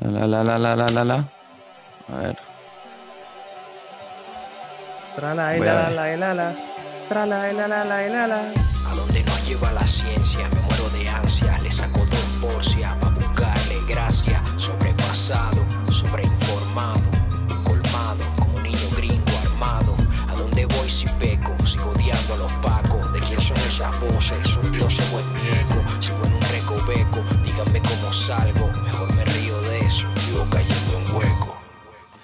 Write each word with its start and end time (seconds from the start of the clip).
La, 0.00 0.26
la, 0.26 0.44
la, 0.44 0.58
la, 0.58 0.76
la, 0.76 0.86
la, 0.88 1.04
la. 1.04 1.14
A 2.12 2.16
ver. 2.22 2.38
Trala, 5.16 5.54
Voy 5.56 5.66
a 5.68 5.74
la, 5.74 5.88
ver. 5.88 5.92
la, 5.92 6.16
la, 6.16 6.34
la. 6.34 6.52
Trala, 7.08 7.52
la, 7.52 7.68
la, 7.68 7.84
la, 7.84 8.08
la, 8.08 8.26
la. 8.26 8.36
A 8.90 8.94
donde 8.94 9.22
nos 9.24 9.46
lleva 9.48 9.72
la 9.72 9.86
ciencia, 9.86 10.48
me 10.54 10.60
muero 10.60 10.88
de 10.90 11.08
ansias, 11.08 11.62
le 11.62 11.70
saco 11.72 12.00
dos 12.06 12.26
porcias 12.40 12.94
para 12.98 13.14
buscarle 13.14 13.76
gracia. 13.88 14.42
Sobrepasado, 14.56 15.58
sobreinformado, 15.90 17.00
colmado, 17.64 18.24
como 18.38 18.56
un 18.56 18.62
niño 18.62 18.88
gringo 18.96 19.32
armado. 19.44 19.96
A 20.28 20.34
donde 20.34 20.64
voy 20.66 20.88
si 20.88 21.06
peco, 21.18 21.54
sigo 21.66 21.90
odiando 21.90 22.34
a 22.34 22.36
los 22.36 22.52
pacos. 22.54 23.12
¿De 23.12 23.18
quién 23.20 23.40
son 23.40 23.56
esas 23.58 23.98
voces? 24.00 24.46
¿Son 24.48 24.70
dioses 24.70 25.12
o 25.12 25.18
es 25.18 25.26
mi 25.26 25.48
eco? 25.58 25.82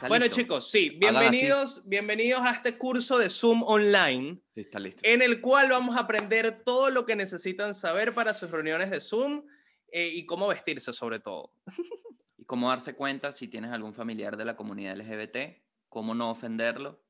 ¿Está 0.05 0.11
Bueno, 0.11 0.27
listo? 0.27 0.43
chicos, 0.43 0.71
sí, 0.71 0.91
bienvenidos, 0.91 1.89
bienvenidos 1.89 2.43
a 2.43 2.51
este 2.51 2.77
curso 2.77 3.17
de 3.17 3.31
Zoom 3.31 3.63
online, 3.63 4.39
Sí, 4.55 4.61
está 4.61 4.79
listo. 4.79 5.01
en 5.03 5.23
el 5.23 5.41
cual 5.41 5.71
vamos 5.71 5.97
a 5.97 6.01
aprender 6.01 6.63
todo 6.63 6.91
lo 6.91 7.07
que 7.07 7.17
necesitan 7.17 7.75
saber 7.75 8.13
para 8.13 8.35
sus 8.35 8.51
reuniones 8.51 8.91
de 8.91 9.01
Zoom 9.01 9.47
eh, 9.91 10.11
y 10.13 10.27
cómo 10.27 10.47
vestirse 10.49 10.93
sobre 10.93 11.21
todo. 11.21 11.55
Y 12.37 12.45
cómo 12.45 12.69
darse 12.69 12.95
cuenta 12.95 13.33
si 13.33 13.49
tienes 13.49 13.73
algún 13.73 13.95
familiar 13.95 14.37
de 14.37 14.45
la 14.45 14.57
comunidad 14.57 14.95
LGBT, 14.99 15.63
cómo 15.89 16.15
no 16.15 16.31
ofenderlo. 16.31 17.03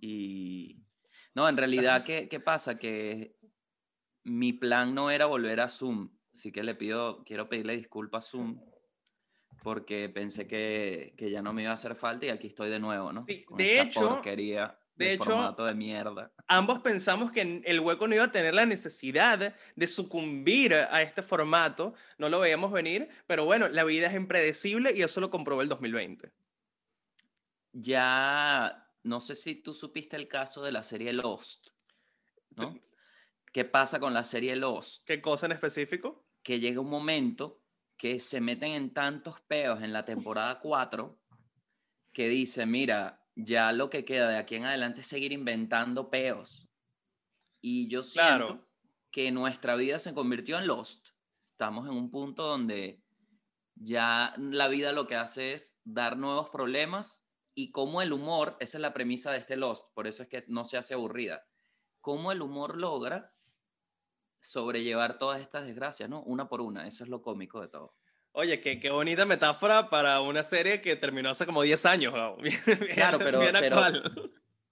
Y. 0.00 0.82
No, 1.36 1.48
en 1.48 1.56
realidad, 1.56 2.02
¿qué, 2.04 2.28
qué 2.28 2.40
pasa? 2.40 2.76
Que 2.76 3.36
mi 4.24 4.52
plan 4.52 4.92
no 4.92 5.12
era 5.12 5.26
volver 5.26 5.60
a 5.60 5.68
Zoom. 5.68 6.10
Así 6.32 6.50
que 6.50 6.64
le 6.64 6.74
pido, 6.74 7.22
quiero 7.24 7.48
pedirle 7.48 7.76
disculpas 7.76 8.26
a 8.26 8.30
Zoom. 8.30 8.58
Porque 9.64 10.08
pensé 10.10 10.46
que, 10.46 11.14
que 11.18 11.30
ya 11.30 11.42
no 11.42 11.52
me 11.52 11.62
iba 11.62 11.72
a 11.72 11.74
hacer 11.74 11.96
falta 11.96 12.26
y 12.26 12.28
aquí 12.28 12.46
estoy 12.46 12.70
de 12.70 12.78
nuevo, 12.78 13.12
¿no? 13.12 13.24
Sí, 13.26 13.42
Con 13.44 13.56
de 13.58 13.78
esta 13.78 13.88
hecho- 13.88 14.08
porquería 14.10 14.78
de 14.94 15.06
de 15.06 15.12
hecho- 15.14 15.24
formato 15.24 15.64
de 15.64 15.74
mierda. 15.74 16.30
Ambos 16.46 16.78
pensamos 16.80 17.32
que 17.32 17.62
el 17.64 17.80
hueco 17.80 18.06
no 18.06 18.14
iba 18.14 18.24
a 18.24 18.30
tener 18.30 18.54
la 18.54 18.64
necesidad 18.66 19.56
de 19.74 19.86
sucumbir 19.88 20.74
a 20.74 21.02
este 21.02 21.22
formato, 21.22 21.94
no 22.18 22.28
lo 22.28 22.38
veíamos 22.38 22.70
venir, 22.70 23.08
pero 23.26 23.44
bueno, 23.44 23.66
la 23.68 23.82
vida 23.82 24.06
es 24.06 24.14
impredecible 24.14 24.92
y 24.94 25.02
eso 25.02 25.20
lo 25.20 25.30
comprobó 25.30 25.62
el 25.62 25.68
2020. 25.68 26.30
Ya, 27.72 28.88
no 29.02 29.20
sé 29.20 29.34
si 29.34 29.54
tú 29.56 29.74
supiste 29.74 30.16
el 30.16 30.28
caso 30.28 30.62
de 30.62 30.70
la 30.72 30.82
serie 30.82 31.12
Lost, 31.12 31.68
¿no? 32.56 32.78
¿Qué 33.52 33.64
pasa 33.64 33.98
con 33.98 34.14
la 34.14 34.22
serie 34.24 34.54
Lost? 34.56 35.04
¿Qué 35.06 35.20
cosa 35.20 35.46
en 35.46 35.52
específico? 35.52 36.24
Que 36.42 36.60
llega 36.60 36.80
un 36.80 36.90
momento 36.90 37.63
que 37.96 38.20
se 38.20 38.40
meten 38.40 38.72
en 38.72 38.92
tantos 38.92 39.40
peos 39.40 39.82
en 39.82 39.92
la 39.92 40.04
temporada 40.04 40.60
4 40.60 41.20
que 42.12 42.28
dice, 42.28 42.66
mira, 42.66 43.26
ya 43.34 43.72
lo 43.72 43.90
que 43.90 44.04
queda 44.04 44.28
de 44.28 44.36
aquí 44.36 44.54
en 44.56 44.64
adelante 44.64 45.00
es 45.00 45.06
seguir 45.06 45.32
inventando 45.32 46.10
peos. 46.10 46.68
Y 47.60 47.88
yo 47.88 48.02
siento 48.02 48.46
Claro. 48.46 48.68
que 49.10 49.32
nuestra 49.32 49.74
vida 49.74 49.98
se 49.98 50.14
convirtió 50.14 50.58
en 50.58 50.66
Lost. 50.66 51.08
Estamos 51.52 51.88
en 51.88 51.94
un 51.94 52.10
punto 52.10 52.44
donde 52.44 53.02
ya 53.74 54.34
la 54.38 54.68
vida 54.68 54.92
lo 54.92 55.06
que 55.06 55.16
hace 55.16 55.54
es 55.54 55.80
dar 55.84 56.16
nuevos 56.16 56.50
problemas 56.50 57.24
y 57.54 57.72
como 57.72 58.02
el 58.02 58.12
humor, 58.12 58.56
esa 58.60 58.78
es 58.78 58.82
la 58.82 58.92
premisa 58.92 59.30
de 59.32 59.38
este 59.38 59.56
Lost, 59.56 59.92
por 59.94 60.06
eso 60.06 60.22
es 60.22 60.28
que 60.28 60.38
no 60.48 60.64
se 60.64 60.76
hace 60.76 60.94
aburrida, 60.94 61.46
cómo 62.00 62.32
el 62.32 62.42
humor 62.42 62.76
logra 62.76 63.33
sobrellevar 64.44 65.18
todas 65.18 65.40
estas 65.40 65.66
desgracias, 65.66 66.08
¿no? 66.08 66.22
Una 66.22 66.48
por 66.48 66.60
una, 66.60 66.86
eso 66.86 67.02
es 67.04 67.10
lo 67.10 67.22
cómico 67.22 67.60
de 67.60 67.68
todo. 67.68 67.96
Oye, 68.32 68.60
qué, 68.60 68.78
qué 68.80 68.90
bonita 68.90 69.24
metáfora 69.26 69.88
para 69.88 70.20
una 70.20 70.42
serie 70.44 70.80
que 70.80 70.96
terminó 70.96 71.30
hace 71.30 71.46
como 71.46 71.62
10 71.62 71.86
años. 71.86 72.12
Gabo. 72.14 72.36
Bien- 72.42 72.60
Claro, 72.92 73.18
pero- 73.18 73.40
bien 73.40 73.54
pero-. 73.58 73.80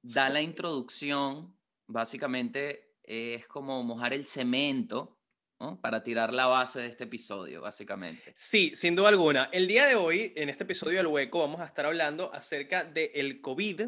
Da 0.02 0.28
la 0.28 0.40
introducción, 0.42 1.56
básicamente 1.86 2.96
es 3.04 3.46
como 3.46 3.82
mojar 3.84 4.12
el 4.12 4.26
cemento, 4.26 5.18
¿no? 5.60 5.80
Para 5.80 6.02
tirar 6.02 6.32
la 6.34 6.46
base 6.46 6.80
de 6.80 6.88
este 6.88 7.04
episodio, 7.04 7.60
básicamente. 7.62 8.32
Sí, 8.34 8.72
sin 8.74 8.96
duda 8.96 9.08
alguna. 9.10 9.48
El 9.52 9.68
día 9.68 9.86
de 9.86 9.94
hoy, 9.94 10.32
en 10.34 10.48
este 10.48 10.64
episodio 10.64 10.98
del 10.98 11.06
Hueco, 11.06 11.38
vamos 11.38 11.60
a 11.60 11.66
estar 11.66 11.86
hablando 11.86 12.34
acerca 12.34 12.82
del 12.84 13.40
COVID, 13.40 13.82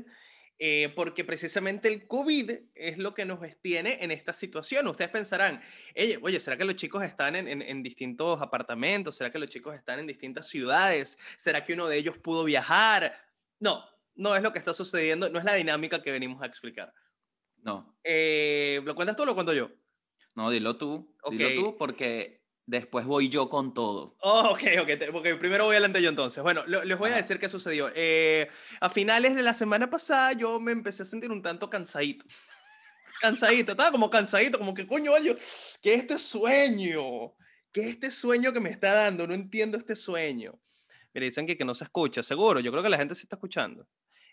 eh, 0.58 0.92
porque 0.94 1.24
precisamente 1.24 1.88
el 1.88 2.06
COVID 2.06 2.50
es 2.74 2.98
lo 2.98 3.12
que 3.14 3.24
nos 3.24 3.40
tiene 3.60 3.98
en 4.02 4.10
esta 4.10 4.32
situación. 4.32 4.86
Ustedes 4.86 5.10
pensarán, 5.10 5.60
oye, 6.22 6.38
¿será 6.40 6.56
que 6.56 6.64
los 6.64 6.76
chicos 6.76 7.02
están 7.02 7.34
en, 7.36 7.48
en- 7.48 7.62
en 7.62 7.82
distintos 7.82 8.40
apartamentos? 8.40 9.16
¿Será 9.16 9.30
que 9.32 9.38
los 9.38 9.50
chicos 9.50 9.74
están 9.74 9.98
en 9.98 10.06
distintas 10.06 10.48
ciudades? 10.48 11.18
¿Será 11.36 11.64
que 11.64 11.72
uno 11.74 11.88
de 11.88 11.96
ellos 11.98 12.18
pudo 12.18 12.44
viajar? 12.44 13.12
No, 13.58 13.84
no 14.14 14.36
es 14.36 14.42
lo 14.42 14.52
que 14.52 14.58
está 14.60 14.74
sucediendo, 14.74 15.28
no 15.28 15.38
es 15.40 15.44
la 15.44 15.54
dinámica 15.54 16.00
que 16.02 16.12
venimos 16.12 16.40
a 16.42 16.46
explicar. 16.46 16.92
No, 17.56 17.98
Eh, 18.04 18.80
¿Lo 18.84 18.94
cuentas 18.94 19.16
tú 19.16 19.22
o 19.22 19.26
lo 19.26 19.34
cuento 19.34 19.52
yo? 19.54 19.70
no, 20.36 20.50
dilo 20.50 20.76
tú, 20.76 21.16
dilo 21.30 21.48
Ok. 21.48 21.54
tú, 21.54 21.76
porque 21.78 22.43
después 22.66 23.04
voy 23.06 23.28
yo 23.28 23.48
con 23.48 23.74
todo. 23.74 24.16
Oh, 24.20 24.50
ok, 24.52 24.62
ok, 24.82 24.90
porque 25.12 25.34
primero 25.34 25.64
voy 25.64 25.74
adelante 25.74 26.00
yo 26.02 26.08
entonces. 26.08 26.42
Bueno, 26.42 26.62
lo- 26.66 26.84
les 26.84 26.96
voy 26.98 27.08
a 27.10 27.12
Ajá. 27.12 27.22
decir 27.22 27.38
qué 27.38 27.48
sucedió. 27.48 27.90
Eh, 27.94 28.48
a 28.80 28.88
finales 28.90 29.34
de 29.34 29.42
la 29.42 29.54
semana 29.54 29.90
pasada 29.90 30.32
yo 30.32 30.58
me 30.60 30.72
empecé 30.72 31.02
a 31.02 31.06
sentir 31.06 31.30
un 31.30 31.42
tanto 31.42 31.68
cansadito. 31.68 32.24
Cansadito, 33.20 33.72
estaba 33.72 33.90
como 33.92 34.10
cansadito, 34.10 34.58
como 34.58 34.74
que 34.74 34.86
coño, 34.86 35.12
vale, 35.12 35.36
que 35.80 35.94
este 35.94 36.18
sueño, 36.18 37.32
que 37.72 37.88
este 37.88 38.10
sueño 38.10 38.52
que 38.52 38.60
me 38.60 38.70
está 38.70 38.92
dando, 38.92 39.26
no 39.26 39.34
entiendo 39.34 39.78
este 39.78 39.94
sueño. 39.96 40.58
Mira, 41.12 41.24
dicen 41.26 41.46
que, 41.46 41.56
que 41.56 41.64
no 41.64 41.74
se 41.74 41.84
escucha, 41.84 42.22
seguro, 42.24 42.58
yo 42.60 42.70
creo 42.72 42.82
que 42.82 42.88
la 42.88 42.96
gente 42.96 43.14
sí 43.14 43.22
está 43.22 43.36
escuchando. 43.36 43.86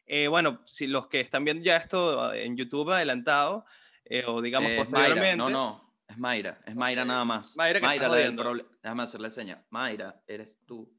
Eh, 0.08 0.28
bueno, 0.28 0.64
si 0.66 0.88
los 0.88 1.08
que 1.08 1.20
están 1.20 1.46
viendo 1.46 1.64
ya 1.64 1.78
esto 1.78 2.22
ah, 2.22 2.36
en 2.36 2.58
YouTube 2.58 2.92
adelantado, 2.92 3.66
eh, 4.04 4.24
o 4.26 4.42
digamos 4.42 4.72
Eh, 4.72 4.78
posteriormente. 4.78 5.22
Mayra, 5.22 5.36
no, 5.38 5.50
no, 5.50 5.91
es 6.12 6.18
Mayra, 6.18 6.62
es 6.66 6.76
Mayra 6.76 7.02
Ok. 7.04 7.08
nada 7.08 7.26
más. 7.26 7.56
Mayra 7.56 7.80
que 7.80 7.86
la 7.86 7.92
del 7.94 8.08
jodiendo. 8.10 8.44
proble- 8.44 8.68
Déjame 8.84 9.04
hacerle 9.04 9.30
seña. 9.30 9.66
Mayra, 9.70 10.22
eres 10.28 10.60
tú. 10.66 10.92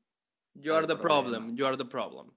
You 0.55 0.75
are 0.75 0.87
the 0.87 0.97
problema. 0.97 1.23
problem. 1.23 1.57
You 1.57 1.67
are 1.67 1.77
the 1.77 1.85
problem. 1.85 2.31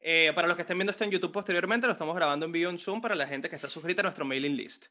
Eh, 0.00 0.32
para 0.34 0.46
los 0.48 0.56
que 0.56 0.62
estén 0.62 0.76
viendo 0.76 0.90
esto 0.90 1.04
en 1.04 1.10
YouTube 1.10 1.32
posteriormente, 1.32 1.86
lo 1.86 1.92
estamos 1.94 2.14
grabando 2.14 2.44
en 2.44 2.52
vivo 2.52 2.70
en 2.70 2.78
Zoom 2.78 3.00
para 3.00 3.14
la 3.14 3.26
gente 3.26 3.48
que 3.48 3.56
está 3.56 3.70
suscrita 3.70 4.02
a 4.02 4.04
nuestro 4.04 4.24
mailing 4.26 4.54
list. 4.56 4.86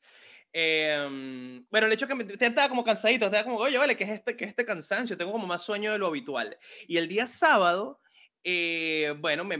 Eh, 0.51 1.61
bueno, 1.69 1.87
el 1.87 1.93
hecho 1.93 2.07
que 2.07 2.15
me 2.15 2.23
te- 2.23 2.45
estaba 2.45 2.69
como 2.69 2.83
cansadito, 2.83 3.25
estaba 3.25 3.43
como, 3.43 3.57
oye, 3.57 3.77
vale, 3.77 3.97
¿qué 3.97 4.03
es 4.05 4.09
este, 4.11 4.35
qué 4.37 4.45
es 4.45 4.49
este 4.51 4.65
cansancio? 4.65 5.17
Tengo 5.17 5.31
como 5.31 5.47
más 5.47 5.61
sueño 5.63 5.91
de 5.91 5.97
lo 5.97 6.07
habitual. 6.07 6.57
Y 6.87 6.97
el 6.97 7.07
día 7.07 7.27
sábado, 7.27 7.99
eh, 8.43 9.15
bueno, 9.19 9.43
me, 9.45 9.57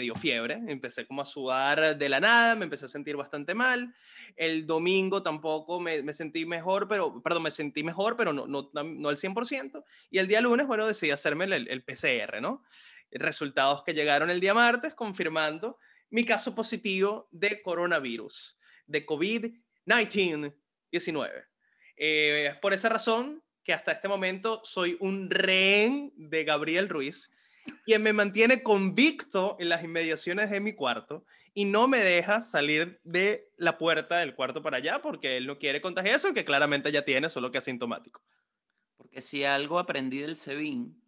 dio 0.00 0.14
fiebre, 0.14 0.60
empecé 0.68 1.06
como 1.06 1.22
a 1.22 1.26
sudar 1.26 1.96
de 1.96 2.08
la 2.08 2.20
nada, 2.20 2.54
me 2.54 2.64
empecé 2.64 2.86
a 2.86 2.88
sentir 2.88 3.16
bastante 3.16 3.54
mal. 3.54 3.94
El 4.36 4.66
domingo 4.66 5.22
tampoco 5.22 5.80
me, 5.80 6.12
sentí 6.12 6.44
mejor, 6.46 6.88
pero, 6.88 7.22
perdón, 7.22 7.44
me 7.44 7.50
sentí 7.50 7.82
mejor, 7.82 8.16
pero 8.16 8.32
no, 8.32 8.46
no, 8.46 8.70
no 8.72 9.08
al 9.08 9.16
100%. 9.16 9.84
Y 10.10 10.18
el 10.18 10.28
día 10.28 10.40
lunes, 10.40 10.66
bueno, 10.66 10.86
decidí 10.86 11.10
hacerme 11.10 11.44
el, 11.44 11.68
el 11.68 11.84
PCR, 11.84 12.40
¿no? 12.40 12.62
Resultados 13.10 13.84
que 13.84 13.94
llegaron 13.94 14.30
el 14.30 14.40
día 14.40 14.54
martes 14.54 14.94
confirmando 14.94 15.78
mi 16.10 16.24
caso 16.24 16.54
positivo 16.54 17.28
de 17.32 17.60
coronavirus, 17.62 18.56
de 18.86 19.04
COVID-19, 19.04 20.54
19. 20.92 21.44
Eh, 21.96 22.48
es 22.52 22.56
por 22.58 22.72
esa 22.72 22.88
razón 22.88 23.42
que 23.64 23.72
hasta 23.72 23.92
este 23.92 24.06
momento 24.08 24.60
soy 24.64 24.96
un 25.00 25.30
rehén 25.30 26.12
de 26.16 26.44
Gabriel 26.44 26.88
Ruiz, 26.88 27.30
quien 27.84 28.02
me 28.02 28.12
mantiene 28.12 28.62
convicto 28.62 29.56
en 29.58 29.68
las 29.68 29.82
inmediaciones 29.84 30.50
de 30.50 30.60
mi 30.60 30.74
cuarto 30.74 31.24
y 31.54 31.64
no 31.66 31.86
me 31.88 31.98
deja 31.98 32.42
salir 32.42 33.00
de 33.04 33.50
la 33.56 33.78
puerta 33.78 34.18
del 34.18 34.34
cuarto 34.34 34.62
para 34.62 34.78
allá 34.78 35.00
porque 35.02 35.36
él 35.36 35.46
no 35.46 35.58
quiere 35.58 35.80
contagiar 35.80 36.16
eso, 36.16 36.34
que 36.34 36.44
claramente 36.44 36.90
ya 36.92 37.04
tiene, 37.04 37.30
solo 37.30 37.50
que 37.50 37.58
asintomático. 37.58 38.22
Porque 38.96 39.20
si 39.20 39.44
algo 39.44 39.78
aprendí 39.78 40.18
del 40.18 40.36
SEBIN 40.36 41.00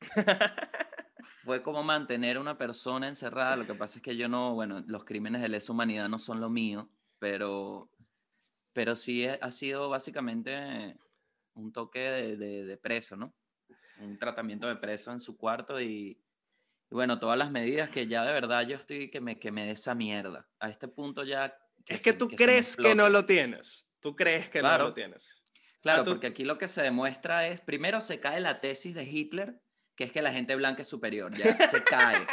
fue 1.44 1.62
como 1.62 1.82
mantener 1.82 2.36
a 2.36 2.40
una 2.40 2.58
persona 2.58 3.08
encerrada. 3.08 3.56
Lo 3.56 3.66
que 3.66 3.74
pasa 3.74 3.98
es 3.98 4.02
que 4.02 4.16
yo 4.16 4.28
no, 4.28 4.54
bueno, 4.54 4.82
los 4.86 5.04
crímenes 5.04 5.42
de 5.42 5.48
lesa 5.48 5.72
humanidad 5.72 6.08
no 6.08 6.18
son 6.18 6.40
lo 6.40 6.50
mío, 6.50 6.90
pero, 7.18 7.90
pero 8.72 8.96
sí 8.96 9.26
ha 9.26 9.50
sido 9.50 9.88
básicamente 9.88 10.96
un 11.54 11.72
toque 11.72 12.00
de, 12.00 12.36
de- 12.36 12.64
de 12.64 12.76
preso, 12.78 13.16
¿no? 13.16 13.34
Un 14.00 14.18
tratamiento 14.18 14.66
de 14.68 14.76
preso 14.76 15.12
en 15.12 15.20
su 15.20 15.36
cuarto 15.36 15.80
y, 15.80 16.20
y 16.90 16.94
bueno, 16.94 17.18
todas 17.18 17.38
las 17.38 17.50
medidas 17.50 17.90
que 17.90 18.06
ya 18.06 18.24
de 18.24 18.32
verdad 18.32 18.66
yo 18.66 18.76
estoy 18.76 19.10
que 19.10 19.20
me, 19.20 19.38
que 19.38 19.50
me 19.52 19.64
dé 19.64 19.72
esa 19.72 19.94
mierda. 19.94 20.48
A 20.58 20.68
este 20.70 20.88
punto 20.88 21.24
ya... 21.24 21.54
es 21.86 22.02
que 22.02 22.10
se- 22.12 22.16
tú 22.16 22.28
crees 22.28 22.76
que 22.76 22.94
no 22.94 23.08
lo 23.08 23.24
tienes. 23.26 23.86
Tú 24.00 24.16
crees 24.16 24.48
que 24.48 24.62
no 24.62 24.78
lo 24.78 24.94
tienes. 24.94 25.42
Claro, 25.82 26.02
Ah, 26.02 26.04
porque 26.04 26.26
aquí 26.28 26.44
lo 26.44 26.58
que 26.58 26.68
se 26.68 26.82
demuestra 26.82 27.46
es, 27.46 27.60
primero 27.60 28.00
se 28.00 28.20
cae 28.20 28.40
la 28.40 28.60
tesis 28.60 28.94
de 28.94 29.04
Hitler, 29.04 29.60
que 29.96 30.04
es 30.04 30.12
que 30.12 30.22
la 30.22 30.32
gente 30.32 30.54
blanca 30.56 30.82
es 30.82 30.88
superior, 30.88 31.34
ya 31.36 31.54
se 31.66 31.82
cae. 31.84 32.26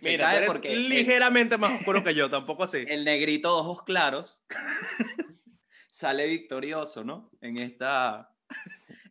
Se 0.00 0.10
Mira, 0.10 0.24
cae 0.26 0.36
eres 0.38 0.48
porque 0.50 0.72
el- 0.72 0.88
ligeramente 0.88 1.56
más 1.58 1.72
oscuro 1.80 2.02
que 2.02 2.14
yo, 2.14 2.28
tampoco 2.30 2.64
así. 2.64 2.84
El 2.88 3.04
negrito 3.04 3.48
de 3.54 3.60
ojos 3.60 3.82
claros 3.84 4.44
sale 5.88 6.26
victorioso, 6.26 7.04
¿no? 7.04 7.30
En, 7.40 7.58
esta, 7.58 8.32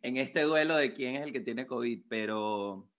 en 0.02 0.16
este 0.16 0.42
duelo 0.42 0.76
de 0.76 0.92
quién 0.94 1.16
es 1.16 1.22
el 1.22 1.32
que 1.32 1.40
tiene 1.40 1.66
COVID, 1.66 2.04
pero, 2.08 2.90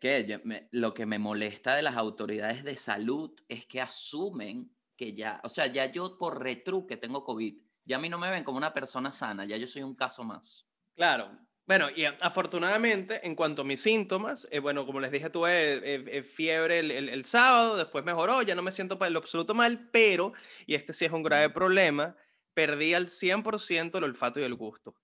que 0.00 0.68
lo 0.70 0.94
que 0.94 1.06
me 1.06 1.18
molesta 1.18 1.74
de 1.74 1.82
las 1.82 1.96
autoridades 1.96 2.62
de 2.64 2.76
salud 2.76 3.34
es 3.48 3.66
que 3.66 3.80
asumen 3.80 4.76
que 4.96 5.14
ya, 5.14 5.40
o 5.44 5.48
sea, 5.48 5.66
ya 5.66 5.86
yo 5.90 6.18
por 6.18 6.42
retruque 6.42 6.96
tengo 6.96 7.24
COVID. 7.24 7.62
Ya 7.84 7.96
a 7.96 8.00
mí 8.00 8.08
no 8.08 8.18
me 8.18 8.30
ven 8.30 8.44
como 8.44 8.58
una 8.58 8.74
persona 8.74 9.12
sana, 9.12 9.44
ya 9.44 9.56
yo 9.56 9.66
soy 9.66 9.82
un 9.82 9.94
caso 9.94 10.24
más. 10.24 10.68
Claro. 10.94 11.38
Bueno, 11.66 11.88
y 11.94 12.04
afortunadamente, 12.06 13.26
en 13.26 13.34
cuanto 13.34 13.60
a 13.62 13.64
mis 13.64 13.82
síntomas, 13.82 14.48
eh, 14.50 14.58
bueno, 14.58 14.86
como 14.86 15.00
les 15.00 15.12
dije, 15.12 15.28
tuve 15.28 15.74
eh, 15.74 16.04
eh, 16.18 16.22
fiebre 16.22 16.78
el, 16.78 16.90
el- 16.90 17.08
el 17.10 17.24
sábado, 17.26 17.76
después 17.76 18.04
mejoró, 18.04 18.40
ya 18.42 18.54
no 18.54 18.62
me 18.62 18.72
siento 18.72 18.98
para 18.98 19.10
lo 19.10 19.18
absoluto 19.18 19.54
mal, 19.54 19.90
pero, 19.92 20.32
y 20.66 20.74
este 20.74 20.94
sí 20.94 21.04
es 21.04 21.12
un 21.12 21.22
grave 21.22 21.50
problema, 21.50 22.16
perdí 22.54 22.94
al 22.94 23.06
100% 23.08 23.98
el 23.98 24.04
olfato 24.04 24.40
y 24.40 24.44
el 24.44 24.54
gusto. 24.54 24.94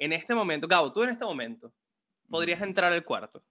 En 0.00 0.14
este 0.14 0.34
momento, 0.34 0.66
Gabo, 0.66 0.90
tú 0.90 1.02
en 1.02 1.10
este 1.10 1.26
momento 1.26 1.74
podrías 2.26 2.62
entrar 2.62 2.90
al 2.90 3.04
cuarto, 3.04 3.44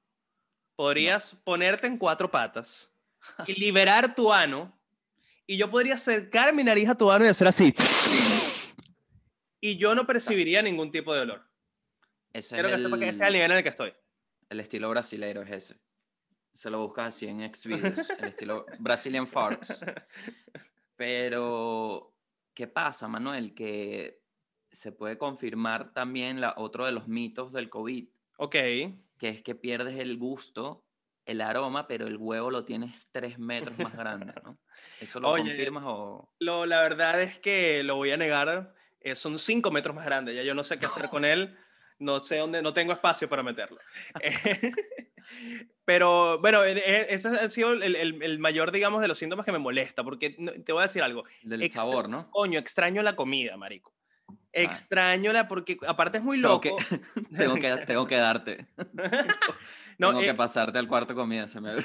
podrías 0.75 1.35
ponerte 1.43 1.85
en 1.85 1.95
cuatro 1.95 2.31
patas 2.31 2.91
y 3.47 3.53
liberar 3.53 4.15
tu 4.15 4.33
ano, 4.33 4.75
y 5.45 5.57
yo 5.57 5.69
podría 5.69 5.93
acercar 5.93 6.51
mi 6.55 6.63
nariz 6.63 6.89
a 6.89 6.95
tu 6.95 7.11
ano 7.11 7.25
y 7.25 7.27
hacer 7.27 7.47
así. 7.47 7.71
Y 9.61 9.77
yo 9.77 9.93
no 9.93 10.07
percibiría 10.07 10.63
ningún 10.63 10.91
tipo 10.91 11.13
de 11.13 11.21
olor. 11.21 11.47
Ese 12.33 12.55
Quiero 12.55 12.69
es 12.69 12.75
que 12.75 12.81
sepa 12.81 12.97
que 12.97 13.09
ese 13.09 13.15
es 13.15 13.21
el 13.21 13.27
el, 13.27 13.33
nivel 13.33 13.51
en 13.51 13.57
el 13.57 13.63
que 13.63 13.69
estoy. 13.69 13.93
el 14.49 14.59
estilo 14.59 14.89
brasileiro, 14.89 15.43
es 15.43 15.51
ese. 15.51 15.79
Se 16.51 16.71
lo 16.71 16.79
buscas 16.79 17.09
así 17.09 17.27
en 17.27 17.53
Xvideos, 17.53 18.09
el 18.19 18.29
estilo 18.29 18.65
Brazilian 18.79 19.27
Farts. 19.27 19.85
Pero, 20.95 22.15
¿qué 22.55 22.67
pasa, 22.67 23.07
Manuel? 23.07 23.53
Que 23.53 24.23
se 24.71 24.91
puede 24.91 25.17
confirmar 25.17 25.93
también 25.93 26.41
la, 26.41 26.53
otro 26.57 26.85
de 26.85 26.91
los 26.91 27.07
mitos 27.07 27.51
del 27.53 27.69
COVID, 27.69 28.07
Ok. 28.37 28.51
que 28.51 29.29
es 29.29 29.41
que 29.41 29.55
pierdes 29.55 29.97
el 29.99 30.17
gusto, 30.17 30.85
el 31.25 31.41
aroma, 31.41 31.87
pero 31.87 32.07
el 32.07 32.17
huevo 32.17 32.49
lo 32.51 32.65
tienes 32.65 33.09
tres 33.11 33.37
metros 33.39 33.77
más 33.79 33.95
grande, 33.95 34.33
¿no? 34.43 34.57
¿Eso 35.01 35.19
lo 35.19 35.29
Oye, 35.29 35.43
confirmas 35.43 35.83
o...? 35.85 36.33
Lo, 36.39 36.65
la 36.65 36.81
verdad 36.81 37.21
es 37.21 37.37
que 37.39 37.83
lo 37.83 37.95
voy 37.97 38.11
a 38.11 38.17
negar. 38.17 38.73
eh, 39.01 39.15
son 39.15 39.37
cinco 39.39 39.71
metros 39.71 39.95
más 39.95 40.05
grande. 40.05 40.33
Ya 40.35 40.43
yo 40.43 40.53
no 40.55 40.63
sé 40.63 40.79
qué 40.79 40.85
hacer 40.87 41.09
con 41.09 41.25
él. 41.25 41.57
No 41.99 42.19
sé 42.21 42.37
dónde, 42.37 42.61
no 42.61 42.71
tengo 42.73 42.93
espacio 42.93 43.27
para 43.27 43.43
meterlo. 43.43 43.77
Eh, 44.21 44.31
Pero 45.85 46.39
bueno, 46.39 46.63
ese 46.63 47.27
ha 47.27 47.49
sido 47.49 47.73
el, 47.73 47.95
el- 47.95 48.21
el 48.23 48.39
mayor, 48.39 48.71
digamos, 48.71 49.01
de 49.01 49.07
los 49.07 49.17
síntomas 49.17 49.45
que 49.45 49.51
me 49.51 49.59
molesta. 49.59 50.03
Porque 50.03 50.29
te 50.65 50.71
voy 50.71 50.81
a 50.81 50.87
decir 50.87 51.03
algo. 51.03 51.23
Del 51.43 51.63
Extra- 51.63 51.83
sabor, 51.83 52.07
¿no? 52.09 52.29
Coño, 52.31 52.59
extraño 52.59 53.01
la 53.03 53.15
comida, 53.15 53.57
marico. 53.57 53.93
Extraño 54.51 55.31
la, 55.31 55.47
porque 55.47 55.77
aparte 55.87 56.17
es 56.17 56.23
muy 56.23 56.37
Tengo 56.41 56.53
loco. 56.55 56.77
que, 56.77 56.99
tengo, 57.37 57.55
que, 57.55 57.77
tengo 57.85 58.07
que 58.07 58.15
darte. 58.17 58.67
No, 59.99 60.09
tengo 60.11 60.21
eh, 60.21 60.25
que 60.27 60.33
pasarte 60.33 60.77
al 60.79 60.87
cuarto 60.87 61.13
comida, 61.13 61.49
se 61.49 61.59
me 61.59 61.71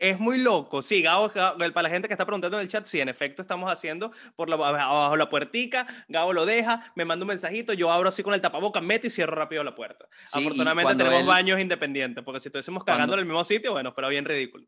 Es 0.00 0.18
muy 0.18 0.38
loco. 0.38 0.82
Sí, 0.82 1.00
Gabo, 1.00 1.28
Gabo- 1.30 1.56
para 1.72 1.82
la 1.84 1.90
gente 1.90 2.08
que 2.08 2.14
está 2.14 2.24
preguntando 2.26 2.56
en 2.56 2.62
el 2.62 2.68
chat, 2.68 2.84
sí, 2.86 3.00
en 3.00 3.08
efecto 3.08 3.42
estamos 3.42 3.70
haciendo 3.72 4.10
por 4.34 4.48
la, 4.48 4.56
abajo 4.56 5.16
la 5.16 5.28
puertica, 5.28 5.86
Gabo 6.08 6.32
lo 6.32 6.44
deja, 6.46 6.92
me 6.96 7.04
manda 7.04 7.22
un 7.24 7.28
mensajito, 7.28 7.72
yo 7.74 7.92
abro 7.92 8.08
así 8.08 8.24
con 8.24 8.34
el 8.34 8.40
tapabocas, 8.40 8.82
meto 8.82 9.06
y 9.06 9.10
cierro 9.10 9.36
rápido 9.36 9.62
la 9.62 9.76
puerta. 9.76 10.08
Sí, 10.24 10.40
Afortunadamente 10.40 10.96
tenemos 10.96 11.20
él- 11.20 11.26
baños 11.26 11.60
independientes, 11.60 12.24
porque 12.24 12.40
si 12.40 12.48
estuviésemos 12.48 12.82
cagando 12.82 13.02
Cuando- 13.12 13.14
en 13.14 13.20
el 13.20 13.26
mismo 13.26 13.44
sitio, 13.44 13.72
bueno, 13.72 13.94
pero 13.94 14.08
bien 14.08 14.24
ridículo. 14.24 14.66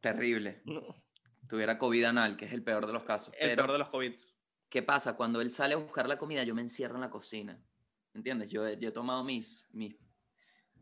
Terrible. 0.00 0.62
Tuviera 1.48 1.78
COVID 1.78 2.04
anal, 2.04 2.36
que 2.36 2.44
es 2.46 2.52
el 2.52 2.62
peor 2.62 2.86
de 2.86 2.92
los 2.92 3.04
casos. 3.04 3.32
El 3.38 3.50
pero, 3.50 3.62
peor 3.62 3.72
de 3.72 3.78
los 3.78 3.88
COVID. 3.88 4.12
¿Qué 4.70 4.82
pasa? 4.82 5.16
Cuando 5.16 5.40
él 5.40 5.50
sale 5.52 5.74
a 5.74 5.78
buscar 5.78 6.08
la 6.08 6.16
comida, 6.18 6.42
yo 6.44 6.54
me 6.54 6.62
encierro 6.62 6.94
en 6.94 7.02
la 7.02 7.10
cocina. 7.10 7.60
¿Entiendes? 8.14 8.50
Yo, 8.50 8.66
he- 8.66 8.78
yo 8.78 8.88
he 8.88 8.92
tomado 8.92 9.22
mis, 9.24 9.68
mis, 9.72 9.94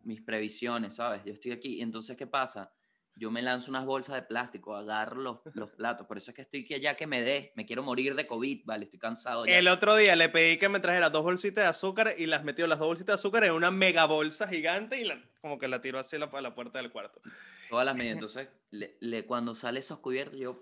mis 0.05 0.21
previsiones, 0.23 0.95
¿sabes? 0.97 1.23
Yo 1.25 1.33
estoy 1.33 1.53
aquí. 1.53 1.77
y 1.79 1.83
Entonces, 1.83 2.17
¿qué 2.17 2.27
pasa? 2.27 2.73
Yo 3.17 3.31
me 3.33 3.43
lanzo 3.43 3.71
unas 3.73 3.85
bolsas 3.85 4.15
de 4.15 4.23
plástico, 4.23 4.77
agarro 4.77 5.21
los, 5.21 5.39
los 5.55 5.73
platos. 5.73 6.07
Por 6.07 6.17
eso 6.19 6.31
es 6.31 6.37
que 6.37 6.43
estoy 6.43 6.65
que 6.65 6.81
ya 6.81 6.97
que 6.97 7.07
me 7.09 7.21
dé. 7.21 7.53
Me 7.57 7.67
quiero 7.67 7.83
morir 7.83 8.15
de 8.15 8.27
COVID, 8.29 8.63
¿vale? 8.65 8.85
Estoy 8.85 9.01
cansado 9.01 9.45
ya. 9.45 9.59
El 9.59 9.67
otro 9.67 9.97
día 9.97 10.15
le 10.15 10.29
pedí 10.29 10.57
que 10.57 10.69
me 10.69 10.79
trajera 10.79 11.11
dos 11.11 11.25
bolsitas 11.25 11.65
de 11.65 11.69
azúcar 11.69 12.15
y 12.17 12.27
las 12.27 12.45
metió 12.45 12.67
las 12.69 12.79
dos 12.79 12.87
bolsitas 12.89 13.15
de 13.17 13.21
azúcar 13.21 13.43
en 13.45 13.53
una 13.53 13.73
mega 13.73 14.05
bolsa 14.05 14.47
gigante 14.47 15.01
y 15.01 15.05
la- 15.05 15.21
como 15.41 15.59
que 15.59 15.67
la 15.67 15.81
tiró 15.81 15.99
hacia 15.99 16.19
la, 16.21 16.31
la 16.41 16.55
puerta 16.55 16.79
del 16.79 16.93
cuarto. 16.93 17.21
Todas 17.69 17.85
las 17.85 17.97
medidas. 17.97 18.15
Entonces, 18.15 18.51
le, 18.71 18.97
le- 19.01 19.27
cuando 19.27 19.55
sale 19.55 19.81
esos 19.81 19.99
cubiertos, 19.99 20.39
yo 20.39 20.57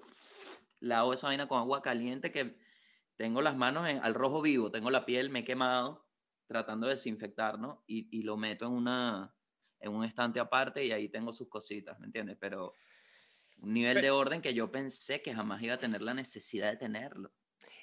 lavo 0.81 1.13
esa 1.13 1.27
vaina 1.27 1.47
con 1.49 1.59
agua 1.59 1.83
caliente 1.83 2.33
que 2.33 2.57
tengo 3.17 3.43
las 3.43 3.57
manos 3.57 3.89
en- 3.89 4.03
al 4.03 4.15
rojo 4.15 4.43
vivo, 4.43 4.71
tengo 4.71 4.91
la 4.91 5.05
piel, 5.07 5.31
me 5.31 5.41
he 5.41 5.45
quemado 5.45 6.07
tratando 6.47 6.87
de 6.87 6.93
desinfectar, 6.93 7.59
¿no? 7.59 7.83
Y, 7.87 8.09
y 8.17 8.23
lo 8.23 8.37
meto 8.37 8.67
en, 8.67 8.73
una, 8.73 9.35
en 9.81 9.93
un 9.93 10.05
estante 10.05 10.39
aparte 10.39 10.85
y 10.85 10.93
ahí 10.93 11.09
tengo 11.09 11.33
sus 11.33 11.49
cositas, 11.49 11.99
¿me 11.99 12.07
entiendes? 12.07 12.37
Pero 12.41 12.75
un 13.59 13.73
nivel 13.73 14.01
de 14.01 14.11
orden 14.11 14.43
que 14.43 14.55
yo 14.55 14.71
pensé 14.71 15.23
que 15.23 15.35
jamás 15.35 15.63
iba 15.63 15.75
a 15.75 15.79
tener 15.79 16.03
la 16.03 16.15
necesidad 16.15 16.71
de 16.71 16.77
tenerlo. 16.77 17.33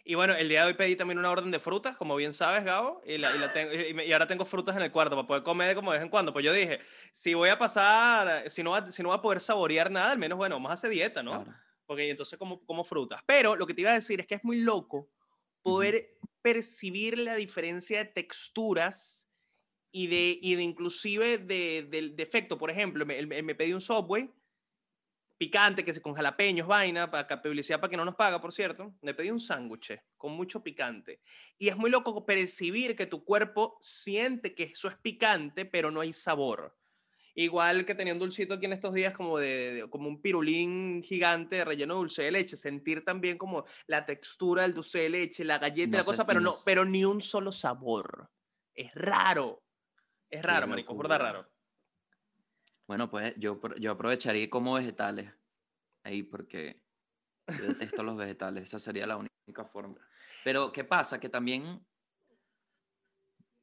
Y 0.06 0.16
bueno, 0.16 0.34
el 0.36 0.50
día 0.50 0.62
de 0.62 0.68
hoy 0.68 0.74
pedí 0.76 0.96
también 0.96 1.18
una 1.18 1.32
orden 1.32 1.50
de 1.50 1.60
frutas, 1.60 1.96
como 1.98 2.16
bien 2.16 2.34
sabes, 2.34 2.64
Gabo, 2.64 3.02
y, 3.06 3.18
la- 3.18 3.36
y 3.36 3.40
la 3.40 3.52
tengo- 3.54 3.74
y 4.04 4.12
ahora 4.14 4.28
tengo 4.28 4.46
frutas 4.46 4.76
en 4.76 4.82
el 4.84 4.92
cuarto 4.92 5.16
para 5.16 5.28
poder 5.28 5.44
comer 5.44 5.76
como 5.76 5.92
de 5.92 5.98
vez 5.98 6.04
en 6.06 6.10
cuando. 6.12 6.32
Pues 6.34 6.46
yo 6.46 6.54
dije, 6.54 6.80
si 7.12 7.34
voy 7.34 7.50
a 7.50 7.58
pasar, 7.58 8.50
si 8.52 8.62
no, 8.64 8.72
va- 8.72 8.92
si 8.92 9.02
no 9.02 9.10
voy 9.10 9.18
a 9.18 9.22
poder 9.22 9.40
saborear 9.40 9.90
nada, 9.90 10.12
al 10.12 10.18
menos, 10.18 10.38
bueno, 10.38 10.56
vamos 10.56 10.72
a 10.72 10.74
hacer 10.76 10.90
dieta, 10.92 11.24
¿no? 11.24 11.44
Claro. 11.44 11.58
Porque 11.86 12.10
entonces 12.10 12.38
como, 12.38 12.64
como 12.66 12.84
frutas. 12.84 13.22
Pero 13.26 13.56
lo 13.56 13.66
que 13.66 13.74
te 13.74 13.82
iba 13.82 13.92
a 13.92 13.96
decir 13.96 14.20
es 14.20 14.28
que 14.28 14.36
es 14.36 14.44
muy 14.44 14.58
loco 14.62 15.10
poder 15.64 16.20
percibir 16.42 17.18
la 17.18 17.36
diferencia 17.36 18.00
de 18.00 18.06
texturas 18.06 19.32
y 19.92 20.08
de, 20.08 20.40
y 20.42 20.56
de 20.56 20.64
inclusive 20.64 21.38
de, 21.38 21.88
del 21.90 22.16
defecto. 22.16 22.58
Por 22.58 22.72
ejemplo, 22.72 23.06
me, 23.06 23.26
me- 23.26 23.56
pedí 23.56 23.74
un 23.74 23.82
Subway 23.82 24.32
picante, 25.38 25.84
que 25.84 25.94
se 25.94 26.02
con 26.02 26.14
jalapeños, 26.14 26.68
vaina, 26.68 27.12
para 27.12 27.42
publicidad 27.42 27.80
para 27.82 27.92
que 27.92 27.98
no 27.98 28.06
nos 28.06 28.16
paga, 28.16 28.40
por 28.40 28.54
cierto. 28.54 28.96
Me 29.02 29.14
pedí 29.14 29.30
un 29.32 29.40
sándwich 29.40 30.00
con 30.18 30.34
mucho 30.34 30.64
picante. 30.64 31.22
Y 31.58 31.68
es 31.70 31.76
muy 31.76 31.90
loco 31.90 32.26
percibir 32.26 32.96
que 32.96 33.08
tu 33.08 33.24
cuerpo 33.26 33.78
siente 33.82 34.56
que 34.56 34.64
eso 34.64 34.88
es 34.88 34.98
picante, 34.98 35.66
pero 35.66 35.92
no 35.92 36.02
hay 36.02 36.14
sabor. 36.14 36.78
Igual 37.36 37.86
que 37.86 37.96
tenía 37.96 38.14
un 38.14 38.20
dulcito 38.20 38.54
aquí 38.54 38.66
en 38.68 38.74
estos 38.74 38.94
días 38.94 39.14
como 39.14 39.40
de, 39.40 39.74
de- 39.74 39.90
como 39.90 40.08
un 40.08 40.22
pirulín 40.22 41.02
gigante 41.04 41.66
relleno 41.66 41.96
de 41.96 42.00
dulce 42.00 42.24
de 42.24 42.32
leche, 42.32 42.58
sentir 42.58 43.04
también 43.04 43.38
como 43.38 43.66
la 43.88 44.06
textura 44.06 44.64
del 44.64 44.74
dulce 44.76 45.00
de 45.00 45.10
leche, 45.10 45.44
la 45.44 45.58
galleta 45.58 45.92
No 45.92 45.98
la 45.98 46.04
cosa, 46.04 46.28
pero 46.28 46.40
no 46.40 46.54
pero 46.64 46.86
ni 46.86 47.04
un 47.06 47.22
solo 47.22 47.52
sabor. 47.52 48.30
Es 48.76 48.94
raro. 48.94 49.64
Es 50.30 50.44
raro, 50.44 50.68
marico, 50.68 50.94
locura. 50.94 51.18
raro. 51.18 51.50
Bueno, 52.88 53.10
pues 53.10 53.34
yo, 53.38 53.60
yo 53.80 53.92
aprovecharía 53.92 54.50
como 54.50 54.74
vegetales 54.76 55.32
ahí 56.04 56.24
porque 56.24 56.84
yo 57.48 57.68
detesto 57.68 58.04
los 58.04 58.18
vegetales, 58.18 58.64
esa 58.64 58.80
sería 58.80 59.08
la 59.08 59.18
única 59.18 59.66
forma. 59.66 60.08
Pero, 60.44 60.72
¿qué 60.72 60.84
pasa? 60.84 61.20
Que 61.20 61.30
también 61.30 61.86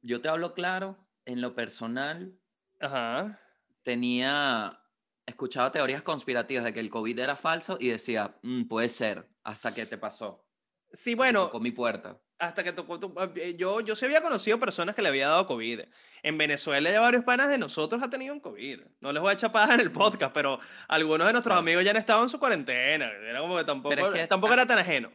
yo 0.01 0.21
te 0.21 0.29
hablo 0.29 0.53
claro, 0.53 1.07
en 1.25 1.41
lo 1.41 1.53
personal 1.55 2.39
Ajá. 2.79 3.39
Tenía, 3.83 4.79
escuchaba 5.25 5.71
teorías 5.71 6.01
conspirativas 6.01 6.63
de 6.65 6.73
que 6.73 6.79
el 6.79 6.89
COVID 6.89 7.19
era 7.19 7.35
falso 7.35 7.77
y 7.79 7.89
decía, 7.89 8.37
"Mm, 8.41 8.63
puede 8.67 8.89
ser, 8.89 9.27
hasta 9.43 9.73
que 9.73 9.85
te 9.85 9.97
pasó. 9.97 10.45
Sí, 10.93 11.15
bueno, 11.15 11.45
Tocó 11.45 11.59
mi 11.61 11.71
puerta. 11.71 12.19
hasta 12.37 12.63
que 12.63 12.73
tocó 12.73 12.99
tu- 12.99 13.13
eh, 13.35 13.55
yo 13.57 13.79
yo 13.81 13.95
sí 13.95 14.05
había 14.05 14.21
conocido 14.21 14.59
personas 14.59 14.93
que 14.95 15.01
le 15.01 15.07
había 15.09 15.27
dado 15.29 15.47
COVID. 15.47 15.81
En 16.23 16.37
Venezuela 16.37 16.91
ya 16.91 16.99
varios 16.99 17.23
panas 17.23 17.49
de 17.49 17.57
nosotros 17.57 18.01
ha 18.03 18.09
tenido 18.09 18.33
un 18.33 18.39
COVID. 18.41 18.81
No 18.99 19.11
les 19.13 19.21
voy 19.21 19.29
a 19.29 19.33
echar 19.33 19.51
paja 19.51 19.73
en 19.75 19.79
el 19.79 19.91
podcast, 19.91 20.33
pero 20.33 20.59
algunos 20.89 21.27
de 21.27 21.33
nuestros 21.33 21.51
Claro. 21.53 21.59
amigos 21.61 21.83
ya 21.85 21.91
han 21.91 21.97
estado 21.97 22.23
en 22.23 22.29
su 22.29 22.39
cuarentena. 22.39 23.05
Era 23.09 23.39
como 23.39 23.55
que 23.57 23.63
tampoco, 23.63 23.95
es 23.95 24.05
que- 24.09 24.27
tampoco 24.27 24.51
ah, 24.51 24.55
era 24.55 24.65
tan 24.67 24.79
ajeno. 24.79 25.11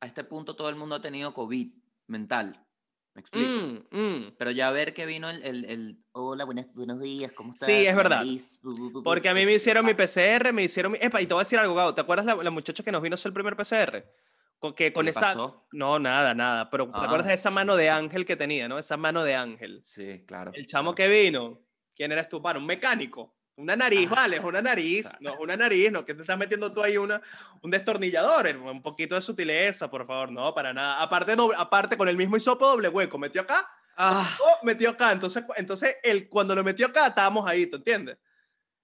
A 0.00 0.06
este 0.06 0.22
punto 0.24 0.54
todo 0.54 0.68
el 0.68 0.76
mundo 0.76 0.94
ha 0.94 1.00
tenido 1.00 1.34
COVID 1.34 1.72
mental. 2.06 2.64
¿Me 3.18 3.22
explico? 3.22 3.48
Mm, 3.90 3.98
mm. 3.98 4.34
Pero 4.38 4.50
ya 4.52 4.70
ver 4.70 4.94
que 4.94 5.04
vino 5.04 5.28
el, 5.28 5.42
el, 5.42 5.64
el, 5.64 6.04
hola, 6.12 6.44
buenas- 6.44 6.72
buenos 6.72 7.00
días, 7.00 7.32
¿cómo 7.32 7.52
estás? 7.52 7.66
Sí, 7.66 7.84
es 7.84 7.96
verdad. 7.96 8.18
nariz, 8.18 8.60
bu, 8.62 8.70
bu, 8.70 8.76
bu, 8.76 8.90
bu", 8.92 9.02
Porque 9.02 9.28
a 9.28 9.34
mí 9.34 9.44
me 9.44 9.54
hicieron 9.54 9.84
mi 9.84 9.92
PCR, 9.94 10.52
me 10.52 10.62
hicieron 10.62 10.92
mi... 10.92 10.98
Epa, 11.00 11.20
y 11.20 11.26
te 11.26 11.34
voy 11.34 11.40
a 11.40 11.44
decir 11.44 11.58
algo, 11.58 11.74
Gabo. 11.74 11.94
¿Te 11.94 12.00
acuerdas 12.00 12.24
la, 12.26 12.36
la 12.36 12.50
muchacha 12.52 12.84
que 12.84 12.92
nos 12.92 13.02
vino 13.02 13.14
a 13.14 13.16
hacer 13.16 13.30
el 13.30 13.34
primer 13.34 13.56
PCR? 13.56 14.04
Con, 14.60 14.72
que 14.74 14.92
con 14.92 15.08
esa... 15.08 15.20
pasó? 15.20 15.66
No, 15.72 15.98
nada, 15.98 16.32
nada. 16.32 16.70
Pero 16.70 16.84
¿te 16.92 16.96
acuerdas 16.96 17.26
Ah. 17.26 17.30
de 17.30 17.34
esa 17.34 17.50
mano 17.50 17.74
de 17.74 17.90
ángel 17.90 18.24
que 18.24 18.36
tenía, 18.36 18.68
no? 18.68 18.78
Esa 18.78 18.96
mano 18.96 19.24
de 19.24 19.34
ángel. 19.34 19.80
Sí, 19.82 20.24
claro. 20.24 20.52
El 20.54 20.66
chamo 20.66 20.94
claro. 20.94 21.10
que 21.12 21.22
vino, 21.22 21.60
¿quién 21.96 22.12
eres 22.12 22.28
tú? 22.28 22.40
Para 22.40 22.60
un 22.60 22.66
mecánico. 22.66 23.36
Una 23.58 23.74
nariz, 23.76 24.08
Ah. 24.12 24.14
vale, 24.14 24.36
es 24.36 24.44
una 24.44 24.62
nariz. 24.62 25.08
No, 25.20 25.34
es 25.34 25.40
una 25.40 25.56
nariz, 25.56 25.90
no, 25.90 26.04
que 26.04 26.14
te 26.14 26.22
estás 26.22 26.38
metiendo 26.38 26.72
tú 26.72 26.82
ahí 26.82 26.96
una, 26.96 27.20
un 27.60 27.70
destornillador, 27.70 28.46
un 28.56 28.80
poquito 28.82 29.16
de 29.16 29.22
sutileza, 29.22 29.90
por 29.90 30.06
favor, 30.06 30.30
no, 30.30 30.54
para 30.54 30.72
nada. 30.72 31.02
Aparte, 31.02 31.36
doble- 31.36 31.56
aparte 31.58 31.96
con 31.96 32.08
el 32.08 32.16
mismo 32.16 32.36
hisopo 32.36 32.66
doble 32.68 32.88
hueco, 32.88 33.18
metió 33.18 33.42
acá, 33.42 33.68
Ah, 34.00 34.24
oh, 34.40 34.64
metió 34.64 34.90
acá. 34.90 35.10
Entonces, 35.10 35.42
entonces 35.56 35.96
él, 36.04 36.28
cuando 36.28 36.54
lo 36.54 36.62
metió 36.62 36.86
acá, 36.86 37.08
estábamos 37.08 37.48
ahí, 37.48 37.66
¿te 37.66 37.76
entiendes? 37.78 38.16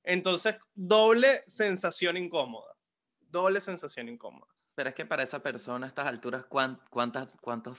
Entonces, 0.03 0.57
doble 0.75 1.45
sensación 1.47 2.17
incómoda. 2.17 2.75
Doble 3.21 3.61
sensación 3.61 4.09
incómoda. 4.09 4.49
pero 4.77 4.89
es 4.89 4.95
que 4.97 5.07
para 5.07 5.23
esa 5.23 5.41
persona 5.41 5.87
a 5.87 5.89
estas 5.89 6.07
alturas, 6.09 6.47
¿cuán- 6.47 6.81
cuántas, 6.91 7.33
¿cuántos 7.41 7.79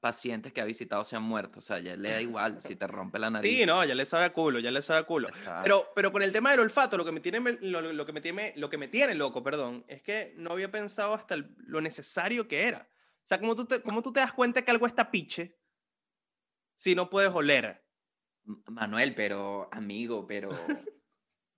pacientes 0.00 0.52
que 0.52 0.60
ha 0.60 0.64
visitado 0.64 1.04
se 1.04 1.16
han 1.16 1.22
muerto. 1.22 1.58
O 1.58 1.62
sea, 1.62 1.78
ya 1.78 1.96
le 1.96 2.10
da 2.10 2.20
igual 2.20 2.60
si 2.62 2.76
te 2.76 2.86
rompe 2.86 3.18
la 3.18 3.30
nariz. 3.30 3.50
Sí, 3.58 3.66
no, 3.66 3.84
ya 3.84 3.94
le 3.94 4.06
sabe 4.06 4.24
a 4.24 4.32
culo, 4.32 4.58
ya 4.60 4.70
le 4.70 4.82
sabe 4.82 5.00
a 5.00 5.02
culo. 5.04 5.28
Está- 5.28 5.62
Pero, 5.62 5.90
pero 5.94 6.12
con 6.12 6.22
el 6.22 6.32
tema 6.32 6.50
del 6.50 6.60
olfato, 6.60 6.96
lo 6.96 7.04
que 7.04 7.12
me 7.12 7.20
tiene, 7.20 7.40
lo, 7.60 7.80
lo 7.80 8.06
que 8.06 8.12
me 8.12 8.20
tiene, 8.20 8.52
lo 8.56 8.68
que 8.70 8.78
me 8.78 8.88
tiene 8.88 9.14
loco, 9.14 9.42
perdón, 9.42 9.84
es 9.88 10.02
que 10.02 10.34
no 10.36 10.52
había 10.52 10.70
pensado 10.70 11.14
hasta 11.14 11.34
el- 11.34 11.54
lo 11.58 11.80
necesario 11.80 12.46
que 12.46 12.62
era. 12.68 12.88
O 12.90 13.26
sea, 13.26 13.40
¿cómo 13.40 13.56
tú, 13.56 13.64
te, 13.66 13.80
¿cómo 13.82 14.02
tú 14.02 14.12
te 14.12 14.20
das 14.20 14.32
cuenta 14.32 14.62
que 14.62 14.70
algo 14.70 14.86
está 14.86 15.10
piche 15.10 15.58
si 16.74 16.94
no 16.94 17.10
puedes 17.10 17.30
oler? 17.32 17.84
Manuel, 18.66 19.14
pero 19.14 19.68
amigo, 19.72 20.26
pero 20.26 20.50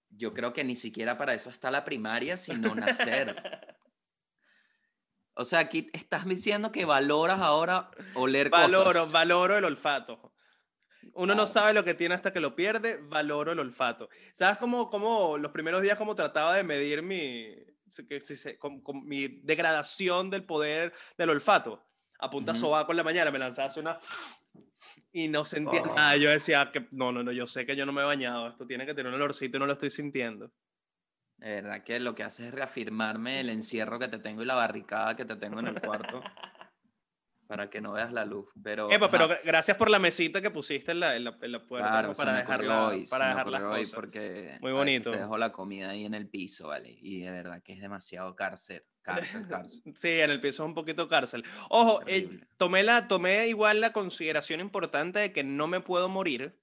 yo 0.09 0.33
creo 0.33 0.52
que 0.54 0.64
ni 0.64 0.75
siquiera 0.76 1.18
para 1.18 1.35
eso 1.35 1.50
está 1.50 1.71
la 1.71 1.85
primaria, 1.85 2.37
sino 2.38 2.75
nacer. 2.75 3.37
O 5.40 5.45
sea, 5.45 5.61
aquí 5.61 5.88
estás 5.92 6.26
diciendo 6.26 6.73
que 6.73 6.85
valoras 6.85 7.40
ahora 7.40 7.90
oler 8.14 8.50
Valoro, 8.50 8.85
cosas. 8.90 9.12
valoro 9.12 9.57
el 9.57 9.64
olfato. 9.64 10.33
Uno 11.14 11.35
no 11.37 11.42
Wow. 11.42 11.47
sabe 11.47 11.73
lo 11.75 11.85
que 11.85 11.95
tiene 11.95 12.16
hasta 12.16 12.33
que 12.33 12.40
lo 12.40 12.57
pierde, 12.57 12.99
valoro 13.00 13.52
el 13.52 13.61
olfato. 13.61 14.09
¿Sabes 14.33 14.59
cómo, 14.59 14.90
cómo 14.90 15.38
los 15.38 15.52
primeros 15.52 15.80
días 15.80 15.97
cómo 15.97 16.16
trataba 16.16 16.54
de 16.57 16.64
medir 16.64 17.02
mi, 17.02 17.54
con- 18.59 18.80
con 18.83 19.04
mi 19.07 19.28
degradación 19.45 20.28
del 20.28 20.45
poder 20.45 20.92
del 21.16 21.30
olfato? 21.30 21.85
A 22.18 22.28
punta 22.28 22.50
Ujú. 22.50 22.62
sobaco 22.62 22.90
en 22.92 22.97
la 22.97 23.04
mañana 23.04 23.30
me 23.30 23.38
lanzaba 23.38 23.68
así 23.68 23.78
una 23.78 23.97
y 25.12 25.28
no 25.28 25.45
sentía 25.45 25.83
Oh. 25.83 25.95
nada. 25.95 26.16
Yo 26.16 26.30
decía 26.30 26.68
que 26.73 26.88
no, 26.90 27.12
no, 27.12 27.23
no, 27.23 27.30
yo 27.30 27.47
sé 27.47 27.64
que 27.64 27.76
yo 27.76 27.87
no 27.87 27.92
me 27.92 28.02
he 28.02 28.04
bañado. 28.04 28.49
Esto 28.49 28.66
tiene 28.66 28.85
que 28.87 28.95
tener 28.95 29.12
un 29.12 29.21
olorcito 29.23 29.57
y 29.57 29.61
no 29.61 29.66
lo 29.66 29.75
estoy 29.75 29.90
sintiendo. 29.90 30.50
De 31.38 31.54
verdad 31.54 31.85
que 31.85 32.00
lo 32.00 32.14
que 32.14 32.25
hace 32.25 32.49
es 32.49 32.54
reafirmarme 32.54 33.40
el 33.40 33.50
encierro 33.50 33.99
que 33.99 34.09
te 34.09 34.18
tengo 34.18 34.42
y 34.42 34.47
la 34.47 34.54
barricada 34.54 35.14
que 35.14 35.25
te 35.25 35.37
tengo 35.37 35.61
en 35.61 35.68
el 35.68 35.80
cuarto 35.80 36.21
para 37.49 37.71
que 37.71 37.80
no 37.80 37.92
veas 37.92 38.12
la 38.12 38.25
luz. 38.25 38.47
Pero, 38.62 38.90
Epa, 38.90 39.09
gracias 39.42 39.76
por 39.76 39.88
la 39.88 39.99
mesita 39.99 40.42
que 40.42 40.50
pusiste 40.50 40.92
en 40.92 41.00
la, 41.00 41.16
en 41.16 41.25
la, 41.25 41.38
en 41.40 41.52
la 41.52 41.66
puerta 41.66 41.88
claro, 41.88 42.12
para 42.14 42.35
dejar, 42.35 42.61
hoy, 42.66 43.07
para 43.07 43.28
dejar 43.28 43.49
las 43.49 43.62
hoy 43.62 43.80
cosas. 43.80 43.95
porque 43.95 44.59
Muy 44.61 44.73
bonito. 44.73 45.11
te 45.11 45.18
dejo 45.18 45.38
la 45.38 45.50
comida 45.50 45.90
ahí 45.90 46.04
en 46.04 46.14
el 46.14 46.28
piso, 46.28 46.68
¿vale? 46.68 46.90
Y 47.00 47.23
de 47.23 47.30
verdad 47.30 47.62
que 47.62 47.73
es 47.73 47.80
demasiado 47.80 48.37
cárcel, 48.37 48.85
cárcel, 49.00 49.47
cárcel. 49.49 49.80
Sí, 49.95 50.11
en 50.11 50.30
el 50.30 50.40
piso 50.40 50.62
es 50.62 50.68
un 50.68 50.75
poquito 50.75 51.09
cárcel. 51.09 51.42
Ojo, 51.71 52.02
eh, 52.07 52.28
tomé, 52.59 52.83
la, 52.83 53.09
tomé 53.09 53.49
igual 53.49 53.80
la 53.80 53.95
consideración 53.95 54.61
importante 54.61 55.18
de 55.21 55.33
que 55.33 55.42
no 55.42 55.68
me 55.68 55.80
puedo 55.80 56.11
morir, 56.11 56.61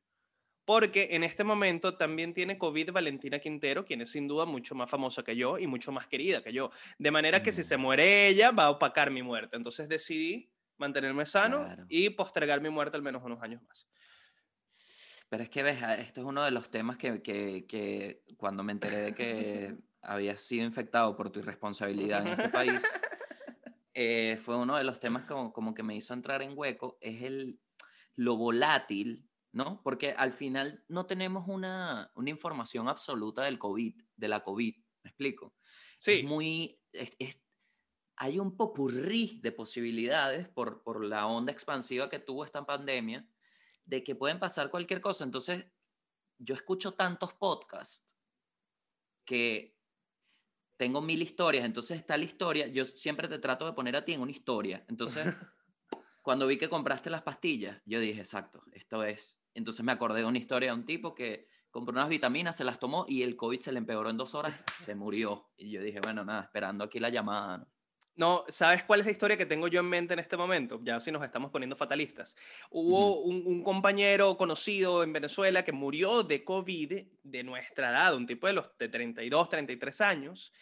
porque 0.65 1.09
en 1.11 1.23
este 1.23 1.43
momento 1.43 1.95
también 1.95 2.33
tiene 2.33 2.57
COVID 2.57 2.91
Valentina 2.91 3.39
Quintero, 3.39 3.85
quien 3.85 4.01
es 4.01 4.11
sin 4.11 4.27
duda 4.27 4.45
mucho 4.45 4.73
más 4.75 4.89
famosa 4.89 5.23
que 5.23 5.35
yo 5.35 5.57
y 5.59 5.67
mucho 5.67 5.91
más 5.91 6.07
querida 6.07 6.41
que 6.43 6.51
yo. 6.51 6.71
De 6.97 7.11
manera 7.11 7.43
que 7.43 7.51
si 7.51 7.63
se 7.63 7.77
Mm. 7.77 7.81
muere 7.81 8.27
ella, 8.27 8.51
va 8.51 8.63
a 8.65 8.69
opacar 8.71 9.11
mi 9.11 9.21
muerte. 9.21 9.55
Entonces 9.55 9.87
decidí 9.87 10.51
mantenerme 10.77 11.25
sano 11.25 11.63
Claro. 11.65 11.85
y 11.87 12.09
postergar 12.09 12.61
mi 12.61 12.69
muerte 12.69 12.97
al 12.97 13.03
menos 13.03 13.23
unos 13.23 13.41
años 13.41 13.61
más. 13.63 13.87
Pero 15.29 15.43
es 15.43 15.49
que, 15.49 15.63
ves, 15.63 15.81
a- 15.83 15.95
esto 15.95 16.21
es 16.21 16.27
uno 16.27 16.43
de 16.43 16.51
los 16.51 16.69
temas 16.69 16.97
que, 16.97 17.21
que, 17.21 17.65
que 17.67 18.23
cuando 18.37 18.63
me 18.63 18.71
enteré 18.73 18.97
de 18.97 19.13
que 19.15 19.75
habías 20.01 20.41
sido 20.41 20.65
infectado 20.65 21.15
por 21.15 21.29
tu 21.31 21.39
irresponsabilidad 21.39 22.21
en 22.21 22.33
este 22.33 22.49
país, 22.49 22.81
eh, 23.93 24.37
fue 24.41 24.57
uno 24.57 24.77
de 24.77 24.83
los 24.83 24.99
temas 24.99 25.23
como, 25.23 25.51
como 25.53 25.73
que 25.73 25.83
me 25.83 25.95
hizo 25.95 26.13
entrar 26.13 26.41
en 26.41 26.53
hueco, 26.55 26.97
es 27.01 27.23
el, 27.23 27.59
lo 28.15 28.35
volátil, 28.37 29.27
¿no? 29.55 29.81
Porque 29.83 30.11
al 30.11 30.33
final 30.33 30.83
no 30.89 31.05
tenemos 31.07 31.47
una, 31.47 32.11
una 32.15 32.29
información 32.29 32.89
absoluta 32.89 33.43
del 33.43 33.57
COVID, 33.57 33.95
de 34.17 34.27
la 34.27 34.43
COVID, 34.43 34.75
¿me 35.03 35.09
explico? 35.09 35.55
Sí, 35.97 36.11
Es 36.19 36.23
muy, 36.25 36.83
es- 36.91 37.15
es- 37.19 37.47
hay 38.17 38.39
un 38.39 38.57
popurrí 38.57 39.39
de 39.43 39.51
posibilidades 39.53 40.49
por, 40.49 40.83
por 40.83 41.05
la 41.05 41.27
onda 41.27 41.53
expansiva 41.53 42.09
que 42.09 42.19
tuvo 42.19 42.45
esta 42.45 42.65
pandemia, 42.65 43.29
de 43.85 44.03
que 44.03 44.15
pueden 44.15 44.39
pasar 44.39 44.71
cualquier 44.71 45.01
cosa. 45.01 45.23
Entonces, 45.23 45.65
yo 46.39 46.55
escucho 46.55 46.93
tantos 46.93 47.33
podcasts 47.33 48.17
que 49.25 49.75
tengo 50.77 51.01
mil 51.01 51.21
historias, 51.21 51.65
entonces 51.65 51.97
está 51.99 52.17
la 52.17 52.25
historia, 52.25 52.67
yo 52.67 52.83
siempre 52.85 53.27
te 53.27 53.39
trato 53.39 53.65
de 53.65 53.73
poner 53.73 53.95
a 53.95 54.03
ti 54.03 54.13
en 54.13 54.21
una 54.21 54.31
historia. 54.31 54.85
Entonces, 54.89 55.25
cuando 56.23 56.47
vi 56.47 56.57
que 56.57 56.69
compraste 56.69 57.09
las 57.09 57.23
pastillas, 57.23 57.81
yo 57.85 57.99
dije, 57.99 58.19
exacto, 58.21 58.63
esto 58.73 59.03
es. 59.03 59.37
Entonces 59.55 59.83
me 59.83 59.91
acordé 59.91 60.19
de 60.19 60.25
una 60.25 60.37
historia 60.37 60.69
de 60.69 60.75
un 60.75 60.85
tipo 60.85 61.15
que 61.15 61.47
compró 61.71 61.91
unas 61.93 62.07
vitaminas, 62.09 62.55
se 62.55 62.63
las 62.63 62.79
tomó 62.79 63.05
y 63.09 63.23
el 63.23 63.35
COVID 63.35 63.59
se 63.59 63.71
le 63.71 63.79
empeoró 63.79 64.09
en 64.11 64.17
dos 64.17 64.35
horas, 64.35 64.53
se 64.77 64.93
murió. 64.95 65.49
Y 65.57 65.71
yo 65.71 65.81
dije, 65.81 65.99
bueno, 66.01 66.23
nada, 66.23 66.43
esperando 66.43 66.83
aquí 66.83 66.99
la 66.99 67.09
llamada. 67.09 67.57
¿no? 67.57 67.67
No, 68.17 68.45
¿sabes 68.47 68.83
cuál 68.85 69.01
es 69.01 69.05
la 69.07 69.11
historia 69.11 69.35
que 69.35 69.45
tengo 69.45 69.67
yo 69.67 69.81
en 69.81 69.89
mente 69.89 70.13
en 70.13 70.19
este 70.19 70.37
momento? 70.37 70.79
Ya 70.83 71.01
si 71.01 71.11
nos 71.11 71.21
estamos 71.21 71.51
poniendo 71.51 71.75
fatalistas. 71.75 72.37
Hubo 72.69 73.19
un, 73.19 73.43
un 73.45 73.61
compañero 73.61 74.37
conocido 74.37 75.03
en 75.03 75.11
Venezuela 75.11 75.65
que 75.65 75.73
murió 75.73 76.23
de 76.23 76.45
COVID 76.45 76.93
de 77.23 77.43
nuestra 77.43 77.89
edad, 77.89 78.15
un 78.15 78.25
tipo 78.25 78.47
de 78.47 78.53
los 78.53 78.71
de 78.77 78.87
32, 78.87 79.49
33 79.49 79.99
años. 79.99 80.53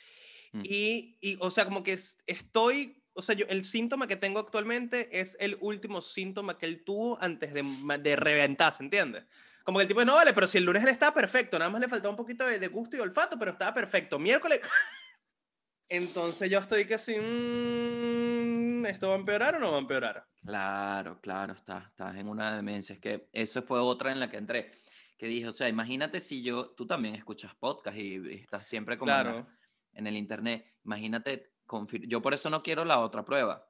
Mm. 0.51 0.61
Y, 0.63 1.17
y, 1.21 1.37
o 1.41 1.51
sea, 1.51 1.65
como 1.65 1.83
que 1.83 1.93
es- 1.93 2.17
estoy, 2.25 3.02
o 3.13 3.21
sea, 3.21 3.35
yo, 3.35 3.45
el 3.47 3.63
síntoma 3.63 4.07
que 4.07 4.15
tengo 4.15 4.39
actualmente 4.39 5.19
es 5.19 5.37
el 5.39 5.57
último 5.61 6.01
síntoma 6.01 6.57
que 6.57 6.65
él 6.65 6.83
tuvo 6.83 7.21
antes 7.21 7.53
de, 7.53 7.63
de 8.01 8.15
reventar, 8.15 8.73
¿se 8.73 8.83
entiende? 8.83 9.25
Como 9.63 9.77
que 9.79 9.83
el 9.83 9.87
tipo, 9.87 10.03
no 10.03 10.15
vale, 10.15 10.33
pero 10.33 10.47
si 10.47 10.57
el 10.57 10.65
lunes 10.65 10.83
él 10.83 10.89
estaba 10.89 11.13
perfecto, 11.13 11.57
nada 11.57 11.71
más 11.71 11.79
le 11.79 11.87
faltaba 11.87 12.09
un 12.11 12.17
poquito 12.17 12.45
de, 12.45 12.59
de 12.59 12.67
gusto 12.67 12.97
y 12.97 12.99
olfato, 12.99 13.37
pero 13.39 13.51
estaba 13.51 13.73
perfecto. 13.73 14.19
Miércoles, 14.19 14.59
entonces 15.89 16.49
yo 16.49 16.59
estoy 16.59 16.85
que 16.85 16.95
así, 16.95 17.15
"Mm, 17.17 18.85
¿esto 18.85 19.09
va 19.09 19.15
a 19.15 19.19
empeorar 19.19 19.55
o 19.55 19.59
no 19.59 19.71
va 19.71 19.77
a 19.77 19.81
empeorar? 19.81 20.25
Claro, 20.45 21.19
claro, 21.21 21.53
estás, 21.53 21.87
estás 21.87 22.15
en 22.17 22.27
una 22.27 22.55
demencia. 22.55 22.93
Es 22.95 22.99
que 23.01 23.29
eso 23.31 23.61
fue 23.63 23.79
otra 23.79 24.11
en 24.11 24.19
la 24.19 24.29
que 24.29 24.37
entré. 24.37 24.71
Que 25.17 25.27
dije, 25.27 25.47
o 25.47 25.51
sea, 25.53 25.69
imagínate 25.69 26.19
si 26.19 26.43
yo, 26.43 26.71
tú 26.71 26.85
también 26.85 27.15
escuchas 27.15 27.55
podcast 27.55 27.97
y, 27.97 28.15
y 28.17 28.33
estás 28.41 28.67
siempre 28.67 28.97
como 28.97 29.11
en, 29.11 29.17
la- 29.17 29.23
Claro. 29.23 29.47
en 29.93 30.07
el 30.07 30.17
internet. 30.17 30.65
Imagínate, 30.83 31.52
confir- 31.67 32.07
yo 32.07 32.21
por 32.21 32.33
eso 32.33 32.49
no 32.49 32.63
quiero 32.63 32.85
la 32.85 32.99
otra 32.99 33.23
prueba. 33.25 33.67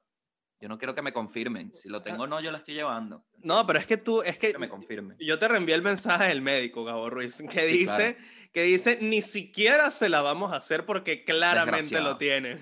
Yo 0.60 0.68
no 0.68 0.78
quiero 0.78 0.94
que 0.94 1.02
me 1.02 1.12
confirmen. 1.12 1.74
Si 1.74 1.88
lo 1.90 2.02
tengo 2.02 2.22
o 2.22 2.26
no, 2.26 2.40
yo 2.40 2.50
la 2.50 2.58
estoy 2.58 2.74
llevando. 2.74 3.26
No, 3.42 3.66
pero 3.66 3.78
es 3.78 3.86
que 3.86 3.96
tú, 3.98 4.22
es 4.22 4.38
que 4.38 4.52
Que 4.52 4.58
me 4.58 4.68
confirmen. 4.68 5.16
yo 5.20 5.38
te 5.38 5.46
reenvié 5.48 5.74
el 5.74 5.82
mensaje 5.82 6.28
del 6.28 6.40
médico, 6.40 6.84
Gabo 6.84 7.10
Ruiz, 7.10 7.42
que 7.50 7.66
Sí, 7.66 7.78
dice, 7.78 8.16
que 8.52 8.62
dice, 8.62 8.98
ni 9.02 9.20
siquiera 9.20 9.90
se 9.90 10.08
la 10.08 10.22
vamos 10.22 10.52
a 10.52 10.56
hacer 10.56 10.86
porque 10.86 11.24
claramente 11.24 12.00
lo 12.00 12.16
tiene. 12.16 12.60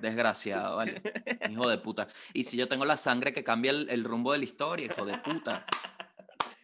Desgraciado, 0.00 0.76
¿vale? 0.76 1.00
Hijo 1.50 1.68
de 1.68 1.78
puta. 1.78 2.06
Y 2.34 2.44
si 2.44 2.56
yo 2.56 2.68
tengo 2.68 2.84
la 2.84 2.96
sangre 2.96 3.32
que 3.32 3.42
cambia 3.42 3.70
el, 3.72 3.88
el 3.90 4.04
rumbo 4.04 4.32
de 4.32 4.38
la 4.38 4.44
historia, 4.44 4.86
hijo 4.86 5.04
de 5.04 5.18
puta. 5.18 5.66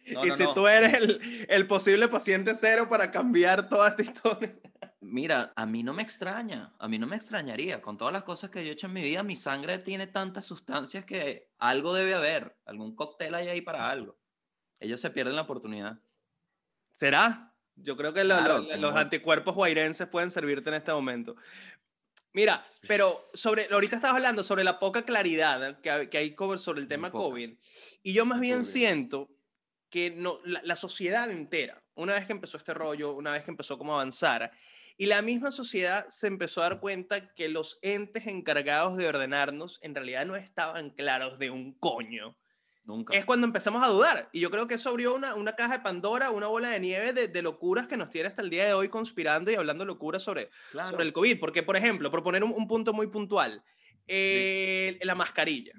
No, 0.07 0.25
y 0.25 0.29
no, 0.29 0.35
si 0.35 0.43
no. 0.43 0.53
tú 0.53 0.67
eres 0.67 0.93
el, 0.93 1.45
el 1.49 1.67
posible 1.67 2.07
paciente 2.07 2.53
cero 2.55 2.87
para 2.89 3.11
cambiar 3.11 3.67
toda 3.69 3.89
esta 3.89 4.01
historia. 4.03 4.55
Mira, 5.03 5.51
a 5.55 5.65
mí 5.65 5.81
no 5.81 5.93
me 5.93 6.03
extraña, 6.03 6.73
a 6.77 6.87
mí 6.87 6.99
no 6.99 7.07
me 7.07 7.15
extrañaría. 7.15 7.81
Con 7.81 7.97
todas 7.97 8.13
las 8.13 8.23
cosas 8.23 8.51
que 8.51 8.63
yo 8.63 8.69
he 8.69 8.73
hecho 8.73 8.85
en 8.85 8.93
mi 8.93 9.01
vida, 9.01 9.23
mi 9.23 9.35
sangre 9.35 9.79
tiene 9.79 10.05
tantas 10.05 10.45
sustancias 10.45 11.05
que 11.05 11.49
algo 11.57 11.93
debe 11.95 12.13
haber. 12.13 12.55
Algún 12.65 12.95
cóctel 12.95 13.33
hay 13.33 13.47
ahí 13.47 13.61
para 13.61 13.89
algo. 13.89 14.19
Ellos 14.79 15.01
se 15.01 15.09
pierden 15.09 15.35
la 15.35 15.41
oportunidad. 15.41 15.99
¿Será? 16.93 17.55
Yo 17.75 17.97
creo 17.97 18.13
que 18.13 18.23
lo- 18.23 18.37
Claro, 18.37 18.59
lo- 18.59 18.77
los 18.77 18.95
anticuerpos 18.95 19.55
guairenses 19.55 20.07
pueden 20.07 20.29
servirte 20.29 20.69
en 20.69 20.75
este 20.75 20.91
momento. 20.91 21.35
Mira, 22.33 22.61
pero 22.87 23.27
sobre, 23.33 23.67
ahorita 23.71 23.95
estabas 23.95 24.17
hablando 24.17 24.43
sobre 24.43 24.63
la 24.63 24.77
poca 24.79 25.03
claridad 25.03 25.81
que, 25.81 25.89
hay- 25.89 26.07
que 26.09 26.17
hay 26.19 26.35
co- 26.35 26.57
sobre 26.59 26.79
el 26.81 26.87
tema. 26.87 27.09
COVID. 27.11 27.57
Y 28.03 28.13
yo 28.13 28.25
más 28.27 28.39
bien 28.39 28.63
siento 28.65 29.29
que 29.89 30.11
no, 30.11 30.39
la, 30.45 30.61
la 30.63 30.75
sociedad 30.75 31.29
entera, 31.31 31.83
una 31.95 32.13
vez 32.13 32.25
que 32.27 32.33
empezó 32.33 32.57
este 32.57 32.73
rollo, 32.75 33.13
una 33.13 33.31
vez 33.31 33.43
que 33.43 33.51
empezó 33.51 33.77
como 33.79 33.93
a 33.93 33.95
avanzar, 33.95 34.51
y 35.01 35.07
la 35.07 35.23
misma 35.23 35.49
sociedad 35.51 36.05
se 36.09 36.27
empezó 36.27 36.61
a 36.61 36.69
dar 36.69 36.79
cuenta 36.79 37.33
que 37.33 37.49
los 37.49 37.79
entes 37.81 38.27
encargados 38.27 38.97
de 38.97 39.07
ordenarnos 39.07 39.79
en 39.81 39.95
realidad 39.95 40.27
no 40.27 40.35
estaban 40.35 40.91
claros 40.91 41.39
de 41.39 41.49
un 41.49 41.73
coño 41.79 42.37
Nunca. 42.83 43.17
es 43.17 43.25
cuando 43.25 43.47
empezamos 43.47 43.83
a 43.83 43.87
dudar. 43.87 44.29
Y 44.31 44.41
yo 44.41 44.51
creo 44.51 44.67
que 44.67 44.75
eso 44.75 44.89
abrió 44.91 45.15
una, 45.15 45.33
una 45.33 45.53
caja 45.55 45.77
de 45.77 45.83
Pandora, 45.83 46.29
una 46.29 46.45
bola 46.45 46.69
de 46.69 46.79
nieve 46.79 47.13
de, 47.13 47.27
de 47.27 47.41
locuras 47.41 47.87
que 47.87 47.97
nos 47.97 48.11
tiene 48.11 48.27
hasta 48.27 48.43
el 48.43 48.51
día 48.51 48.65
de 48.65 48.73
hoy 48.75 48.89
conspirando 48.89 49.49
y 49.49 49.55
hablando 49.55 49.85
locuras 49.85 50.21
sobre, 50.21 50.51
Claro. 50.69 50.89
sobre 50.91 51.05
el 51.05 51.13
COVID. 51.13 51.39
Porque, 51.39 51.63
por 51.63 51.75
ejemplo, 51.77 52.11
proponer 52.11 52.43
un, 52.43 52.51
un 52.55 52.67
punto 52.67 52.93
muy 52.93 53.07
puntual, 53.07 53.63
eh, 54.07 54.99
la 55.01 55.15
mascarilla. 55.15 55.73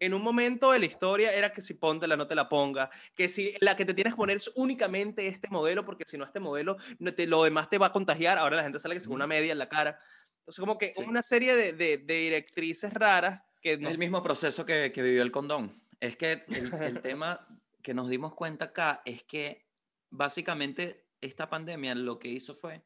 En 0.00 0.14
un 0.14 0.22
momento 0.22 0.72
de 0.72 0.78
la 0.78 0.86
historia 0.86 1.32
era 1.34 1.52
que 1.52 1.62
si 1.62 1.74
póntela, 1.74 2.16
no 2.16 2.26
te 2.26 2.34
la 2.34 2.48
ponga, 2.48 2.90
que 3.14 3.28
si 3.28 3.54
la 3.60 3.76
que 3.76 3.84
te 3.84 3.94
tienes 3.94 4.12
que 4.14 4.16
poner 4.16 4.36
es 4.36 4.50
únicamente 4.54 5.26
este 5.28 5.48
modelo, 5.48 5.84
porque 5.84 6.04
si 6.06 6.16
no 6.18 6.24
este 6.24 6.40
modelo, 6.40 6.76
no 6.98 7.12
te, 7.14 7.26
lo 7.26 7.42
demás 7.44 7.68
te 7.68 7.78
va 7.78 7.86
a 7.86 7.92
contagiar. 7.92 8.38
Ahora 8.38 8.56
la 8.56 8.62
gente 8.62 8.78
sale 8.78 8.96
que 8.98 9.04
con 9.04 9.14
una 9.14 9.26
media 9.26 9.52
en 9.52 9.58
la 9.58 9.68
cara. 9.68 9.98
Entonces, 10.38 10.60
como 10.60 10.78
que 10.78 10.92
Sí. 10.96 11.02
una 11.06 11.22
serie 11.22 11.54
de, 11.54 11.72
de- 11.72 11.98
de 11.98 12.14
directrices 12.14 12.92
raras 12.92 13.42
que 13.60 13.74
Es 13.74 13.80
nos 13.80 13.92
el 13.92 13.98
mismo 13.98 14.22
proceso 14.22 14.66
que, 14.66 14.90
que 14.92 15.02
vivió 15.02 15.22
el 15.22 15.30
condón. 15.30 15.82
Es 16.00 16.16
que 16.16 16.44
el, 16.48 16.72
el 16.82 17.00
tema 17.02 17.46
que 17.82 17.94
nos 17.94 18.08
dimos 18.08 18.34
cuenta 18.34 18.66
acá 18.66 19.02
es 19.04 19.22
que 19.24 19.68
básicamente 20.10 21.06
esta 21.20 21.48
pandemia 21.48 21.94
lo 21.94 22.18
que 22.18 22.28
hizo 22.28 22.54
fue 22.54 22.82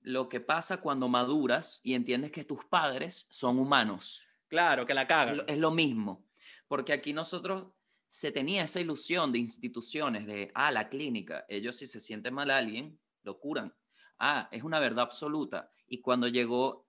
lo 0.00 0.28
que 0.28 0.40
pasa 0.40 0.78
cuando 0.78 1.08
maduras 1.08 1.80
y 1.84 1.94
entiendes 1.94 2.32
que 2.32 2.44
tus 2.44 2.64
padres 2.64 3.26
son 3.30 3.58
humanos. 3.58 4.26
Claro, 4.52 4.84
que 4.84 4.92
la 4.92 5.06
cagan. 5.06 5.42
es 5.48 5.56
lo 5.56 5.70
mismo. 5.70 6.28
Porque 6.68 6.92
aquí 6.92 7.14
nosotros 7.14 7.72
se 8.06 8.30
tenía 8.32 8.64
esa 8.64 8.80
ilusión 8.80 9.32
de 9.32 9.38
instituciones, 9.38 10.26
de, 10.26 10.50
ah, 10.54 10.70
la 10.70 10.90
clínica, 10.90 11.46
ellos 11.48 11.76
si 11.78 11.86
se 11.86 12.00
siente 12.00 12.30
mal 12.30 12.50
a 12.50 12.58
alguien, 12.58 13.00
lo 13.22 13.40
curan. 13.40 13.74
Ah, 14.18 14.50
es 14.52 14.62
una 14.62 14.78
verdad 14.78 15.04
absoluta. 15.04 15.72
Y 15.86 16.02
cuando 16.02 16.28
llegó 16.28 16.86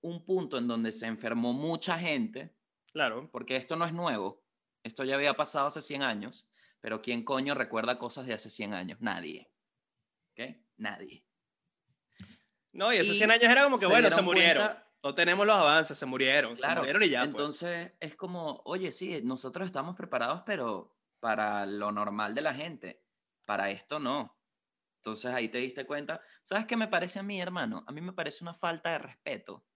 un 0.00 0.24
punto 0.24 0.56
en 0.56 0.66
donde 0.66 0.90
se 0.90 1.06
enfermó 1.06 1.52
mucha 1.52 1.98
gente, 1.98 2.56
Claro. 2.94 3.28
porque 3.30 3.56
esto 3.56 3.76
no 3.76 3.84
es 3.84 3.92
nuevo, 3.92 4.42
esto 4.82 5.04
ya 5.04 5.16
había 5.16 5.34
pasado 5.34 5.66
hace 5.66 5.82
100 5.82 6.02
años, 6.02 6.48
pero 6.80 7.02
¿quién 7.02 7.22
coño 7.22 7.54
recuerda 7.54 7.98
cosas 7.98 8.26
de 8.26 8.32
hace 8.32 8.48
100 8.48 8.72
años? 8.72 8.98
Nadie. 9.02 9.50
¿Ok? 10.32 10.56
Nadie. 10.78 11.26
No, 12.72 12.92
y 12.94 12.96
esos 12.96 13.14
Y 13.14 13.18
100 13.18 13.30
años 13.32 13.44
era 13.44 13.64
como 13.64 13.76
que, 13.76 13.84
se 13.84 13.90
bueno, 13.90 14.10
se 14.10 14.22
murieron. 14.22 14.64
cuenta- 14.66 14.87
No 15.04 15.14
tenemos 15.14 15.46
los 15.46 15.56
avances, 15.56 15.96
se 15.98 16.06
murieron. 16.06 16.56
Se 16.56 16.62
Claro. 16.62 16.80
murieron 16.80 17.02
y 17.04 17.08
ya. 17.10 17.20
pues. 17.20 17.28
Entonces 17.30 17.94
es 18.00 18.16
como, 18.16 18.62
oye, 18.64 18.90
sí, 18.92 19.20
nosotros 19.22 19.66
estamos 19.66 19.94
preparados, 19.96 20.42
pero 20.44 20.96
para 21.20 21.66
lo 21.66 21.92
normal 21.92 22.34
de 22.34 22.42
la 22.42 22.54
gente, 22.54 23.04
para 23.44 23.70
esto 23.70 23.98
no. 24.00 24.40
Entonces 25.02 25.32
ahí 25.34 25.50
te 25.50 25.58
diste 25.58 25.86
cuenta. 25.86 26.22
¿Sabes 26.44 26.66
qué 26.66 26.76
me 26.76 26.88
parece 26.88 27.20
a 27.20 27.24
mí, 27.24 27.40
hermano? 27.40 27.84
A 27.88 27.92
mí 27.92 28.00
me 28.02 28.14
parece 28.14 28.44
una 28.44 28.54
falta 28.54 28.92
de 28.92 28.98
respeto 29.00 29.67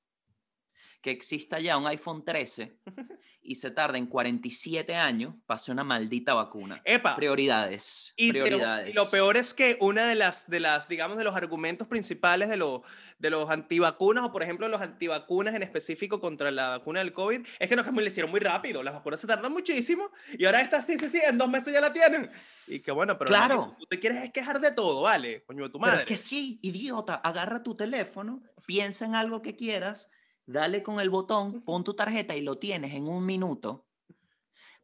que 1.00 1.10
exista 1.10 1.58
ya 1.60 1.76
un 1.76 1.86
iPhone 1.86 2.24
13 2.24 2.78
y 3.42 3.56
se 3.56 3.70
tarde 3.70 3.98
en 3.98 4.06
47 4.06 4.94
años 4.94 5.34
hacer 5.48 5.72
una 5.72 5.84
maldita 5.84 6.34
vacuna. 6.34 6.80
Epa, 6.84 7.16
Prioridades. 7.16 8.12
Y, 8.16 8.32
pero- 8.32 8.46
y 8.46 8.48
prioridades. 8.50 8.94
lo 8.94 9.10
peor 9.10 9.36
es 9.36 9.52
que 9.54 9.76
una 9.80 10.06
de 10.08 10.14
las, 10.14 10.48
de 10.48 10.60
las, 10.60 10.88
digamos, 10.88 11.18
de 11.18 11.24
los 11.24 11.34
argumentos 11.34 11.88
principales 11.88 12.48
de, 12.48 12.56
lo- 12.56 12.82
de 13.18 13.30
los 13.30 13.50
antivacunas, 13.50 14.24
o 14.24 14.32
por 14.32 14.42
ejemplo 14.42 14.68
los 14.68 14.80
antivacunas 14.80 15.54
en 15.54 15.62
específico 15.62 16.20
contra 16.20 16.50
la 16.50 16.68
vacuna 16.68 17.00
del 17.00 17.12
COVID, 17.12 17.44
es 17.58 17.68
que 17.68 17.76
nos 17.76 17.86
lo 17.86 18.02
hicieron 18.06 18.30
muy 18.30 18.40
rápido. 18.40 18.82
Las 18.82 18.94
vacunas 18.94 19.20
se 19.20 19.26
tardan 19.26 19.52
muchísimo 19.52 20.10
y 20.38 20.44
ahora 20.44 20.60
esta 20.60 20.80
sí, 20.82 20.96
sí, 20.98 21.08
sí, 21.08 21.20
en 21.26 21.36
dos 21.38 21.48
meses 21.50 21.72
ya 21.72 21.80
la 21.80 21.92
tienen. 21.92 22.30
Y 22.68 22.80
que 22.80 22.92
bueno, 22.92 23.18
pero 23.18 23.28
Claro. 23.28 23.76
tú 23.78 23.86
te 23.86 23.98
quieres 23.98 24.30
quejar 24.30 24.60
de 24.60 24.70
todo, 24.70 25.02
¿vale? 25.02 25.42
Coño 25.44 25.64
de 25.64 25.70
tu 25.70 25.78
Pero 25.78 25.90
madre. 25.90 26.00
es 26.02 26.06
que 26.06 26.16
sí, 26.16 26.60
idiota, 26.62 27.14
agarra 27.16 27.62
tu 27.62 27.74
teléfono, 27.76 28.40
piensa 28.66 29.04
en 29.04 29.14
algo 29.16 29.42
que 29.42 29.56
quieras, 29.56 30.08
dale 30.46 30.82
con 30.82 31.00
el 31.00 31.10
botón, 31.10 31.62
pon 31.62 31.84
tu 31.84 31.94
tarjeta 31.94 32.34
y 32.36 32.42
lo 32.42 32.58
tienes 32.58 32.94
en 32.94 33.08
un 33.08 33.24
minuto. 33.24 33.86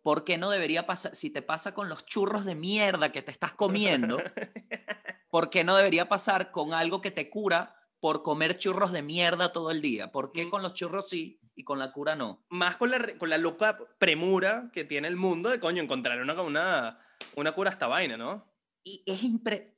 ¿Por 0.03 0.25
qué 0.25 0.39
no 0.39 0.51
debería 0.51 0.87
pasar? 0.87 1.15
Si 1.15 1.31
te 1.31 1.43
pasa 1.43 1.75
con 1.75 1.89
los 1.89 2.07
churros 2.07 2.45
de 2.45 2.55
mierda 2.55 3.13
que 3.13 3.23
te 3.23 3.31
estás 3.33 3.53
comiendo, 3.53 4.17
¿por 5.31 5.51
qué 5.51 5.65
no 5.65 5.77
debería 5.77 6.09
pasar 6.09 6.51
con 6.51 6.73
algo 6.73 7.01
que 7.01 7.11
te 7.11 7.29
cura 7.29 7.75
por 8.01 8.23
comer 8.23 8.57
churros 8.59 8.93
de 8.93 9.03
mierda 9.03 9.53
todo 9.53 9.71
el 9.71 9.83
día? 9.83 10.13
¿Por 10.13 10.33
qué 10.33 10.49
con 10.49 10.63
los 10.63 10.75
churros 10.75 11.09
sí 11.09 11.41
y 11.55 11.65
con 11.65 11.79
la 11.79 11.93
cura 11.93 12.15
no? 12.15 12.47
Más 12.49 12.77
con 12.77 12.91
la, 12.91 13.19
con 13.19 13.29
la 13.29 13.39
loca 13.39 13.77
premura 13.99 14.71
que 14.73 14.85
tiene 14.85 15.09
el 15.09 15.17
mundo 15.17 15.51
de 15.51 15.61
coño 15.61 15.83
encontrar 15.83 16.21
una, 16.21 16.41
una, 16.41 17.01
una 17.35 17.53
cura 17.53 17.71
a 17.71 17.73
esta 17.73 17.89
vaina, 17.89 18.17
¿no? 18.17 18.53
Y 18.85 19.03
es 19.07 19.23
impre... 19.23 19.75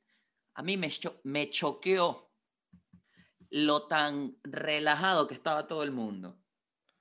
A 0.54 0.62
mí 0.62 0.76
me, 0.76 0.90
cho- 0.90 1.20
me 1.24 1.48
choqueó 1.48 2.29
lo 3.50 3.86
tan 3.86 4.36
relajado 4.42 5.26
que 5.26 5.34
estaba 5.34 5.66
todo 5.66 5.82
el 5.82 5.90
mundo. 5.90 6.38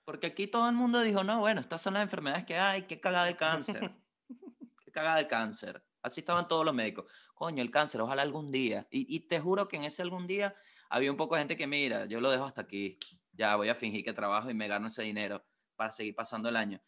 Porque 0.04 0.28
aquí 0.28 0.48
todo 0.48 0.68
el 0.68 0.76
mundo 0.76 1.02
dijo, 1.02 1.24
no, 1.24 1.40
bueno, 1.40 1.62
estas 1.62 1.82
son 1.82 1.94
las 1.94 2.04
enfermedades 2.04 2.46
que 2.46 2.58
hay, 2.58 2.84
qué 2.84 3.00
cagada 3.00 3.30
el 3.30 3.38
cáncer. 3.38 3.96
qué 4.84 4.92
cagada 4.92 5.20
el 5.20 5.28
cáncer. 5.28 5.84
Así 6.02 6.22
estaban 6.22 6.48
todos 6.48 6.66
los 6.66 6.74
médicos. 6.74 7.06
Coño, 7.36 7.62
el 7.62 7.70
cáncer, 7.70 8.02
ojalá 8.02 8.24
algún 8.24 8.52
día. 8.52 8.88
Y, 8.90 9.16
y 9.16 9.22
te 9.22 9.40
juro 9.40 9.68
que 9.68 9.78
en 9.78 9.84
ese 9.84 10.02
algún 10.02 10.26
día 10.26 10.56
había 10.90 11.12
un 11.12 11.18
poco 11.18 11.36
de 11.36 11.42
gente 11.42 11.58
que, 11.58 11.68
mira, 11.68 12.06
yo 12.06 12.20
lo 12.20 12.32
dejo 12.32 12.46
hasta 12.46 12.62
aquí. 12.62 12.98
Ya 13.34 13.56
voy 13.56 13.70
a 13.70 13.76
fingir 13.76 14.04
que 14.04 14.14
trabajo 14.14 14.50
y 14.50 14.54
me 14.54 14.68
gano 14.68 14.88
ese 14.88 15.04
dinero 15.04 15.46
para 15.76 15.92
seguir 15.92 16.16
pasando 16.16 16.50
el 16.50 16.56
año. 16.56 16.82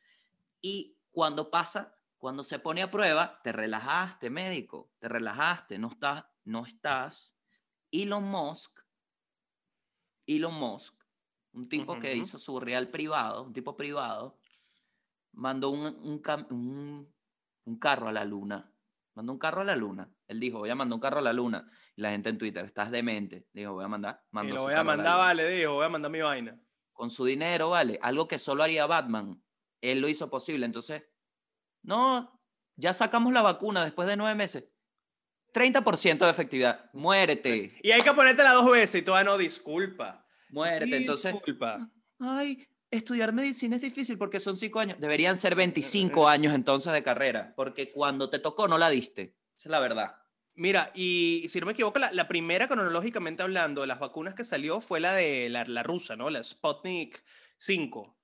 Y 0.60 0.98
cuando 1.12 1.52
pasa, 1.52 1.96
cuando 2.18 2.44
se 2.44 2.60
pone 2.60 2.82
a 2.82 2.92
prueba, 2.92 3.40
te 3.44 3.52
relajaste, 3.52 4.30
médico, 4.30 4.92
te 5.00 5.08
relajaste, 5.08 5.78
no 5.78 5.90
estás, 5.90 6.26
no 6.44 6.66
estás. 6.66 7.38
Elon 7.92 8.24
Musk, 8.24 8.80
Elon 10.28 10.54
Musk, 10.54 10.96
un 11.54 11.68
tipo 11.70 12.00
que 12.00 12.16
hizo 12.16 12.40
su 12.40 12.60
real 12.60 12.90
privado, 12.90 13.44
un 13.44 13.54
tipo 13.54 13.76
privado, 13.76 14.38
mandó 15.34 15.70
un, 15.70 15.86
un 15.86 16.22
un- 16.50 17.14
un 17.66 17.80
carro 17.80 18.08
a 18.08 18.12
la 18.12 18.26
luna. 18.26 18.72
Mandó 19.14 19.34
un 19.34 19.40
carro 19.40 19.62
a 19.62 19.66
la 19.66 19.76
luna. 19.76 20.10
Él 20.28 20.40
dijo, 20.40 20.60
voy 20.60 20.70
a 20.70 20.76
mandar 20.76 20.96
un 20.96 21.02
carro 21.02 21.20
a 21.20 21.22
la 21.22 21.34
luna. 21.34 21.70
Y 21.96 22.02
la 22.02 22.12
gente 22.12 22.30
en 22.30 22.38
Twitter, 22.38 22.64
estás 22.66 22.92
demente. 22.92 23.48
Dijo, 23.54 23.74
voy 23.74 23.84
a 23.84 23.88
mandar. 23.90 24.24
Y 24.24 24.28
Mandó 24.36 24.54
lo 24.54 24.60
su 24.62 24.66
voy 24.66 24.74
a 24.74 24.84
mandar, 24.84 25.06
luna 25.06 25.18
vale, 25.18 25.50
dijo, 25.50 25.74
voy 25.74 25.86
a 25.86 25.90
mandar 25.90 26.12
mi 26.12 26.22
vaina. 26.22 26.60
con 26.94 27.10
su 27.10 27.26
dinero, 27.26 27.70
¿vale? 27.72 28.00
Algo 28.02 28.28
que 28.28 28.40
solo 28.40 28.64
haría 28.64 28.86
Batman. 28.86 29.44
Él 29.82 30.00
lo 30.02 30.08
hizo 30.08 30.30
posible. 30.30 30.66
Entonces, 30.66 31.04
no, 31.82 32.40
ya 32.76 32.94
sacamos 32.94 33.34
la 33.34 33.42
vacuna 33.42 33.84
después 33.84 34.08
de 34.08 34.16
nueve 34.18 34.36
meses. 34.36 34.70
30% 35.54 36.20
de 36.26 36.30
efectividad. 36.32 36.90
Muérete, 36.94 37.78
Y 37.84 37.92
hay 37.92 38.02
que 38.02 38.14
ponértela 38.14 38.54
dos 38.54 38.72
veces 38.72 39.02
y 39.02 39.06
tú, 39.06 39.14
ah, 39.14 39.24
no, 39.24 39.38
disculpa. 39.38 40.26
muérete. 40.50 40.96
Entonces, 40.98 41.34
Disculpa. 41.34 41.90
ay, 42.20 42.68
estudiar 42.90 43.34
medicina 43.34 43.76
es 43.78 43.82
difícil 43.82 44.18
porque 44.18 44.40
son 44.40 44.56
cinco 44.58 44.80
años. 44.80 44.98
Deberían 45.00 45.38
ser 45.38 45.56
25 45.56 46.28
años 46.28 46.54
entonces 46.54 46.92
de 46.94 47.04
carrera, 47.04 47.54
porque 47.56 47.92
cuando 47.92 48.30
te 48.30 48.40
tocó 48.40 48.68
no 48.68 48.78
la 48.78 48.90
diste. 48.90 49.36
Esa 49.58 49.70
es 49.70 49.72
la 49.72 49.80
verdad. 49.80 50.16
Mira, 50.54 50.92
y 50.94 51.46
si 51.50 51.60
no 51.62 51.66
me 51.66 51.72
equivoco, 51.72 51.98
la, 52.00 52.12
la 52.12 52.28
primera 52.28 52.68
cronológicamente 52.68 53.42
hablando 53.42 53.82
de 53.82 53.88
las 53.88 54.00
vacunas 54.00 54.36
que 54.36 54.44
salió 54.44 54.82
fue 54.82 55.00
la 55.00 55.14
de 55.14 55.50
la, 55.50 55.64
la 55.64 55.82
rusa, 55.84 56.16
¿no? 56.18 56.30
La 56.30 56.44
Sputnik 56.44 57.24
5. 57.58 58.18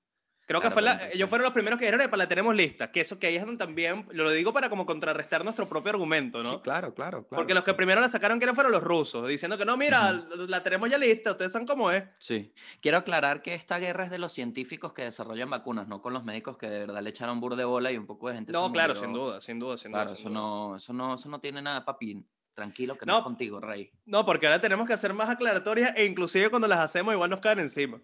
Creo 0.47 0.61
que 0.61 0.69
Claro, 0.69 0.73
fue 0.75 0.81
la, 0.81 1.07
ellos 1.13 1.27
fueron 1.29 1.43
los 1.43 1.53
primeros 1.53 1.77
que 1.77 1.83
dijeron, 1.85 1.99
"Epa, 2.01 2.15
la 2.15 2.27
tenemos 2.27 2.55
lista. 2.55 2.89
Que 2.89 3.01
eso 3.01 3.19
que 3.19 3.27
ahí 3.27 3.35
es 3.35 3.45
donde 3.45 3.57
también, 3.63 4.07
lo 4.11 4.31
digo 4.31 4.53
para 4.53 4.69
como 4.69 4.85
contrarrestar 4.85 5.43
nuestro 5.43 5.67
propio 5.67 5.91
argumento, 5.91 6.41
¿no? 6.41 6.53
Sí, 6.53 6.59
claro, 6.63 6.93
claro, 6.93 7.27
Porque 7.27 7.53
los 7.53 7.65
que 7.65 7.73
primero 7.73 7.99
la 7.99 8.07
sacaron, 8.07 8.39
¿quiénes 8.39 8.55
fueron 8.55 8.71
los 8.71 8.81
rusos? 8.81 9.27
Diciendo 9.27 9.57
que 9.57 9.65
no, 9.65 9.75
mira, 9.75 10.13
la 10.47 10.63
tenemos 10.63 10.89
ya 10.89 10.97
lista, 10.97 11.31
ustedes 11.31 11.51
saben 11.51 11.67
cómo 11.67 11.91
es. 11.91 12.05
Sí. 12.19 12.53
Quiero 12.81 12.97
aclarar 12.97 13.41
que 13.41 13.53
esta 13.55 13.77
guerra 13.77 14.05
es 14.05 14.09
de 14.09 14.19
los 14.19 14.31
científicos 14.31 14.93
que 14.93 15.03
desarrollan 15.03 15.49
vacunas, 15.49 15.89
no 15.89 16.01
con 16.01 16.13
los 16.13 16.23
médicos 16.23 16.55
que 16.57 16.69
de 16.69 16.79
verdad 16.79 17.01
le 17.03 17.09
echaron 17.09 17.41
bur 17.41 17.57
de 17.57 17.65
bola 17.65 17.91
y 17.91 17.97
un 17.97 18.05
poco 18.07 18.29
de 18.29 18.35
gente 18.35 18.53
se 18.53 18.57
No, 18.57 18.71
claro, 18.71 18.93
murió. 18.93 19.03
sin 19.03 19.13
duda, 19.13 19.41
sin 19.41 19.59
duda, 19.59 19.77
sin 19.77 19.91
Claro, 19.91 20.11
duda. 20.11 20.15
sin 20.15 20.27
eso 20.27 20.29
duda. 20.29 20.39
no, 20.39 20.75
eso 20.77 20.93
no, 20.93 21.13
eso 21.15 21.27
no 21.27 21.39
tiene 21.41 21.61
nada, 21.61 21.83
papi. 21.83 22.23
Tranquilo 22.53 22.97
que 22.97 23.05
no, 23.05 23.11
No. 23.11 23.17
es 23.19 23.23
contigo, 23.25 23.59
Rey. 23.59 23.91
No, 24.05 24.25
porque 24.25 24.47
ahora 24.47 24.59
tenemos 24.61 24.87
que 24.87 24.93
hacer 24.93 25.13
más 25.13 25.29
aclaratorias 25.29 25.93
e 25.95 26.05
inclusive 26.05 26.49
cuando 26.49 26.67
las 26.69 26.79
hacemos 26.79 27.13
igual 27.13 27.29
nos 27.29 27.41
caen 27.41 27.59
encima. 27.59 27.99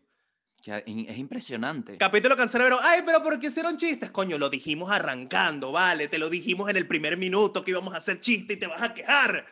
Que 0.63 0.82
es 0.88 1.17
impresionante. 1.17 1.97
Capítulo 1.97 2.38
cancerbero. 2.38 2.78
Ay, 2.82 3.02
pero 3.06 3.21
¿por 3.21 3.38
qué 3.38 3.47
hicieron 3.47 3.76
chistes? 3.76 4.12
Coño, 4.12 4.38
lo 4.38 4.49
dijimos 4.49 4.89
arrancando, 4.89 5.73
vale. 5.73 6.08
Te 6.08 6.17
lo 6.17 6.30
dijimos 6.30 6.69
en 6.69 6.78
el 6.78 6.88
primer 6.88 7.17
minuto 7.17 7.65
que 7.65 7.71
íbamos 7.71 7.93
a 7.93 7.97
hacer 7.97 8.21
chiste 8.21 8.54
y 8.54 8.58
te 8.58 8.67
vas 8.67 8.82
a 8.82 8.93
quejar. 8.93 9.45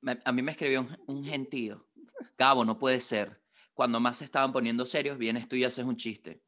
Me- 0.00 0.18
a 0.24 0.32
mí 0.32 0.42
me 0.42 0.50
escribió 0.50 0.80
un, 0.80 0.98
un 1.06 1.24
gentío. 1.24 1.86
Gabo, 2.36 2.64
no 2.64 2.76
puede 2.76 3.00
ser. 3.00 3.40
Cuando 3.72 4.00
más 4.00 4.16
se 4.16 4.24
estaban 4.24 4.52
poniendo 4.52 4.84
serios, 4.84 5.16
vienes 5.16 5.46
tú 5.48 5.54
y 5.54 5.62
haces 5.62 5.84
un 5.84 5.96
chiste. 5.96 6.42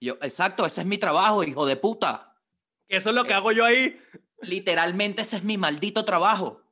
Y 0.00 0.06
yo, 0.06 0.14
exacto, 0.22 0.66
ese 0.66 0.80
es 0.80 0.86
mi 0.88 0.98
trabajo, 0.98 1.44
hijo 1.44 1.66
de 1.66 1.76
puta. 1.76 2.36
Eso 2.88 3.10
es 3.10 3.14
lo 3.14 3.22
que 3.22 3.34
hago 3.34 3.52
yo 3.52 3.64
ahí. 3.64 3.96
Literalmente 4.42 5.22
ese 5.22 5.36
es 5.36 5.44
mi 5.44 5.56
maldito 5.56 6.04
trabajo. 6.04 6.64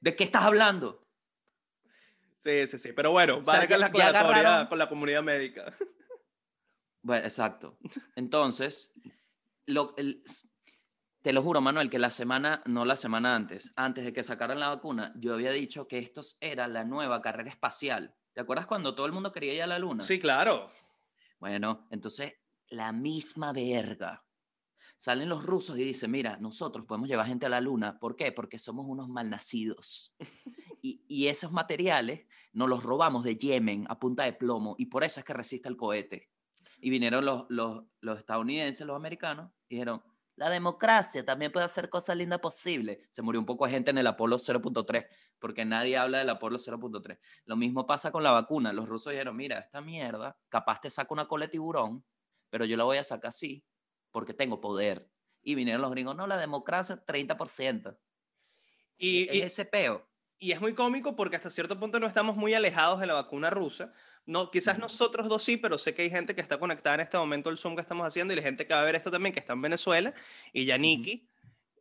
¿De 0.00 0.16
qué 0.16 0.24
estás 0.24 0.42
hablando? 0.42 1.06
Sí, 2.38 2.66
sí, 2.66 2.78
sí. 2.78 2.92
Pero 2.92 3.10
bueno, 3.10 3.40
la 3.44 3.60
aclaratoria 3.62 4.08
agarraron- 4.10 4.68
con 4.68 4.78
la 4.78 4.88
comunidad 4.88 5.22
médica. 5.22 5.74
Bueno, 7.02 7.24
exacto. 7.24 7.78
Entonces, 8.16 8.92
lo, 9.66 9.94
el- 9.96 10.22
te 11.22 11.32
lo 11.32 11.42
juro, 11.42 11.60
Manuel, 11.60 11.90
que 11.90 11.98
la 11.98 12.10
semana, 12.10 12.62
no 12.66 12.84
la 12.84 12.96
semana 12.96 13.34
antes, 13.34 13.72
antes 13.76 14.04
de 14.04 14.12
que 14.12 14.22
sacaran 14.22 14.60
la 14.60 14.68
vacuna, 14.68 15.12
yo 15.16 15.34
había 15.34 15.50
dicho 15.50 15.88
que 15.88 15.98
esto 15.98 16.20
era 16.40 16.68
la 16.68 16.84
nueva 16.84 17.20
carrera 17.22 17.50
espacial. 17.50 18.14
¿Te 18.32 18.40
acuerdas 18.40 18.66
cuando 18.66 18.94
todo 18.94 19.06
el 19.06 19.12
mundo 19.12 19.32
quería 19.32 19.54
ir 19.54 19.62
a 19.62 19.66
la 19.66 19.78
luna? 19.78 20.04
Sí, 20.04 20.20
claro. 20.20 20.70
Bueno, 21.40 21.86
entonces, 21.90 22.34
la 22.68 22.92
misma 22.92 23.52
verga. 23.52 24.24
Salen 24.96 25.28
los 25.28 25.44
rusos 25.44 25.78
y 25.78 25.84
dicen, 25.84 26.10
mira, 26.10 26.36
nosotros 26.38 26.84
podemos 26.86 27.08
llevar 27.08 27.26
gente 27.26 27.46
a 27.46 27.48
la 27.48 27.60
luna. 27.60 27.98
¿Por 28.00 28.16
qué? 28.16 28.32
Porque 28.32 28.58
somos 28.58 28.84
unos 28.88 29.08
malnacidos. 29.08 30.14
Y, 30.82 31.04
y 31.08 31.28
esos 31.28 31.52
materiales 31.52 32.26
nos 32.52 32.68
los 32.68 32.82
robamos 32.82 33.24
de 33.24 33.36
Yemen 33.36 33.86
a 33.88 33.98
punta 33.98 34.24
de 34.24 34.32
plomo 34.32 34.74
y 34.78 34.86
por 34.86 35.04
eso 35.04 35.20
es 35.20 35.26
que 35.26 35.34
resiste 35.34 35.68
el 35.68 35.76
cohete. 35.76 36.30
Y 36.80 36.90
vinieron 36.90 37.24
los, 37.24 37.44
los, 37.48 37.84
los 38.00 38.18
estadounidenses, 38.18 38.86
los 38.86 38.96
americanos, 38.96 39.50
y 39.68 39.74
dijeron, 39.76 40.02
la 40.36 40.50
democracia 40.50 41.24
también 41.24 41.50
puede 41.50 41.66
hacer 41.66 41.90
cosas 41.90 42.16
lindas 42.16 42.38
posibles. 42.38 42.98
Se 43.10 43.22
murió 43.22 43.40
un 43.40 43.46
poco 43.46 43.64
de 43.66 43.72
gente 43.72 43.90
en 43.90 43.98
el 43.98 44.06
Apolo 44.06 44.38
0.3, 44.38 45.06
porque 45.40 45.64
nadie 45.64 45.96
habla 45.96 46.18
del 46.18 46.30
Apolo 46.30 46.58
0.3. 46.58 47.18
Lo 47.44 47.56
mismo 47.56 47.86
pasa 47.86 48.12
con 48.12 48.22
la 48.22 48.30
vacuna. 48.30 48.72
Los 48.72 48.88
rusos 48.88 49.10
dijeron, 49.12 49.36
mira, 49.36 49.58
esta 49.58 49.80
mierda, 49.80 50.38
capaz 50.48 50.80
te 50.80 50.90
saca 50.90 51.12
una 51.12 51.26
cola 51.26 51.46
de 51.46 51.50
tiburón, 51.52 52.04
pero 52.50 52.64
yo 52.64 52.76
la 52.76 52.84
voy 52.84 52.98
a 52.98 53.04
sacar 53.04 53.30
así, 53.30 53.64
porque 54.12 54.32
tengo 54.34 54.60
poder. 54.60 55.10
Y 55.42 55.56
vinieron 55.56 55.82
los 55.82 55.90
gringos, 55.90 56.14
no, 56.16 56.26
la 56.28 56.36
democracia, 56.36 57.04
30%. 57.04 57.98
Y, 58.98 59.28
es 59.28 59.34
y- 59.36 59.42
ese 59.42 59.64
peo. 59.66 60.07
Y 60.38 60.52
es 60.52 60.60
muy 60.60 60.74
cómico 60.74 61.16
porque 61.16 61.36
hasta 61.36 61.50
cierto 61.50 61.78
punto 61.78 61.98
no 62.00 62.06
estamos 62.06 62.36
muy 62.36 62.54
alejados 62.54 63.00
de 63.00 63.06
la 63.06 63.14
vacuna 63.14 63.50
rusa, 63.50 63.92
no, 64.26 64.50
quizás 64.50 64.78
nosotros 64.78 65.28
dos 65.28 65.42
sí, 65.42 65.56
pero 65.56 65.78
sé 65.78 65.94
que 65.94 66.02
hay 66.02 66.10
gente 66.10 66.34
que 66.34 66.40
está 66.40 66.58
conectada 66.58 66.96
en 66.96 67.00
este 67.00 67.16
momento 67.16 67.48
al 67.48 67.56
Zoom 67.56 67.74
que 67.74 67.80
estamos 67.80 68.06
haciendo 68.06 68.34
y 68.34 68.36
la 68.36 68.42
gente 68.42 68.66
que 68.66 68.74
va 68.74 68.82
a 68.82 68.84
ver 68.84 68.94
esto 68.94 69.10
también, 69.10 69.32
que 69.32 69.40
está 69.40 69.54
en 69.54 69.62
Venezuela, 69.62 70.12
y 70.52 70.66
ya 70.66 70.76
Nikki, 70.76 71.26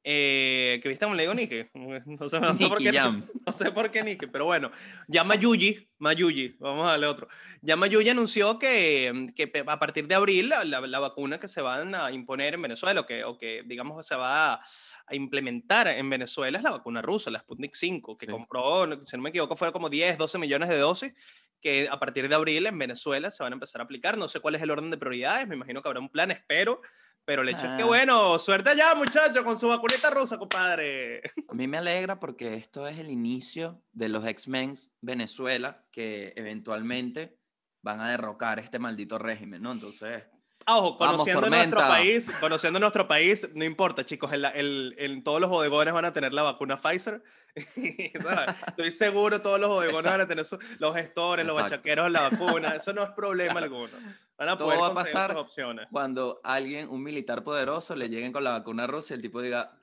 eh, 0.10 0.80
que 0.82 0.88
viste 0.88 1.06
le 1.06 1.24
digo 1.24 1.34
Nikki, 1.34 1.66
no 1.74 2.30
sé, 2.30 2.40
no 2.40 2.56
sé 2.56 2.68
por 2.70 2.78
qué, 2.78 2.94
Jam. 2.94 3.28
no 3.46 3.52
sé 3.52 3.72
por 3.74 3.92
qué 3.92 4.04
Nikki, 4.04 4.28
pero 4.28 4.46
bueno, 4.46 4.72
ya 5.10 5.26
Mayuji, 5.26 5.90
Mayuji, 5.98 6.56
vamos 6.60 6.88
a 6.88 6.92
darle 6.92 7.08
otro, 7.08 7.28
ya 7.62 7.76
Mayuji 7.76 8.08
anunció 8.10 8.58
que, 8.58 9.28
que 9.36 9.52
a 9.68 9.80
partir 9.80 10.08
de 10.08 10.16
abril 10.16 10.48
la, 10.48 10.64
la- 10.64 10.80
la 10.80 11.00
vacuna 11.00 11.42
que 11.42 11.50
se 11.50 11.60
van 11.62 11.94
a 11.94 12.10
imponer 12.12 12.54
en 12.54 12.62
Venezuela 12.62 13.02
o 13.02 13.06
que, 13.06 13.26
o 13.26 13.38
que 13.38 13.64
digamos 13.66 14.08
se 14.08 14.16
va 14.16 14.54
a, 14.54 14.62
a 15.08 15.16
implementar 15.16 15.90
en 15.90 16.10
Venezuela 16.10 16.58
es 16.58 16.64
la 16.64 16.72
vacuna 16.72 17.02
rusa, 17.02 17.30
la 17.30 17.40
Sputnik 17.40 17.74
5, 17.76 18.18
que 18.18 18.28
Sí. 18.28 18.32
compró, 18.32 18.88
si 19.06 19.18
no 19.18 19.24
me 19.24 19.30
equivoco, 19.30 19.58
fueron 19.58 19.74
como 19.74 19.90
10, 19.90 20.18
12 20.18 20.38
millones 20.38 20.70
de 20.70 20.78
dosis 20.78 21.14
que 21.60 21.90
a 21.92 22.00
partir 22.00 22.30
de 22.30 22.36
abril 22.36 22.66
en 22.68 22.78
Venezuela 22.80 23.30
se 23.30 23.44
van 23.44 23.52
a 23.52 23.56
empezar 23.56 23.82
a 23.82 23.84
aplicar. 23.84 24.18
No 24.18 24.30
sé 24.30 24.40
cuál 24.40 24.56
es 24.56 24.62
el 24.62 24.70
orden 24.72 24.90
de 24.92 24.98
prioridades, 24.98 25.48
me 25.48 25.56
imagino 25.56 25.82
que 25.82 25.90
habrá 25.90 26.00
un 26.00 26.08
plan, 26.10 26.30
espero, 26.32 26.82
pero 27.28 27.42
el 27.42 27.50
hecho 27.50 27.68
es 27.68 27.76
que, 27.76 27.84
Ah. 27.84 27.86
bueno, 27.86 28.40
suerte 28.40 28.70
allá, 28.70 28.96
muchachos, 28.96 29.44
con 29.44 29.60
su 29.60 29.68
vacunita 29.68 30.10
rusa, 30.10 30.38
compadre. 30.38 31.22
A 31.50 31.54
mí 31.54 31.68
me 31.68 31.78
alegra 31.78 32.22
porque 32.22 32.54
esto 32.54 32.88
es 32.88 32.98
el 33.00 33.10
inicio 33.12 33.84
de 33.92 34.08
los 34.08 34.26
X-Men 34.26 34.76
Venezuela 35.02 35.86
que 35.92 36.32
eventualmente 36.38 37.38
van 37.84 38.00
a 38.00 38.10
derrocar 38.10 38.60
este 38.60 38.80
maldito 38.80 39.20
régimen, 39.20 39.62
¿no? 39.62 39.74
Entonces, 39.74 40.24
Ojo, 40.70 40.98
Vamos, 40.98 41.18
conociendo 41.24 41.50
nuestro 41.50 41.80
país, 41.80 42.32
conociendo 42.42 42.80
nuestro 42.80 43.08
país, 43.08 43.50
no 43.56 43.64
importa, 43.64 44.04
chicos, 44.04 44.34
en, 44.34 44.42
la- 44.42 44.50
el- 44.50 44.96
en 44.98 45.24
todos 45.24 45.40
los 45.40 45.50
bodegones 45.50 45.94
van 45.94 46.04
a 46.04 46.12
tener 46.12 46.34
la 46.34 46.44
vacuna 46.44 46.78
Pfizer. 46.80 47.24
Estoy 48.68 48.92
seguro 48.92 49.42
todos 49.42 49.60
los 49.60 49.70
bodegones 49.70 50.04
van 50.12 50.22
a 50.22 50.28
tener 50.28 50.44
su- 50.46 50.60
los 50.80 50.94
gestores, 50.94 51.46
los 51.46 51.56
bachaqueros, 51.56 52.12
la 52.12 52.30
vacuna. 52.30 52.76
Eso 52.76 52.92
no 52.92 53.02
es 53.04 53.10
problema 53.12 53.60
alguno. 53.60 53.94
Van 54.38 54.50
a 54.50 54.58
Todo 54.58 54.68
poder 54.68 54.82
va 54.82 54.88
a 54.88 54.94
pasar. 54.94 55.38
opciones. 55.38 55.88
cuando 55.90 56.42
alguien, 56.44 56.90
un 56.90 57.02
militar 57.02 57.44
poderoso, 57.46 57.96
le 57.96 58.10
lleguen 58.10 58.34
con 58.34 58.44
la 58.44 58.52
vacuna 58.52 58.88
rusa 58.88 59.14
y 59.14 59.16
el 59.16 59.22
tipo 59.22 59.42
diga, 59.42 59.80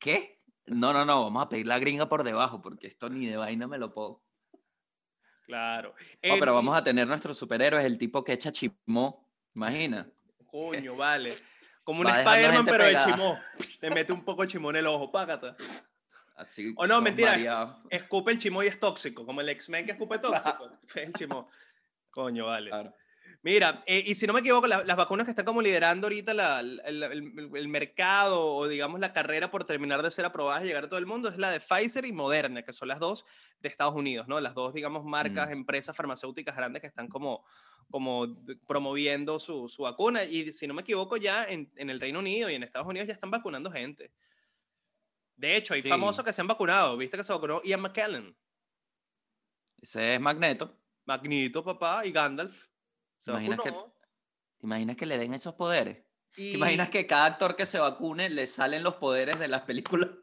¿qué? 0.00 0.42
No, 0.66 0.92
no, 0.92 1.04
no, 1.04 1.22
vamos 1.24 1.44
a 1.44 1.48
pedir 1.48 1.66
la 1.68 1.78
gringa 1.78 2.08
por 2.08 2.24
debajo 2.24 2.60
porque 2.60 2.88
esto 2.88 3.08
ni 3.10 3.26
de 3.26 3.36
vaina 3.36 3.68
me 3.68 3.78
lo 3.78 3.94
puedo. 3.94 4.22
Claro. 5.46 5.94
Oh, 6.30 6.36
pero 6.40 6.52
vamos 6.54 6.76
a 6.76 6.82
tener 6.82 7.06
nuestros 7.06 7.38
superhéroes, 7.38 7.84
el 7.84 7.96
tipo 7.98 8.24
que 8.24 8.32
echa 8.32 8.50
chimó, 8.50 9.23
imagina. 9.54 10.06
Coño, 10.46 10.96
vale. 10.96 11.32
Como 11.82 12.00
un 12.00 12.06
Va 12.06 12.18
Spider-Man, 12.18 12.64
pero 12.64 12.84
de 12.84 12.90
pegada. 12.90 13.12
chimó. 13.12 13.40
Te 13.80 13.90
mete 13.90 14.12
un 14.12 14.24
poco 14.24 14.42
de 14.42 14.48
chimó 14.48 14.70
en 14.70 14.76
el 14.76 14.86
ojo, 14.86 15.10
págata. 15.12 15.54
Así. 16.36 16.72
O 16.76 16.86
no, 16.86 17.00
mentira. 17.00 17.32
mareado. 17.32 17.82
Escupe 17.90 18.32
el 18.32 18.38
chimó 18.38 18.62
y 18.62 18.68
es 18.68 18.80
tóxico, 18.80 19.24
como 19.26 19.40
el 19.40 19.48
X-Men 19.50 19.84
que 19.86 19.92
escupe 19.92 20.18
tóxico. 20.18 20.70
Fue 20.86 21.04
el 21.04 21.12
chimó. 21.12 21.48
Coño, 22.10 22.46
vale. 22.46 22.70
Claro. 22.70 22.94
Mira, 23.44 23.84
eh, 23.86 24.02
y 24.06 24.14
si 24.14 24.26
no 24.26 24.32
me 24.32 24.40
equivoco, 24.40 24.66
la- 24.66 24.84
las 24.84 24.96
vacunas 24.96 25.26
que 25.26 25.30
están 25.32 25.44
como 25.44 25.60
liderando 25.60 26.06
ahorita 26.06 26.32
la- 26.32 26.60
el, 26.60 26.80
el- 26.86 27.50
el 27.54 27.68
mercado 27.68 28.42
o 28.56 28.66
digamos 28.66 28.98
la 29.00 29.12
carrera 29.12 29.50
por 29.50 29.64
terminar 29.64 30.02
de 30.02 30.10
ser 30.10 30.24
aprobadas 30.24 30.64
y 30.64 30.68
llegar 30.68 30.84
a 30.84 30.88
todo 30.88 30.98
el 30.98 31.04
mundo 31.04 31.28
es 31.28 31.36
la 31.36 31.50
de 31.50 31.60
Pfizer 31.60 32.06
y 32.06 32.12
Moderna, 32.12 32.62
que 32.62 32.72
son 32.72 32.88
las 32.88 32.98
dos 33.00 33.26
de 33.60 33.68
Estados 33.68 33.94
Unidos, 33.94 34.26
¿no? 34.28 34.40
Las 34.40 34.54
dos, 34.54 34.72
digamos, 34.72 35.04
marcas, 35.04 35.50
Mm. 35.50 35.52
empresas 35.52 35.94
farmacéuticas 35.94 36.56
grandes 36.56 36.80
que 36.80 36.86
están 36.88 37.06
como, 37.08 37.44
promoviendo 38.66 39.38
su, 39.38 39.68
su 39.68 39.82
vacuna. 39.82 40.24
Y 40.24 40.50
si 40.54 40.66
no 40.66 40.72
me 40.72 40.80
equivoco, 40.80 41.18
ya 41.18 41.44
en, 41.44 41.70
en 41.76 41.90
el 41.90 42.00
Reino 42.00 42.20
Unido 42.20 42.48
y 42.48 42.54
en 42.54 42.62
Estados 42.62 42.88
Unidos 42.88 43.06
ya 43.08 43.12
están 43.14 43.30
vacunando 43.30 43.70
gente. 43.70 44.10
De 45.36 45.54
hecho, 45.54 45.74
hay 45.74 45.82
Sí. 45.82 45.88
famosos 45.90 46.24
que 46.24 46.32
se 46.32 46.40
han 46.40 46.48
vacunado. 46.48 46.96
¿Viste 46.96 47.18
que 47.18 47.24
se 47.24 47.32
vacunó 47.34 47.60
Ian 47.62 47.82
McKellen? 47.82 48.34
Ese 49.82 50.14
es 50.14 50.20
Magneto. 50.20 50.78
Magneto, 51.04 51.62
papá, 51.62 52.06
y 52.06 52.10
Gandalf. 52.10 52.68
¿Te 53.24 53.30
imaginas 53.30 53.60
que-. 53.62 53.70
¿Te 53.72 54.66
imaginas 54.66 54.96
que 54.96 55.06
le 55.06 55.18
den 55.18 55.34
esos 55.34 55.54
poderes? 55.54 56.04
¿Te 56.34 56.42
Y- 56.42 56.54
imaginas 56.54 56.88
que 56.88 57.06
cada 57.06 57.26
actor 57.26 57.56
que 57.56 57.66
se 57.66 57.78
vacune 57.78 58.28
le 58.30 58.46
salen 58.46 58.82
los 58.82 58.94
poderes 58.96 59.38
de 59.38 59.48
las 59.48 59.62
películas? 59.62 60.10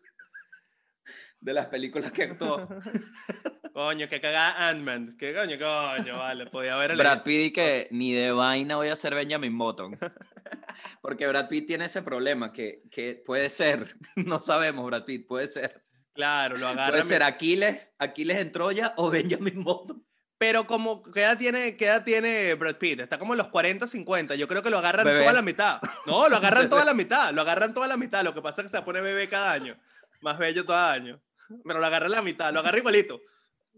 De 1.40 1.54
las 1.54 1.66
películas 1.68 2.12
que 2.12 2.24
actuó. 2.24 2.68
Coño, 3.74 4.08
que 4.08 4.22
cagada 4.22 4.70
Ant-Man. 4.70 5.16
Que 5.18 5.34
coño, 5.34 5.58
coño, 5.58 6.18
vale. 6.18 6.46
Podía 6.48 6.76
haber 6.76 6.96
Brad 6.96 7.24
Pitt 7.24 7.56
que 7.56 7.88
ni 7.90 8.12
de 8.14 8.32
vaina 8.32 8.76
voy 8.76 8.90
a 8.90 8.96
ser 8.96 9.16
Benjamin 9.16 9.58
Button. 9.58 9.98
Porque 11.02 11.26
Brad 11.26 11.48
Pitt 11.50 11.66
tiene 11.66 11.86
ese 11.86 12.04
problema 12.04 12.52
que, 12.54 12.84
que 12.92 13.24
puede 13.26 13.50
ser, 13.50 13.96
no 14.18 14.40
sabemos 14.40 14.86
Brad 14.86 15.04
Pitt, 15.06 15.26
puede 15.26 15.48
ser. 15.48 15.82
Claro, 16.14 16.58
lo 16.58 16.68
agarra. 16.68 16.90
Puede 16.92 17.04
ser 17.04 17.24
Aquiles, 17.24 17.96
Aquiles 17.98 18.38
en 18.38 18.52
Troya 18.52 18.94
o 18.98 19.10
Benjamin 19.10 19.64
Button. 19.64 20.06
Pero 20.42 20.66
como, 20.66 21.04
¿qué 21.04 21.22
edad, 21.22 21.38
tiene, 21.38 21.78
¿qué 21.78 21.86
edad 21.86 22.04
tiene 22.04 22.56
Brad 22.56 22.78
Pitt? 22.78 23.02
Está 23.02 23.20
como 23.20 23.36
en 23.36 23.38
los 23.38 23.50
40, 23.50 23.86
50. 23.86 24.34
Yo 24.34 24.48
creo 24.48 24.64
que 24.64 24.72
lo 24.72 24.80
agarran 24.80 25.06
Bebé. 25.06 25.20
toda 25.20 25.34
la 25.34 25.44
mitad. 25.44 25.80
No, 26.08 26.28
lo 26.30 26.38
agarran 26.38 26.68
toda 26.68 26.84
la 26.84 26.94
mitad. 26.96 27.32
Lo 27.32 27.42
agarran 27.42 27.76
toda 27.76 27.88
la 27.88 27.96
mitad. 27.96 28.24
Lo 28.24 28.34
que 28.34 28.42
pasa 28.42 28.62
es 28.62 28.66
que 28.66 28.76
se 28.76 28.82
pone 28.82 29.02
bebé 29.02 29.30
cada 29.30 29.52
año. 29.52 29.80
Más 30.20 30.40
bello 30.40 30.66
cada 30.66 30.94
año. 30.94 31.22
Pero 31.64 31.80
lo 31.80 31.86
agarran 31.86 32.10
la 32.10 32.24
mitad. 32.24 32.52
Lo 32.52 32.62
agarra 32.62 32.80
igualito. 32.80 33.22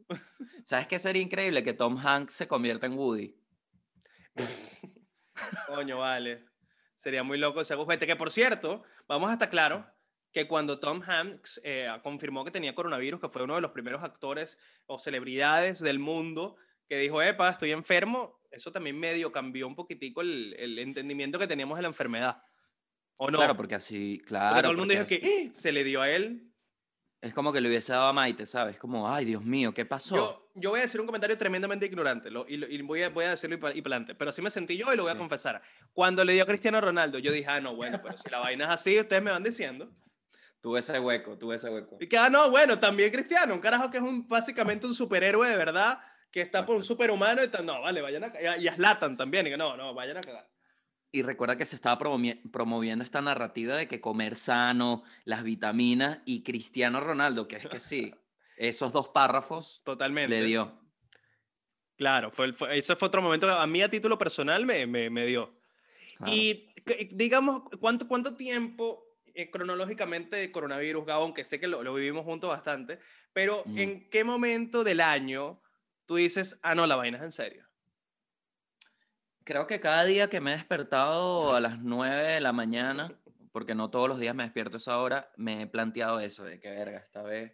¿Sabes 0.64 0.88
qué 0.88 1.00
sería 1.00 1.22
increíble? 1.22 1.66
Que 1.66 1.74
Tom 1.74 1.98
Hanks 1.98 2.34
se 2.34 2.48
convierta 2.48 2.86
en 2.86 2.94
Woody. 2.94 3.36
Coño, 5.68 5.98
vale. 5.98 6.46
Sería 6.96 7.24
muy 7.24 7.40
loco 7.40 7.60
ese 7.60 7.74
agujete. 7.74 8.08
Que 8.08 8.16
por 8.16 8.32
cierto, 8.32 8.84
vamos 9.06 9.30
a 9.30 9.34
estar 9.34 9.50
claro 9.50 9.86
que 10.34 10.48
cuando 10.48 10.80
Tom 10.80 11.02
Hanks 11.06 11.62
eh, 11.64 11.88
confirmó 12.02 12.44
que 12.44 12.52
tenía 12.52 12.74
coronavirus, 12.76 13.22
que 13.22 13.30
fue 13.30 13.44
uno 13.44 13.56
de 13.56 13.62
los 13.62 13.72
primeros 13.72 14.04
actores 14.04 14.58
o 14.88 14.98
celebridades 15.00 15.80
del 15.80 16.00
mundo 16.00 16.58
que 16.90 16.98
dijo, 16.98 17.22
epa, 17.22 17.50
estoy 17.50 17.72
enfermo, 17.72 18.42
eso 18.52 18.72
también 18.72 19.00
medio 19.00 19.32
cambió 19.32 19.68
un 19.68 19.76
poquitico 19.76 20.22
el, 20.22 20.56
el 20.60 20.80
entendimiento 20.80 21.40
que 21.40 21.48
teníamos 21.48 21.78
de 21.78 21.84
la 21.84 21.88
enfermedad. 21.88 22.44
¿O 23.18 23.30
no? 23.30 23.38
Claro, 23.38 23.56
porque 23.56 23.76
así, 23.76 24.20
claro. 24.26 24.50
Porque 24.56 24.62
todo 24.64 24.72
el 24.72 24.78
mundo 24.78 24.92
dijo 24.94 25.04
porque 25.06 25.20
que 25.22 25.48
"¡Ah!", 25.50 25.54
se 25.54 25.72
le 25.72 25.84
dio 25.84 26.02
a 26.02 26.10
él. 26.10 26.50
Es 27.22 27.34
como 27.34 27.54
que 27.54 27.62
le 27.62 27.70
hubiese 27.70 27.94
dado 27.94 28.08
a 28.08 28.14
Maite, 28.14 28.46
¿sabes? 28.46 28.78
Como, 28.78 29.08
ay, 29.10 29.24
Dios 29.24 29.46
mío, 29.46 29.74
¿qué 29.74 29.86
pasó? 29.86 30.16
Yo, 30.16 30.52
yo 30.56 30.72
voy 30.72 30.80
a 30.80 30.84
decir 30.84 31.00
un 31.00 31.06
comentario 31.06 31.38
tremendamente 31.38 31.86
ignorante 31.86 32.30
lo- 32.30 32.46
y, 32.50 32.56
y 32.66 32.82
voy, 32.82 33.04
a, 33.04 33.10
voy 33.10 33.24
a 33.26 33.30
decirlo 33.30 33.56
y, 33.74 33.78
y 33.78 33.82
plante, 33.82 34.14
pero 34.14 34.30
así 34.32 34.42
me 34.42 34.52
sentí 34.52 34.76
yo 34.76 34.92
y 34.94 34.98
lo 34.98 35.04
voy 35.04 35.12
a 35.12 35.14
Sí. 35.14 35.20
confesar. 35.20 35.62
Cuando 35.94 36.26
le 36.26 36.34
dio 36.34 36.44
a 36.44 36.48
Cristiano 36.48 36.82
Ronaldo, 36.82 37.20
yo 37.20 37.32
dije, 37.32 37.48
ah, 37.48 37.62
no, 37.62 37.76
bueno, 37.76 38.02
pero 38.04 38.18
si 38.18 38.30
la 38.30 38.40
vaina 38.40 38.66
es 38.66 38.72
así, 38.72 39.00
ustedes 39.00 39.24
me 39.24 39.32
van 39.32 39.44
diciendo. 39.44 39.96
Tuve 40.64 40.80
ese 40.80 40.98
hueco, 40.98 41.38
tuve 41.38 41.58
ese 41.58 41.70
hueco. 41.70 41.98
Y 42.00 42.08
que, 42.08 42.18
ah, 42.18 42.30
no, 42.30 42.50
bueno, 42.50 42.80
también 42.80 43.12
Cristiano, 43.12 43.54
un 43.54 43.60
carajo 43.60 43.92
que 43.92 43.98
es 43.98 44.04
un, 44.04 44.26
básicamente 44.26 44.88
un 44.88 44.96
superhéroe 44.96 45.50
de 45.50 45.58
verdad, 45.58 46.00
que 46.32 46.40
está 46.40 46.66
por 46.66 46.78
un 46.78 46.86
superhumano 46.86 47.42
y. 47.44 47.50
No, 47.66 47.82
vale, 47.82 48.02
vayan 48.02 48.24
a. 48.24 48.58
Y 48.58 48.68
a 48.70 48.76
Zlatan 48.76 49.18
también, 49.18 49.46
y 49.46 49.50
que 49.50 49.58
no, 49.58 49.76
no, 49.76 49.94
vayan 49.94 50.16
a 50.16 50.22
cagar. 50.22 50.50
Y 51.12 51.22
recuerda 51.22 51.58
que 51.58 51.66
se 51.66 51.76
estaba 51.76 52.00
promovi- 52.00 52.50
promoviendo 52.50 53.04
esta 53.04 53.22
narrativa 53.22 53.76
de 53.76 53.90
que 53.90 54.00
comer 54.00 54.38
sano, 54.38 55.04
las 55.26 55.44
vitaminas 55.44 56.20
y 56.26 56.44
Cristiano 56.44 57.02
Ronaldo, 57.02 57.50
que 57.50 57.58
es 57.58 57.68
que 57.68 57.82
sí, 57.82 58.16
esos 58.58 58.94
dos 58.94 59.10
párrafos 59.10 59.82
Totalmente. 59.84 60.34
le 60.34 60.46
dio. 60.46 60.80
Claro, 61.98 62.32
fue, 62.32 62.54
fue- 62.54 62.78
ese 62.78 62.96
fue 62.96 63.10
otro 63.10 63.22
momento 63.22 63.48
que 63.48 63.54
a 63.54 63.68
mí 63.68 63.82
a 63.82 63.90
título 63.90 64.18
personal 64.18 64.66
me, 64.66 64.88
me, 64.88 65.10
me 65.10 65.26
dio. 65.26 65.54
Claro. 66.18 66.32
Y 66.34 66.74
digamos, 67.12 67.64
¿cuánto, 67.82 68.08
cuánto 68.08 68.36
tiempo 68.36 69.04
eh, 69.34 69.50
cronológicamente 69.52 70.36
de 70.38 70.52
coronavirus, 70.52 71.06
Gabo, 71.06 71.24
aunque 71.24 71.44
sé 71.44 71.60
que 71.60 71.68
lo, 71.68 71.84
lo 71.84 71.94
vivimos 71.94 72.24
juntos 72.26 72.50
bastante, 72.50 73.00
pero 73.34 73.62
Ujú. 73.62 73.78
¿en 73.78 74.10
qué 74.10 74.24
momento 74.24 74.84
del 74.84 75.02
año 75.02 75.62
tú 76.06 76.16
dices, 76.16 76.60
ah, 76.64 76.76
no, 76.76 76.86
la 76.88 76.96
vaina 76.96 77.18
es 77.18 77.24
en 77.24 77.32
serio? 77.32 77.66
Creo 79.44 79.68
que 79.68 79.80
cada 79.80 80.06
día 80.06 80.30
que 80.30 80.40
me 80.40 80.54
he 80.54 80.56
despertado 80.58 81.54
a 81.56 81.60
las 81.60 81.80
9 81.84 82.24
de 82.24 82.40
la 82.40 82.54
mañana, 82.54 83.20
porque 83.52 83.76
no 83.76 83.90
todos 83.90 84.08
los 84.08 84.20
días 84.20 84.34
me 84.34 84.44
despierto 84.44 84.78
a 84.78 84.80
esa 84.80 84.98
hora, 85.00 85.32
me 85.36 85.62
he 85.62 85.68
planteado 85.68 86.20
eso, 86.22 86.44
de 86.46 86.60
que 86.60 86.70
verga, 86.72 87.00
esta 87.00 87.22
vez. 87.24 87.52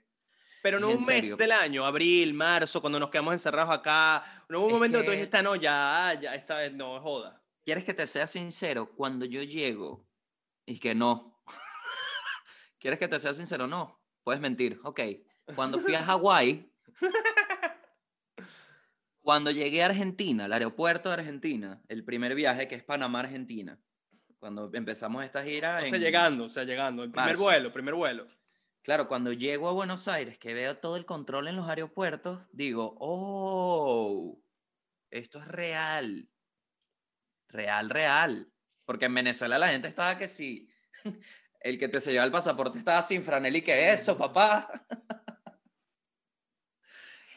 Pero 0.61 0.79
no 0.79 0.89
un 0.89 0.95
mes 1.05 1.21
serio. 1.21 1.35
del 1.37 1.51
año, 1.53 1.85
abril, 1.85 2.33
marzo, 2.33 2.81
cuando 2.81 2.99
nos 2.99 3.09
quedamos 3.09 3.33
encerrados 3.33 3.73
acá. 3.73 4.43
No 4.49 4.59
hubo 4.59 4.65
un 4.67 4.71
Es 4.71 4.75
momento 4.75 4.97
que, 4.99 5.03
tú 5.05 5.11
que- 5.11 5.15
dijiste, 5.17 5.37
"Ah, 5.37 5.41
no, 5.41 5.55
ya, 5.55 6.19
ya, 6.21 6.35
esta 6.35 6.57
vez 6.57 6.73
no, 6.73 6.99
joda. 7.01 7.41
¿Quieres 7.63 7.83
que 7.85 7.93
te 7.93 8.05
sea 8.07 8.27
sincero? 8.27 8.93
Cuando 8.95 9.25
yo 9.25 9.41
llego 9.41 10.05
y 10.65 10.79
que 10.79 10.93
no. 10.93 11.28
¿Quieres 12.79 12.99
que 12.99 13.07
te 13.07 13.19
sea 13.19 13.33
sincero? 13.33 13.67
No. 13.67 14.01
Puedes 14.23 14.41
mentir. 14.41 14.79
Ok. 14.83 15.01
Cuando 15.55 15.79
fui 15.79 15.95
a 15.95 16.03
Hawái, 16.03 16.71
cuando 19.21 19.51
llegué 19.51 19.83
a 19.83 19.87
Argentina, 19.87 20.45
al 20.45 20.53
aeropuerto 20.53 21.09
de 21.09 21.15
Argentina, 21.15 21.81
el 21.87 22.03
primer 22.03 22.35
viaje 22.35 22.67
que 22.67 22.75
es 22.75 22.83
Panamá-Argentina, 22.83 23.79
cuando 24.39 24.69
empezamos 24.73 25.23
esta 25.23 25.43
gira. 25.43 25.77
O 25.77 25.85
sea, 25.85 25.95
en- 25.97 26.01
llegando, 26.01 26.45
o 26.45 26.49
sea, 26.49 26.63
llegando. 26.63 27.03
El 27.03 27.11
primer 27.11 27.29
marzo. 27.29 27.43
vuelo, 27.43 27.73
primer 27.73 27.93
vuelo. 27.95 28.27
Claro, 28.81 29.07
cuando 29.07 29.33
llego 29.33 29.67
a 29.67 29.73
Buenos 29.73 30.07
Aires, 30.07 30.37
que 30.37 30.53
veo 30.53 30.77
todo 30.77 30.95
el 30.95 31.05
control 31.05 31.47
en 31.49 31.57
los 31.57 31.67
aeropuertos, 31.67 32.47
digo, 32.53 32.95
oh, 32.99 34.41
esto 35.11 35.39
es 35.39 35.47
real. 35.47 36.29
Real, 37.49 37.89
real. 37.89 38.51
Porque 38.85 39.05
en 39.05 39.15
Venezuela 39.15 39.59
la 39.59 39.67
gente 39.69 39.87
estaba 39.87 40.17
que 40.17 40.27
sí. 40.27 40.69
El 41.61 41.77
que 41.77 41.89
te 41.89 41.99
sellaba 42.01 42.25
el 42.25 42.31
pasaporte 42.31 42.79
estaba 42.79 43.03
sin 43.03 43.23
franel 43.23 43.55
y 43.55 43.61
que 43.61 43.91
eso, 43.91 44.17
papá. 44.17 44.71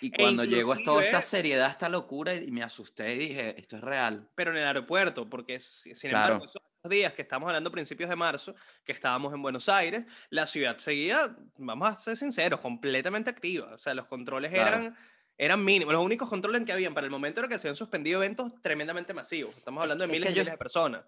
Y 0.00 0.10
cuando 0.10 0.42
llegó 0.44 0.74
toda 0.82 1.04
esta 1.04 1.22
seriedad, 1.22 1.70
esta 1.70 1.88
locura, 1.88 2.34
y 2.34 2.50
me 2.50 2.64
asusté 2.64 3.14
y 3.14 3.18
dije, 3.18 3.54
esto 3.60 3.76
es 3.76 3.82
real. 3.82 4.28
pero 4.34 4.50
en 4.50 4.56
el 4.56 4.66
aeropuerto, 4.66 5.30
porque 5.30 5.60
si- 5.60 5.94
sin 5.94 6.10
Claro. 6.10 6.34
embargo, 6.34 6.46
esos 6.46 6.60
días 6.90 7.12
que 7.12 7.22
estamos 7.22 7.46
hablando 7.46 7.68
a 7.70 7.72
principios 7.72 8.10
de 8.10 8.16
marzo, 8.16 8.56
que 8.84 8.90
estábamos 8.90 9.32
en 9.32 9.40
Buenos 9.42 9.68
Aires, 9.68 10.04
la 10.28 10.48
ciudad 10.48 10.76
seguía, 10.78 11.36
vamos 11.56 11.88
a 11.88 11.96
ser 11.96 12.16
sinceros, 12.16 12.58
completamente 12.58 13.30
activa. 13.30 13.72
O 13.74 13.78
sea, 13.78 13.94
los 13.94 14.06
controles 14.06 14.50
Claro. 14.50 14.68
eran, 14.70 14.98
eran 15.38 15.64
mínimos. 15.64 15.94
Los 15.94 16.04
únicos 16.04 16.28
controles 16.28 16.64
que 16.64 16.72
habían 16.72 16.94
para 16.94 17.04
el 17.04 17.12
momento 17.12 17.38
era 17.38 17.48
que 17.48 17.60
se 17.60 17.68
habían 17.68 17.76
suspendido 17.76 18.20
eventos 18.24 18.60
tremendamente 18.60 19.14
masivos. 19.14 19.56
Estamos 19.56 19.82
Es- 19.82 19.82
hablando 19.84 20.04
de 20.04 20.12
es 20.12 20.18
miles 20.18 20.30
y 20.30 20.34
yo- 20.34 20.42
miles 20.42 20.52
de 20.54 20.58
personas. 20.58 21.04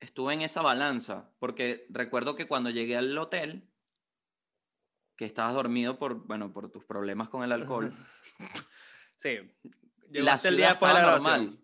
Estuve 0.00 0.34
en 0.34 0.42
esa 0.42 0.62
balanza, 0.62 1.32
porque 1.38 1.86
recuerdo 1.88 2.36
que 2.36 2.46
cuando 2.46 2.70
llegué 2.70 2.96
al 2.96 3.16
hotel, 3.16 3.70
que 5.16 5.24
estabas 5.24 5.54
dormido 5.54 5.98
por, 5.98 6.26
bueno, 6.26 6.52
por 6.52 6.70
tus 6.70 6.84
problemas 6.84 7.28
con 7.30 7.42
el 7.42 7.52
alcohol, 7.52 7.94
Sí. 9.16 9.38
la 10.10 10.34
el 10.34 10.38
ciudad 10.40 10.56
día 10.56 10.66
la 10.66 10.72
estaba 10.74 10.98
grabación. 11.00 11.22
normal. 11.24 11.60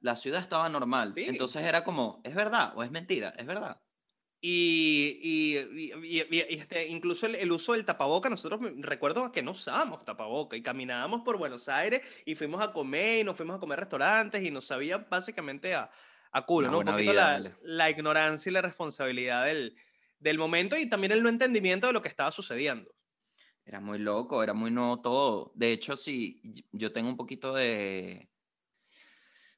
La 0.00 0.16
ciudad 0.16 0.40
estaba 0.40 0.68
normal. 0.68 1.12
Sí. 1.14 1.24
Entonces 1.28 1.62
era 1.62 1.84
como, 1.84 2.20
¿es 2.24 2.34
verdad 2.34 2.72
o 2.74 2.82
es 2.82 2.90
mentira? 2.90 3.34
Es 3.38 3.46
verdad. 3.46 3.80
Y, 4.42 5.20
y, 5.22 5.58
y- 5.58 5.92
y- 6.30 6.54
este, 6.58 6.88
incluso 6.88 7.26
el, 7.26 7.34
el 7.36 7.52
uso 7.52 7.74
del 7.74 7.84
tapaboca, 7.84 8.30
nosotros 8.30 8.60
recuerdo 8.78 9.30
que 9.30 9.42
no 9.42 9.50
usábamos 9.52 10.04
tapaboca 10.04 10.56
y 10.56 10.62
caminábamos 10.62 11.20
por 11.20 11.36
Buenos 11.36 11.68
Aires 11.68 12.00
y 12.24 12.34
fuimos 12.34 12.62
a 12.62 12.72
comer 12.72 13.20
y 13.20 13.24
nos 13.24 13.36
fuimos 13.36 13.56
a 13.56 13.60
comer 13.60 13.78
restaurantes 13.80 14.42
y 14.42 14.50
nos 14.50 14.64
sabía 14.64 14.96
básicamente 14.98 15.74
a, 15.74 15.90
a 16.32 16.46
culo, 16.46 16.68
Una 16.68 16.72
¿no? 16.72 16.78
Un 16.78 16.84
poquito 16.86 17.12
vida, 17.12 17.38
la, 17.38 17.56
la 17.62 17.90
ignorancia 17.90 18.50
y 18.50 18.52
la 18.52 18.62
responsabilidad 18.62 19.46
del, 19.46 19.76
del 20.18 20.38
momento 20.38 20.76
y 20.76 20.88
también 20.88 21.12
el 21.12 21.22
no 21.22 21.28
entendimiento 21.28 21.86
de 21.86 21.92
lo 21.92 22.02
que 22.02 22.08
estaba 22.08 22.30
sucediendo. 22.32 22.94
Era 23.64 23.80
muy 23.80 23.98
loco, 23.98 24.42
era 24.42 24.52
muy 24.52 24.70
nuevo 24.70 25.00
todo. 25.00 25.52
De 25.54 25.72
hecho, 25.72 25.96
sí, 25.96 26.40
yo 26.72 26.92
tengo 26.92 27.08
un 27.08 27.16
poquito 27.16 27.54
de, 27.54 28.30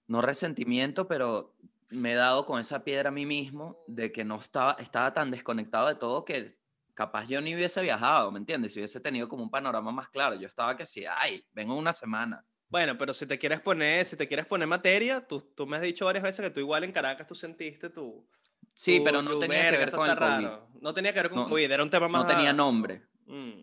no 0.07 0.21
resentimiento, 0.21 1.09
pero 1.09 1.57
me 1.89 2.13
he 2.13 2.15
dado 2.15 2.45
con 2.45 2.61
esa 2.61 2.85
piedra 2.85 3.09
a 3.09 3.13
mí 3.13 3.27
mismo 3.27 3.83
de 3.87 4.13
que 4.13 4.25
no 4.25 4.37
estaba, 4.37 4.77
estaba 4.79 5.13
tan 5.13 5.31
desconectado 5.31 5.89
de 5.89 5.95
todo 5.95 6.25
que 6.25 6.53
capaz 6.95 7.27
yo 7.27 7.41
ni 7.41 7.55
hubiese 7.55 7.81
viajado, 7.83 8.31
¿me 8.31 8.39
entiendes? 8.39 8.73
Si 8.73 8.81
hubiese 8.81 9.01
tenido 9.01 9.29
como 9.29 9.43
un 9.43 9.51
panorama 9.51 9.93
más 9.93 10.09
claro. 10.11 10.37
Yo 10.37 10.47
estaba 10.47 10.77
que 10.77 10.87
sí, 10.87 11.05
ay, 11.09 11.45
vengo 11.53 11.75
una 11.75 11.93
semana. 11.93 12.45
Bueno, 12.73 12.97
pero 12.99 13.13
si 13.15 13.27
te 13.27 13.39
quieres 13.39 13.61
poner, 13.61 14.05
si 14.05 14.17
te 14.17 14.27
quieres 14.27 14.47
poner 14.47 14.67
materia, 14.67 15.25
tú, 15.27 15.41
tú 15.41 15.67
me 15.67 15.77
has 15.77 15.83
dicho 15.83 16.07
varias 16.07 16.25
veces 16.25 16.45
que 16.45 16.51
tú 16.51 16.59
igual 16.59 16.83
en 16.85 16.91
Caracas 16.93 17.27
tú 17.27 17.35
sentiste 17.35 17.91
tu... 17.91 18.27
Sí, 18.75 18.99
tu- 18.99 19.05
pero 19.05 19.21
no 19.23 19.39
tenía 19.39 19.59
que 19.59 19.71
"Verga, 19.73 19.79
ver 19.85 19.91
con 19.95 20.09
el 20.11 20.17
COVID. 20.17 20.21
raro". 20.47 20.69
No 20.81 20.95
tenía 20.95 21.13
que 21.13 21.21
ver 21.21 21.31
con 21.31 21.41
No- 21.43 21.49
COVID, 21.51 21.71
era 21.71 21.83
un 21.83 21.91
tema 21.91 22.09
más... 22.09 22.23
No 22.23 22.27
tenía 22.29 22.53
nombre. 22.53 23.03
Mm. 23.27 23.61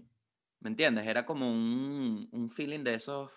¿Me 0.61 0.69
entiendes? 0.69 1.07
Era 1.07 1.25
como 1.25 1.51
un, 1.51 2.29
un 2.31 2.49
feeling 2.49 2.83
de 2.83 2.93
esos. 2.93 3.31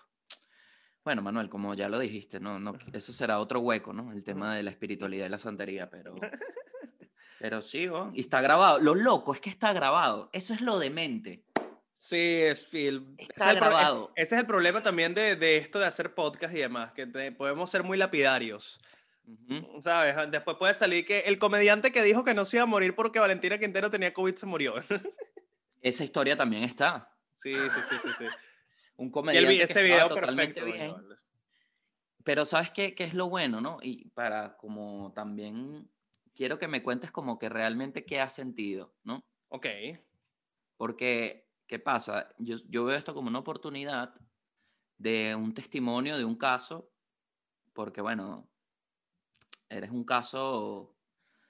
Bueno, 1.03 1.21
Manuel, 1.21 1.49
como 1.49 1.73
ya 1.73 1.89
lo 1.89 1.97
dijiste, 1.99 2.39
no, 2.39 2.59
no, 2.59 2.77
eso 2.93 3.11
será 3.11 3.39
otro 3.39 3.59
hueco, 3.59 3.91
¿no? 3.93 4.11
El 4.13 4.23
tema 4.23 4.55
de 4.55 4.63
la 4.63 4.69
espiritualidad 4.69 5.25
y 5.25 5.29
la 5.29 5.37
santería, 5.37 5.89
pero. 5.89 6.15
Pero 7.39 7.61
sí, 7.61 7.87
¿no? 7.87 8.09
y 8.15 8.21
está 8.21 8.39
grabado. 8.39 8.79
Lo 8.79 8.95
loco 8.95 9.33
es 9.33 9.41
que 9.41 9.49
está 9.49 9.73
grabado. 9.73 10.29
Eso 10.31 10.53
es 10.53 10.61
lo 10.61 10.79
demente. 10.79 11.43
Sí, 12.05 12.17
es, 12.41 12.67
y 12.73 12.87
el- 12.87 13.15
ese 13.17 13.31
Está 13.31 13.45
es 13.45 13.51
el 13.53 13.59
pro- 13.59 13.67
grabado. 13.69 14.13
e- 14.15 14.23
Ese 14.23 14.35
es 14.35 14.41
el 14.41 14.45
problema 14.47 14.83
también 14.83 15.13
de, 15.13 15.37
de 15.37 15.55
esto 15.55 15.79
de 15.79 15.85
hacer 15.85 16.13
podcast 16.13 16.53
y 16.53 16.57
demás, 16.59 16.91
que 16.91 17.07
te- 17.07 17.31
podemos 17.31 17.71
ser 17.71 17.83
muy 17.83 17.97
lapidarios, 17.97 18.77
Ujú. 19.25 19.81
¿sabes? 19.81 20.13
Después 20.29 20.57
puede 20.57 20.73
salir 20.73 21.05
que 21.05 21.19
el 21.21 21.39
comediante 21.39 21.93
que 21.93 22.03
dijo 22.03 22.25
que 22.25 22.33
no 22.33 22.43
se 22.43 22.57
iba 22.57 22.63
a 22.63 22.65
morir 22.67 22.93
porque 22.93 23.19
Valentina 23.19 23.57
Quintero 23.57 23.89
tenía 23.89 24.13
COVID 24.13 24.35
se 24.35 24.45
murió. 24.45 24.73
Esa 25.81 26.03
historia 26.03 26.35
también 26.35 26.63
está. 26.63 27.09
sí, 27.33 27.53
sí, 27.53 27.61
sí, 27.89 27.95
sí. 28.03 28.09
sí. 28.17 28.25
Un 28.97 29.05
Y 29.05 29.07
el 29.07 29.11
comediante 29.13 29.49
vi- 29.49 29.57
que 29.59 29.63
ese 29.63 29.85
estaba 29.87 30.09
video 30.09 30.13
perfecto. 30.35 30.65
bien. 30.65 30.95
Pero 32.25 32.45
¿sabes 32.45 32.69
qué, 32.71 32.95
qué 32.95 33.05
es 33.05 33.13
lo 33.13 33.29
bueno, 33.29 33.61
no? 33.61 33.77
Y 33.81 34.09
para 34.09 34.57
como 34.57 35.13
también 35.15 35.89
quiero 36.35 36.57
que 36.59 36.67
me 36.67 36.83
cuentes 36.83 37.11
como 37.11 37.39
que 37.39 37.47
realmente 37.47 38.03
qué 38.05 38.19
has 38.19 38.33
sentido, 38.33 38.93
¿no? 39.05 39.25
Ok. 39.47 39.67
Porque, 40.77 41.47
¿qué 41.67 41.79
pasa? 41.79 42.29
Yo, 42.37 42.55
yo 42.69 42.85
veo 42.85 42.95
esto 42.97 43.13
como 43.13 43.29
una 43.29 43.39
oportunidad 43.39 44.13
de 44.97 45.35
un 45.35 45.53
testimonio, 45.53 46.17
de 46.17 46.25
un 46.25 46.35
caso, 46.35 46.91
porque, 47.73 48.01
bueno, 48.01 48.49
eres 49.69 49.89
un 49.91 50.03
caso 50.03 50.95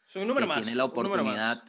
Soy 0.08 0.22
un 0.24 0.30
número 0.30 0.46
que 0.48 0.54
más. 0.54 0.62
tiene 0.62 0.76
la 0.76 0.86
oportunidad. 0.86 1.64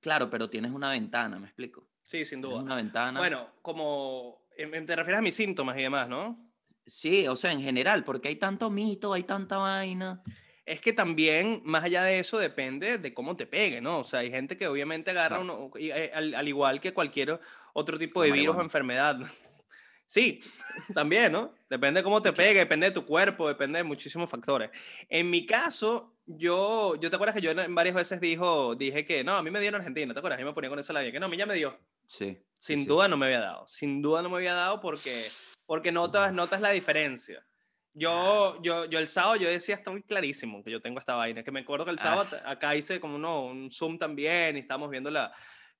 Claro, 0.00 0.30
pero 0.30 0.48
tienes 0.48 0.70
una 0.72 0.90
ventana, 0.90 1.38
¿me 1.38 1.46
explico? 1.46 1.88
Sí, 2.02 2.24
sin 2.24 2.40
Tienes 2.40 2.50
duda. 2.50 2.62
una 2.62 2.76
ventana. 2.76 3.18
Bueno, 3.18 3.50
como 3.62 4.46
te 4.56 4.96
refieres 4.96 5.18
a 5.18 5.22
mis 5.22 5.34
síntomas 5.34 5.76
y 5.76 5.82
demás, 5.82 6.08
¿no? 6.08 6.52
Sí, 6.86 7.26
o 7.26 7.34
sea, 7.34 7.50
en 7.52 7.60
general, 7.60 8.04
porque 8.04 8.28
hay 8.28 8.36
tanto 8.36 8.70
mito, 8.70 9.12
hay 9.12 9.24
tanta 9.24 9.56
vaina. 9.56 10.22
Es 10.64 10.80
que 10.80 10.92
también, 10.92 11.62
más 11.64 11.82
allá 11.84 12.04
de 12.04 12.20
eso, 12.20 12.38
depende 12.38 12.98
de 12.98 13.12
cómo 13.12 13.36
te 13.36 13.46
pegue, 13.46 13.80
¿no? 13.80 14.00
O 14.00 14.04
sea, 14.04 14.20
hay 14.20 14.30
gente 14.30 14.56
que 14.56 14.68
obviamente 14.68 15.10
agarra 15.10 15.36
Claro. 15.40 15.42
uno, 15.64 15.70
eh, 15.76 16.12
al, 16.14 16.34
al 16.34 16.48
igual 16.48 16.80
que 16.80 16.94
cualquier 16.94 17.40
otro 17.78 17.98
tipo 17.98 18.22
de 18.22 18.32
virus 18.32 18.56
o 18.56 18.60
enfermedad. 18.62 19.18
Sí, 20.08 20.38
también, 20.94 21.32
¿no? 21.32 21.52
Depende 21.68 21.98
de 21.98 22.04
cómo 22.04 22.22
te 22.22 22.32
pegue, 22.32 22.60
depende 22.60 22.86
de 22.86 22.92
tu 22.92 23.04
cuerpo, 23.04 23.48
depende 23.48 23.78
de 23.78 23.82
muchísimos 23.82 24.30
factores. 24.30 24.70
En 25.08 25.28
mi 25.28 25.44
caso, 25.44 26.14
yo, 26.26 26.94
yo 27.00 27.10
te 27.10 27.16
acuerdas 27.16 27.34
que 27.34 27.42
yo 27.42 27.50
varias 27.70 27.92
veces 27.96 28.20
dijo, 28.20 28.76
dije 28.76 29.04
que 29.04 29.24
no, 29.24 29.32
a 29.34 29.42
mí 29.42 29.50
me 29.50 29.58
dio 29.58 29.70
en 29.70 29.74
Argentina, 29.74 30.12
¿te 30.14 30.20
acuerdas? 30.20 30.38
Yo 30.38 30.46
me 30.46 30.52
ponía 30.52 30.70
con 30.70 30.78
esa 30.78 30.92
labia, 30.92 31.10
que 31.10 31.18
no, 31.18 31.26
a 31.26 31.28
mí 31.28 31.36
ya 31.36 31.44
me 31.44 31.54
dio. 31.54 31.76
Sí. 32.06 32.38
Sin 32.56 32.78
sí. 32.78 32.86
duda 32.86 33.08
no 33.08 33.16
me 33.16 33.26
había 33.26 33.40
dado. 33.40 33.66
Sin 33.66 34.00
duda 34.00 34.22
no 34.22 34.28
me 34.30 34.36
había 34.36 34.54
dado 34.54 34.80
porque, 34.80 35.26
porque 35.66 35.90
notas, 35.90 36.32
notas 36.32 36.60
la 36.60 36.70
diferencia. 36.70 37.44
Yo, 37.92 38.62
yo, 38.62 38.84
yo 38.84 39.00
el 39.00 39.08
sábado 39.08 39.34
yo 39.34 39.48
decía, 39.48 39.74
está 39.74 39.90
muy 39.90 40.04
clarísimo 40.04 40.62
que 40.62 40.70
yo 40.70 40.80
tengo 40.80 41.00
esta 41.00 41.16
vaina. 41.16 41.42
Que 41.42 41.50
me 41.50 41.60
acuerdo 41.60 41.84
que 41.84 41.90
el 41.90 41.98
Ah. 41.98 42.02
sábado 42.02 42.26
t- 42.30 42.36
acá 42.44 42.76
hice 42.76 43.00
como 43.00 43.16
uno, 43.16 43.46
un 43.46 43.72
Zoom 43.72 43.98
también 43.98 44.56
y 44.56 44.60
estábamos 44.60 44.88
viendo 44.90 45.10
la, 45.10 45.32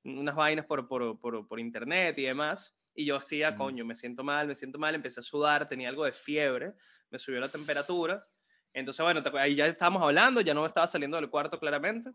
unas 0.06 0.34
vainas 0.34 0.66
por, 0.66 0.88
por, 0.88 1.18
por, 1.20 1.46
por 1.46 1.60
internet 1.60 2.18
y 2.18 2.22
demás. 2.22 2.76
Y 2.94 3.04
yo 3.06 3.16
hacía, 3.16 3.54
Ujú. 3.54 3.56
coño, 3.56 3.84
me 3.84 3.94
siento 3.94 4.24
mal, 4.24 4.46
me 4.46 4.54
siento 4.54 4.78
mal. 4.78 4.94
Empecé 4.94 5.20
a 5.20 5.22
sudar, 5.22 5.68
tenía 5.68 5.88
algo 5.88 6.04
de 6.04 6.12
fiebre, 6.12 6.74
me 7.10 7.18
subió 7.18 7.40
la 7.40 7.48
temperatura. 7.48 8.26
Entonces, 8.72 9.02
bueno, 9.02 9.22
ahí 9.38 9.54
ya 9.54 9.66
estábamos 9.66 10.02
hablando, 10.02 10.40
ya 10.40 10.52
no 10.54 10.66
estaba 10.66 10.86
saliendo 10.86 11.16
del 11.16 11.30
cuarto 11.30 11.58
claramente. 11.58 12.10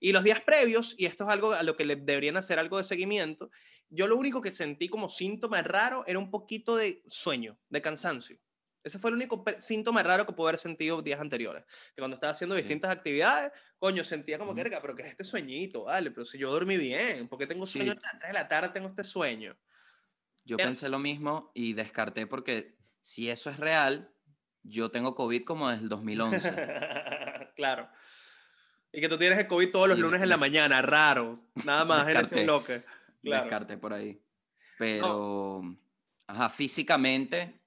Y 0.00 0.12
los 0.12 0.24
días 0.24 0.40
previos, 0.42 0.94
y 0.98 1.06
esto 1.06 1.24
es 1.24 1.30
algo 1.30 1.52
a 1.52 1.62
lo 1.62 1.76
que 1.76 1.84
le 1.84 1.96
deberían 1.96 2.36
hacer 2.36 2.58
algo 2.58 2.78
de 2.78 2.84
seguimiento, 2.84 3.50
yo 3.88 4.06
lo 4.06 4.16
único 4.16 4.40
que 4.40 4.52
sentí 4.52 4.88
como 4.88 5.08
síntoma 5.08 5.62
raro 5.62 6.04
era 6.06 6.18
un 6.18 6.30
poquito 6.30 6.76
de 6.76 7.02
sueño, 7.06 7.58
de 7.68 7.82
cansancio. 7.82 8.38
Ese 8.84 8.98
fue 8.98 9.10
el 9.10 9.16
único 9.16 9.44
síntoma 9.58 10.02
raro 10.02 10.26
que 10.26 10.32
pude 10.32 10.48
haber 10.48 10.58
sentido 10.58 11.00
días 11.02 11.20
anteriores. 11.20 11.64
Que 11.94 12.00
cuando 12.00 12.14
estaba 12.16 12.32
haciendo 12.32 12.56
Sí. 12.56 12.62
distintas 12.62 12.90
actividades, 12.90 13.52
coño, 13.78 14.02
sentía 14.02 14.38
como 14.38 14.50
que, 14.54 14.60
Ujú. 14.60 14.64
"Verga, 14.64 14.80
pero 14.82 14.94
que 14.96 15.02
es 15.02 15.08
este 15.10 15.24
sueñito, 15.24 15.84
vale, 15.84 16.10
pero 16.10 16.24
si 16.24 16.36
yo 16.38 16.50
dormí 16.50 16.76
bien, 16.76 17.28
¿por 17.28 17.38
qué 17.38 17.46
tengo 17.46 17.64
Sí. 17.66 17.78
sueño 17.78 17.92
a 17.92 17.94
las 17.94 18.18
3 18.18 18.32
de 18.32 18.38
la 18.38 18.48
tarde, 18.48 18.70
tengo 18.70 18.88
este 18.88 19.04
sueño? 19.04 19.56
Yo 20.44 20.56
Pero- 20.56 20.68
pensé 20.68 20.88
lo 20.88 20.98
mismo 20.98 21.52
y 21.54 21.74
descarté 21.74 22.26
porque 22.26 22.76
si 23.00 23.30
eso 23.30 23.50
es 23.50 23.58
real, 23.58 24.12
yo 24.64 24.90
tengo 24.90 25.14
COVID 25.14 25.44
como 25.44 25.68
desde 25.70 25.84
el 25.84 25.88
2011. 25.88 26.50
claro. 27.56 27.88
Y 28.92 29.00
que 29.00 29.08
tú 29.08 29.16
tienes 29.16 29.38
el 29.38 29.46
COVID 29.46 29.70
todos 29.70 29.88
los 29.88 29.98
Y 29.98 30.02
lunes 30.02 30.20
en 30.20 30.28
la 30.28 30.36
mañana, 30.36 30.82
raro. 30.82 31.36
Nada 31.64 31.84
más 31.84 32.02
en 32.02 32.08
ese 32.10 32.18
Descarté. 32.18 32.44
bloque. 32.44 32.84
Claro. 33.22 33.44
Descarté 33.44 33.78
por 33.78 33.92
ahí. 33.92 34.20
Pero, 34.78 35.62
ajá, 36.26 36.50
físicamente, 36.50 37.38
¿cuán- 37.46 37.61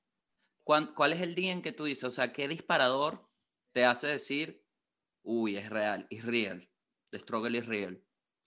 ¿cuál 0.65 1.13
es 1.13 1.21
el 1.21 1.35
día 1.35 1.51
en 1.51 1.61
que 1.61 1.71
tú 1.71 1.85
dices, 1.85 2.03
o 2.03 2.11
sea, 2.11 2.33
qué 2.33 2.47
disparador 2.47 3.29
te 3.71 3.85
hace 3.85 4.07
decir, 4.07 4.65
uy, 5.23 5.57
es 5.57 5.69
real, 5.69 6.07
es 6.09 6.25
real, 6.25 6.69
the 7.11 7.19
struggle 7.19 7.57
is 7.57 7.65
real? 7.65 8.01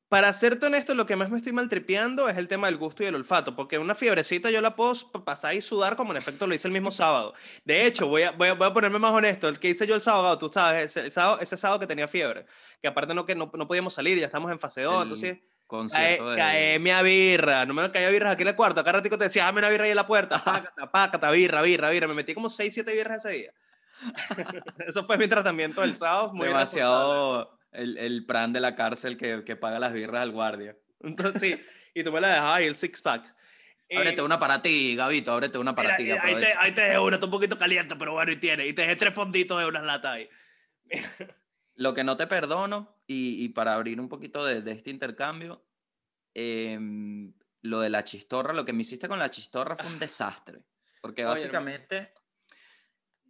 Para 0.09 0.33
serte 0.33 0.64
honesto, 0.64 0.94
lo 0.94 1.04
que 1.04 1.16
más 1.16 1.28
me 1.28 1.37
estoy 1.37 1.52
maltripeando 1.52 2.31
es 2.31 2.38
el 2.38 2.48
tema 2.48 2.66
del 2.66 2.78
gusto 2.78 3.02
y 3.02 3.07
el 3.07 3.14
olfato, 3.14 3.54
porque 3.54 3.78
una 3.78 3.94
fiebrecita 3.94 4.50
yo 4.50 4.62
la 4.62 4.74
puedo 4.74 4.94
pasar 5.22 5.54
y 5.54 5.61
sudar 5.61 5.96
como 5.96 6.12
en 6.12 6.16
efecto 6.16 6.46
lo 6.46 6.54
hice 6.54 6.66
el 6.66 6.72
mismo 6.72 6.90
sábado. 6.90 7.35
De 7.64 7.85
hecho, 7.85 8.07
voy 8.09 8.22
a, 8.22 8.31
voy 8.31 8.48
a, 8.48 8.54
voy 8.54 8.68
a 8.68 8.72
ponerme 8.72 8.98
más 8.98 9.12
honesto, 9.12 9.48
el 9.48 9.59
que 9.59 9.68
hice 9.68 9.87
yo 9.87 9.94
el 9.94 10.00
sábado, 10.00 10.38
tú 10.38 10.50
sabes, 10.50 10.87
ese, 10.87 11.00
el 11.00 11.11
sábado, 11.11 11.38
ese 11.40 11.59
sábado 11.59 11.78
que 11.78 11.87
tenía 11.87 12.09
fiebre, 12.09 12.46
que 12.81 12.88
aparte 12.88 13.14
no, 13.14 13.26
que 13.26 13.35
no, 13.35 13.50
no 13.52 13.68
podíamos 13.68 13.92
salir, 13.92 14.18
ya 14.18 14.26
estamos 14.26 14.50
en 14.50 14.59
fase 14.59 14.83
2, 14.83 14.94
El 14.94 15.02
entonces... 15.02 15.38
Concierto 15.68 16.35
Cae, 16.35 16.78
de... 16.78 16.92
a 16.92 17.02
birra, 17.02 17.66
no 17.66 17.74
me 17.74 17.92
caía 17.92 18.09
birras 18.09 18.33
aquí 18.33 18.42
en 18.42 18.48
el 18.48 18.57
cuarto. 18.57 18.81
Acá 18.81 18.90
ratico 18.90 19.18
te 19.18 19.24
decía, 19.24 19.44
dame 19.44 19.59
una 19.59 19.68
birra 19.68 19.85
ahí 19.85 19.90
en 19.90 19.96
la 19.96 20.07
puerta, 20.07 20.42
pácata, 20.42 20.90
pácata, 20.90 21.31
birra, 21.31 21.61
birra, 21.61 21.90
birra. 21.90 22.09
Me 22.09 22.14
metí 22.14 22.33
como 22.33 22.48
6, 22.48 22.72
7 22.72 22.94
birras 22.94 23.24
ese 23.24 23.37
día. 23.37 23.52
Eso 24.87 25.04
fue 25.04 25.18
mi 25.18 25.28
tratamiento 25.28 25.83
del 25.83 25.94
sábado. 25.94 26.33
Muy. 26.33 26.48
Demasiado 26.48 27.61
el, 27.72 27.98
el 27.98 28.24
pran 28.24 28.54
de 28.54 28.61
la 28.61 28.74
cárcel 28.74 29.18
que, 29.18 29.44
que 29.44 29.57
paga 29.57 29.78
las 29.78 29.92
birras 29.92 30.22
al 30.22 30.33
guardia. 30.33 30.74
Entonces, 31.00 31.40
sí, 31.40 31.62
y 31.94 32.02
tú 32.02 32.12
me 32.12 32.20
la 32.20 32.28
dejabas 32.28 32.57
ahí, 32.57 32.66
el 32.66 32.74
six 32.74 33.02
pack. 33.02 33.35
Eh, 33.90 33.98
Ábrete 33.98 34.22
una 34.22 34.38
para 34.38 34.62
ti, 34.62 34.96
Gabito, 34.96 35.33
ábrete 35.33 35.59
una 35.59 35.74
para 35.74 35.96
ti. 35.96 36.11
ahí, 36.11 36.35
te, 36.37 36.54
ahí 36.59 36.72
te 36.72 36.81
dejé 36.81 36.98
una, 36.98 37.16
está 37.16 37.26
un 37.26 37.33
poquito 37.33 37.59
caliente, 37.59 37.94
pero 37.96 38.14
bueno, 38.14 38.33
y 38.33 38.37
tiene. 38.37 38.66
Y 38.66 38.72
te 38.72 38.83
dejé 38.83 38.96
tres 38.96 39.14
fonditos 39.14 39.59
de 39.59 39.66
unas 39.66 39.85
latas 39.85 40.12
ahí. 40.12 40.28
Lo 41.74 41.92
que 41.94 42.04
no 42.04 42.16
te 42.16 42.26
perdono, 42.26 42.98
y, 43.09 43.44
y 43.44 43.49
para 43.49 43.75
abrir 43.75 44.01
un 44.01 44.09
poquito 44.09 44.44
de, 44.44 44.62
de 44.62 44.71
este 44.71 44.90
intercambio, 44.90 45.66
em, 46.35 47.33
lo 47.62 47.81
de 47.81 47.90
la 47.90 48.05
chistorra, 48.05 48.53
lo 48.53 48.64
que 48.64 48.73
me 48.73 48.83
hiciste 48.83 49.09
con 49.09 49.18
la 49.18 49.31
chistorra 49.31 49.75
fue 49.77 49.87
un 49.90 49.99
desastre. 49.99 50.62
Porque 51.01 51.23
Oye, 51.25 51.31
básicamente 51.33 52.12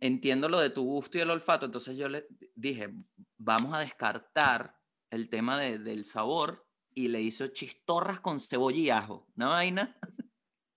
entiendo 0.00 0.48
lo 0.48 0.60
de 0.60 0.70
tu 0.70 0.84
gusto 0.84 1.18
y 1.18 1.20
el 1.22 1.30
olfato, 1.30 1.66
entonces 1.66 1.96
yo 1.96 2.08
le 2.08 2.26
dije, 2.54 2.92
vamos 3.36 3.74
a 3.74 3.80
descartar 3.80 4.78
el 5.10 5.28
tema 5.28 5.58
de- 5.58 5.78
del 5.78 6.04
sabor 6.04 6.66
y 6.94 7.08
le 7.08 7.20
hizo 7.20 7.46
chistorras 7.48 8.20
con 8.20 8.40
cebolla 8.40 8.78
y 8.78 8.90
ajo. 8.90 9.26
Una 9.36 9.48
vaina 9.48 9.98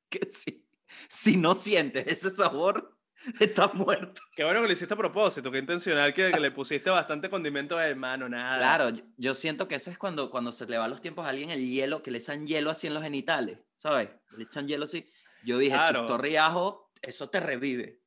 que 0.09 0.25
si, 0.27 0.67
si 1.09 1.37
no 1.37 1.53
sientes 1.55 2.07
ese 2.07 2.29
sabor, 2.29 2.97
estás 3.39 3.73
muerto. 3.73 4.21
Qué 4.35 4.43
bueno 4.43 4.61
que 4.61 4.67
lo 4.67 4.73
hiciste 4.73 4.93
a 4.93 4.97
propósito, 4.97 5.51
qué 5.51 5.59
intencional 5.59 6.13
que, 6.13 6.31
que 6.31 6.39
le 6.39 6.51
pusiste 6.51 6.89
bastante 6.89 7.29
condimento 7.29 7.77
de 7.77 7.93
mano, 7.95 8.27
nada. 8.29 8.57
Claro, 8.57 8.89
yo, 8.89 9.03
yo 9.17 9.33
siento 9.33 9.67
que 9.67 9.75
ese 9.75 9.91
es 9.91 9.97
cuando, 9.97 10.29
cuando 10.31 10.51
se 10.51 10.65
le 10.65 10.77
va 10.77 10.87
los 10.87 11.01
tiempos 11.01 11.25
a 11.25 11.29
alguien 11.29 11.49
el 11.49 11.67
hielo, 11.67 12.01
que 12.01 12.11
le 12.11 12.17
echan 12.17 12.47
hielo 12.47 12.69
así 12.71 12.87
en 12.87 12.93
los 12.93 13.03
genitales, 13.03 13.59
¿sabes? 13.77 14.09
Le 14.37 14.43
echan 14.43 14.67
hielo 14.67 14.85
así. 14.85 15.09
Yo 15.43 15.57
dije, 15.57 15.75
Claro. 15.75 15.99
chistorra 15.99 16.27
y 16.27 16.35
ajo, 16.35 16.91
eso 17.01 17.29
te 17.29 17.39
revive. 17.39 18.01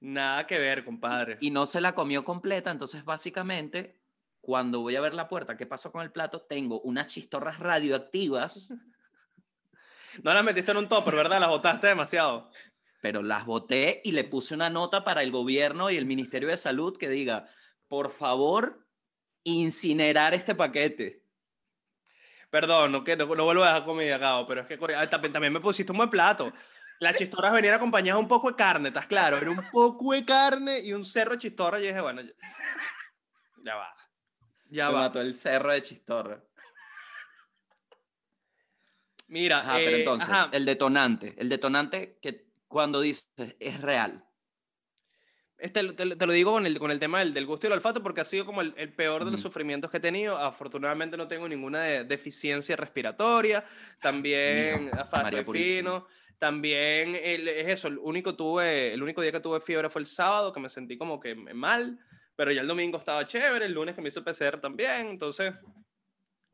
Nada 0.00 0.46
que 0.46 0.58
ver, 0.58 0.84
compadre. 0.84 1.38
y 1.40 1.50
no 1.50 1.64
se 1.66 1.80
la 1.80 1.94
comió 1.94 2.24
completa, 2.24 2.70
entonces 2.70 3.04
básicamente 3.04 4.00
cuando 4.40 4.80
voy 4.80 4.94
a 4.94 5.00
ver 5.00 5.14
la 5.14 5.26
puerta, 5.28 5.56
¿qué 5.56 5.66
pasó 5.66 5.90
con 5.90 6.02
el 6.02 6.12
plato? 6.12 6.42
Tengo 6.42 6.80
unas 6.82 7.06
chistorras 7.08 7.58
radioactivas, 7.58 8.74
No 10.22 10.32
las 10.32 10.44
metiste 10.44 10.70
en 10.70 10.78
un 10.78 10.88
topper, 10.88 11.14
¿verdad? 11.14 11.38
Las 11.40 11.48
botaste 11.50 11.88
demasiado. 11.88 12.50
Pero 13.06 13.22
las 13.22 13.46
boté 13.46 14.00
y 14.02 14.10
le 14.10 14.24
puse 14.24 14.52
una 14.52 14.68
nota 14.68 15.04
para 15.04 15.22
el 15.22 15.30
gobierno 15.30 15.92
y 15.92 15.96
el 15.96 16.06
Ministerio 16.06 16.48
de 16.48 16.56
Salud 16.56 16.98
que 16.98 17.08
diga, 17.08 17.48
por 17.86 18.10
favor, 18.10 18.84
incinerar 19.44 20.34
este 20.34 20.56
paquete. 20.56 21.22
Perdón, 22.50 22.90
no, 22.90 23.04
que, 23.04 23.16
no, 23.16 23.32
no 23.32 23.44
vuelvo 23.44 23.62
a 23.62 23.68
dejar 23.68 23.84
comida, 23.84 24.18
Gabo, 24.18 24.44
pero 24.44 24.62
es 24.62 24.66
que 24.66 24.76
ah, 24.96 25.08
también, 25.08 25.32
también 25.32 25.52
me 25.52 25.60
pusiste 25.60 25.92
un 25.92 25.98
buen 25.98 26.10
plato. 26.10 26.52
Las 26.98 27.16
chistorras 27.16 27.52
venían 27.52 27.74
acompañadas 27.74 28.20
un 28.20 28.26
poco 28.26 28.50
de 28.50 28.56
carne, 28.56 28.88
¿estás 28.88 29.06
claro? 29.06 29.36
Era 29.36 29.52
un 29.52 29.70
poco 29.70 30.12
de 30.12 30.24
carne 30.24 30.80
y 30.80 30.92
un 30.92 31.04
cerro 31.04 31.34
de 31.34 31.38
chistorra. 31.38 31.78
Y 31.78 31.86
dije, 31.86 32.00
bueno, 32.00 32.22
ya, 32.22 32.32
ya 33.62 33.76
va. 33.76 33.94
Ya 34.68 34.88
Me 34.88 34.94
va. 34.94 35.00
mató 35.02 35.20
el 35.20 35.32
cerro 35.32 35.70
de 35.70 35.80
chistorra. 35.80 36.42
Mira, 39.28 39.60
Ajá, 39.60 39.74
pero 39.76 39.96
eh, 39.96 40.00
entonces, 40.00 40.28
ajá, 40.28 40.48
el 40.50 40.64
detonante, 40.64 41.36
el 41.38 41.48
detonante 41.48 42.18
que 42.20 42.45
cuando 42.76 43.00
dices 43.00 43.30
es 43.58 43.80
real. 43.80 44.22
este, 45.56 45.82
te, 45.94 46.04
lo- 46.04 46.18
te 46.18 46.26
lo 46.26 46.32
digo 46.34 46.52
con 46.52 46.66
el, 46.66 46.78
con 46.78 46.90
el 46.90 46.98
tema 46.98 47.20
del, 47.20 47.32
del 47.32 47.46
gusto 47.46 47.66
y 47.66 47.68
el 47.68 47.72
olfato 47.72 48.02
porque 48.02 48.20
ha 48.20 48.24
sido 48.26 48.44
como 48.44 48.60
el, 48.60 48.74
el 48.76 48.92
peor 48.94 49.24
de 49.24 49.30
los 49.30 49.40
sufrimientos 49.40 49.90
que 49.90 49.96
he 49.96 50.00
tenido. 50.00 50.36
Afortunadamente 50.36 51.16
no 51.16 51.26
tengo 51.26 51.48
ninguna 51.48 51.82
de- 51.82 52.04
deficiencia 52.04 52.76
respiratoria. 52.76 53.64
También 54.02 54.90
de 55.30 55.42
Purísima. 55.42 55.78
fino. 56.02 56.06
También 56.38 57.14
el- 57.14 57.48
es 57.48 57.68
eso, 57.68 57.88
el 57.88 57.96
único, 57.96 58.36
tuve, 58.36 58.92
el 58.92 59.02
único 59.02 59.22
día 59.22 59.32
que 59.32 59.40
tuve 59.40 59.58
fiebre 59.60 59.88
fue 59.88 60.02
el 60.02 60.06
sábado, 60.06 60.52
que 60.52 60.60
me 60.60 60.68
sentí 60.68 60.98
como 60.98 61.18
que 61.18 61.34
mal, 61.34 61.98
pero 62.36 62.52
ya 62.52 62.60
el 62.60 62.68
domingo 62.68 62.98
estaba 62.98 63.26
chévere, 63.26 63.64
el 63.64 63.72
lunes 63.72 63.94
que 63.94 64.02
me 64.02 64.08
hizo 64.08 64.22
PCR 64.22 64.60
también, 64.60 65.06
entonces 65.08 65.54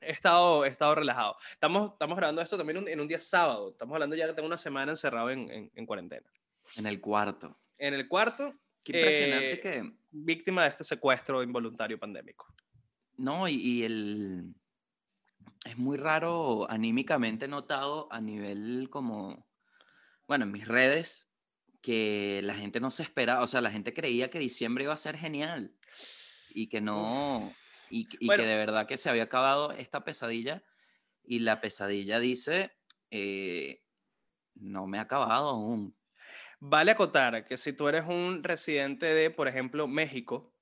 he 0.05 0.11
estado, 0.13 0.65
he 0.65 0.69
estado 0.69 0.95
relajado. 0.95 1.37
Estamos, 1.53 1.93
estamos 1.93 2.17
grabando 2.17 2.43
esto 2.43 2.57
también 2.59 2.79
un- 2.79 2.89
en 2.89 3.01
un 3.01 3.09
día 3.09 3.19
sábado, 3.19 3.71
estamos 3.71 3.95
hablando 3.95 4.17
ya 4.17 4.27
que 4.27 4.33
tengo 4.35 4.47
una 4.47 4.59
semana 4.59 4.93
encerrado 4.93 5.31
en, 5.31 5.51
en- 5.51 5.71
en 5.75 5.87
cuarentena. 5.87 6.29
En 6.77 6.87
el 6.87 7.01
cuarto. 7.01 7.59
En 7.79 7.95
el 7.95 8.09
cuarto, 8.09 8.55
Qué 8.85 8.97
impresionante 8.97 9.53
Eh, 9.53 9.61
que... 9.61 9.93
víctima 10.11 10.63
de 10.65 10.69
este 10.71 10.85
secuestro 10.85 11.43
involuntario 11.43 11.99
pandémico. 11.99 12.47
No, 13.17 13.47
y, 13.49 13.55
y 13.55 13.83
el... 13.85 14.55
Es 15.65 15.77
muy 15.79 15.97
raro 15.97 16.69
anímicamente 16.71 17.47
notado 17.47 18.09
a 18.11 18.21
nivel 18.21 18.89
como... 18.91 19.47
Bueno, 20.27 20.45
en 20.45 20.53
mis 20.53 20.67
redes, 20.67 21.29
que 21.81 22.41
la 22.43 22.55
gente 22.55 22.81
no 22.81 22.91
se 22.91 23.03
esperaba, 23.03 23.43
o 23.43 23.47
sea, 23.47 23.61
la 23.61 23.71
gente 23.71 23.93
creía 23.95 24.31
que 24.31 24.39
diciembre 24.39 24.85
iba 24.85 24.95
a 24.95 24.97
ser 24.97 25.17
genial 25.17 25.75
y 26.51 26.69
que 26.69 26.81
no... 26.81 27.53
Y, 27.95 28.09
que- 28.09 28.17
y 28.21 28.29
Bueno. 28.29 28.43
que 28.43 28.47
de 28.47 28.57
verdad 28.57 28.87
que 28.87 28.97
se 28.99 29.11
había 29.11 29.25
acabado 29.25 29.73
esta 29.73 30.03
pesadilla 30.05 30.65
y 31.25 31.41
la 31.41 31.61
pesadilla 31.61 32.21
dice, 32.21 32.73
eh, 33.11 33.83
no 34.55 34.87
me 34.87 34.99
ha 34.99 35.03
acabado 35.03 35.51
aún. 35.51 35.97
Vale 36.61 36.93
acotar 36.93 37.47
que 37.47 37.57
si 37.59 37.73
tú 37.75 37.89
eres 37.89 38.05
un 38.09 38.45
residente 38.45 39.07
de, 39.07 39.31
por 39.31 39.49
ejemplo, 39.49 39.89
México, 39.89 40.55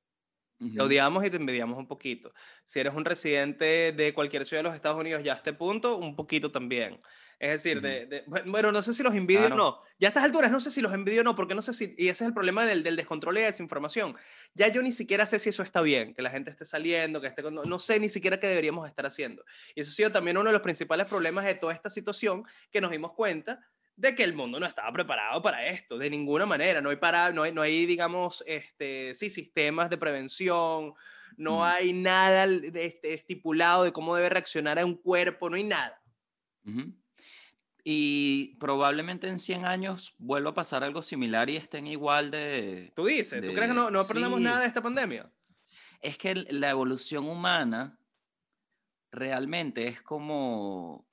te 0.74 0.82
Ujú. 0.82 0.82
odiamos 0.82 1.24
y 1.24 1.30
te 1.30 1.36
envidiamos 1.36 1.78
un 1.78 1.88
poquito. 1.88 2.32
Si 2.64 2.80
eres 2.80 2.94
un 2.94 3.04
residente 3.04 3.92
de 3.92 4.14
cualquier 4.14 4.46
ciudad 4.46 4.60
de 4.62 4.68
los 4.68 4.74
Estados 4.76 4.98
Unidos, 5.00 5.22
ya 5.24 5.34
a 5.34 5.36
este 5.36 5.52
punto, 5.52 5.96
un 5.98 6.16
poquito 6.16 6.52
también. 6.52 7.00
Es 7.40 7.50
decir, 7.62 7.80
de, 7.80 8.04
de- 8.06 8.26
bu- 8.26 8.48
bueno, 8.50 8.70
no 8.70 8.82
sé 8.82 8.92
si 8.92 9.02
los 9.02 9.14
envidio 9.14 9.46
Claro. 9.46 9.54
o 9.54 9.58
no. 9.58 9.82
Ya 9.98 10.08
a 10.08 10.10
estas 10.10 10.24
alturas 10.24 10.50
no 10.50 10.60
sé 10.60 10.70
si 10.70 10.80
los 10.82 10.92
envidio 10.92 11.22
o 11.22 11.24
no, 11.24 11.34
porque 11.34 11.54
no 11.54 11.62
sé 11.62 11.72
si, 11.72 11.94
y 11.96 12.08
ese 12.08 12.22
es 12.24 12.28
el 12.28 12.34
problema 12.34 12.66
del, 12.66 12.82
del 12.82 12.96
descontrol 12.96 13.38
y 13.38 13.40
la 13.40 13.46
desinformación. 13.46 14.14
Ya 14.54 14.68
yo 14.68 14.82
ni 14.82 14.92
siquiera 14.92 15.24
sé 15.24 15.38
si 15.38 15.48
eso 15.48 15.62
está 15.62 15.80
bien, 15.80 16.12
que 16.12 16.20
la 16.20 16.28
gente 16.30 16.50
esté 16.50 16.66
saliendo, 16.66 17.18
que 17.20 17.28
esté, 17.28 17.42
con- 17.42 17.54
no, 17.54 17.64
no 17.64 17.78
sé 17.78 17.98
ni 17.98 18.10
siquiera 18.10 18.38
qué 18.38 18.46
deberíamos 18.46 18.86
estar 18.86 19.06
haciendo. 19.06 19.42
Y 19.74 19.80
eso 19.80 19.90
ha 19.90 19.94
sido 19.94 20.12
también 20.12 20.36
uno 20.36 20.50
de 20.50 20.52
los 20.52 20.60
principales 20.62 21.06
problemas 21.06 21.46
de 21.46 21.54
toda 21.54 21.72
esta 21.72 21.88
situación, 21.88 22.44
que 22.70 22.80
nos 22.82 22.90
dimos 22.90 23.12
cuenta 23.14 23.66
de 23.96 24.14
que 24.14 24.22
el 24.24 24.34
mundo 24.34 24.60
no 24.60 24.66
estaba 24.66 24.92
preparado 24.92 25.40
para 25.40 25.66
esto, 25.66 25.96
de 25.96 26.10
ninguna 26.10 26.44
manera. 26.44 26.82
No 26.82 26.90
hay, 26.90 26.96
para, 26.96 27.32
no 27.32 27.42
hay, 27.44 27.52
no 27.52 27.62
hay 27.62 27.86
digamos, 27.86 28.44
este, 28.46 29.14
sí, 29.14 29.30
sistemas 29.30 29.88
de 29.88 29.96
prevención, 29.96 30.92
no 31.38 31.64
hay 31.64 31.94
nada 31.94 32.44
este, 32.44 33.14
estipulado 33.14 33.84
de 33.84 33.92
cómo 33.92 34.14
debe 34.14 34.28
reaccionar 34.28 34.78
a 34.78 34.84
un 34.84 34.94
cuerpo, 34.94 35.48
no 35.48 35.56
hay 35.56 35.64
nada. 35.64 36.02
Ujú. 36.66 36.92
Y 37.92 38.54
probablemente 38.60 39.26
en 39.26 39.40
100 39.40 39.64
años 39.64 40.14
vuelva 40.16 40.50
a 40.50 40.54
pasar 40.54 40.84
algo 40.84 41.02
similar 41.02 41.50
y 41.50 41.56
estén 41.56 41.88
igual 41.88 42.30
de... 42.30 42.92
Tú 42.94 43.06
dices, 43.06 43.40
¿tú 43.40 43.48
de- 43.48 43.52
crees 43.52 43.66
que 43.66 43.74
no, 43.74 43.90
no 43.90 43.98
aprendemos 43.98 44.38
sí. 44.38 44.44
nada 44.44 44.60
de 44.60 44.66
esta 44.66 44.80
pandemia? 44.80 45.28
Es 46.00 46.16
que 46.16 46.36
la 46.36 46.70
evolución 46.70 47.28
humana 47.28 47.98
realmente 49.10 49.88
es 49.88 50.02
como... 50.02 51.04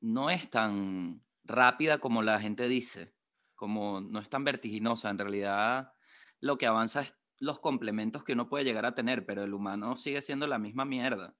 No 0.00 0.28
es 0.28 0.50
tan 0.50 1.24
rápida 1.44 1.96
como 1.96 2.20
la 2.20 2.38
gente 2.38 2.68
dice, 2.68 3.14
como 3.54 4.02
no 4.02 4.20
es 4.20 4.28
tan 4.28 4.44
vertiginosa. 4.44 5.08
En 5.08 5.16
realidad 5.16 5.94
lo 6.40 6.58
que 6.58 6.66
avanza 6.66 7.00
es 7.00 7.14
los 7.38 7.58
complementos 7.58 8.22
que 8.22 8.34
uno 8.34 8.50
puede 8.50 8.64
llegar 8.64 8.84
a 8.84 8.94
tener, 8.94 9.24
pero 9.24 9.44
el 9.44 9.54
humano 9.54 9.96
sigue 9.96 10.20
siendo 10.20 10.46
la 10.46 10.58
misma 10.58 10.84
mierda. 10.84 11.34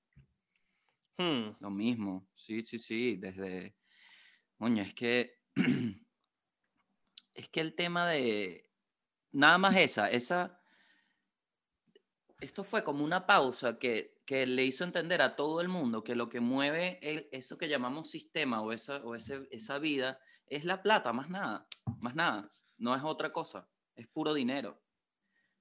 Hmm. 1.18 1.50
Lo 1.60 1.68
mismo, 1.68 2.26
sí, 2.32 2.62
sí, 2.62 2.78
sí, 2.78 3.16
desde... 3.16 3.77
Coño, 4.58 4.82
es 4.82 4.94
que... 4.94 5.38
es 7.34 7.48
que 7.48 7.60
el 7.60 7.74
tema 7.74 8.08
de... 8.08 8.70
Nada 9.32 9.58
más 9.58 9.76
esa, 9.76 10.10
esa... 10.10 10.60
Esto 12.40 12.62
fue 12.62 12.84
como 12.84 13.04
una 13.04 13.26
pausa 13.26 13.78
que, 13.78 14.20
que 14.24 14.46
le 14.46 14.64
hizo 14.64 14.84
entender 14.84 15.22
a 15.22 15.34
todo 15.34 15.60
el 15.60 15.68
mundo 15.68 16.04
que 16.04 16.14
lo 16.14 16.28
que 16.28 16.38
mueve 16.40 16.98
eso 17.32 17.58
que 17.58 17.68
llamamos 17.68 18.10
sistema 18.10 18.62
o, 18.62 18.70
esa, 18.72 18.98
o 18.98 19.16
ese- 19.16 19.48
esa 19.50 19.78
vida 19.80 20.20
es 20.46 20.64
la 20.64 20.82
plata, 20.82 21.12
más 21.12 21.28
nada, 21.30 21.66
más 22.00 22.14
nada, 22.14 22.48
no 22.76 22.94
es 22.94 23.02
otra 23.02 23.32
cosa, 23.32 23.68
es 23.96 24.06
puro 24.06 24.34
dinero. 24.34 24.80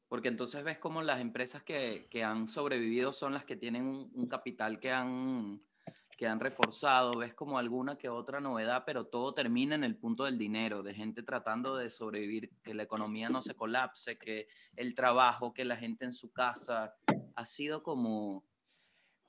Porque 0.08 0.28
entonces 0.28 0.64
ves 0.64 0.78
como 0.78 1.02
las 1.02 1.20
empresas 1.20 1.64
que, 1.64 2.08
que 2.12 2.24
han 2.24 2.48
sobrevivido 2.48 3.12
son 3.12 3.34
las 3.34 3.44
que 3.44 3.56
tienen 3.56 3.86
un 4.14 4.28
capital 4.28 4.80
que 4.80 4.92
han, 4.92 5.64
que 6.18 6.28
han 6.28 6.40
reforzado, 6.40 7.16
ves 7.16 7.36
como 7.36 7.60
alguna 7.60 7.96
que 7.98 8.10
otra 8.10 8.40
novedad, 8.40 8.84
pero 8.86 9.06
todo 9.06 9.34
termina 9.34 9.76
en 9.76 9.84
el 9.84 9.96
punto 9.96 10.24
del 10.26 10.38
dinero, 10.38 10.82
de 10.82 10.96
gente 10.96 11.22
tratando 11.22 11.78
de 11.78 11.90
sobrevivir, 11.92 12.52
que 12.64 12.74
la 12.74 12.84
economía 12.84 13.30
no 13.30 13.42
se 13.42 13.56
colapse, 13.56 14.18
que 14.18 14.48
el 14.76 14.96
trabajo, 14.96 15.54
que 15.54 15.64
la 15.64 15.78
gente 15.78 16.06
en 16.06 16.14
su 16.14 16.34
casa, 16.34 16.96
ha 17.36 17.46
sido 17.46 17.84
como... 17.84 18.44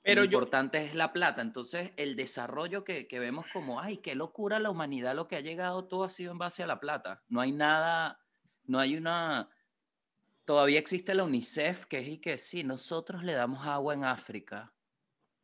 Pero 0.02 0.22
lo 0.22 0.30
yo- 0.30 0.38
importante 0.38 0.82
es 0.82 0.94
la 0.94 1.12
plata, 1.12 1.42
entonces 1.42 1.92
el 1.96 2.16
desarrollo 2.16 2.84
que, 2.84 3.06
que 3.06 3.18
vemos 3.18 3.44
como, 3.52 3.80
ay, 3.80 3.98
qué 3.98 4.14
locura 4.14 4.58
la 4.58 4.70
humanidad, 4.70 5.14
lo 5.14 5.28
que 5.28 5.36
ha 5.36 5.40
llegado, 5.40 5.86
todo 5.86 6.04
ha 6.04 6.08
sido 6.08 6.32
en 6.32 6.38
base 6.38 6.62
a 6.62 6.66
la 6.66 6.80
plata. 6.80 7.22
No 7.28 7.42
hay 7.42 7.52
nada, 7.52 8.18
no 8.64 8.78
hay 8.78 8.96
una... 8.96 9.50
Todavía 10.46 10.78
existe 10.78 11.14
la 11.14 11.24
UNICEF, 11.24 11.84
que 11.84 11.98
es 11.98 12.08
y 12.08 12.18
que 12.18 12.38
sí, 12.38 12.64
nosotros 12.64 13.22
le 13.22 13.34
damos 13.34 13.66
agua 13.66 13.92
en 13.92 14.04
África. 14.04 14.72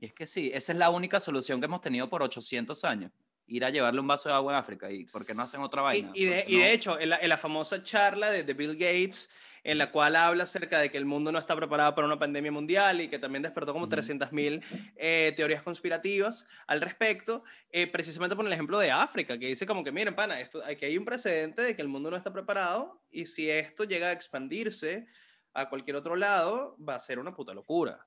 Y 0.05 0.09
es 0.09 0.13
que 0.13 0.27
sí, 0.27 0.51
esa 0.53 0.73
es 0.73 0.79
la 0.79 0.91
única 0.91 1.19
solución 1.19 1.61
que 1.61 1.65
hemos 1.65 1.81
tenido 1.81 2.11
por 2.11 2.23
800 2.23 2.85
años. 2.85 3.11
Ir 3.47 3.65
a 3.65 3.71
llevarle 3.71 4.01
un 4.01 4.07
vaso 4.07 4.29
de 4.29 4.35
agua 4.35 4.53
en 4.53 4.59
África. 4.59 4.91
¿Y 4.91 5.05
por 5.07 5.25
qué 5.25 5.35
no 5.35 5.43
hacen 5.43 5.63
otra 5.63 5.81
vaina? 5.81 6.11
y 6.15 6.27
de, 6.27 6.45
y 6.47 6.59
de 6.59 6.73
hecho, 6.73 7.01
en 7.01 7.09
la, 7.11 7.17
en 7.17 7.29
la 7.31 7.39
famosa 7.39 7.83
charla 7.83 8.31
de, 8.31 8.43
de 8.43 8.53
Bill 8.53 8.73
Gates, 8.75 9.31
en 9.63 9.79
la 9.79 9.91
cual 9.91 10.15
habla 10.15 10.45
acerca 10.45 10.79
de 10.79 10.91
que 10.91 10.99
el 10.99 11.07
mundo 11.07 11.33
no 11.33 11.39
está 11.39 11.57
preparado 11.57 11.95
para 11.95 12.07
una 12.07 12.19
pandemia 12.19 12.53
mundial 12.53 13.01
y 13.01 13.09
que 13.09 13.19
también 13.19 13.43
despertó 13.43 13.73
como 13.73 13.87
Ujú. 13.87 13.95
300.000 13.95 14.63
eh, 14.97 15.33
teorías 15.35 15.63
conspirativas 15.63 16.45
al 16.67 16.83
respecto, 16.83 17.45
eh, 17.71 17.87
precisamente 17.87 18.37
por 18.37 18.45
el 18.45 18.53
ejemplo 18.53 18.79
de 18.79 18.91
África, 18.91 19.39
que 19.39 19.47
dice 19.47 19.65
como 19.65 19.83
que, 19.83 19.91
miren, 19.91 20.15
pana, 20.15 20.39
esto, 20.39 20.63
aquí 20.65 20.85
hay 20.85 20.99
un 20.99 21.07
precedente 21.07 21.63
de 21.63 21.75
que 21.75 21.81
el 21.81 21.89
mundo 21.89 22.11
no 22.11 22.17
está 22.19 22.31
preparado 22.31 23.03
y 23.11 23.25
si 23.25 23.51
esto 23.51 23.85
llega 23.85 24.09
a 24.09 24.13
expandirse 24.13 25.07
a 25.55 25.71
cualquier 25.71 25.97
otro 25.97 26.15
lado, 26.15 26.77
va 26.77 26.97
a 26.97 27.01
ser 27.01 27.19
una 27.19 27.35
puta 27.35 27.55
locura. 27.55 28.07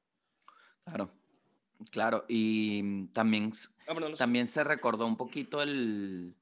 Claro, 0.83 1.11
claro. 1.91 2.25
Y 2.27 2.81
mm, 2.83 3.07
también, 3.13 3.51
Ah, 3.87 3.95
también 4.17 4.47
se 4.47 4.63
recordó 4.63 5.05
un 5.05 5.17
poquito 5.17 5.61
el 5.61 6.35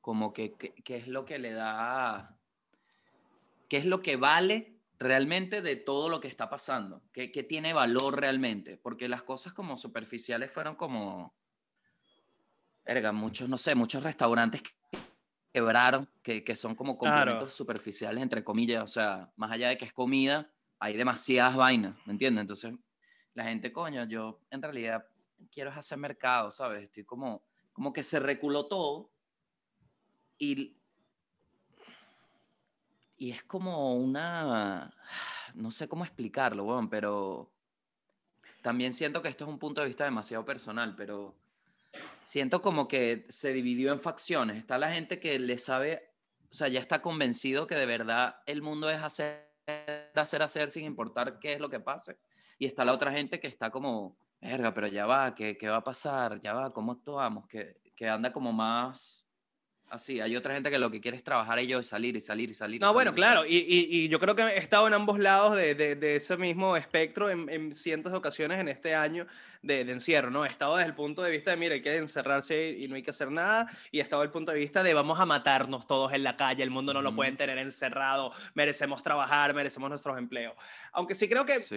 como 0.00 0.32
que, 0.32 0.52
que- 0.56 0.74
qué 0.74 0.96
es 0.96 1.08
lo 1.08 1.24
que 1.24 1.38
le 1.38 1.52
da, 1.52 2.38
qué 3.68 3.76
es 3.78 3.86
lo 3.86 4.02
que 4.02 4.16
vale 4.16 4.80
realmente 4.98 5.60
de 5.62 5.76
todo 5.76 6.08
lo 6.08 6.20
que 6.20 6.28
está 6.28 6.48
pasando, 6.48 7.02
qué, 7.12 7.30
qué 7.30 7.42
tiene 7.42 7.72
valor 7.72 8.18
realmente, 8.20 8.78
porque 8.78 9.08
las 9.08 9.22
cosas 9.24 9.52
como 9.52 9.76
superficiales 9.76 10.50
fueron 10.52 10.76
como, 10.76 11.36
verga, 12.84 13.12
muchos, 13.12 13.48
no 13.48 13.58
sé, 13.58 13.74
muchos 13.74 14.02
restaurantes 14.02 14.62
que 14.62 14.70
quebraron, 15.52 16.08
que, 16.22 16.44
que 16.44 16.56
son 16.56 16.74
como 16.74 16.96
Claro. 16.98 17.32
complementos 17.32 17.52
superficiales, 17.54 18.22
entre 18.22 18.44
comillas, 18.44 18.82
o 18.84 18.86
sea, 18.86 19.32
más 19.36 19.50
allá 19.50 19.68
de 19.68 19.76
que 19.76 19.84
es 19.86 19.92
comida, 19.92 20.52
hay 20.78 20.96
demasiadas 20.96 21.56
vainas, 21.56 21.96
¿me 22.06 22.12
entiendes? 22.12 22.42
Entonces, 22.42 22.74
la 23.36 23.44
gente, 23.44 23.70
coño, 23.70 24.04
yo 24.06 24.40
en 24.50 24.62
realidad 24.62 25.06
quiero 25.52 25.70
hacer 25.70 25.98
mercado, 25.98 26.50
¿sabes? 26.50 26.82
Estoy 26.82 27.04
como, 27.04 27.42
como 27.74 27.92
que 27.92 28.02
se 28.02 28.18
reculó 28.18 28.66
todo 28.66 29.10
y, 30.38 30.78
y 33.18 33.30
es 33.30 33.44
como 33.44 33.94
una, 33.94 34.90
no 35.54 35.70
sé 35.70 35.86
cómo 35.86 36.04
explicarlo, 36.04 36.64
weón, 36.64 36.88
pero 36.88 37.52
también 38.62 38.94
siento 38.94 39.20
que 39.20 39.28
esto 39.28 39.44
es 39.44 39.50
un 39.50 39.58
punto 39.58 39.82
de 39.82 39.88
vista 39.88 40.04
demasiado 40.04 40.46
personal, 40.46 40.96
pero 40.96 41.36
siento 42.22 42.62
como 42.62 42.88
que 42.88 43.26
se 43.28 43.52
dividió 43.52 43.92
en 43.92 44.00
facciones. 44.00 44.56
Está 44.56 44.78
la 44.78 44.92
gente 44.92 45.20
que 45.20 45.38
le 45.38 45.58
sabe, 45.58 46.10
o 46.50 46.54
sea, 46.54 46.68
ya 46.68 46.80
está 46.80 47.02
convencido 47.02 47.66
que 47.66 47.74
de 47.74 47.84
verdad 47.84 48.40
el 48.46 48.62
mundo 48.62 48.88
es 48.88 49.02
hacer, 49.02 49.46
hacer, 50.14 50.42
hacer 50.42 50.70
sin 50.70 50.84
importar 50.84 51.38
qué 51.38 51.52
es 51.52 51.60
lo 51.60 51.68
que 51.68 51.80
pase. 51.80 52.16
Y 52.58 52.66
está 52.66 52.84
la 52.84 52.92
otra 52.92 53.12
gente 53.12 53.38
que 53.40 53.46
está 53.48 53.70
como, 53.70 54.16
verga, 54.40 54.72
pero 54.74 54.86
ya 54.86 55.06
va, 55.06 55.34
¿qué, 55.34 55.56
qué 55.58 55.68
va 55.68 55.76
a 55.76 55.84
pasar? 55.84 56.40
Ya 56.40 56.54
va, 56.54 56.72
¿cómo 56.72 56.92
actuamos? 56.92 57.46
Que, 57.46 57.76
que 57.94 58.08
anda 58.08 58.32
como 58.32 58.52
más 58.52 59.24
así. 59.88 60.20
Hay 60.20 60.34
otra 60.34 60.52
gente 60.54 60.68
que 60.70 60.78
lo 60.78 60.90
que 60.90 61.00
quiere 61.00 61.16
es 61.16 61.22
trabajar 61.22 61.58
ellos, 61.60 61.86
salir 61.86 62.16
y 62.16 62.20
salir 62.20 62.50
y 62.50 62.54
salir. 62.54 62.80
No, 62.80 62.92
bueno, 62.92 63.10
salir 63.12 63.16
claro, 63.22 63.46
y, 63.46 63.56
y- 63.56 63.86
y 64.04 64.08
yo 64.08 64.18
creo 64.18 64.34
que 64.34 64.42
he 64.42 64.58
estado 64.58 64.86
en 64.88 64.94
ambos 64.94 65.18
lados 65.18 65.54
de, 65.56 65.74
de- 65.76 65.94
de 65.94 66.16
ese 66.16 66.36
mismo 66.36 66.76
espectro 66.76 67.30
en, 67.30 67.48
en 67.48 67.72
cientos 67.72 68.10
de 68.10 68.18
ocasiones 68.18 68.58
en 68.58 68.66
este 68.68 68.94
año 68.96 69.26
de, 69.62 69.84
de 69.84 69.92
encierro, 69.92 70.30
¿no? 70.30 70.44
He 70.44 70.48
estado 70.48 70.76
desde 70.76 70.88
el 70.88 70.94
punto 70.96 71.22
de 71.22 71.30
vista 71.30 71.50
de, 71.52 71.56
mira, 71.56 71.74
hay 71.74 71.82
que 71.82 71.96
encerrarse 71.96 72.70
y 72.70 72.88
no 72.88 72.96
hay 72.96 73.02
que 73.02 73.10
hacer 73.10 73.30
nada, 73.30 73.70
y 73.92 73.98
he 74.00 74.02
estado 74.02 74.22
desde 74.22 74.28
el 74.28 74.32
punto 74.32 74.50
de 74.52 74.58
vista 74.58 74.82
de 74.82 74.92
vamos 74.92 75.20
a 75.20 75.24
matarnos 75.26 75.86
todos 75.86 76.12
en 76.12 76.24
la 76.24 76.36
calle, 76.36 76.62
el 76.64 76.70
mundo 76.70 76.92
no 76.92 77.00
lo 77.02 77.14
pueden 77.14 77.36
tener 77.36 77.56
encerrado, 77.58 78.32
merecemos 78.54 79.02
trabajar, 79.04 79.54
merecemos 79.54 79.88
nuestros 79.88 80.18
empleos. 80.18 80.54
Aunque 80.92 81.14
sí 81.14 81.28
creo 81.28 81.44
que 81.46 81.60
Sí. 81.60 81.76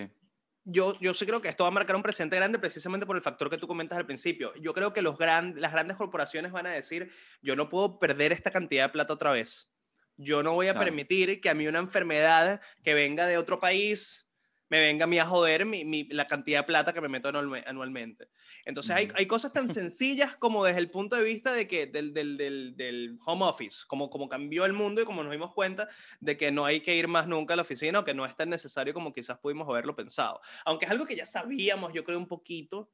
Yo, 0.71 0.97
yo 0.99 1.13
sí 1.13 1.25
creo 1.25 1.41
que 1.41 1.49
esto 1.49 1.63
va 1.63 1.69
a 1.69 1.71
marcar 1.71 1.95
un 1.95 2.03
presente 2.03 2.35
grande 2.35 2.59
precisamente 2.59 3.05
por 3.05 3.15
el 3.15 3.21
factor 3.21 3.49
que 3.49 3.57
tú 3.57 3.67
comentas 3.67 3.97
al 3.97 4.05
principio. 4.05 4.53
Yo 4.55 4.73
creo 4.73 4.93
que 4.93 5.01
los 5.01 5.17
gran, 5.17 5.53
las 5.59 5.71
grandes 5.71 5.97
corporaciones 5.97 6.51
van 6.51 6.67
a 6.67 6.71
decir, 6.71 7.11
yo 7.41 7.55
no 7.55 7.69
puedo 7.69 7.99
perder 7.99 8.31
esta 8.31 8.51
cantidad 8.51 8.85
de 8.85 8.89
plata 8.93 9.13
otra 9.13 9.31
vez. 9.31 9.71
Yo 10.17 10.43
no 10.43 10.53
voy 10.53 10.67
a 10.67 10.73
Claro. 10.73 10.85
permitir 10.85 11.39
que 11.41 11.49
a 11.49 11.53
mí 11.53 11.67
una 11.67 11.79
enfermedad 11.79 12.61
que 12.83 12.93
venga 12.93 13.25
de 13.25 13.37
otro 13.37 13.59
país 13.59 14.28
me 14.69 14.79
venga 14.79 15.03
a 15.05 15.07
mí 15.07 15.17
a 15.19 15.25
joder 15.25 15.65
mi, 15.65 15.83
mi- 15.83 16.05
la 16.09 16.27
cantidad 16.27 16.59
de 16.59 16.63
plata 16.65 16.93
que 16.93 17.01
me 17.01 17.09
meto 17.09 17.29
anualme- 17.29 17.63
anualmente. 17.65 18.29
Entonces 18.65 18.95
hay, 18.95 19.07
hay 19.15 19.25
cosas 19.25 19.51
tan 19.51 19.67
sencillas 19.73 20.35
como 20.37 20.63
desde 20.65 20.79
el 20.79 20.89
punto 20.91 21.15
de 21.15 21.23
vista 21.23 21.51
de 21.53 21.67
que 21.67 21.87
del, 21.87 22.13
del, 22.13 22.37
del, 22.37 22.75
del 22.77 23.17
home 23.25 23.45
office, 23.45 23.79
como, 23.87 24.09
como 24.09 24.29
cambió 24.29 24.65
el 24.65 24.73
mundo 24.73 25.01
y 25.01 25.05
como 25.05 25.23
nos 25.23 25.31
dimos 25.31 25.53
cuenta 25.53 25.89
de 26.19 26.37
que 26.37 26.51
no 26.51 26.65
hay 26.65 26.81
que 26.81 26.95
ir 26.95 27.07
más 27.07 27.27
nunca 27.27 27.53
a 27.53 27.57
la 27.57 27.63
oficina 27.63 27.99
o 27.99 28.03
que 28.03 28.13
no 28.13 28.25
es 28.25 28.35
tan 28.35 28.49
necesario 28.49 28.93
como 28.93 29.11
quizás 29.11 29.39
pudimos 29.39 29.67
haberlo 29.67 29.95
pensado. 29.95 30.39
Aunque 30.65 30.85
es 30.85 30.91
algo 30.91 31.05
que 31.05 31.15
ya 31.15 31.25
sabíamos, 31.25 31.93
yo 31.93 32.03
creo 32.03 32.17
un 32.17 32.27
poquito, 32.27 32.91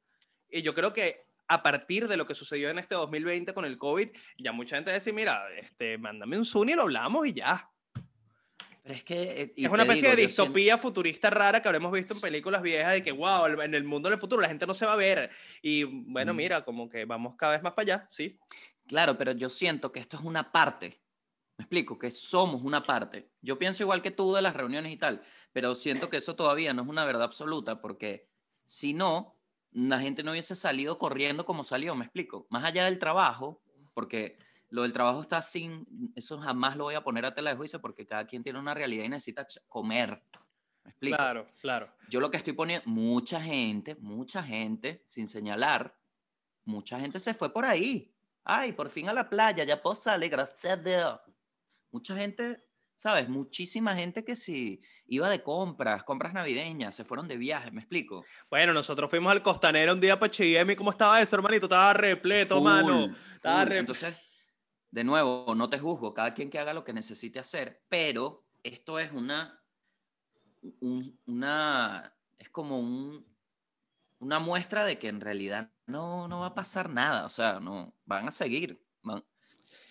y 0.50 0.62
yo 0.62 0.74
creo 0.74 0.92
que 0.92 1.26
a 1.48 1.62
partir 1.62 2.08
de 2.08 2.16
lo 2.16 2.26
que 2.26 2.34
sucedió 2.34 2.70
en 2.70 2.78
este 2.78 2.94
2020 2.96 3.54
con 3.54 3.64
el 3.64 3.78
COVID, 3.78 4.08
ya 4.38 4.50
mucha 4.52 4.76
gente 4.76 4.92
dice, 4.92 5.12
mira, 5.12 5.44
este, 5.56 5.96
mándame 5.98 6.36
un 6.38 6.44
Zoom 6.44 6.70
y 6.70 6.74
lo 6.74 6.82
hablamos 6.82 7.26
y 7.26 7.34
ya. 7.34 7.70
Pero 8.86 8.98
es 8.98 9.02
que... 9.02 9.42
eh, 9.42 9.52
y 9.56 9.64
es 9.64 9.70
una 9.70 9.82
especie 9.82 10.02
digo, 10.10 10.16
de 10.16 10.22
distopía 10.22 10.78
futurista 10.78 11.28
rara 11.28 11.60
que 11.60 11.66
habremos 11.66 11.90
visto 11.90 12.14
en 12.14 12.20
películas 12.20 12.62
viejas 12.62 12.92
de 12.92 13.02
que, 13.02 13.10
wow, 13.10 13.46
en 13.60 13.74
el 13.74 13.82
mundo 13.82 14.08
del 14.08 14.18
futuro 14.20 14.40
la 14.40 14.46
gente 14.46 14.64
no 14.64 14.74
se 14.74 14.86
va 14.86 14.92
a 14.92 14.96
ver. 14.96 15.28
Y 15.60 15.82
bueno, 15.82 16.32
Mm. 16.32 16.36
mira, 16.36 16.64
como 16.64 16.88
que 16.88 17.04
vamos 17.04 17.34
cada 17.36 17.54
vez 17.54 17.62
más 17.64 17.72
para 17.72 17.82
allá, 17.82 18.06
sí. 18.10 18.38
Claro, 18.86 19.18
pero 19.18 19.32
yo 19.32 19.50
siento 19.50 19.90
que 19.90 19.98
esto 19.98 20.16
es 20.16 20.22
una 20.22 20.52
parte. 20.52 21.00
Me 21.58 21.64
explico, 21.64 21.98
que 21.98 22.12
somos 22.12 22.62
una 22.62 22.80
parte. 22.80 23.32
Yo 23.40 23.58
pienso 23.58 23.82
igual 23.82 24.02
que 24.02 24.12
tú 24.12 24.32
de 24.34 24.42
las 24.42 24.54
reuniones 24.54 24.92
y 24.92 24.96
tal, 24.98 25.20
pero 25.52 25.74
siento 25.74 26.08
que 26.08 26.18
eso 26.18 26.36
todavía 26.36 26.72
no 26.72 26.82
es 26.82 26.88
una 26.88 27.04
verdad 27.04 27.24
absoluta 27.24 27.80
porque 27.80 28.28
si 28.66 28.94
no, 28.94 29.36
la 29.72 29.98
gente 29.98 30.22
no 30.22 30.30
hubiese 30.30 30.54
salido 30.54 30.96
corriendo 30.96 31.44
como 31.44 31.64
salió, 31.64 31.96
me 31.96 32.04
explico. 32.04 32.46
Más 32.50 32.62
allá 32.62 32.84
del 32.84 33.00
trabajo, 33.00 33.60
porque 33.94 34.38
lo 34.70 34.82
del 34.82 34.92
trabajo 34.92 35.20
está 35.20 35.40
sin, 35.42 35.86
eso 36.16 36.38
jamás 36.38 36.76
lo 36.76 36.84
voy 36.84 36.94
a 36.94 37.02
poner 37.04 37.24
a 37.26 37.34
tela 37.34 37.50
de 37.50 37.56
juicio 37.56 37.80
porque 37.80 38.06
cada 38.06 38.26
quien 38.26 38.42
tiene 38.42 38.58
una 38.58 38.74
realidad 38.74 39.04
y 39.04 39.08
necesita 39.08 39.46
comer. 39.68 40.22
¿Me 40.84 40.90
explico? 40.90 41.16
Claro, 41.16 41.46
claro. 41.60 41.92
Yo 42.08 42.20
lo 42.20 42.30
que 42.30 42.36
estoy 42.36 42.52
poniendo, 42.52 42.88
mucha 42.88 43.40
gente, 43.40 43.96
mucha 43.96 44.42
gente, 44.42 45.02
sin 45.06 45.26
señalar, 45.28 45.96
mucha 46.64 46.98
gente 47.00 47.18
se 47.20 47.34
fue 47.34 47.52
por 47.52 47.64
ahí. 47.64 48.12
Ay, 48.44 48.72
por 48.72 48.90
fin 48.90 49.08
a 49.08 49.12
la 49.12 49.28
playa, 49.28 49.64
ya 49.64 49.80
puedo 49.82 49.96
salir, 49.96 50.30
gracias 50.30 50.72
a 50.72 50.76
Dios. 50.76 51.20
Mucha 51.90 52.16
gente, 52.16 52.64
¿sabes? 52.94 53.28
Muchísima 53.28 53.94
gente 53.96 54.24
que 54.24 54.36
sí 54.36 54.80
iba 55.08 55.28
de 55.28 55.42
compras, 55.42 56.04
compras 56.04 56.32
navideñas, 56.32 56.94
se 56.94 57.04
fueron 57.04 57.26
de 57.28 57.36
viaje, 57.36 57.70
¿me 57.72 57.80
explico? 57.80 58.24
Bueno, 58.50 58.72
nosotros 58.72 59.10
fuimos 59.10 59.32
al 59.32 59.42
Costanero 59.42 59.92
un 59.92 60.00
día 60.00 60.18
para 60.18 60.32
y 60.44 60.76
¿cómo 60.76 60.90
estaba 60.90 61.20
eso, 61.20 61.34
hermanito? 61.36 61.66
Estaba 61.66 61.92
repleto, 61.94 62.60
mano. 62.60 63.06
Full, 63.08 63.16
Estaba 63.36 63.60
full. 63.62 63.68
re- 63.70 63.78
Entonces, 63.78 64.25
de 64.96 65.04
nuevo, 65.04 65.54
no 65.54 65.68
te 65.68 65.78
juzgo, 65.78 66.14
cada 66.14 66.32
quien 66.32 66.48
que 66.48 66.58
haga 66.58 66.72
lo 66.72 66.82
que 66.82 66.94
necesite 66.94 67.38
hacer, 67.38 67.82
pero 67.90 68.46
esto 68.62 68.98
es 68.98 69.12
una, 69.12 69.62
un- 70.80 71.20
una, 71.26 72.16
es 72.38 72.48
como 72.48 72.78
un, 72.80 73.26
una 74.20 74.38
muestra 74.38 74.86
de 74.86 74.98
que 74.98 75.08
en 75.08 75.20
realidad 75.20 75.70
no, 75.84 76.28
no 76.28 76.40
va 76.40 76.46
a 76.46 76.54
pasar 76.54 76.88
nada, 76.88 77.26
o 77.26 77.28
sea, 77.28 77.60
no, 77.60 77.94
van 78.06 78.26
a 78.28 78.32
seguir, 78.32 78.82
van- 79.02 79.22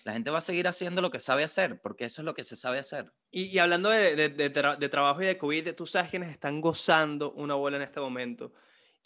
la 0.02 0.12
gente 0.12 0.30
va 0.32 0.38
a 0.38 0.40
seguir 0.40 0.66
haciendo 0.66 1.00
lo 1.02 1.12
que 1.12 1.20
sabe 1.20 1.44
hacer, 1.44 1.80
porque 1.80 2.06
eso 2.06 2.22
es 2.22 2.26
lo 2.26 2.34
que 2.34 2.42
se 2.42 2.56
sabe 2.56 2.80
hacer. 2.80 3.12
Y, 3.30 3.44
y 3.44 3.58
hablando 3.60 3.90
de, 3.90 4.16
de- 4.16 4.28
de 4.28 4.52
tra- 4.52 4.76
de 4.76 4.88
trabajo 4.88 5.22
y 5.22 5.26
de 5.26 5.38
COVID, 5.38 5.72
tú 5.76 5.86
sabes 5.86 6.10
quiénes 6.10 6.30
están 6.30 6.60
gozando 6.60 7.30
una 7.32 7.54
bola 7.54 7.76
en 7.76 7.84
este 7.84 8.00
momento. 8.00 8.52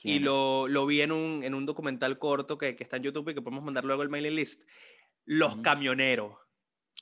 Y 0.02 0.18
lo, 0.20 0.66
lo 0.66 0.86
vi 0.86 1.02
en 1.02 1.12
un, 1.12 1.44
en 1.44 1.52
un 1.54 1.66
documental 1.66 2.18
corto 2.18 2.56
que, 2.56 2.74
que 2.74 2.82
está 2.84 2.96
en 2.96 3.02
YouTube 3.02 3.28
y 3.28 3.34
que 3.34 3.42
podemos 3.42 3.62
mandar 3.62 3.84
luego 3.84 4.02
el 4.02 4.08
mailing 4.08 4.34
list. 4.34 4.62
Los 5.32 5.52
Ujú. 5.54 5.62
camioneros. 5.62 6.32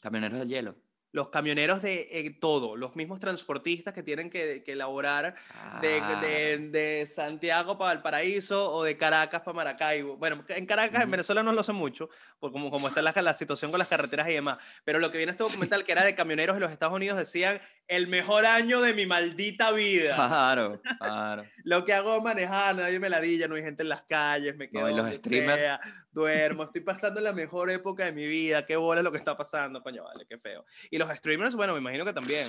Camioneros 0.03 0.39
del 0.41 0.49
hielo. 0.49 0.77
Los 1.11 1.31
camioneros 1.31 1.81
de 1.81 2.07
eh, 2.11 2.37
todo, 2.39 2.77
los 2.77 2.95
mismos 2.95 3.19
transportistas 3.19 3.95
que 3.95 4.03
tienen 4.03 4.29
que, 4.29 4.63
que 4.63 4.73
elaborar 4.73 5.35
de, 5.81 5.99
Ah, 6.03 6.21
de, 6.21 6.69
de 6.69 7.07
Santiago 7.07 7.79
para 7.79 7.95
Valparaíso 7.95 8.71
o 8.71 8.85
de 8.85 8.99
Caracas 8.99 9.41
para 9.41 9.57
Maracaibo. 9.57 10.19
Bueno, 10.19 10.45
en 10.49 10.67
Caracas, 10.67 10.97
en 10.97 11.03
Ujú. 11.05 11.13
Venezuela 11.13 11.43
no 11.43 11.53
lo 11.53 11.63
sé 11.63 11.73
mucho, 11.73 12.11
por 12.39 12.53
como, 12.53 12.71
como 12.71 12.89
está 12.89 13.01
la, 13.01 13.15
la 13.23 13.33
situación 13.33 13.71
con 13.71 13.79
las 13.79 13.89
carreteras 13.89 14.29
y 14.29 14.35
demás. 14.35 14.59
Pero 14.85 14.99
lo 14.99 15.11
que 15.11 15.17
viene 15.17 15.33
este 15.33 15.45
documental, 15.45 15.85
que 15.87 15.93
era 15.93 16.05
de 16.05 16.15
camioneros 16.15 16.57
en 16.57 16.61
los 16.63 16.71
Estados 16.73 16.95
Unidos, 16.95 17.17
decían, 17.17 17.59
el 17.87 18.07
mejor 18.09 18.45
año 18.45 18.83
de 18.83 18.93
mi 18.93 19.07
maldita 19.07 19.73
vida. 19.73 20.15
Claro, 20.15 20.83
claro. 20.99 21.47
Lo 21.65 21.87
que 21.87 21.95
hago 21.95 22.19
es 22.19 22.23
manejar, 22.23 22.77
nadie 22.77 23.01
me 23.01 23.09
ladilla, 23.09 23.49
no 23.49 23.55
hay 23.55 23.63
gente 23.63 23.83
en 23.83 23.89
las 23.89 24.03
calles, 24.03 24.57
me 24.57 24.69
quedo 24.69 24.91
y 24.91 24.95
los 24.95 25.09
streamers. 25.15 25.59
sea, 25.59 25.81
duermo, 26.19 26.65
estoy 26.65 26.83
pasando 26.83 27.21
la 27.21 27.33
mejor 27.33 27.71
época 27.71 28.05
de 28.05 28.13
mi 28.13 28.27
vida, 28.27 28.67
qué 28.67 28.77
bola 28.77 29.01
es 29.01 29.05
lo 29.05 29.13
que 29.13 29.19
está 29.19 29.37
pasando, 29.37 29.83
coño, 29.83 30.05
vale, 30.05 30.27
qué 30.29 30.39
feo. 30.39 30.65
Y 30.91 30.99
los 30.99 31.09
streamers, 31.17 31.55
bueno, 31.55 31.73
me 31.73 31.79
imagino 31.79 32.05
que 32.05 32.13
también. 32.13 32.47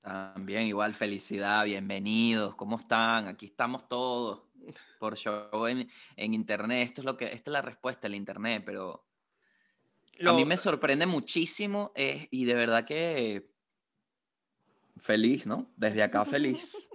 También 0.00 0.62
igual, 0.62 0.94
felicidad, 0.94 1.64
bienvenidos, 1.64 2.54
¿cómo 2.54 2.76
están? 2.76 3.28
Aquí 3.28 3.46
estamos 3.46 3.88
todos 3.88 4.42
por 4.98 5.16
show 5.16 5.66
en, 5.66 5.88
en 6.16 6.34
internet. 6.34 6.88
Esto 6.88 7.00
es 7.02 7.04
lo 7.04 7.16
que, 7.16 7.26
esta 7.26 7.50
es 7.50 7.52
la 7.52 7.62
respuesta 7.62 8.02
del 8.02 8.14
internet, 8.14 8.62
pero 8.64 9.06
a 10.24 10.32
mí 10.32 10.44
me 10.44 10.56
sorprende 10.56 11.06
muchísimo 11.06 11.92
eh, 11.94 12.28
y 12.30 12.44
de 12.44 12.54
verdad 12.54 12.84
que 12.84 13.50
feliz, 14.96 15.46
¿no? 15.46 15.70
Desde 15.76 16.02
acá 16.02 16.24
feliz. 16.24 16.88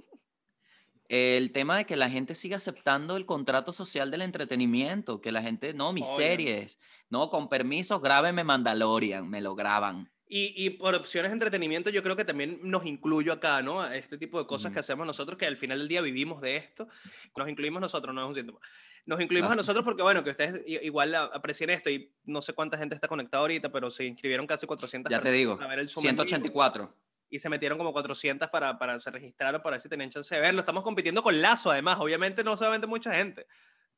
El 1.14 1.52
tema 1.52 1.76
de 1.78 1.86
que 1.86 1.98
la 1.98 2.10
gente 2.10 2.36
siga 2.36 2.56
aceptando 2.56 3.18
el 3.18 3.26
contrato 3.26 3.74
social 3.74 4.12
del 4.12 4.22
entretenimiento, 4.22 5.20
que 5.20 5.34
la 5.34 5.42
gente, 5.42 5.74
no, 5.74 5.92
mis 5.92 6.08
Oye. 6.08 6.24
series, 6.24 6.80
no, 7.10 7.30
con 7.30 7.50
permisos, 7.50 8.02
grábeme 8.02 8.46
Mandalorian, 8.46 9.30
me 9.30 9.42
lo 9.42 9.54
graban. 9.54 10.10
Y, 10.26 10.54
y 10.56 10.70
por 10.70 10.96
opciones 10.96 11.32
de 11.32 11.34
entretenimiento, 11.34 11.90
yo 11.90 12.02
creo 12.02 12.16
que 12.16 12.24
también 12.24 12.62
nos 12.64 12.86
incluyo 12.86 13.34
acá, 13.34 13.62
¿no? 13.62 13.82
A 13.82 13.94
este 13.98 14.18
tipo 14.18 14.40
de 14.40 14.48
cosas 14.48 14.72
que 14.72 14.80
hacemos 14.80 15.06
nosotros, 15.06 15.38
que 15.38 15.46
al 15.46 15.58
final 15.58 15.80
del 15.80 15.90
día 15.90 16.00
vivimos 16.00 16.40
de 16.40 16.56
esto. 16.56 16.88
Nos 17.36 17.50
incluimos 17.50 17.82
nosotros, 17.82 18.16
no 18.16 18.22
es 18.22 18.28
un 18.30 18.36
síntoma. 18.36 18.60
Nos 19.06 19.20
incluimos 19.20 19.52
a 19.52 19.56
nosotros 19.56 19.84
porque, 19.84 20.04
bueno, 20.04 20.24
que 20.24 20.30
ustedes 20.30 20.64
igual 20.66 21.14
a- 21.16 21.24
aprecien 21.26 21.70
esto 21.72 21.90
y 21.90 22.16
no 22.24 22.42
sé 22.42 22.54
cuánta 22.54 22.78
gente 22.78 22.96
está 22.96 23.10
conectada 23.10 23.42
ahorita, 23.42 23.70
pero 23.70 23.92
se 23.92 24.06
inscribieron 24.06 24.48
casi 24.48 24.66
400 24.66 25.12
Ya 25.12 25.20
te 25.20 25.32
digo, 25.32 25.58
para 25.58 25.68
ver 25.72 25.80
el 25.80 25.90
Zoom 25.90 26.06
en 26.06 26.16
vivo. 26.16 26.24
184. 26.26 26.96
Y 27.32 27.40
se 27.40 27.50
metieron 27.50 27.78
como 27.78 27.94
400 27.94 28.50
para, 28.50 28.78
para 28.78 29.00
se 29.00 29.10
registraron 29.10 29.62
para 29.62 29.76
ver 29.76 29.82
si 29.82 29.90
tenían 29.90 30.10
chance 30.10 30.36
de 30.36 30.42
verlo. 30.42 30.60
Estamos 30.60 30.84
compitiendo 30.84 31.24
con 31.24 31.42
Lazo, 31.42 31.72
además. 31.72 31.98
Obviamente 32.00 32.44
no 32.44 32.58
solamente 32.58 32.86
mucha 32.86 33.14
gente. 33.14 33.48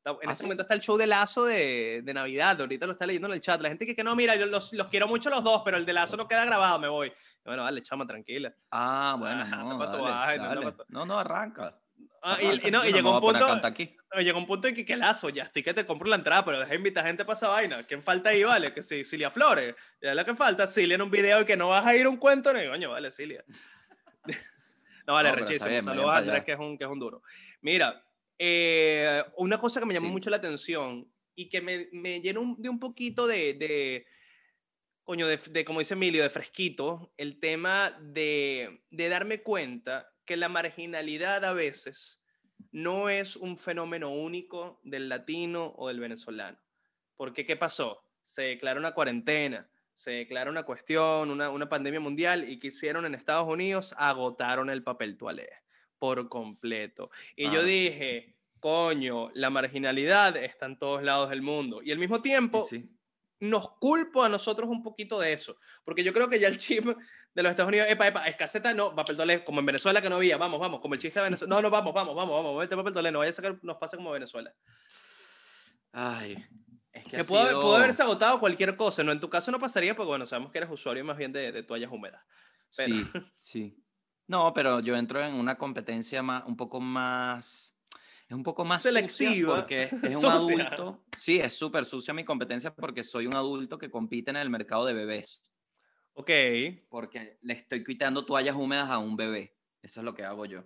En 0.04 0.30
¿Ah, 0.30 0.36
sí? 0.36 0.44
momento 0.44 0.62
está 0.62 0.74
el 0.74 0.80
show 0.80 0.96
de 0.96 1.06
Lazo 1.06 1.44
de, 1.44 2.02
de 2.04 2.14
Navidad. 2.14 2.60
Ahorita 2.60 2.86
lo 2.86 2.92
está 2.92 3.06
leyendo 3.06 3.26
en 3.26 3.34
el 3.34 3.40
chat. 3.40 3.60
La 3.60 3.70
gente 3.70 3.86
que, 3.86 3.96
que 3.96 4.04
no, 4.04 4.14
mira, 4.14 4.36
yo 4.36 4.46
los, 4.46 4.72
los 4.72 4.86
quiero 4.86 5.08
mucho 5.08 5.30
los 5.30 5.42
dos, 5.42 5.62
pero 5.64 5.76
el 5.76 5.84
de 5.84 5.94
Lazo 5.94 6.16
no 6.16 6.28
queda 6.28 6.44
grabado, 6.44 6.78
me 6.78 6.88
voy. 6.88 7.08
Y 7.08 7.44
bueno, 7.44 7.64
dale, 7.64 7.82
chama, 7.82 8.06
tranquila. 8.06 8.54
Ah, 8.70 9.16
bueno, 9.18 9.42
Ajá, 9.42 9.56
no, 9.64 9.78
tu 9.78 10.04
dale, 10.04 10.38
dale. 10.38 10.74
No, 10.88 11.04
no, 11.04 11.18
arranca. 11.18 11.76
Ah, 12.26 12.38
y, 12.40 12.68
y 12.68 12.70
no, 12.70 12.82
y 12.86 12.92
llegó 12.92 13.10
me 13.10 13.16
un 13.16 13.20
punto. 13.20 13.66
aquí. 13.66 13.94
No, 14.14 14.20
Llegó 14.22 14.38
un 14.38 14.46
punto 14.46 14.66
en 14.66 14.74
que, 14.74 14.86
que 14.86 14.96
lazo, 14.96 15.28
ya 15.28 15.42
estoy 15.42 15.62
que 15.62 15.74
te 15.74 15.84
compro 15.84 16.08
la 16.08 16.16
entrada, 16.16 16.42
pero 16.42 16.58
deja 16.58 16.70
de 16.70 16.76
invitar 16.76 17.04
gente 17.04 17.22
para 17.26 17.36
esa 17.36 17.48
vaina. 17.48 17.82
¿Quién 17.86 18.02
falta 18.02 18.30
ahí, 18.30 18.42
vale? 18.42 18.72
Que 18.72 18.82
sí, 18.82 19.04
Cilia 19.04 19.30
Flores. 19.30 19.74
Ya 20.00 20.10
es 20.10 20.16
la 20.16 20.24
que 20.24 20.34
falta. 20.34 20.66
Cilia 20.66 20.94
en 20.94 21.02
un 21.02 21.10
video 21.10 21.42
y 21.42 21.44
que 21.44 21.54
no 21.56 21.68
vas 21.68 21.84
a 21.84 21.94
ir 21.94 22.06
a 22.06 22.08
un 22.08 22.16
cuento. 22.16 22.50
No, 22.54 22.58
coño, 22.70 22.90
vale, 22.90 23.12
Cilia. 23.12 23.44
no, 25.06 25.14
vale, 25.14 25.28
No, 25.30 25.36
rechísimo. 25.36 25.82
Saludos 25.82 26.12
a 26.12 26.16
Andrés, 26.18 26.44
que 26.44 26.52
es 26.52 26.58
un, 26.58 26.78
que 26.78 26.84
es 26.84 26.90
un 26.90 26.98
duro. 26.98 27.22
Mira, 27.60 28.02
eh, 28.38 29.22
una 29.36 29.58
cosa 29.58 29.80
que 29.80 29.86
me 29.86 29.94
llamó 29.94 30.06
Sí. 30.06 30.12
mucho 30.12 30.30
la 30.30 30.38
atención 30.38 31.06
y 31.34 31.48
que 31.48 31.60
me, 31.60 31.88
me 31.92 32.20
llenó 32.20 32.40
un- 32.40 32.60
de 32.62 32.68
un 32.70 32.80
poquito 32.80 33.26
de, 33.26 33.54
de 33.54 34.06
coño, 35.02 35.26
de, 35.26 35.36
de, 35.50 35.64
como 35.64 35.80
dice 35.80 35.92
Emilio, 35.94 36.22
de 36.22 36.30
fresquito, 36.30 37.12
el 37.18 37.38
tema 37.38 37.90
de, 38.00 38.82
de 38.90 39.08
darme 39.10 39.42
cuenta 39.42 40.08
que 40.24 40.36
la 40.36 40.48
marginalidad 40.48 41.44
a 41.44 41.52
veces 41.52 42.20
no 42.72 43.08
es 43.08 43.36
un 43.36 43.56
fenómeno 43.58 44.10
único 44.10 44.80
del 44.82 45.08
latino 45.08 45.74
o 45.76 45.88
del 45.88 46.00
venezolano. 46.00 46.58
Porque, 47.16 47.44
¿qué 47.44 47.56
pasó? 47.56 48.02
Se 48.22 48.42
declara 48.42 48.80
una 48.80 48.92
cuarentena, 48.94 49.68
se 49.92 50.10
declara 50.12 50.50
una 50.50 50.64
cuestión, 50.64 51.30
una, 51.30 51.50
una 51.50 51.68
pandemia 51.68 52.00
mundial, 52.00 52.48
y 52.48 52.58
que 52.58 52.68
hicieron 52.68 53.04
en 53.06 53.14
Estados 53.14 53.46
Unidos? 53.48 53.94
Agotaron 53.96 54.70
el 54.70 54.82
papel 54.82 55.16
toalé 55.16 55.48
por 55.98 56.28
completo. 56.28 57.10
Y 57.36 57.44
yo 57.44 57.50
Claro. 57.50 57.66
dije, 57.66 58.34
coño, 58.60 59.30
la 59.34 59.50
marginalidad 59.50 60.36
está 60.36 60.66
en 60.66 60.78
todos 60.78 61.02
lados 61.02 61.30
del 61.30 61.42
mundo. 61.42 61.80
Y 61.82 61.92
al 61.92 61.98
mismo 61.98 62.20
tiempo, 62.22 62.66
sí. 62.68 62.88
nos 63.40 63.70
culpo 63.78 64.22
a 64.24 64.28
nosotros 64.28 64.68
un 64.68 64.82
poquito 64.82 65.20
de 65.20 65.32
eso. 65.32 65.56
Porque 65.84 66.02
yo 66.02 66.12
creo 66.12 66.28
que 66.28 66.40
ya 66.40 66.48
el 66.48 66.56
chip 66.56 66.84
de 67.34 67.42
los 67.42 67.50
Estados 67.50 67.68
Unidos, 67.68 67.88
epa, 67.90 68.06
epa, 68.06 68.26
escaseta, 68.28 68.72
no, 68.74 68.94
papel 68.94 69.16
toalé, 69.16 69.44
como 69.44 69.60
en 69.60 69.66
Venezuela 69.66 70.00
que 70.00 70.08
no 70.08 70.16
había, 70.16 70.36
vamos, 70.36 70.60
vamos, 70.60 70.80
como 70.80 70.94
el 70.94 71.00
chiste 71.00 71.18
de 71.18 71.24
Venezuela. 71.24 71.54
No, 71.54 71.60
no, 71.62 71.68
vamos, 71.70 71.92
vamos, 71.92 72.14
vamos, 72.14 72.34
vamos, 72.44 72.58
vete 72.60 72.76
papel 72.76 72.92
toalé, 72.92 73.10
no 73.12 73.18
vaya 73.20 73.30
a 73.30 73.34
sacar, 73.34 73.58
nos 73.62 73.76
pasa 73.76 73.96
como 73.96 74.10
Venezuela. 74.12 74.54
Ay, 75.92 76.44
es 76.92 77.04
que, 77.04 77.16
Que 77.18 77.24
pudo, 77.24 77.76
haber- 77.76 77.92
sido- 77.92 78.04
agotado 78.06 78.40
cualquier 78.40 78.76
cosa, 78.76 79.02
¿no? 79.02 79.12
En 79.12 79.20
tu 79.20 79.28
caso 79.30 79.50
no 79.50 79.58
pasaría 79.60 79.94
porque, 79.94 80.08
bueno, 80.08 80.26
sabemos 80.26 80.50
que 80.52 80.58
eres 80.58 80.70
usuario 80.70 81.04
más 81.04 81.16
bien 81.16 81.32
de, 81.32 81.52
de 81.52 81.62
toallas 81.62 81.90
húmedas. 81.90 82.22
pero- 82.76 82.94
Sí, 82.96 83.04
sí. 83.36 83.80
No, 84.26 84.52
pero 84.54 84.80
yo 84.80 84.96
entro 84.96 85.20
en 85.22 85.34
una 85.34 85.56
competencia 85.56 86.22
más, 86.22 86.44
un 86.46 86.56
poco 86.56 86.80
más, 86.80 87.76
es 88.26 88.32
un 88.34 88.42
poco 88.42 88.64
más 88.64 88.82
Selectiva, 88.82 89.56
porque 89.56 89.82
es 90.02 90.14
un 90.16 90.22
sucia. 90.22 90.32
adulto. 90.32 91.04
Sí, 91.16 91.38
es 91.40 91.52
súper 91.56 91.84
sucia 91.84 92.14
mi 92.14 92.24
competencia 92.24 92.74
porque 92.74 93.04
soy 93.04 93.26
un 93.26 93.36
adulto 93.36 93.76
que 93.78 93.90
compite 93.90 94.30
en 94.30 94.36
el 94.36 94.48
mercado 94.50 94.86
de 94.86 94.94
bebés. 94.94 95.42
Ok. 96.14 96.30
Porque 96.88 97.38
le 97.42 97.54
estoy 97.54 97.84
quitando 97.84 98.24
toallas 98.24 98.54
húmedas 98.56 98.90
a 98.90 98.98
un 98.98 99.16
bebé. 99.16 99.56
Eso 99.82 100.00
es 100.00 100.04
lo 100.04 100.14
que 100.14 100.24
hago 100.24 100.46
yo. 100.46 100.64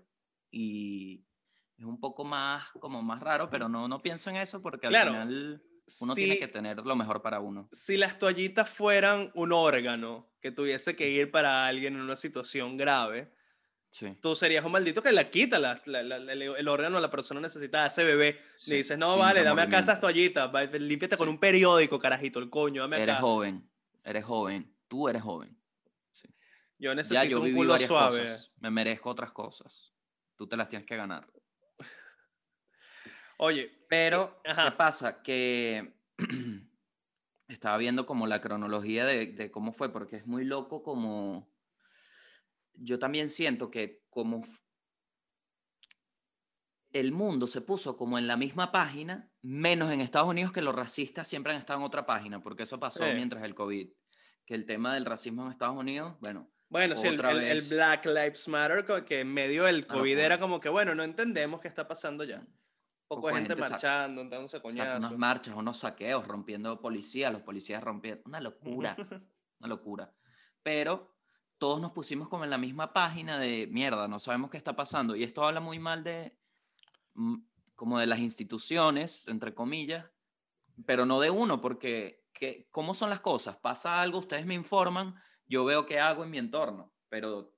Y 0.51 1.25
es 1.79 1.85
un 1.85 2.01
poco 2.01 2.25
más, 2.25 2.71
como 2.73 3.03
más 3.03 3.21
raro, 3.21 3.51
pero 3.51 3.69
no, 3.69 3.89
no 3.89 4.01
pienso 4.01 4.31
en 4.31 4.37
eso 4.37 4.63
porque 4.63 4.87
al 4.87 4.93
Claro, 4.93 5.11
final 5.13 5.63
uno 6.01 6.15
si, 6.15 6.21
tiene 6.23 6.39
que 6.39 6.49
tener 6.49 6.79
lo 6.79 6.97
mejor 6.97 7.23
para 7.23 7.41
uno. 7.41 7.69
si 7.73 7.97
las 7.97 8.19
toallitas 8.19 8.69
fueran 8.69 9.31
un 9.35 9.53
órgano 9.53 10.31
que 10.41 10.51
tuviese 10.53 10.95
que 10.97 11.09
ir 11.11 11.31
para 11.31 11.67
alguien 11.67 11.95
en 11.95 12.01
una 12.03 12.17
situación 12.17 12.77
grave, 12.77 13.33
Sí. 13.91 14.15
tú 14.21 14.37
serías 14.37 14.65
un 14.67 14.73
maldito 14.73 15.01
que 15.03 15.13
la 15.13 15.31
quita 15.31 15.59
la- 15.59 15.81
la- 15.87 16.03
la- 16.03 16.33
el, 16.35 16.69
órgano 16.69 17.01
la 17.01 17.11
persona 17.11 17.41
necesita 17.41 17.87
ese 17.87 18.05
bebé. 18.05 18.39
Sí, 18.59 18.73
Le 18.73 18.77
dices, 18.79 18.99
no, 18.99 19.17
vale, 19.17 19.43
dame 19.43 19.63
acá 19.63 19.79
esas 19.79 19.99
toallitas, 19.99 20.51
límpiate 20.79 21.17
con 21.17 21.27
Sí. 21.27 21.31
un 21.33 21.39
periódico, 21.41 21.99
carajito, 21.99 22.39
el 22.39 22.51
coño, 22.51 22.83
dame 22.83 22.97
Eres 23.03 23.15
acá. 23.15 23.23
joven, 23.23 23.67
eres 24.05 24.25
joven, 24.27 24.71
tú 24.89 25.09
eres 25.09 25.23
joven. 25.23 25.55
Yo 26.81 26.91
Ya 26.91 26.95
necesito 26.95 27.25
yo 27.25 27.39
un 27.39 27.45
viví 27.45 27.57
culo 27.57 27.73
varias 27.73 27.89
suave. 27.89 28.23
cosas, 28.23 28.53
me 28.59 28.71
merezco 28.71 29.11
otras 29.11 29.33
cosas. 29.33 29.93
Tú 30.37 30.47
te 30.47 30.57
las 30.57 30.69
tienes 30.69 30.87
que 30.87 30.97
ganar. 30.97 31.27
Oye, 33.39 33.85
Pero, 33.89 34.41
ajá. 34.45 34.71
¿qué 34.71 34.77
pasa? 34.77 35.23
Que 35.23 35.95
estaba 37.49 37.77
viendo 37.79 38.07
como 38.07 38.27
la 38.27 38.41
cronología 38.41 39.05
de, 39.05 39.27
de 39.33 39.51
cómo 39.51 39.73
fue, 39.73 39.93
porque 39.93 40.17
es 40.17 40.27
muy 40.27 40.45
loco 40.45 40.83
como... 40.83 41.53
Yo 42.75 42.99
también 43.01 43.29
siento 43.29 43.71
que 43.73 44.05
como 44.09 44.43
el 46.93 47.13
mundo 47.13 47.47
se 47.47 47.61
puso 47.61 47.97
como 47.97 48.19
en 48.19 48.27
la 48.27 48.37
misma 48.37 48.71
página, 48.73 49.31
menos 49.43 49.91
en 49.91 50.01
Estados 50.01 50.29
Unidos, 50.29 50.53
que 50.53 50.63
los 50.63 50.75
racistas 50.75 51.27
siempre 51.29 51.53
han 51.53 51.59
estado 51.59 51.81
en 51.81 51.85
otra 51.85 52.07
página, 52.07 52.41
porque 52.43 52.63
eso 52.63 52.79
pasó 52.79 53.05
Sí. 53.05 53.15
mientras 53.15 53.43
el 53.45 53.55
COVID. 53.55 53.91
Que 54.49 54.55
el 54.55 54.65
tema 54.65 54.95
del 54.95 55.05
racismo 55.05 55.45
en 55.45 55.53
Estados 55.53 55.77
Unidos, 55.77 56.17
bueno, 56.21 56.49
bueno, 56.71 56.97
sí, 56.97 57.07
el, 57.07 57.23
el- 57.23 57.39
el. 57.39 57.63
Black 57.69 58.07
Lives 58.07 58.49
Matter, 58.49 58.87
que 59.05 59.21
en 59.21 59.31
medio 59.35 59.65
del 59.65 59.87
COVID 59.87 60.19
era 60.19 60.41
como 60.41 60.59
que, 60.59 60.71
bueno, 60.71 60.95
no 60.95 61.03
entendemos 61.03 61.61
qué 61.61 61.69
está 61.69 61.87
pasando 61.87 62.25
ya. 62.25 62.39
Poco 63.09 63.21
poco 63.23 63.29
de 63.29 63.35
gente, 63.35 63.55
gente 63.55 63.69
marchando, 63.71 64.25
dándose 64.25 64.63
coñazos. 64.63 64.99
unas 65.01 65.19
marchas, 65.19 65.55
unos 65.55 65.77
saqueos, 65.77 66.27
rompiendo 66.27 66.81
policías, 66.81 67.31
los 67.31 67.43
policías 67.43 67.85
rompiendo, 67.85 68.23
una 68.25 68.41
locura. 68.41 68.97
una 69.61 69.69
locura. 69.69 70.15
Pero 70.63 71.15
todos 71.59 71.79
nos 71.79 71.93
pusimos 71.93 72.31
como 72.31 72.45
en 72.45 72.51
la 72.51 72.57
misma 72.59 72.95
página 72.95 73.39
de 73.39 73.67
mierda, 73.71 74.09
no 74.09 74.19
sabemos 74.19 74.51
qué 74.51 74.57
está 74.57 74.75
pasando. 74.75 75.15
Y 75.15 75.25
esto 75.25 75.45
habla 75.45 75.61
muy 75.61 75.79
mal 75.79 76.03
de, 76.05 76.39
mm, 77.13 77.37
como 77.75 77.99
de 77.99 78.07
las 78.07 78.21
instituciones, 78.21 79.29
entre 79.29 79.55
comillas, 79.55 80.07
pero 80.87 81.05
no 81.05 81.21
de 81.21 81.29
uno, 81.29 81.61
porque 81.61 82.27
¿qué, 82.39 82.69
¿cómo 82.71 82.95
son 82.95 83.11
las 83.11 83.21
cosas? 83.21 83.57
Pasa 83.57 84.01
algo, 84.01 84.19
ustedes 84.19 84.47
me 84.47 84.55
informan, 84.55 85.15
yo 85.47 85.65
veo 85.65 85.85
qué 85.87 85.99
hago 86.01 86.25
en 86.25 86.31
mi 86.31 86.39
entorno, 86.39 86.93
pero 87.09 87.55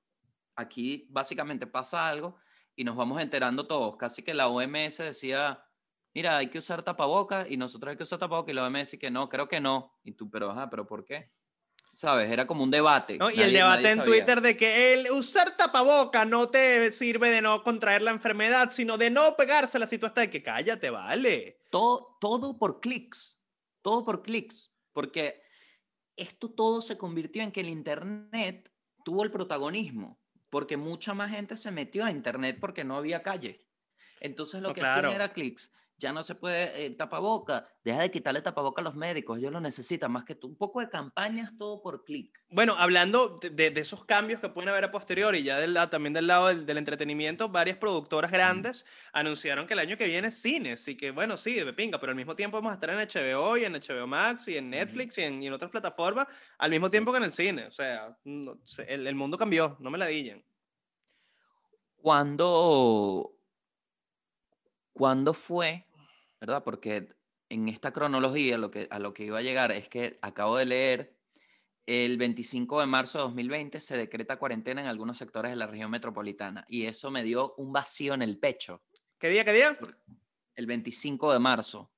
aquí 0.55 1.07
básicamente 1.09 1.67
pasa 1.67 2.07
algo 2.09 2.35
y 2.75 2.83
nos 2.83 2.95
vamos 2.95 3.21
enterando 3.21 3.67
todos. 3.67 3.95
Casi 3.97 4.23
que 4.23 4.33
la 4.33 4.47
OMS 4.47 4.97
decía, 5.03 5.63
mira, 6.13 6.37
hay 6.37 6.47
que 6.47 6.57
usar 6.59 6.83
tapabocas 6.83 7.49
y 7.49 7.57
nosotros 7.57 7.91
hay 7.91 7.97
que 7.97 8.03
usar 8.03 8.19
tapabocas 8.19 8.51
y 8.51 8.55
la 8.55 8.65
OMS 8.65 8.97
que 8.97 9.11
no, 9.11 9.29
creo 9.29 9.47
que 9.47 9.59
no. 9.59 9.97
Y 10.03 10.13
tú, 10.13 10.29
pero 10.29 10.51
ajá, 10.51 10.69
pero 10.69 10.85
¿por 10.87 11.05
qué? 11.05 11.31
¿Sabes? 11.93 12.31
Era 12.31 12.47
como 12.47 12.63
un 12.63 12.71
debate. 12.71 13.17
¿no? 13.17 13.29
Y 13.29 13.41
el 13.41 13.49
nadie- 13.51 13.57
debate 13.57 13.81
nadie 13.83 13.91
en 13.91 13.97
sabía. 13.97 14.13
Twitter 14.13 14.41
de 14.41 14.55
que 14.57 14.93
el 14.93 15.11
usar 15.11 15.57
tapaboca 15.57 16.23
no 16.23 16.47
te 16.49 16.89
sirve 16.93 17.29
de 17.29 17.41
no 17.41 17.63
contraer 17.63 18.01
la 18.01 18.11
enfermedad, 18.11 18.71
sino 18.71 18.97
de 18.97 19.09
no 19.09 19.35
pegársela 19.35 19.85
si 19.85 19.97
tú 19.97 20.05
estás 20.05 20.23
de 20.23 20.29
que 20.29 20.41
cállate, 20.41 20.89
vale. 20.89 21.59
Todo, 21.69 22.17
todo 22.21 22.57
por 22.57 22.79
clics. 22.79 23.43
Todo 23.81 24.05
por 24.05 24.21
clics. 24.23 24.70
Porque 24.93 25.41
esto 26.15 26.51
todo 26.51 26.81
se 26.81 26.97
convirtió 26.97 27.43
en 27.43 27.51
que 27.51 27.61
el 27.61 27.69
Internet 27.69 28.71
tuvo 29.03 29.23
el 29.23 29.31
protagonismo. 29.31 30.21
Porque 30.49 30.77
mucha 30.77 31.13
más 31.13 31.31
gente 31.31 31.55
se 31.57 31.71
metió 31.71 32.03
a 32.05 32.11
Internet 32.11 32.57
porque 32.59 32.83
no 32.83 32.97
había 32.97 33.23
calle. 33.23 33.67
Entonces 34.19 34.61
lo 34.61 34.69
No, 34.69 34.73
que 34.73 34.81
claro. 34.81 35.09
hacían 35.09 35.15
era 35.21 35.33
clics. 35.33 35.73
Ya 36.01 36.11
no 36.11 36.23
se 36.23 36.33
puede 36.33 36.83
eh, 36.83 36.89
tapaboca. 36.89 37.63
Deja 37.83 38.01
de 38.01 38.09
quitarle 38.09 38.41
tapaboca 38.41 38.81
a 38.81 38.83
los 38.83 38.95
médicos. 38.95 39.37
Ellos 39.37 39.51
lo 39.51 39.61
necesitan 39.61 40.11
más 40.11 40.25
que 40.25 40.33
tú. 40.33 40.47
Un 40.47 40.55
poco 40.55 40.79
de 40.79 40.89
campañas, 40.89 41.55
todo 41.59 41.83
por 41.83 42.03
clic. 42.03 42.35
Bueno, 42.49 42.75
hablando 42.75 43.37
de, 43.39 43.69
de- 43.69 43.79
esos 43.79 44.03
cambios 44.05 44.39
que 44.41 44.49
pueden 44.49 44.69
haber 44.69 44.85
a 44.85 44.91
posteriori, 44.91 45.43
ya 45.43 45.59
del, 45.59 45.77
también 45.91 46.13
del 46.13 46.25
lado 46.25 46.47
del, 46.47 46.65
del 46.65 46.79
entretenimiento, 46.79 47.49
varias 47.49 47.77
productoras 47.77 48.31
grandes 48.31 48.83
anunciaron 49.13 49.67
que 49.67 49.73
el 49.73 49.79
año 49.79 49.95
que 49.95 50.07
viene 50.07 50.29
es 50.29 50.41
cines. 50.41 50.87
Y 50.87 50.97
que, 50.97 51.11
bueno, 51.11 51.37
sí, 51.37 51.53
de 51.53 51.71
pinga, 51.71 51.99
pero 51.99 52.09
al 52.13 52.15
mismo 52.17 52.35
tiempo 52.35 52.57
vamos 52.57 52.71
a 52.71 52.73
estar 52.75 52.89
en 52.89 52.97
HBO 52.97 53.55
y 53.57 53.65
en 53.65 53.73
HBO 53.73 54.07
Max 54.07 54.47
y 54.47 54.57
en 54.57 54.71
Netflix 54.71 55.19
y, 55.19 55.21
en, 55.21 55.43
y 55.43 55.47
en 55.47 55.53
otras 55.53 55.69
plataformas 55.69 56.25
al 56.57 56.71
mismo 56.71 56.89
tiempo 56.89 57.11
que 57.11 57.19
en 57.19 57.25
el 57.25 57.31
cine. 57.31 57.67
O 57.67 57.71
sea, 57.71 58.17
no- 58.23 58.57
el, 58.87 59.05
el 59.05 59.13
mundo 59.15 59.37
cambió, 59.37 59.77
no 59.79 59.91
me 59.91 59.99
la 59.99 60.07
dillen. 60.07 60.43
¿Cuándo, 61.97 63.35
¿Cuándo 64.93 65.33
fue? 65.35 65.85
¿Verdad? 66.41 66.63
Porque 66.63 67.07
en 67.49 67.69
esta 67.69 67.93
cronología 67.93 68.57
lo 68.57 68.71
que, 68.71 68.87
a 68.89 68.97
lo 68.97 69.13
que 69.13 69.25
iba 69.25 69.37
a 69.37 69.43
llegar 69.43 69.71
es 69.71 69.87
que 69.87 70.17
acabo 70.21 70.57
de 70.57 70.65
leer, 70.65 71.15
el 71.85 72.17
25 72.17 72.79
de 72.79 72.85
marzo 72.87 73.17
de 73.17 73.23
2020 73.25 73.79
se 73.79 73.97
decreta 73.97 74.37
cuarentena 74.37 74.81
en 74.81 74.87
algunos 74.87 75.17
sectores 75.17 75.51
de 75.51 75.55
la 75.55 75.67
región 75.67 75.91
metropolitana 75.91 76.65
y 76.67 76.85
eso 76.85 77.11
me 77.11 77.23
dio 77.23 77.53
un 77.57 77.71
vacío 77.71 78.13
en 78.13 78.21
el 78.21 78.39
pecho. 78.39 78.83
¿Qué 79.19 79.29
día, 79.29 79.45
qué 79.45 79.53
día? 79.53 79.77
El 80.55 80.65
25 80.65 81.33
de 81.33 81.39
marzo. 81.39 81.91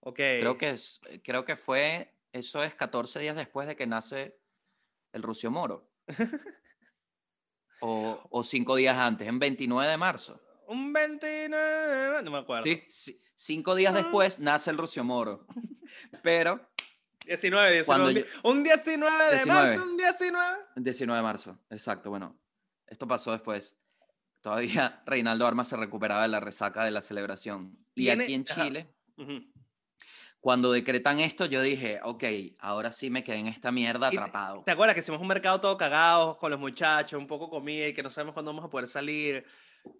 Ok. 0.00 0.16
Creo 0.16 0.56
que, 0.56 0.70
es, 0.70 1.00
creo 1.22 1.44
que 1.44 1.56
fue, 1.56 2.14
eso 2.32 2.62
es 2.62 2.74
14 2.74 3.20
días 3.20 3.36
después 3.36 3.68
de 3.68 3.76
que 3.76 3.86
nace 3.86 4.38
el 5.12 5.22
Rucio 5.22 5.50
Moro. 5.50 5.90
o, 7.80 8.20
o 8.30 8.42
cinco 8.42 8.76
días 8.76 8.96
antes, 8.96 9.28
en 9.28 9.38
29 9.38 9.90
de 9.90 9.96
marzo. 9.96 10.40
Un 10.70 10.92
29, 10.92 12.22
no 12.22 12.30
me 12.30 12.38
acuerdo. 12.38 12.64
Sí, 12.64 12.82
sí, 12.88 13.20
cinco 13.34 13.74
días 13.74 13.92
Ah. 13.94 13.98
después 13.98 14.38
nace 14.40 14.70
el 14.70 14.78
Rucio 14.78 15.02
Moro. 15.04 15.46
Pero, 16.22 16.60
19, 17.26 17.72
19. 17.72 17.84
Cuando 17.86 18.08
un, 18.08 18.14
di- 18.14 18.20
yo- 18.20 18.26
un 18.50 18.62
19 18.62 19.24
de 19.24 19.30
19. 19.32 19.68
marzo, 19.76 19.84
un 19.84 19.96
19. 19.96 20.58
19 20.76 21.16
de 21.16 21.22
marzo, 21.22 21.58
exacto, 21.70 22.10
bueno, 22.10 22.38
esto 22.86 23.06
pasó 23.08 23.32
después. 23.32 23.76
Todavía 24.40 25.02
Reinaldo 25.06 25.46
Armas 25.46 25.68
se 25.68 25.76
recuperaba 25.76 26.22
de 26.22 26.28
la 26.28 26.40
resaca 26.40 26.84
de 26.84 26.90
la 26.92 27.00
celebración. 27.00 27.76
Y 27.94 28.02
Tiene- 28.04 28.24
aquí 28.24 28.34
en. 28.34 28.44
Chile, 28.44 28.94
Ujú. 29.16 29.40
Cuando 30.38 30.72
decretan 30.72 31.20
esto, 31.20 31.44
yo 31.44 31.60
dije, 31.60 32.00
ok, 32.02 32.24
ahora 32.60 32.90
sí 32.92 33.10
me 33.10 33.22
quedé 33.22 33.36
en 33.36 33.46
esta 33.48 33.70
mierda 33.70 34.06
atrapado. 34.08 34.62
¿Te 34.64 34.70
acuerdas 34.70 34.94
que 34.94 35.00
hicimos 35.02 35.20
un 35.20 35.26
mercado 35.28 35.60
todo 35.60 35.76
cagados 35.76 36.38
con 36.38 36.50
los 36.50 36.58
muchachos, 36.58 37.18
un 37.20 37.26
poco 37.26 37.50
comida 37.50 37.88
y 37.88 37.92
que 37.92 38.02
no 38.02 38.08
sabemos 38.08 38.32
cuándo 38.32 38.50
vamos 38.50 38.64
a 38.64 38.70
poder 38.70 38.86
salir? 38.88 39.44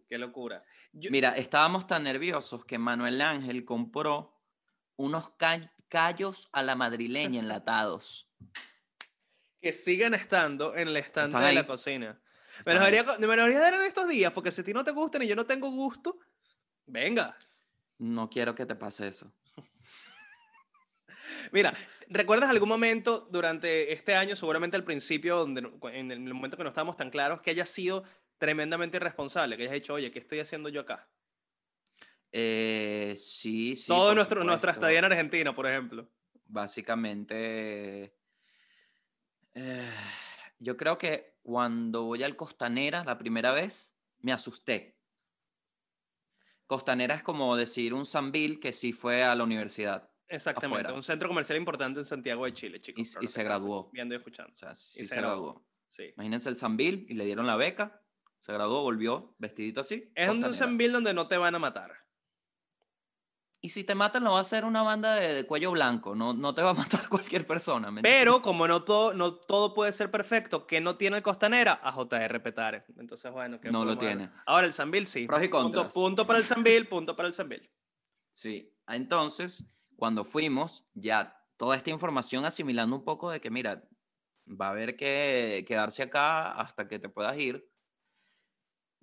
Qué 0.09 0.19
locura. 0.19 0.65
Yo- 0.93 1.11
Mira, 1.11 1.37
estábamos 1.37 1.87
tan 1.87 2.03
nerviosos 2.03 2.65
que 2.65 2.79
Manuel 2.79 3.21
Ángel 3.21 3.65
compró 3.65 4.37
unos 4.97 5.31
ca- 5.31 5.73
callos 5.89 6.49
a 6.53 6.63
la 6.63 6.75
madrileña 6.77 7.41
enlatados. 7.41 8.29
que 9.61 9.73
sigan 9.75 10.15
estando 10.15 10.75
en 10.75 10.89
el 10.89 10.97
estante 10.97 11.37
de 11.37 11.53
la 11.53 11.67
cocina. 11.67 12.19
Me 12.65 12.73
los, 12.75 12.83
haría, 12.83 13.05
co- 13.05 13.19
me 13.19 13.27
los 13.37 13.45
haría 13.45 13.61
dar 13.61 13.75
en 13.75 13.83
estos 13.83 14.09
días, 14.09 14.33
porque 14.33 14.51
si 14.51 14.63
a 14.63 14.65
ti 14.65 14.73
no 14.73 14.83
te 14.85 14.91
gustan 14.91 15.23
y 15.23 15.27
yo 15.27 15.37
no 15.37 15.45
tengo 15.47 15.71
gusto, 15.71 16.19
venga. 16.87 17.37
No 17.99 18.31
quiero 18.31 18.55
que 18.55 18.65
te 18.65 18.75
pase 18.75 19.07
eso. 19.09 19.31
Mira, 21.53 21.75
¿recuerdas 22.09 22.51
algún 22.51 22.69
momento 22.69 23.29
durante 23.31 23.93
este 23.93 24.15
año, 24.15 24.35
seguramente 24.37 24.77
al 24.77 24.85
principio, 24.85 25.37
donde, 25.37 25.71
en 25.93 26.11
el 26.11 26.35
momento 26.35 26.57
que 26.57 26.63
no 26.63 26.71
estábamos 26.71 26.97
tan 26.97 27.11
claros, 27.11 27.41
que 27.41 27.51
hayas 27.51 27.69
sido 27.69 28.05
tremendamente 28.41 28.97
irresponsable, 28.97 29.57
que 29.57 29.65
hayas 29.65 29.75
dicho, 29.75 29.95
oye, 29.95 30.11
¿qué 30.11 30.19
estoy 30.19 30.41
haciendo 30.41 30.71
yo 30.71 30.81
acá? 30.81 31.09
Eh, 32.33 33.15
sí, 33.17 33.77
sí. 33.77 33.87
Todo 33.87 34.15
nuestro, 34.15 34.43
nuestra 34.43 34.73
estadía 34.73 35.01
en 35.01 35.05
Argentina, 35.05 35.55
por 35.55 35.67
ejemplo. 35.69 36.09
Básicamente, 36.47 38.17
eh, 39.55 39.91
yo 40.59 40.77
creo 40.77 40.97
que 40.97 41.37
cuando 41.43 42.05
voy 42.05 42.25
al 42.25 42.35
Costanera 42.35 43.05
la 43.05 43.19
primera 43.19 43.53
vez, 43.53 43.95
me 44.21 44.33
asusté. 44.33 44.97
Costanera 46.67 47.17
es 47.17 47.23
como 47.23 47.57
decir 47.57 47.93
un 47.93 48.07
Sambil 48.07 48.59
que 48.59 48.73
sí 48.73 48.93
fue 48.93 49.23
a 49.23 49.35
la 49.35 49.45
universidad 49.45 50.11
Exactamente, 50.29 50.83
Afuera. 50.83 50.95
un 50.95 51.03
centro 51.03 51.29
comercial 51.29 51.59
importante 51.59 51.99
en 51.99 52.07
Santiago 52.07 52.47
de 52.47 52.53
Chile, 52.55 52.81
chicos. 52.81 53.19
y 53.21 53.27
se 53.27 53.45
graduó. 53.45 53.91
Viendo 53.93 54.15
y 54.15 54.19
escuchando. 54.19 54.53
O 54.55 54.57
sea, 54.57 54.75
sí 54.75 55.01
se 55.01 55.09
se, 55.09 55.17
graduó. 55.17 55.53
graduó. 55.53 55.67
Sí. 55.89 56.05
Imagínense 56.15 56.49
el 56.49 56.57
Sambil 56.57 57.05
y 57.09 57.15
le 57.15 57.25
dieron 57.25 57.47
la 57.47 57.57
beca, 57.57 58.00
se 58.41 58.53
graduó, 58.53 58.83
volvió 58.83 59.35
vestidito 59.39 59.81
así. 59.81 60.11
Es 60.15 60.29
un. 60.29 60.55
Sanville 60.55 60.93
donde 60.93 61.15
no 61.15 61.29
te 61.29 61.37
van 61.37 61.55
a 61.55 61.59
matar. 61.59 61.93
Y 63.63 63.69
si 63.69 63.85
te 63.85 63.95
matan, 63.95 64.25
lo 64.25 64.33
va 64.33 64.39
a 64.39 64.41
hacer 64.41 64.65
una 64.65 64.83
banda 64.83 65.17
de, 65.17 65.35
de 65.35 65.47
cuello 65.47 65.71
blanco. 65.73 66.15
No, 66.15 66.33
no 66.33 66.55
te 66.55 66.63
va 66.63 66.71
a 66.71 66.75
matar 66.75 67.09
cualquier 67.09 67.47
persona. 67.47 67.91
¿me? 67.91 68.01
Pero 68.01 68.41
como 68.41 68.67
no 68.67 68.85
todo, 68.85 69.13
no 69.13 69.35
todo 69.35 69.75
puede 69.75 69.93
ser 69.93 70.11
perfecto, 70.11 70.67
que 70.67 70.81
no 70.81 70.97
tiene 70.97 71.19
el 71.19 71.23
Costanera? 71.23 71.79
A 71.83 71.93
JR 71.93 72.43
Petare. 72.43 72.85
Entonces, 72.97 73.31
bueno, 73.31 73.61
¿qué 73.61 73.71
No 73.71 73.85
lo 73.85 73.99
tiene. 73.99 74.31
Ahora 74.47 74.67
el 74.67 74.73
Sanville 74.73 75.07
sí. 75.07 75.27
Pros 75.27 75.43
y 75.43 75.49
Punto, 75.49 75.89
punto 75.89 76.27
para 76.27 76.39
el 76.39 76.45
Sanville, 76.45 76.87
punto 76.87 77.15
para 77.15 77.29
el 77.29 77.35
Sanville. 77.35 77.71
Sí, 78.33 78.73
entonces, 78.89 79.67
cuando 79.97 80.25
fuimos, 80.25 80.87
ya 80.95 81.45
toda 81.57 81.77
esta 81.77 81.91
información 81.91 82.47
asimilando 82.47 82.97
un 82.97 83.05
poco 83.05 83.31
de 83.31 83.41
que, 83.41 83.51
mira, 83.51 83.87
va 84.49 84.69
a 84.69 84.71
haber 84.71 84.97
que 84.97 85.65
quedarse 85.69 86.03
acá 86.03 86.53
hasta 86.53 86.89
que 86.89 86.99
te 86.99 87.11
puedas 87.11 87.37
ir, 87.39 87.70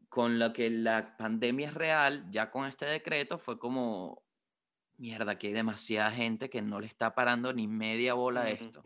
con 0.09 0.39
lo 0.39 0.53
que 0.53 0.69
la 0.69 1.17
pandemia 1.17 1.67
es 1.67 1.73
real, 1.73 2.25
ya 2.31 2.49
con 2.51 2.65
este 2.65 2.85
decreto 2.85 3.37
fue 3.37 3.59
como, 3.59 4.23
mierda, 4.97 5.37
que 5.37 5.47
hay 5.47 5.53
demasiada 5.53 6.11
gente 6.11 6.49
que 6.49 6.61
no 6.61 6.79
le 6.79 6.87
está 6.87 7.13
parando 7.13 7.53
ni 7.53 7.67
media 7.67 8.13
bola 8.13 8.41
a 8.43 8.49
esto. 8.49 8.83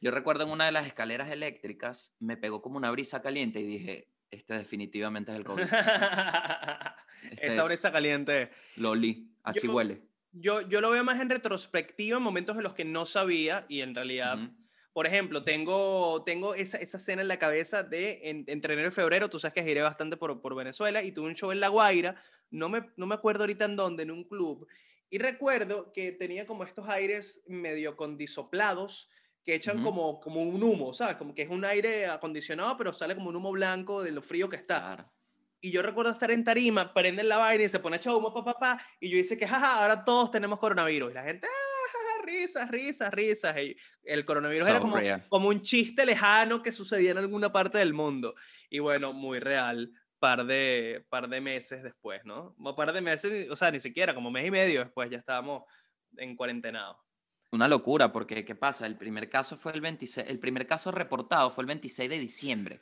Yo 0.00 0.10
recuerdo 0.10 0.44
en 0.44 0.50
una 0.50 0.64
de 0.66 0.72
las 0.72 0.86
escaleras 0.86 1.30
eléctricas, 1.30 2.14
me 2.20 2.36
pegó 2.36 2.62
como 2.62 2.76
una 2.78 2.90
brisa 2.90 3.20
caliente 3.20 3.60
y 3.60 3.64
dije, 3.64 4.08
este 4.30 4.54
definitivamente 4.56 5.32
es 5.32 5.38
el 5.38 5.44
COVID. 5.44 5.64
Este 7.22 7.48
Esta 7.48 7.62
es. 7.62 7.68
brisa 7.68 7.92
caliente. 7.92 8.50
Lo 8.76 8.90
olí, 8.92 9.30
así 9.42 9.66
Yo- 9.66 9.74
huele. 9.74 10.00
Yo, 10.32 10.60
yo 10.62 10.80
lo 10.80 10.90
veo 10.90 11.02
más 11.04 11.20
en 11.20 11.28
retrospectiva, 11.28 12.16
en 12.18 12.22
momentos 12.22 12.56
en 12.56 12.62
los 12.62 12.72
que 12.74 12.84
no 12.84 13.04
sabía 13.04 13.66
y 13.68 13.80
en 13.80 13.94
realidad 13.96 14.38
Ujú. 14.40 14.54
Por 14.92 15.06
ejemplo, 15.06 15.44
tengo, 15.44 16.24
tengo 16.24 16.54
esa, 16.54 16.78
esa 16.78 16.96
escena 16.96 17.22
en 17.22 17.28
la 17.28 17.38
cabeza 17.38 17.82
de 17.82 18.20
en- 18.24 18.44
entre 18.48 18.74
enero 18.74 18.88
y 18.88 18.92
febrero, 18.92 19.28
tú 19.30 19.38
sabes 19.38 19.54
que 19.54 19.62
giré 19.62 19.82
bastante 19.82 20.16
por, 20.16 20.40
por 20.40 20.54
Venezuela 20.56 21.02
y 21.02 21.12
tuve 21.12 21.28
un 21.28 21.34
show 21.36 21.52
en 21.52 21.60
La 21.60 21.68
Guaira, 21.68 22.20
no 22.50 22.68
me, 22.68 22.90
no 22.96 23.06
me 23.06 23.14
acuerdo 23.14 23.42
ahorita 23.44 23.64
en 23.66 23.76
dónde, 23.76 24.02
en 24.02 24.10
un 24.10 24.24
club, 24.24 24.66
y 25.08 25.18
recuerdo 25.18 25.92
que 25.92 26.12
tenía 26.12 26.46
como 26.46 26.64
estos 26.64 26.88
aires 26.88 27.42
medio 27.46 27.96
condisoplados 27.96 29.10
que 29.44 29.54
echan 29.54 29.76
Ujú. 29.76 29.84
como, 29.86 30.20
como 30.20 30.42
un 30.42 30.62
humo, 30.62 30.92
¿sabes? 30.92 31.16
Como 31.16 31.34
que 31.34 31.42
es 31.42 31.48
un 31.48 31.64
aire 31.64 32.06
acondicionado, 32.06 32.76
pero 32.76 32.92
sale 32.92 33.14
como 33.14 33.28
un 33.30 33.36
humo 33.36 33.52
blanco 33.52 34.02
de 34.02 34.12
lo 34.12 34.22
frío 34.22 34.48
que 34.48 34.56
está. 34.56 34.78
Claro. 34.80 35.12
Y 35.62 35.70
yo 35.72 35.82
recuerdo 35.82 36.12
estar 36.12 36.30
en 36.30 36.44
tarima, 36.44 36.94
prenden 36.94 37.28
la 37.28 37.38
vaina 37.38 37.64
y 37.64 37.68
se 37.68 37.80
pone 37.80 37.96
a 37.96 37.98
echar 37.98 38.14
humo, 38.14 38.32
pa, 38.32 38.44
pa, 38.44 38.54
pa, 38.58 38.86
y 39.00 39.10
yo 39.10 39.16
dice 39.16 39.36
que, 39.36 39.46
jaja, 39.46 39.80
ahora 39.82 40.04
todos 40.04 40.30
tenemos 40.30 40.58
coronavirus. 40.58 41.10
Y 41.10 41.14
la 41.14 41.22
gente, 41.24 41.46
ah, 41.50 41.69
risas, 42.22 42.70
risas, 42.70 43.10
risas. 43.12 43.56
Y 43.58 43.76
el 44.04 44.24
coronavirus 44.24 44.68
era 44.68 44.78
So 44.78 44.82
como, 44.82 44.96
real. 44.96 45.26
como 45.28 45.48
un 45.48 45.62
chiste 45.62 46.04
lejano 46.06 46.62
que 46.62 46.72
sucedía 46.72 47.12
en 47.12 47.18
alguna 47.18 47.52
parte 47.52 47.78
del 47.78 47.92
mundo. 47.94 48.34
Y 48.68 48.78
bueno, 48.78 49.12
muy 49.12 49.38
real, 49.40 49.92
par 50.18 50.44
de, 50.46 51.04
par 51.08 51.28
de 51.28 51.40
meses 51.40 51.82
después, 51.82 52.24
¿no? 52.24 52.54
Un 52.58 52.74
par 52.76 52.92
de 52.92 53.00
meses, 53.00 53.50
o 53.50 53.56
sea, 53.56 53.70
ni 53.70 53.80
siquiera, 53.80 54.14
como 54.14 54.30
mes 54.30 54.46
y 54.46 54.50
medio 54.50 54.80
después 54.80 55.10
ya 55.10 55.18
estábamos 55.18 55.64
en 56.16 56.36
cuarentenados. 56.36 56.96
Una 57.52 57.66
locura, 57.66 58.12
porque 58.12 58.44
¿qué 58.44 58.54
pasa? 58.54 58.86
El 58.86 58.96
primer 58.96 59.28
caso 59.28 59.56
fue 59.56 59.72
el 59.72 59.80
26, 59.80 60.28
el 60.28 60.38
primer 60.38 60.66
caso 60.66 60.92
reportado 60.92 61.50
fue 61.50 61.62
el 61.62 61.66
26 61.66 62.08
de 62.08 62.18
diciembre 62.18 62.80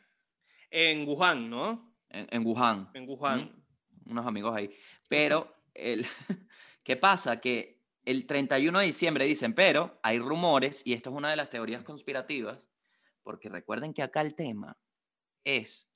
En 0.71 1.09
Wuhan, 1.09 1.49
¿no? 1.49 1.95
en, 2.11 2.27
en 2.31 2.45
Wuhan. 2.47 2.91
En 2.95 3.09
Wuhan. 3.09 3.65
Unos 4.07 4.27
amigos 4.27 4.55
ahí. 4.57 4.71
Pero, 5.09 5.55
el, 5.75 6.07
¿qué 6.85 6.97
pasa? 6.97 7.41
Que 7.41 7.78
el 8.11 8.27
31 8.27 8.79
de 8.79 8.87
diciembre 8.87 9.27
dicen, 9.27 9.53
pero 9.55 9.99
hay 10.03 10.19
rumores, 10.19 10.83
y 10.87 10.95
esto 10.95 11.11
es 11.11 11.17
una 11.17 11.29
de 11.29 11.37
las 11.37 11.51
teorías 11.51 11.83
conspirativas, 11.83 12.67
porque 13.23 13.51
recuerden 13.51 13.93
que 13.93 14.03
acá 14.03 14.23
el 14.23 14.35
tema 14.35 14.79
es, 15.45 15.91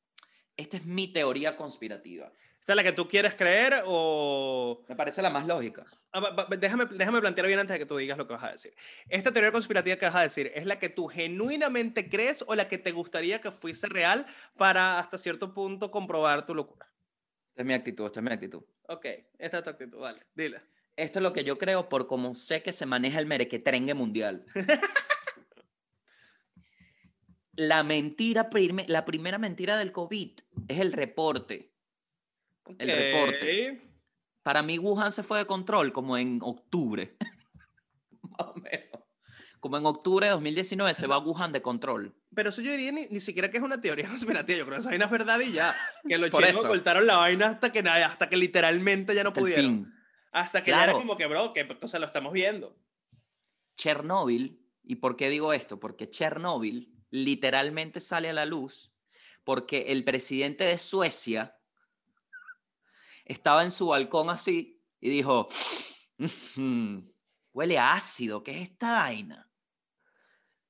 esta 0.58 0.76
es 0.76 0.84
mi 0.84 1.08
teoría 1.08 1.56
conspirativa. 1.56 2.30
¿Esta 2.60 2.74
es 2.74 2.76
la 2.76 2.84
que 2.84 2.92
tú 2.92 3.08
quieres 3.08 3.34
creer 3.34 3.82
o...? 3.86 4.84
Me 4.88 4.94
parece 4.94 5.22
la 5.22 5.30
más 5.30 5.46
lógica. 5.46 5.84
Ah, 6.12 6.46
déjame, 6.50 6.84
déjame 6.84 7.20
plantear 7.20 7.46
bien 7.46 7.58
antes 7.58 7.74
de 7.74 7.78
que 7.78 7.86
tú 7.86 7.96
digas 7.96 8.18
lo 8.18 8.26
que 8.26 8.34
vas 8.34 8.44
a 8.44 8.52
decir. 8.52 8.74
Esta 9.08 9.32
teoría 9.32 9.50
conspirativa 9.50 9.96
que 9.96 10.04
vas 10.04 10.14
a 10.14 10.22
decir, 10.22 10.52
¿es 10.54 10.66
la 10.66 10.78
que 10.78 10.90
tú 10.90 11.08
genuinamente 11.08 12.10
crees 12.10 12.44
o 12.46 12.54
la 12.54 12.68
que 12.68 12.76
te 12.76 12.92
gustaría 12.92 13.40
que 13.40 13.50
fuese 13.50 13.88
real 13.88 14.26
para 14.58 14.98
hasta 14.98 15.16
cierto 15.16 15.54
punto 15.54 15.90
comprobar 15.90 16.44
tu 16.44 16.54
locura? 16.54 16.86
Esta 17.48 17.62
es 17.62 17.66
mi 17.66 17.72
actitud, 17.72 18.04
esta 18.04 18.20
es 18.20 18.24
mi 18.24 18.32
actitud. 18.32 18.62
Ok, 18.86 19.06
esta 19.38 19.58
es 19.58 19.64
tu 19.64 19.70
actitud, 19.70 19.98
vale, 19.98 20.26
dile. 20.34 20.60
Esto 20.97 21.18
es 21.18 21.22
lo 21.22 21.32
que 21.32 21.45
yo 21.45 21.59
creo 21.59 21.88
por 21.88 22.07
cómo 22.07 22.34
sé 22.34 22.62
que 22.62 22.72
se 22.72 22.86
maneja 22.86 23.18
el 23.18 23.26
merequetrengue 23.26 23.95
mundial. 23.95 24.45
la 27.55 27.82
mentira, 27.82 28.51
prime- 28.51 28.86
la 28.88 29.05
primera 29.05 29.38
mentira 29.38 29.76
del 29.76 29.93
COVID 29.93 30.30
es 30.68 30.80
el 30.80 30.93
reporte. 30.93 31.72
El 32.78 32.88
reporte. 32.90 33.82
Para 34.43 34.62
mí 34.62 34.78
Wuhan 34.78 35.12
se 35.12 35.22
fue 35.22 35.38
de 35.38 35.47
control 35.47 35.93
como 35.93 36.16
en 36.16 36.38
octubre. 36.43 37.16
Más 38.22 38.49
o 38.49 38.55
menos. 38.55 39.03
Como 39.61 39.76
en 39.78 39.86
octubre 39.86 40.26
de 40.26 40.32
2019 40.32 40.93
se 40.95 41.07
va 41.07 41.18
Wuhan 41.18 41.53
de 41.53 41.62
control. 41.62 42.14
Pero 42.34 42.49
eso 42.49 42.62
yo 42.62 42.72
diría 42.72 42.90
ni, 42.90 43.07
ni 43.07 43.20
siquiera 43.20 43.49
que 43.51 43.59
es 43.59 43.62
una 43.62 43.80
teoría 43.80 44.09
conspirativa, 44.11 44.59
yo 44.59 44.64
creo 44.64 44.76
que 44.76 44.80
esa 44.80 44.90
vaina 44.90 45.05
es 45.05 45.11
verdad 45.11 45.40
y 45.40 45.53
ya. 45.53 45.76
Que 46.09 46.18
los 46.18 46.30
Por 46.30 46.43
chinos 46.43 46.59
eso. 46.61 46.68
ocultaron 46.68 47.07
la 47.07 47.16
vaina 47.18 47.47
hasta 47.47 47.70
que, 47.70 47.78
hasta 47.80 48.28
que 48.28 48.36
literalmente 48.36 49.14
ya 49.14 49.22
no 49.22 49.28
Hasta 49.30 49.40
pudieron. 49.40 49.95
Hasta 50.33 50.62
que 50.62 50.70
ya 50.70 50.78
era 50.83 50.93
Claro. 50.93 50.99
como 50.99 51.16
que, 51.16 51.26
bro, 51.26 51.53
que 51.53 51.68
o 51.80 51.89
sea, 51.89 52.01
lo 52.01 52.07
estamos 52.07 52.33
viendo. 52.33 52.76
Chernobyl, 53.76 54.61
¿y 54.83 54.97
por 54.97 55.16
qué 55.16 55.28
digo 55.30 55.53
esto? 55.53 55.78
Porque 55.78 56.09
Chernobyl 56.09 56.93
literalmente 57.11 58.01
sale 58.01 58.30
a 58.30 58.33
la 58.33 58.47
luz 58.47 58.95
porque 59.45 59.87
el 59.93 60.05
presidente 60.05 60.64
de 60.64 60.78
Suecia 60.78 61.59
estaba 63.24 63.62
en 63.62 63.70
su 63.70 63.89
balcón 63.89 64.30
así 64.30 64.83
y 65.01 65.11
dijo, 65.11 65.49
"Mm, 66.57 66.99
huele 67.53 67.78
a 67.78 67.93
ácido, 67.95 68.43
¿qué 68.43 68.53
es 68.53 68.70
esta 68.70 68.93
vaina? 68.93 69.51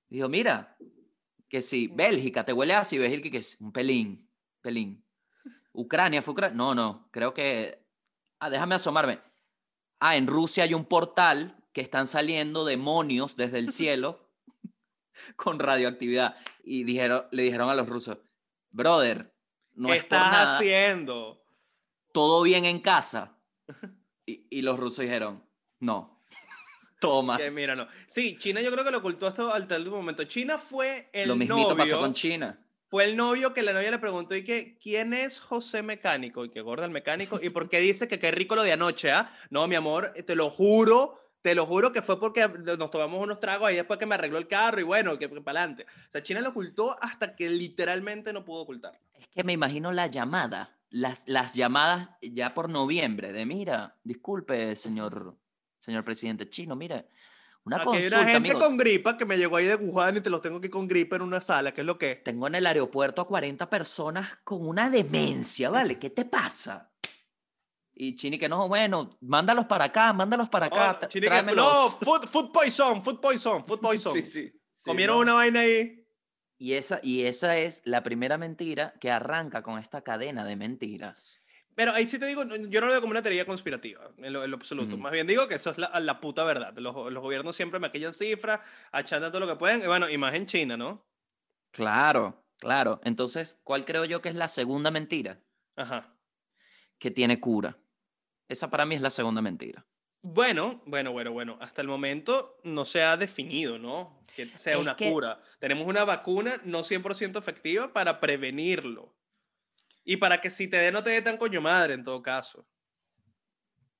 Dijo, 0.08 0.28
mira, 0.28 0.76
que 1.48 1.62
si 1.62 1.86
Bélgica 1.88 2.44
te 2.44 2.52
huele 2.52 2.74
a 2.74 2.80
ácido, 2.80 3.02
Bélgica 3.02 3.30
que 3.30 3.38
es 3.38 3.60
un 3.60 3.72
pelín, 3.72 4.30
pelín. 4.60 5.06
Ucrania 5.72 6.20
fue 6.22 6.32
Ucrania. 6.32 6.56
No, 6.56 6.74
no, 6.74 7.08
creo 7.10 7.32
que... 7.32 7.86
Ah, 8.38 8.50
déjame 8.50 8.74
asomarme. 8.74 9.20
Ah, 10.04 10.16
en 10.16 10.26
Rusia 10.26 10.64
hay 10.64 10.74
un 10.74 10.84
portal 10.84 11.56
que 11.72 11.80
están 11.80 12.08
saliendo 12.08 12.64
demonios 12.64 13.36
desde 13.36 13.60
el 13.60 13.70
cielo 13.72 14.28
con 15.36 15.60
radioactividad. 15.60 16.34
Y 16.64 16.82
dijeron, 16.82 17.26
le 17.30 17.44
dijeron 17.44 17.70
a 17.70 17.74
los 17.76 17.88
rusos, 17.88 18.18
brother, 18.70 19.32
no 19.74 19.88
¿Qué 19.88 19.94
es 19.98 20.04
por 20.04 20.16
estás 20.18 20.32
nada, 20.32 20.56
haciendo? 20.56 21.44
todo 22.12 22.42
bien 22.42 22.64
en 22.64 22.80
casa. 22.80 23.38
Y, 24.24 24.46
y 24.50 24.62
los 24.62 24.78
rusos 24.78 24.98
dijeron, 25.00 25.44
no, 25.80 26.20
toma. 27.00 27.36
Que 27.38 27.50
mira, 27.50 27.74
no. 27.74 27.88
Sí, 28.06 28.36
China 28.38 28.60
yo 28.60 28.70
creo 28.70 28.84
que 28.84 28.92
lo 28.92 28.98
ocultó 28.98 29.26
hasta, 29.26 29.48
hasta 29.52 29.74
el 29.74 29.82
último 29.82 29.96
momento. 29.96 30.22
China 30.24 30.58
fue 30.58 31.10
el 31.12 31.28
Lo 31.28 31.34
mismito 31.34 31.70
novio. 31.70 31.76
pasó 31.76 31.98
con 31.98 32.14
China. 32.14 32.64
Fue 32.92 33.04
el 33.04 33.16
novio 33.16 33.54
que 33.54 33.62
la 33.62 33.72
novia 33.72 33.90
le 33.90 33.98
preguntó 33.98 34.36
y 34.36 34.44
que, 34.44 34.76
¿quién 34.76 35.14
es 35.14 35.40
José 35.40 35.82
Mecánico? 35.82 36.44
Y 36.44 36.50
que 36.50 36.60
gorda 36.60 36.84
el 36.84 36.90
mecánico. 36.90 37.40
¿Y 37.42 37.48
por 37.48 37.70
qué 37.70 37.80
dice 37.80 38.06
que 38.06 38.18
qué 38.18 38.30
rico 38.30 38.54
lo 38.54 38.62
de 38.62 38.74
anoche, 38.74 39.10
ah? 39.10 39.32
No, 39.48 39.66
mi 39.66 39.76
amor, 39.76 40.12
te 40.26 40.36
lo 40.36 40.50
juro, 40.50 41.18
te 41.40 41.54
lo 41.54 41.64
juro 41.64 41.90
que 41.90 42.02
fue 42.02 42.20
porque 42.20 42.46
nos 42.46 42.90
tomamos 42.90 43.18
unos 43.18 43.40
tragos 43.40 43.68
ahí 43.68 43.76
después 43.76 43.98
que 43.98 44.04
me 44.04 44.14
arregló 44.14 44.36
el 44.36 44.46
carro 44.46 44.78
y 44.78 44.82
bueno, 44.82 45.18
que, 45.18 45.26
para 45.30 45.60
adelante. 45.60 45.86
O 46.06 46.12
sea, 46.12 46.20
China 46.20 46.42
lo 46.42 46.50
ocultó 46.50 46.94
hasta 47.02 47.34
que 47.34 47.48
literalmente 47.48 48.30
no 48.30 48.44
pudo 48.44 48.60
ocultarlo. 48.60 49.00
Es 49.18 49.26
que 49.28 49.42
me 49.42 49.54
imagino 49.54 49.90
la 49.90 50.08
llamada, 50.08 50.76
las, 50.90 51.26
las 51.26 51.54
llamadas 51.54 52.10
ya 52.20 52.52
por 52.52 52.68
noviembre 52.68 53.32
de, 53.32 53.46
mira, 53.46 53.96
disculpe, 54.04 54.76
señor, 54.76 55.34
señor 55.80 56.04
presidente 56.04 56.50
chino, 56.50 56.76
mira, 56.76 57.06
una 57.64 57.76
Aquí 57.76 57.82
hay 57.88 57.92
consulta, 57.94 58.20
una 58.20 58.30
gente 58.30 58.52
con 58.58 58.76
gripa 58.76 59.16
que 59.16 59.24
me 59.24 59.36
llegó 59.38 59.56
ahí 59.56 59.66
de 59.66 59.76
Wuhan 59.76 60.16
y 60.16 60.20
te 60.20 60.30
los 60.30 60.42
tengo 60.42 60.58
aquí 60.58 60.68
con 60.68 60.88
gripa 60.88 61.16
en 61.16 61.22
una 61.22 61.40
sala, 61.40 61.72
¿qué 61.72 61.82
es 61.82 61.86
lo 61.86 61.96
que? 61.98 62.12
es? 62.12 62.24
Tengo 62.24 62.46
en 62.48 62.56
el 62.56 62.66
aeropuerto 62.66 63.22
a 63.22 63.26
40 63.28 63.70
personas 63.70 64.38
con 64.44 64.66
una 64.66 64.90
demencia, 64.90 65.70
¿vale? 65.70 65.98
¿Qué 65.98 66.10
te 66.10 66.24
pasa? 66.24 66.90
Y 67.94 68.16
Chini 68.16 68.38
que 68.38 68.48
no, 68.48 68.68
bueno, 68.68 69.16
mándalos 69.20 69.66
para 69.66 69.84
acá, 69.84 70.12
mándalos 70.12 70.48
para 70.48 70.66
acá. 70.66 70.98
Oh, 71.02 71.06
Chini 71.06 71.28
que- 71.28 71.54
no, 71.54 71.88
food, 71.88 72.26
food 72.26 72.50
poison, 72.50 73.04
food 73.04 73.20
poison, 73.20 73.64
food 73.64 73.80
poison. 73.82 74.12
Sí, 74.14 74.24
sí. 74.24 74.50
sí, 74.72 74.82
Comieron 74.84 75.16
no. 75.16 75.22
una 75.22 75.34
vaina 75.34 75.60
ahí. 75.60 75.98
Y 76.58 76.74
esa, 76.74 77.00
y 77.02 77.24
esa 77.24 77.56
es 77.58 77.82
la 77.84 78.02
primera 78.02 78.38
mentira 78.38 78.94
que 79.00 79.10
arranca 79.10 79.62
con 79.62 79.78
esta 79.78 80.02
cadena 80.02 80.44
de 80.44 80.56
mentiras. 80.56 81.40
Pero 81.74 81.92
ahí 81.92 82.06
sí 82.06 82.18
te 82.18 82.26
digo, 82.26 82.44
yo 82.44 82.80
no 82.80 82.86
lo 82.86 82.92
veo 82.92 83.00
como 83.00 83.12
una 83.12 83.22
teoría 83.22 83.46
conspirativa, 83.46 84.10
en 84.18 84.32
lo, 84.32 84.44
en 84.44 84.50
lo 84.50 84.56
absoluto. 84.58 84.94
Ujú. 84.94 85.02
Más 85.02 85.12
bien 85.12 85.26
digo 85.26 85.48
que 85.48 85.54
eso 85.54 85.70
es 85.70 85.78
la, 85.78 85.98
la 86.00 86.20
puta 86.20 86.44
verdad. 86.44 86.74
Los, 86.76 86.94
los 87.12 87.22
gobiernos 87.22 87.56
siempre 87.56 87.80
maquillan 87.80 88.12
cifras, 88.12 88.60
achantan 88.92 89.30
todo 89.32 89.40
lo 89.40 89.46
que 89.46 89.56
pueden. 89.56 89.82
Y 89.82 89.86
bueno, 89.86 90.08
y 90.08 90.18
más 90.18 90.34
en 90.34 90.46
China, 90.46 90.76
¿no? 90.76 91.04
Claro, 91.70 92.44
claro. 92.58 93.00
Entonces, 93.04 93.60
¿cuál 93.64 93.84
creo 93.84 94.04
yo 94.04 94.20
que 94.20 94.28
es 94.28 94.34
la 94.34 94.48
segunda 94.48 94.90
mentira? 94.90 95.40
Ajá. 95.76 96.14
Que 96.98 97.10
tiene 97.10 97.40
cura. 97.40 97.78
Esa 98.48 98.68
para 98.70 98.84
mí 98.84 98.94
es 98.94 99.00
la 99.00 99.10
segunda 99.10 99.40
mentira. 99.40 99.86
Bueno, 100.20 100.82
bueno, 100.86 101.10
bueno, 101.12 101.32
bueno. 101.32 101.58
Hasta 101.60 101.80
el 101.80 101.88
momento 101.88 102.58
no 102.64 102.84
se 102.84 103.02
ha 103.02 103.16
definido, 103.16 103.78
¿no? 103.78 104.22
Que 104.36 104.46
sea 104.56 104.74
Es 104.74 104.78
una 104.78 104.94
que- 104.96 105.10
cura. 105.10 105.40
Tenemos 105.58 105.86
una 105.86 106.04
vacuna 106.04 106.60
no 106.64 106.80
100% 106.84 107.38
efectiva 107.38 107.92
para 107.92 108.20
prevenirlo. 108.20 109.14
Y 110.04 110.16
para 110.16 110.40
que 110.40 110.50
si 110.50 110.68
te 110.68 110.76
dé, 110.78 110.90
no 110.92 111.02
te 111.02 111.10
dé 111.10 111.22
tan 111.22 111.36
coño 111.36 111.60
madre 111.60 111.94
en 111.94 112.02
todo 112.02 112.20
caso. 112.22 112.66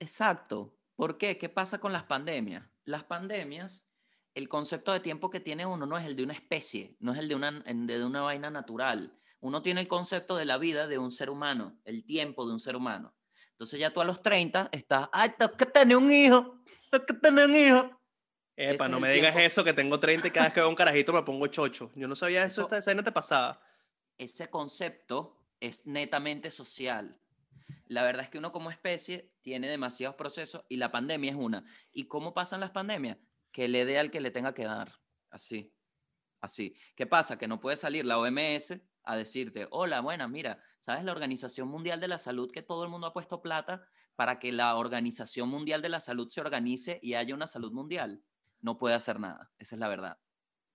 Exacto. 0.00 0.78
¿Por 0.96 1.18
qué? 1.18 1.38
¿Qué 1.38 1.48
pasa 1.48 1.78
con 1.78 1.92
las 1.92 2.04
pandemias? 2.04 2.64
Las 2.84 3.04
pandemias, 3.04 3.86
el 4.34 4.48
concepto 4.48 4.92
de 4.92 5.00
tiempo 5.00 5.30
que 5.30 5.40
tiene 5.40 5.66
uno 5.66 5.86
no 5.86 5.96
es 5.98 6.04
el 6.06 6.16
de 6.16 6.24
una 6.24 6.34
especie, 6.34 6.96
no 7.00 7.12
es 7.12 7.18
el 7.18 7.28
de 7.28 7.34
una, 7.34 7.50
de 7.52 8.04
una 8.04 8.22
vaina 8.22 8.50
natural. 8.50 9.16
Uno 9.40 9.62
tiene 9.62 9.80
el 9.80 9.88
concepto 9.88 10.36
de 10.36 10.44
la 10.44 10.58
vida 10.58 10.86
de 10.86 10.98
un 10.98 11.10
ser 11.10 11.30
humano, 11.30 11.80
el 11.84 12.04
tiempo 12.04 12.46
de 12.46 12.52
un 12.52 12.60
ser 12.60 12.76
humano. 12.76 13.14
Entonces 13.52 13.78
ya 13.80 13.90
tú 13.92 14.00
a 14.00 14.04
los 14.04 14.22
30 14.22 14.68
estás, 14.72 15.08
ay, 15.12 15.30
tengo 15.38 15.56
que 15.56 15.66
tener 15.66 15.96
un 15.96 16.10
hijo, 16.10 16.62
tengo 16.90 17.06
que 17.06 17.14
tener 17.14 17.44
un 17.48 17.54
hijo. 17.54 18.00
Epa, 18.56 18.88
no 18.88 19.00
me 19.00 19.12
digas 19.12 19.32
tiempo. 19.32 19.46
eso, 19.46 19.64
que 19.64 19.72
tengo 19.72 19.98
30 19.98 20.28
y 20.28 20.30
cada 20.30 20.46
vez 20.46 20.54
que 20.54 20.60
veo 20.60 20.68
un 20.68 20.74
carajito 20.74 21.12
me 21.12 21.22
pongo 21.22 21.46
chocho. 21.46 21.90
Yo 21.94 22.06
no 22.06 22.14
sabía 22.14 22.44
eso, 22.44 22.60
Eso- 22.60 22.62
esta 22.62 22.78
esa 22.78 22.90
vaina 22.90 23.02
te 23.02 23.12
pasaba. 23.12 23.60
ese 24.18 24.48
concepto 24.50 25.41
es 25.62 25.86
netamente 25.86 26.50
social. 26.50 27.18
La 27.86 28.02
verdad 28.02 28.24
es 28.24 28.30
que 28.30 28.38
uno 28.38 28.52
como 28.52 28.70
especie 28.70 29.32
tiene 29.42 29.68
demasiados 29.68 30.16
procesos 30.16 30.64
y 30.68 30.76
la 30.76 30.90
pandemia 30.90 31.30
es 31.30 31.36
una. 31.36 31.64
¿Y 31.92 32.08
cómo 32.08 32.34
pasan 32.34 32.60
las 32.60 32.72
pandemias? 32.72 33.18
Que 33.52 33.68
le 33.68 33.84
dé 33.84 33.98
al 33.98 34.10
que 34.10 34.20
le 34.20 34.30
tenga 34.30 34.54
que 34.54 34.64
dar. 34.64 34.92
Así. 35.30 35.72
Así. 36.40 36.76
¿Qué 36.96 37.06
pasa? 37.06 37.38
Que 37.38 37.46
no 37.46 37.60
puede 37.60 37.76
salir 37.76 38.04
la 38.04 38.18
OMS 38.18 38.80
a 39.04 39.16
decirte, 39.16 39.68
hola, 39.70 40.00
buena, 40.00 40.26
mira, 40.26 40.62
¿sabes 40.80 41.04
la 41.04 41.12
Organización 41.12 41.68
Mundial 41.68 42.00
de 42.00 42.08
la 42.08 42.18
Salud 42.18 42.50
que 42.50 42.62
todo 42.62 42.84
el 42.84 42.90
mundo 42.90 43.06
ha 43.06 43.12
puesto 43.12 43.40
plata 43.40 43.86
para 44.16 44.38
que 44.38 44.52
la 44.52 44.76
Organización 44.76 45.48
Mundial 45.48 45.80
de 45.80 45.88
la 45.88 46.00
Salud 46.00 46.28
se 46.28 46.40
organice 46.40 46.98
y 47.02 47.14
haya 47.14 47.34
una 47.34 47.46
salud 47.46 47.72
mundial? 47.72 48.22
No 48.60 48.78
puede 48.78 48.94
hacer 48.94 49.20
nada. 49.20 49.52
Esa 49.58 49.76
es 49.76 49.80
la 49.80 49.88
verdad. 49.88 50.18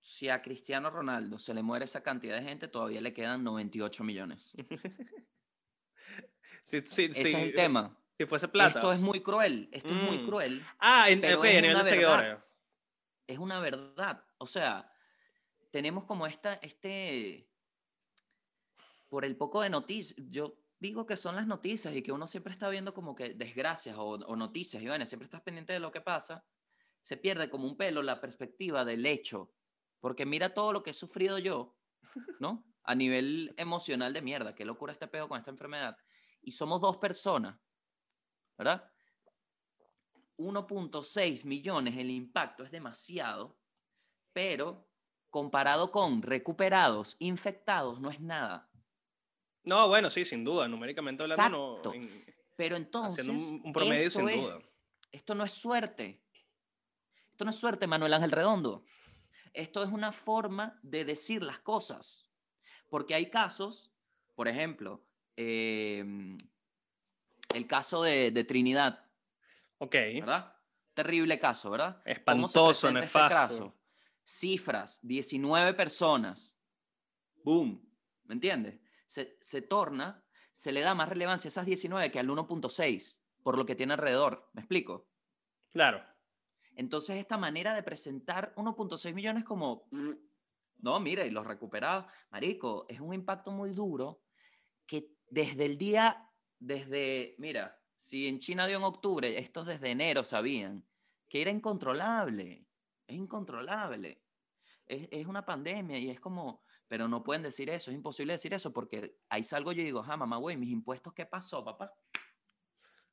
Si 0.00 0.28
a 0.28 0.42
Cristiano 0.42 0.90
Ronaldo 0.90 1.38
se 1.38 1.54
le 1.54 1.62
muere 1.62 1.84
esa 1.84 2.02
cantidad 2.02 2.36
de 2.36 2.42
gente, 2.48 2.66
todavía 2.66 3.00
le 3.00 3.14
quedan 3.14 3.44
98 3.44 4.02
millones. 4.02 4.52
Si, 6.64 6.80
si- 6.86 7.04
Ese 7.04 7.12
si- 7.22 7.28
es 7.28 7.34
el 7.34 7.54
tema. 7.54 7.94
Si 8.12 8.24
fuese 8.26 8.48
plata. 8.48 8.78
Esto 8.78 8.92
es 8.92 9.00
muy 9.00 9.20
cruel. 9.20 9.68
Esto 9.70 9.88
es 9.88 10.02
muy 10.02 10.18
Mm. 10.18 10.24
cruel. 10.26 10.66
ah, 10.78 11.10
en, 11.10 11.20
pero 11.20 11.38
ok, 11.40 11.44
es 11.44 11.50
a 11.50 11.60
nivel 11.60 11.74
una 11.76 11.84
de 11.84 11.90
verdad. 11.90 12.16
seguidores. 12.18 12.38
Es 13.26 13.38
una 13.38 13.60
verdad. 13.60 14.24
O 14.38 14.46
sea, 14.46 14.90
tenemos 15.70 16.04
como 16.04 16.26
esta, 16.26 16.54
este, 16.54 17.50
por 19.08 19.24
el 19.24 19.36
poco 19.36 19.60
de 19.62 19.70
noticias, 19.70 20.14
yo 20.30 20.56
digo 20.78 21.06
que 21.06 21.16
son 21.16 21.36
las 21.36 21.46
noticias 21.46 21.94
y 21.94 22.02
que 22.02 22.12
uno 22.12 22.26
siempre 22.26 22.52
está 22.52 22.68
viendo 22.68 22.94
como 22.94 23.14
que 23.14 23.30
desgracias 23.34 23.96
o, 23.98 24.04
o 24.14 24.36
noticias 24.36 24.82
y 24.82 24.86
bueno, 24.86 25.04
siempre 25.06 25.24
estás 25.24 25.40
pendiente 25.42 25.72
de 25.72 25.78
lo 25.80 25.90
que 25.92 26.00
pasa, 26.00 26.44
se 27.00 27.16
pierde 27.16 27.50
como 27.50 27.66
un 27.66 27.76
pelo 27.76 28.02
la 28.02 28.20
perspectiva 28.20 28.84
del 28.84 29.04
hecho. 29.06 29.52
Porque 30.00 30.26
mira 30.26 30.52
todo 30.54 30.72
lo 30.72 30.82
que 30.82 30.90
he 30.90 30.94
sufrido 30.94 31.38
yo, 31.38 31.76
¿no? 32.38 32.64
A 32.82 32.94
nivel 32.94 33.54
emocional 33.56 34.12
de 34.12 34.20
mierda, 34.22 34.54
qué 34.54 34.64
locura 34.64 34.92
este 34.92 35.08
peo 35.08 35.28
con 35.28 35.38
esta 35.38 35.50
enfermedad. 35.50 35.96
Y 36.44 36.52
somos 36.52 36.80
dos 36.80 36.96
personas, 36.98 37.58
¿verdad? 38.58 38.90
1.6 40.36 41.44
millones, 41.44 41.96
el 41.96 42.10
impacto 42.10 42.64
es 42.64 42.70
demasiado, 42.70 43.56
pero 44.32 44.88
comparado 45.30 45.90
con 45.90 46.22
recuperados, 46.22 47.16
infectados, 47.18 48.00
no 48.00 48.10
es 48.10 48.20
nada. 48.20 48.70
No, 49.62 49.88
bueno, 49.88 50.10
sí, 50.10 50.24
sin 50.24 50.44
duda. 50.44 50.68
Numéricamente 50.68 51.22
hablando, 51.22 51.76
Exacto. 51.78 51.88
no, 51.90 51.94
en- 51.94 52.24
Pero 52.56 52.76
entonces, 52.76 53.26
un, 53.28 53.62
un 53.64 53.72
promedio, 53.72 54.08
esto 54.08 54.20
sin 54.20 54.28
es- 54.28 54.48
duda. 54.48 54.58
Esto 55.10 55.34
no 55.34 55.44
es 55.44 55.52
suerte. 55.52 56.24
Esto 57.30 57.44
no 57.44 57.50
es 57.50 57.56
suerte, 57.56 57.86
Manuel 57.86 58.14
Ángel 58.14 58.32
Redondo. 58.32 58.84
Esto 59.52 59.82
es 59.84 59.88
una 59.90 60.12
forma 60.12 60.78
de 60.82 61.04
decir 61.04 61.42
las 61.42 61.60
cosas. 61.60 62.28
Porque 62.88 63.14
hay 63.14 63.30
casos, 63.30 63.92
por 64.34 64.48
ejemplo, 64.48 65.04
em, 65.36 66.36
el 67.54 67.66
caso 67.66 68.02
de, 68.02 68.30
de 68.30 68.44
Trinidad, 68.44 69.04
Ok. 69.78 69.92
¿verdad? 69.92 70.56
Terrible 70.94 71.38
caso, 71.38 71.70
¿verdad? 71.70 71.96
¿Cómo 71.96 72.04
se 72.04 72.12
Espantoso, 72.12 72.88
este 72.88 73.00
nefasto. 73.00 73.74
Cifras, 74.22 75.00
19 75.02 75.74
personas. 75.74 76.56
Boom. 77.44 77.86
¿Me 78.24 78.34
entiendes? 78.34 78.80
Se, 79.04 79.36
se 79.40 79.60
torna, 79.60 80.24
se 80.52 80.72
le 80.72 80.80
da 80.80 80.94
más 80.94 81.08
relevancia 81.08 81.48
a 81.48 81.50
esas 81.50 81.66
19 81.66 82.10
que 82.10 82.20
al 82.20 82.28
1.6, 82.28 83.22
por 83.42 83.58
lo 83.58 83.66
que 83.66 83.74
tiene 83.74 83.92
alrededor. 83.92 84.48
¿Me 84.54 84.62
explico? 84.62 85.10
Claro. 85.70 86.02
Entonces, 86.76 87.16
esta 87.16 87.36
manera 87.36 87.74
de 87.74 87.82
presentar 87.82 88.54
1.6 88.56 89.12
millones 89.12 89.44
como, 89.44 89.88
no, 90.78 91.00
mira, 91.00 91.26
y 91.26 91.30
los 91.30 91.46
recuperados, 91.46 92.06
marico, 92.30 92.86
es 92.88 93.00
un 93.00 93.12
impacto 93.12 93.50
muy 93.50 93.70
duro 93.70 94.22
que 94.86 95.13
desde 95.34 95.64
el 95.64 95.76
día, 95.76 96.30
desde, 96.60 97.34
mira, 97.38 97.76
si 97.96 98.28
en 98.28 98.38
China 98.38 98.68
dio 98.68 98.76
en 98.76 98.84
octubre, 98.84 99.36
estos 99.36 99.66
desde 99.66 99.90
enero 99.90 100.22
sabían 100.22 100.84
que 101.28 101.42
era 101.42 101.50
incontrolable, 101.50 102.64
es 103.08 103.16
incontrolable. 103.16 104.22
Es, 104.86 105.08
es 105.10 105.26
una 105.26 105.44
pandemia 105.44 105.98
y 105.98 106.10
es 106.10 106.20
como, 106.20 106.62
pero 106.86 107.08
no 107.08 107.24
pueden 107.24 107.42
decir 107.42 107.68
eso, 107.68 107.90
es 107.90 107.96
imposible 107.96 108.34
decir 108.34 108.54
eso 108.54 108.72
porque 108.72 109.18
ahí 109.28 109.42
salgo 109.42 109.72
yo 109.72 109.82
y 109.82 109.86
digo, 109.86 110.04
ah, 110.06 110.16
mamá, 110.16 110.36
güey, 110.36 110.56
mis 110.56 110.70
impuestos, 110.70 111.12
¿qué 111.12 111.26
pasó, 111.26 111.64
papá? 111.64 111.92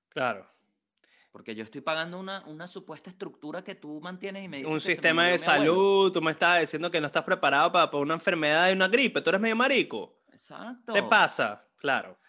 Claro. 0.09 0.47
Porque 1.32 1.55
yo 1.55 1.63
estoy 1.63 1.82
pagando 1.82 2.19
una, 2.19 2.45
una 2.45 2.67
supuesta 2.67 3.09
estructura 3.09 3.63
que 3.63 3.74
tú 3.74 3.99
mantienes 3.99 4.43
y 4.43 4.47
me 4.47 4.57
dices 4.57 4.72
Un 4.72 4.78
que 4.78 4.82
se 4.82 4.89
me 4.89 4.93
sistema 4.93 5.28
de 5.28 5.39
salud, 5.39 6.11
tú 6.11 6.22
me 6.22 6.32
estabas 6.32 6.59
diciendo 6.59 6.91
que 6.91 7.01
no 7.01 7.07
estás 7.07 7.24
preparado 7.24 7.72
para, 7.72 7.89
para 7.89 8.03
una 8.03 8.13
enfermedad 8.13 8.69
y 8.69 8.74
una 8.74 8.89
gripe, 8.89 9.22
tú 9.22 9.30
eres 9.30 9.41
medio 9.41 9.55
marico. 9.55 10.20
Exacto. 10.42 10.94
¿Te 10.94 11.04
pasa? 11.04 11.66
Claro. 11.78 12.20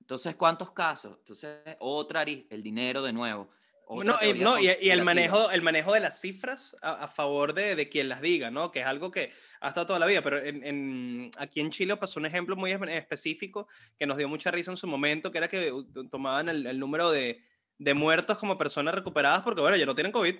Entonces, 0.00 0.34
¿cuántos 0.34 0.72
casos? 0.72 1.16
Entonces, 1.18 1.60
otra 1.78 2.20
arista, 2.22 2.54
el 2.54 2.62
dinero 2.62 3.00
de 3.02 3.12
nuevo. 3.12 3.48
otra 3.86 4.04
No, 4.12 4.18
y, 4.24 4.34
no, 4.40 4.58
y- 4.58 4.64
y 4.80 4.90
el, 4.90 5.02
manejo, 5.04 5.50
el 5.50 5.62
manejo 5.62 5.92
de 5.92 6.00
las 6.00 6.20
cifras 6.20 6.76
a, 6.82 7.04
a 7.04 7.08
favor 7.08 7.54
de, 7.54 7.74
de 7.76 7.88
quien 7.88 8.08
las 8.08 8.20
diga, 8.20 8.50
¿no? 8.50 8.70
Que 8.72 8.80
es 8.80 8.86
algo 8.86 9.10
que 9.10 9.32
ha 9.60 9.68
estado 9.68 9.86
toda 9.88 9.98
la 9.98 10.06
vida, 10.06 10.22
pero 10.22 10.38
en, 10.38 10.64
en- 10.64 11.30
aquí 11.38 11.60
en 11.60 11.70
Chile 11.70 11.96
pasó 11.96 12.18
un 12.20 12.26
ejemplo 12.26 12.56
muy 12.56 12.72
espe- 12.72 12.90
específico 12.96 13.68
que 13.98 14.06
nos 14.06 14.16
dio 14.16 14.28
mucha 14.28 14.50
risa 14.50 14.70
en 14.72 14.76
su 14.76 14.86
momento, 14.86 15.30
que 15.30 15.38
era 15.38 15.48
que 15.48 15.72
tomaban 16.10 16.48
el, 16.48 16.66
el 16.66 16.78
número 16.78 17.10
de, 17.10 17.42
de 17.78 17.94
muertos 17.94 18.38
como 18.38 18.58
personas 18.58 18.94
recuperadas 18.94 19.42
porque, 19.42 19.60
bueno, 19.60 19.76
ya 19.76 19.86
no 19.86 19.94
tienen 19.94 20.12
COVID. 20.12 20.36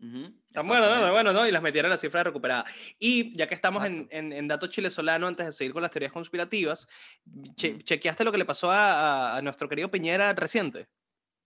Ujú, 0.00 0.32
Están 0.46 0.66
buenas, 0.68 0.88
¿no? 0.88 0.94
exactamente. 0.94 1.10
Bueno, 1.10 1.32
¿no? 1.32 1.46
Y 1.46 1.50
las 1.50 1.62
metieron 1.62 1.90
a 1.90 1.94
las 1.94 2.00
cifras 2.00 2.24
recuperadas. 2.24 2.64
Y 2.98 3.36
ya 3.36 3.46
que 3.48 3.54
estamos 3.54 3.84
en, 3.84 4.06
en, 4.12 4.32
en 4.32 4.46
datos 4.48 4.70
chilesolano, 4.70 5.26
antes 5.26 5.46
de 5.46 5.52
seguir 5.52 5.72
con 5.72 5.82
las 5.82 5.90
teorías 5.90 6.12
conspirativas, 6.12 6.86
che-. 7.56 7.78
¿chequeaste 7.82 8.22
lo 8.24 8.30
que 8.32 8.38
le 8.38 8.44
pasó 8.44 8.70
a, 8.70 9.36
a- 9.36 9.42
nuestro 9.42 9.68
querido 9.68 9.90
Piñera 9.90 10.32
reciente? 10.34 10.88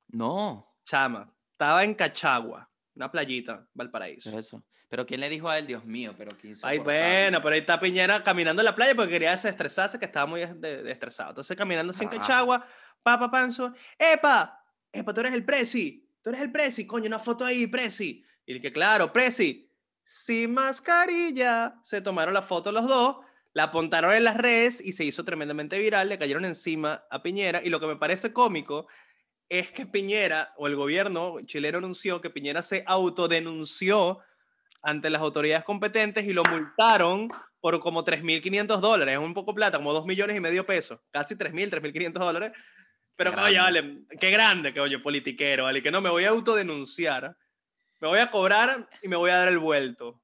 No, 0.09 0.69
Chama, 0.85 1.33
estaba 1.53 1.85
en 1.85 1.95
Cachagua, 1.95 2.69
una 2.95 3.11
playita, 3.11 3.67
Valparaíso. 3.73 4.31
¿qué 4.31 4.39
es 4.39 4.47
eso? 4.47 4.65
Pero 4.89 5.07
¿quién 5.07 5.21
le 5.21 5.31
dijo 5.31 5.49
a 5.49 5.57
él, 5.59 5.67
Dios 5.67 5.85
mío? 5.87 6.15
Pero 6.19 6.31
Ay, 6.65 6.79
bueno, 6.79 7.41
pero 7.41 7.55
ahí 7.55 7.61
está 7.61 7.81
Piñera 7.81 8.23
caminando 8.23 8.61
en 8.61 8.67
la 8.67 8.75
playa 8.75 8.95
porque 8.95 9.13
quería 9.13 9.31
desestresarse, 9.31 9.99
que 9.99 10.05
estaba 10.05 10.27
muy 10.27 10.41
des- 10.41 10.61
de- 10.61 10.91
estresado. 10.93 11.31
Entonces, 11.31 11.57
caminando 11.57 11.95
sin 11.95 12.09
Carajo. 12.09 12.29
Cachagua, 12.29 12.67
pa, 13.03 13.19
pa, 13.19 13.31
panzo, 13.31 13.73
¡epa! 13.99 14.63
¡epa, 14.93 15.15
tú 15.15 15.21
eres 15.21 15.33
el 15.33 15.47
presi! 15.47 16.07
¡Tú 16.21 16.29
eres 16.29 16.43
el 16.43 16.53
presi! 16.53 16.87
¡Coño, 16.87 17.07
una 17.07 17.19
foto 17.19 17.45
ahí, 17.47 17.67
presi! 17.67 18.23
Y 18.47 18.61
que 18.61 18.73
claro, 18.73 19.13
presi, 19.13 19.71
sin 20.05 20.55
mascarilla. 20.55 21.75
Se 21.83 22.01
tomaron 22.01 22.35
la 22.35 22.43
foto 22.43 22.73
los 22.73 22.87
dos, 22.87 23.19
la 23.53 23.65
apuntaron 23.65 24.13
en 24.15 24.25
las 24.25 24.37
redes 24.37 24.81
y 24.81 24.93
se 24.93 25.05
hizo 25.05 25.25
tremendamente 25.25 25.79
viral, 25.79 26.09
le 26.09 26.19
cayeron 26.19 26.45
encima 26.45 27.05
a 27.11 27.23
Piñera. 27.23 27.61
Y 27.65 27.71
lo 27.71 27.81
que 27.81 27.87
me 27.87 27.97
parece 27.97 28.33
cómico 28.33 28.87
es 29.49 29.71
que 29.71 29.87
Piñera, 29.87 30.55
o 30.57 30.67
el 30.67 30.77
gobierno 30.77 31.37
chileno 31.45 31.79
anunció 31.79 32.21
que 32.21 32.31
Piñera 32.31 32.63
se 32.63 32.85
autodenunció 32.87 34.21
ante 34.83 35.11
las 35.11 35.23
autoridades 35.23 35.65
competentes 35.65 36.25
y 36.27 36.33
lo 36.33 36.43
multaron 36.45 37.29
por 37.61 37.79
como 37.79 38.05
3.500 38.05 38.81
dólares, 38.81 39.15
es 39.15 39.21
un 39.21 39.35
poco 39.35 39.55
plata, 39.55 39.79
como 39.79 39.93
2 39.93 40.05
millones 40.05 40.37
y 40.37 40.41
medio 40.41 40.67
pesos, 40.67 40.99
casi 41.13 41.37
3.000, 41.37 41.71
3.500 41.71 42.13
dólares. 42.13 42.53
Pero 43.15 43.31
oye, 43.41 43.59
vale, 43.59 43.99
qué 44.19 44.31
grande 44.31 44.73
que 44.73 44.81
oye, 44.81 44.99
politiquero, 44.99 45.65
vale, 45.65 45.81
que 45.81 45.91
no 45.91 46.01
me 46.01 46.11
voy 46.11 46.25
a 46.25 46.31
autodenunciar, 46.31 47.37
me 48.03 48.09
voy 48.09 48.19
a 48.19 48.29
cobrar 48.33 48.89
y 49.01 49.07
me 49.07 49.15
voy 49.15 49.31
a 49.31 49.37
dar 49.37 49.49
el 49.49 49.61
vuelto. 49.61 50.21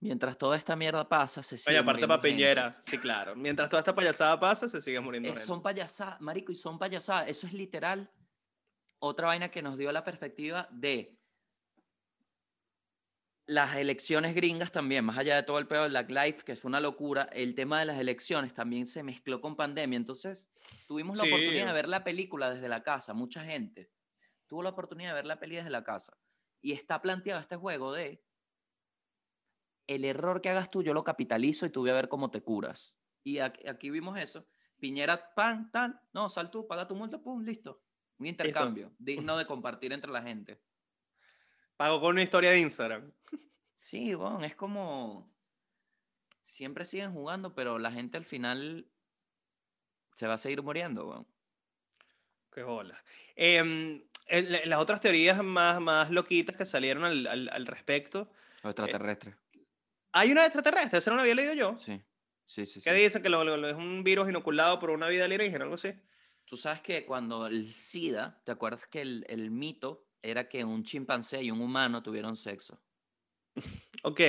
Mientras 0.00 0.38
toda 0.38 0.56
esta 0.56 0.74
mierda 0.74 1.06
pasa, 1.06 1.42
se 1.42 1.58
sigue 1.58 1.72
Oye, 1.76 1.82
aparte 1.82 2.08
para. 2.08 2.22
Piñera, 2.22 2.78
sí, 2.80 2.96
claro. 2.96 3.36
Mientras 3.36 3.68
toda 3.68 3.80
esta 3.80 3.94
payasada 3.94 4.40
pasa, 4.40 4.66
se 4.66 4.80
sigue 4.80 4.98
muriendo 4.98 5.28
gente. 5.28 5.42
son 5.42 5.60
payasadas, 5.60 6.18
marico, 6.22 6.52
y 6.52 6.54
son 6.54 6.78
payasadas. 6.78 7.28
Eso 7.28 7.46
es 7.46 7.52
literal 7.52 8.10
otra 8.98 9.26
vaina 9.26 9.50
que 9.50 9.60
nos 9.60 9.76
dio 9.76 9.92
la 9.92 10.02
perspectiva 10.02 10.66
de 10.70 11.18
las 13.46 13.76
elecciones 13.76 14.34
gringas 14.34 14.72
también, 14.72 15.04
más 15.04 15.18
allá 15.18 15.36
de 15.36 15.42
todo 15.42 15.58
el 15.58 15.66
pedo 15.66 15.82
de 15.82 15.88
Black 15.90 16.08
Lives, 16.08 16.44
que 16.44 16.56
fue 16.56 16.70
una 16.70 16.80
locura, 16.80 17.28
el 17.32 17.54
tema 17.54 17.80
de 17.80 17.84
las 17.86 17.98
elecciones 17.98 18.54
también 18.54 18.86
se 18.86 19.02
mezcló 19.02 19.42
con 19.42 19.54
pandemia. 19.54 19.98
Entonces, 19.98 20.50
tuvimos 20.86 21.18
la 21.18 21.24
Sí. 21.24 21.30
oportunidad 21.30 21.66
de 21.66 21.72
ver 21.74 21.88
la 21.88 22.04
película 22.04 22.48
desde 22.48 22.68
la 22.70 22.82
casa, 22.82 23.12
mucha 23.12 23.44
gente 23.44 23.90
tuvo 24.50 24.64
la 24.64 24.70
oportunidad 24.70 25.10
de 25.10 25.14
ver 25.14 25.26
la 25.26 25.38
peli 25.38 25.54
desde 25.54 25.70
la 25.70 25.84
casa. 25.84 26.18
Y 26.60 26.72
está 26.72 27.00
planteado 27.00 27.40
este 27.40 27.54
juego 27.54 27.92
de 27.92 28.26
el 29.86 30.04
error 30.04 30.40
que 30.40 30.50
hagas 30.50 30.70
tú, 30.70 30.82
yo 30.82 30.92
lo 30.92 31.04
capitalizo 31.04 31.66
y 31.66 31.70
tú 31.70 31.80
voy 31.82 31.90
a 31.90 31.94
ver 31.94 32.08
cómo 32.08 32.32
te 32.32 32.42
curas. 32.42 32.98
Y 33.22 33.38
aquí, 33.38 33.66
aquí 33.68 33.90
vimos 33.90 34.18
eso. 34.18 34.48
Piñera, 34.80 35.32
pan, 35.34 35.70
tal, 35.70 36.00
no, 36.12 36.28
sal 36.28 36.50
tú, 36.50 36.66
paga 36.66 36.88
tu 36.88 36.96
multa, 36.96 37.22
pum, 37.22 37.42
listo. 37.42 37.84
Un 38.18 38.26
intercambio 38.26 38.92
digno 38.98 39.38
de 39.38 39.46
compartir 39.46 39.92
entre 39.92 40.10
la 40.10 40.22
gente. 40.22 40.60
Pago 41.76 42.00
con 42.00 42.10
una 42.10 42.22
historia 42.22 42.50
de 42.50 42.60
Instagram. 42.60 43.12
Sí, 43.82 44.12
bueno, 44.12 44.44
es 44.44 44.54
como. 44.56 45.34
Siempre 46.42 46.84
siguen 46.84 47.14
jugando, 47.14 47.54
pero 47.54 47.78
la 47.78 47.90
gente 47.90 48.18
al 48.18 48.26
final 48.26 48.86
se 50.16 50.26
va 50.26 50.34
a 50.34 50.38
seguir 50.38 50.62
muriendo, 50.62 51.08
weón. 51.08 51.26
Qué 52.52 52.62
bola. 52.62 53.02
Em, 53.36 54.06
el- 54.30 54.52
la- 54.52 54.64
las 54.66 54.78
otras 54.78 55.00
teorías 55.00 55.42
más, 55.42 55.80
más 55.80 56.10
loquitas 56.10 56.56
que 56.56 56.64
salieron 56.64 57.04
al, 57.04 57.26
al- 57.26 57.48
al 57.52 57.66
respecto. 57.66 58.30
Los 58.62 58.70
extraterrestres. 58.72 59.34
Hay 60.12 60.32
una 60.32 60.44
extraterrestre, 60.44 60.98
eso 60.98 61.10
no 61.10 61.16
lo 61.16 61.22
había 61.22 61.34
leído 61.34 61.54
yo. 61.54 61.78
Sí, 61.78 62.00
sí, 62.44 62.66
sí. 62.66 62.80
¿Qué 62.82 62.90
sí. 62.94 63.02
dicen? 63.02 63.22
Que 63.22 63.28
lo- 63.28 63.44
lo- 63.44 63.56
lo- 63.56 63.68
es 63.68 63.76
un 63.76 64.02
virus 64.04 64.28
inoculado 64.28 64.78
por 64.78 64.90
una 64.90 65.08
vida 65.08 65.24
alienígena, 65.26 65.64
algo 65.64 65.74
así. 65.76 65.92
Tú 66.44 66.56
sabes 66.56 66.80
que 66.80 67.04
cuando 67.06 67.46
el 67.46 67.70
SIDA, 67.72 68.42
¿te 68.44 68.50
acuerdas 68.52 68.86
que 68.88 69.00
el, 69.02 69.24
el 69.28 69.50
mito 69.50 70.08
era 70.22 70.48
que 70.48 70.64
un 70.64 70.82
chimpancé 70.82 71.42
y 71.42 71.50
un 71.50 71.60
humano 71.60 72.02
tuvieron 72.02 72.34
sexo? 72.36 72.82
Ok. 74.02 74.20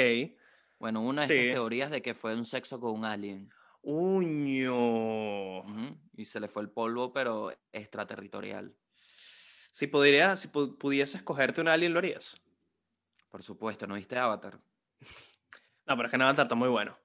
Bueno, 0.80 1.02
una 1.02 1.26
de 1.26 1.28
Sí. 1.28 1.40
estas 1.40 1.56
teorías 1.56 1.92
de 1.92 2.02
que 2.02 2.14
fue 2.14 2.36
un 2.36 2.46
sexo 2.46 2.80
con 2.80 2.92
un 3.00 3.06
alien. 3.06 3.50
Uño. 3.82 5.60
Ujú, 5.60 5.98
Y 6.18 6.26
se 6.26 6.40
le 6.40 6.48
fue 6.48 6.62
el 6.64 6.70
polvo, 6.70 7.14
pero 7.14 7.52
extraterritorial. 7.72 8.76
Si, 9.72 9.88
podrías, 9.88 10.40
si 10.42 10.48
pu- 10.50 10.78
pudieses 10.78 11.24
cogerte 11.24 11.62
un 11.62 11.68
alien, 11.70 11.94
¿lo 11.94 12.00
harías? 12.00 12.36
Por 13.30 13.42
supuesto, 13.44 13.88
¿no 13.88 13.96
viste 13.96 14.18
Avatar? 14.18 14.60
No, 15.88 15.98
pero 15.98 16.08
es 16.08 16.12
que 16.16 16.22
Avatar 16.22 16.46
está 16.46 16.56
muy 16.56 16.70
bueno. 16.70 16.98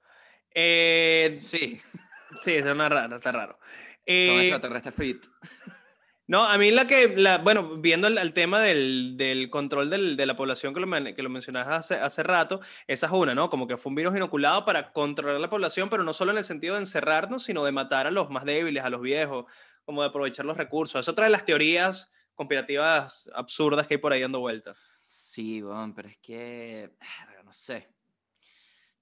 Eh, 0.54 1.38
Sí, 1.40 1.80
sí, 2.42 2.52
es 2.54 2.64
una 2.66 2.88
rara, 2.88 3.16
está 3.16 3.32
raro. 3.32 3.58
son 3.58 3.64
Eh, 4.04 4.40
extraterrestres 4.48 4.94
fit. 4.94 5.24
No, 6.28 6.44
a 6.44 6.58
mí 6.58 6.72
la 6.72 6.88
que, 6.88 7.16
la, 7.16 7.38
bueno, 7.38 7.76
viendo 7.76 8.08
el, 8.08 8.18
el 8.18 8.32
tema 8.32 8.58
del, 8.58 9.16
del 9.16 9.48
control 9.48 9.90
del- 9.90 10.16
de 10.16 10.26
la 10.26 10.34
población 10.34 10.74
que 10.74 10.80
lo, 10.80 10.88
que 11.14 11.22
lo 11.22 11.30
mencionabas 11.30 11.68
hace, 11.78 11.94
hace 12.02 12.24
rato, 12.24 12.60
esa 12.88 13.06
es 13.06 13.12
una, 13.12 13.32
¿no? 13.32 13.48
Como 13.48 13.68
que 13.68 13.76
fue 13.76 13.90
un 13.90 13.94
virus 13.96 14.16
inoculado 14.16 14.64
para 14.64 14.92
controlar 14.92 15.40
la 15.40 15.48
población, 15.48 15.88
pero 15.88 16.02
no 16.02 16.12
solo 16.12 16.32
en 16.32 16.38
el 16.38 16.44
sentido 16.44 16.74
de 16.74 16.80
encerrarnos, 16.80 17.44
sino 17.44 17.64
de 17.64 17.70
matar 17.70 18.08
a 18.08 18.10
los 18.10 18.28
más 18.28 18.44
débiles, 18.44 18.82
a 18.84 18.90
los 18.90 19.02
viejos, 19.02 19.44
como 19.84 20.02
de 20.02 20.08
aprovechar 20.08 20.44
los 20.44 20.56
recursos. 20.56 20.98
Es 21.00 21.08
otra 21.08 21.26
de 21.26 21.30
las 21.30 21.44
teorías 21.44 22.10
conspirativas 22.36 23.28
absurdas 23.34 23.86
que 23.86 23.94
hay 23.94 23.98
por 23.98 24.12
ahí 24.12 24.20
dando 24.20 24.38
vueltas. 24.38 24.76
Sí, 25.00 25.60
bueno, 25.62 25.92
pero 25.94 26.08
es 26.08 26.18
que, 26.18 26.92
verga, 27.00 27.42
no 27.42 27.52
sé. 27.52 27.88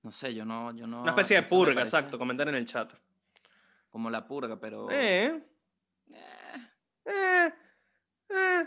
No 0.02 0.10
sé, 0.10 0.34
yo 0.34 0.44
no, 0.44 0.74
yo 0.74 0.86
no. 0.86 1.02
Una 1.02 1.10
especie 1.10 1.36
de 1.36 1.42
purga, 1.42 1.74
parece 1.74 1.96
exacto, 1.96 2.18
comentar 2.18 2.48
en 2.48 2.54
el 2.54 2.66
chat. 2.66 2.92
Como 3.88 4.10
la 4.10 4.26
purga, 4.26 4.58
pero. 4.58 4.90
Eh, 4.90 5.42
eh, 7.06 7.52
eh. 8.28 8.64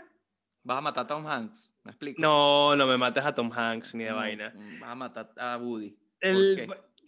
Vas 0.62 0.78
a 0.78 0.80
matar 0.80 1.04
a 1.04 1.06
Tom 1.06 1.26
Hanks, 1.26 1.74
¿me 1.84 1.92
explico? 1.92 2.20
No, 2.20 2.76
no 2.76 2.86
me 2.86 2.98
mates 2.98 3.24
a 3.24 3.34
Tom 3.34 3.50
Hanks 3.52 3.94
ni 3.94 4.04
de 4.04 4.10
No, 4.10 4.16
vaina. 4.16 4.52
Vas 4.80 4.90
a 4.90 4.94
matar 4.94 5.32
a 5.36 5.56
Woody. 5.56 5.96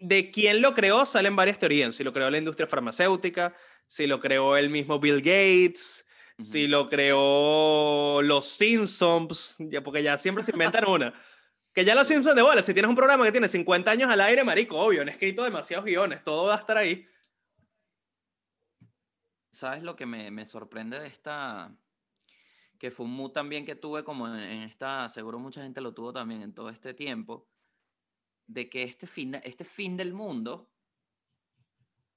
De 0.00 0.30
quién 0.30 0.62
lo 0.62 0.72
creó 0.72 1.04
salen 1.04 1.36
varias 1.36 1.58
teorías. 1.58 1.94
Si 1.94 2.04
lo 2.04 2.12
creó 2.12 2.30
la 2.30 2.38
industria 2.38 2.66
farmacéutica, 2.66 3.54
si 3.86 4.06
lo 4.06 4.20
creó 4.20 4.56
el 4.56 4.70
mismo 4.70 4.98
Bill 4.98 5.18
Gates, 5.18 6.06
si 6.41 6.66
lo 6.66 6.88
creó 6.88 8.22
los 8.22 8.47
Simpsons, 8.47 9.57
ya, 9.59 9.82
porque 9.82 10.03
ya 10.03 10.18
siempre 10.18 10.43
se 10.43 10.53
inventan 10.53 10.88
una. 10.88 11.14
Que 11.72 11.84
ya 11.84 11.95
los 11.95 12.09
Simpsons 12.09 12.34
de 12.34 12.43
bola, 12.43 12.62
si 12.62 12.72
tienes 12.72 12.88
un 12.88 12.97
programa 12.97 13.24
que 13.24 13.32
tiene 13.32 13.49
50 13.49 13.91
años 13.91 14.11
al 14.11 14.20
aire, 14.20 14.43
marico, 14.45 14.78
obvio, 14.78 15.03
han 15.03 15.09
escrito 15.09 15.45
demasiados 15.45 15.84
guiones, 15.84 16.24
todo 16.24 16.47
va 16.47 16.57
a 16.57 16.59
estar 16.59 16.76
ahí. 16.76 17.07
¿Sabes 19.53 19.82
lo 19.82 19.97
que 19.97 20.07
me, 20.07 20.30
me 20.30 20.47
sorprende 20.47 20.99
de 20.99 21.07
esta? 21.07 21.76
Que 22.78 22.91
fue 22.91 23.07
un 23.07 23.12
mood 23.12 23.32
también 23.32 23.64
que 23.64 23.74
tuve 23.74 24.05
como 24.05 24.26
en, 24.26 24.41
en 24.41 24.62
esta, 24.62 25.09
seguro 25.09 25.38
mucha 25.38 25.62
gente 25.62 25.80
lo 25.80 25.93
tuvo 25.93 26.12
también 26.12 26.43
en 26.43 26.55
todo 26.55 26.70
este 26.70 26.95
tiempo, 26.95 27.49
de 28.47 28.68
que 28.68 28.82
este 28.82 29.07
fin, 29.07 29.41
este 29.45 29.64
fin 29.64 29.97
del 29.97 30.12
mundo 30.12 30.70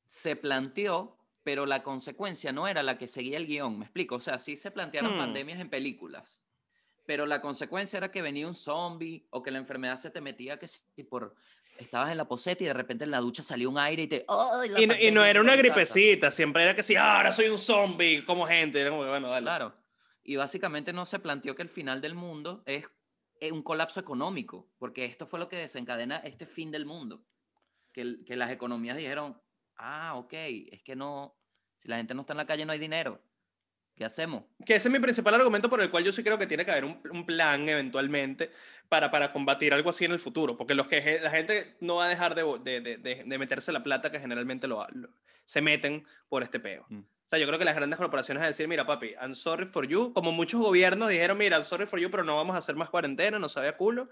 se 0.05 0.36
planteó, 0.36 1.17
pero 1.43 1.65
la 1.65 1.83
consecuencia 1.83 2.51
no 2.51 2.67
era 2.67 2.83
la 2.83 2.97
que 2.97 3.07
seguía 3.07 3.37
el 3.37 3.45
guion, 3.47 3.77
¿me 3.79 3.85
explico? 3.85 4.15
O 4.15 4.19
sea, 4.19 4.39
sí 4.39 4.55
se 4.55 4.71
plantearon 4.71 5.15
Hmm. 5.15 5.19
pandemias 5.19 5.59
en 5.59 5.69
películas, 5.69 6.43
pero 7.05 7.25
la 7.25 7.41
consecuencia 7.41 7.97
era 7.97 8.11
que 8.11 8.21
venía 8.21 8.47
un 8.47 8.55
zombie 8.55 9.27
o 9.29 9.43
que 9.43 9.51
la 9.51 9.57
enfermedad 9.59 9.97
se 9.97 10.09
te 10.09 10.21
metía 10.21 10.57
que 10.57 10.67
si 10.67 11.03
por... 11.03 11.35
Estabas 11.79 12.11
en 12.11 12.17
la 12.17 12.27
poseta 12.27 12.63
y 12.63 12.67
de 12.67 12.73
repente 12.73 13.03
en 13.03 13.09
la 13.09 13.19
ducha 13.19 13.41
salió 13.41 13.67
un 13.67 13.79
aire 13.79 14.03
y 14.03 14.07
te... 14.07 14.25
¡Ay, 14.27 14.69
la 14.69 14.79
Y 14.79 14.85
no, 14.85 14.93
y 14.93 15.11
no 15.11 15.21
pandemia 15.21 15.27
era 15.27 15.41
una 15.41 15.53
a 15.53 15.55
mi 15.57 15.61
casa! 15.63 15.73
gripecita, 15.73 16.29
siempre 16.29 16.63
era 16.63 16.75
que 16.75 16.83
sí, 16.83 16.95
ahora 16.95 17.33
soy 17.33 17.47
un 17.47 17.57
zombie 17.57 18.23
como 18.25 18.45
gente. 18.45 18.79
Era 18.79 18.91
como 18.91 19.01
que, 19.01 19.09
bueno, 19.09 19.27
dale. 19.29 19.43
Claro. 19.43 19.75
Y 20.23 20.35
básicamente 20.35 20.93
no 20.93 21.07
se 21.07 21.17
planteó 21.17 21.55
que 21.55 21.63
el 21.63 21.69
final 21.69 21.99
del 21.99 22.13
mundo 22.13 22.61
es 22.67 22.85
eh, 23.41 23.51
un 23.51 23.63
colapso 23.63 23.99
económico, 23.99 24.69
porque 24.77 25.03
esto 25.05 25.25
fue 25.25 25.39
lo 25.39 25.49
que 25.49 25.57
desencadena 25.57 26.17
este 26.17 26.45
fin 26.45 26.69
del 26.69 26.85
mundo. 26.85 27.25
Que, 27.91 28.23
que 28.23 28.35
las 28.35 28.51
economías 28.51 28.95
dijeron, 28.95 29.41
ah, 29.78 30.13
ok, 30.15 30.34
es 30.71 30.82
que 30.84 30.95
no, 30.95 31.36
si 31.78 31.88
la 31.88 31.97
gente 31.97 32.13
no 32.13 32.21
está 32.21 32.34
en 32.34 32.38
la 32.38 32.45
calle 32.47 32.65
no 32.65 32.71
hay 32.71 32.80
dinero. 32.80 33.21
¿Qué 33.95 34.05
hacemos? 34.05 34.43
Que 34.65 34.74
ese 34.76 34.88
es 34.88 34.91
mi 34.91 34.97
principal 34.99 35.36
argumento 35.36 35.69
por 35.69 35.80
el 35.80 35.91
cual 35.91 36.03
yo 36.03 36.11
sí 36.11 36.24
creo 36.24 36.39
que 36.39 36.47
tiene 36.47 36.65
que 36.65 36.71
haber 36.71 36.84
un, 36.86 36.99
un 37.11 37.28
plan 37.28 37.69
eventualmente 37.69 38.49
para, 38.89 39.11
para 39.11 39.32
combatir 39.32 39.71
algo 39.71 39.91
así 39.91 40.03
en 40.03 40.11
el 40.13 40.19
futuro. 40.19 40.57
Porque 40.57 40.74
los 40.74 40.88
que, 40.88 41.19
la 41.21 41.30
gente 41.30 41.78
no 41.80 41.97
va 41.97 42.05
a 42.05 42.09
dejar 42.09 42.34
de, 42.34 42.43
de, 42.63 42.82
de- 42.82 42.97
de- 42.97 43.24
de 43.24 43.38
meterse 43.38 43.71
la 43.71 43.84
plata 43.84 44.11
que 44.11 44.19
generalmente 44.19 44.67
lo, 44.67 44.84
lo- 44.93 45.09
se 45.45 45.61
meten 45.61 46.07
por 46.28 46.41
este 46.41 46.59
peo. 46.59 46.88
Mm. 46.89 47.01
O 47.01 47.05
sea, 47.28 47.38
yo 47.38 47.45
creo 47.45 47.59
que 47.59 47.65
las 47.65 47.76
grandes 47.76 47.97
corporaciones 47.99 48.39
van 48.39 48.45
a 48.45 48.49
decir, 48.49 48.67
mira, 48.67 48.84
papi, 48.88 49.11
I'm 49.21 49.36
sorry 49.36 49.67
for 49.67 49.88
you. 49.88 50.11
Como 50.11 50.32
muchos 50.32 50.59
gobiernos 50.59 51.09
dijeron, 51.09 51.38
mira, 51.38 51.57
I'm 51.57 51.65
sorry 51.65 51.86
for 51.86 51.99
you, 51.99 52.09
pero 52.09 52.24
no 52.24 52.36
vamos 52.36 52.55
a 52.55 52.59
hacer 52.59 52.76
más 52.76 52.89
cuarentena, 52.89 53.38
no 53.38 53.47
sabe 53.47 53.67
a 53.67 53.78
culo. 53.78 54.09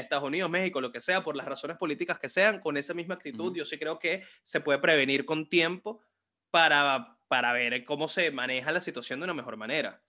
Estados 0.00 0.24
Unidos, 0.24 0.50
México, 0.50 0.80
lo 0.80 0.92
que 0.92 1.00
sea, 1.00 1.22
por 1.22 1.36
las 1.36 1.46
razones 1.46 1.76
políticas 1.76 2.18
que 2.18 2.28
sean, 2.28 2.60
con 2.60 2.76
esa 2.76 2.94
misma 2.94 3.14
actitud, 3.14 3.54
yo 3.54 3.64
sí 3.64 3.78
creo 3.78 3.98
que 3.98 4.24
se 4.42 4.60
puede 4.60 4.78
prevenir 4.78 5.24
con 5.24 5.48
tiempo 5.48 6.00
para, 6.50 7.18
para 7.28 7.52
ver 7.52 7.84
cómo 7.84 8.08
se 8.08 8.30
maneja 8.30 8.72
la 8.72 8.80
situación 8.80 9.20
de 9.20 9.24
una 9.24 9.34
mejor 9.34 9.56
manera. 9.56 10.02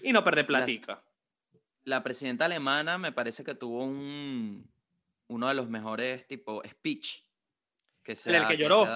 Y 0.00 0.12
no 0.12 0.24
perder 0.24 0.46
platica. 0.46 1.02
La 1.84 2.02
presidenta 2.02 2.44
alemana 2.44 2.98
me 2.98 3.12
parece 3.12 3.44
que 3.44 3.54
tuvo 3.54 3.84
un, 3.84 4.70
uno 5.28 5.48
de 5.48 5.54
los 5.54 5.68
mejores 5.68 6.26
tipo 6.26 6.62
speech 6.66 7.22
que 8.02 8.14
se, 8.14 8.36
El 8.36 8.46
que 8.46 8.56
lloró. 8.56 8.86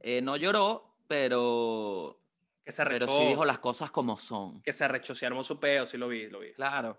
Eh, 0.00 0.20
no 0.20 0.36
lloró, 0.36 0.98
pero, 1.08 2.20
Que 2.64 2.72
se 2.72 2.84
pero 2.84 2.96
arrechó, 2.96 3.18
sí 3.18 3.26
dijo 3.28 3.44
las 3.44 3.58
cosas 3.58 3.90
como 3.90 4.18
son. 4.18 4.60
que 4.62 4.72
se 4.72 4.84
arrechó, 4.84 5.14
se 5.14 5.26
armó 5.26 5.42
su 5.42 5.58
peo, 5.58 5.86
sí 5.86 5.96
lo 5.96 6.08
vi, 6.08 6.28
lo 6.28 6.40
vi. 6.40 6.52
Claro. 6.52 6.98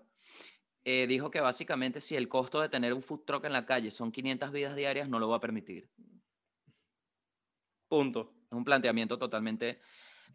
Eh, 0.84 1.06
dijo 1.06 1.30
que 1.30 1.40
básicamente 1.40 2.00
si 2.00 2.16
el 2.16 2.28
costo 2.28 2.60
de 2.60 2.68
tener 2.68 2.94
un 2.94 3.02
food 3.02 3.24
truck 3.24 3.44
en 3.44 3.52
la 3.52 3.66
calle 3.66 3.90
son 3.90 4.10
500 4.10 4.52
vidas 4.52 4.76
diarias, 4.76 5.08
no 5.08 5.18
lo 5.18 5.28
va 5.28 5.36
a 5.36 5.40
permitir. 5.40 5.90
Punto. 7.88 8.34
Es 8.50 8.52
un 8.52 8.64
planteamiento 8.64 9.18
totalmente... 9.18 9.80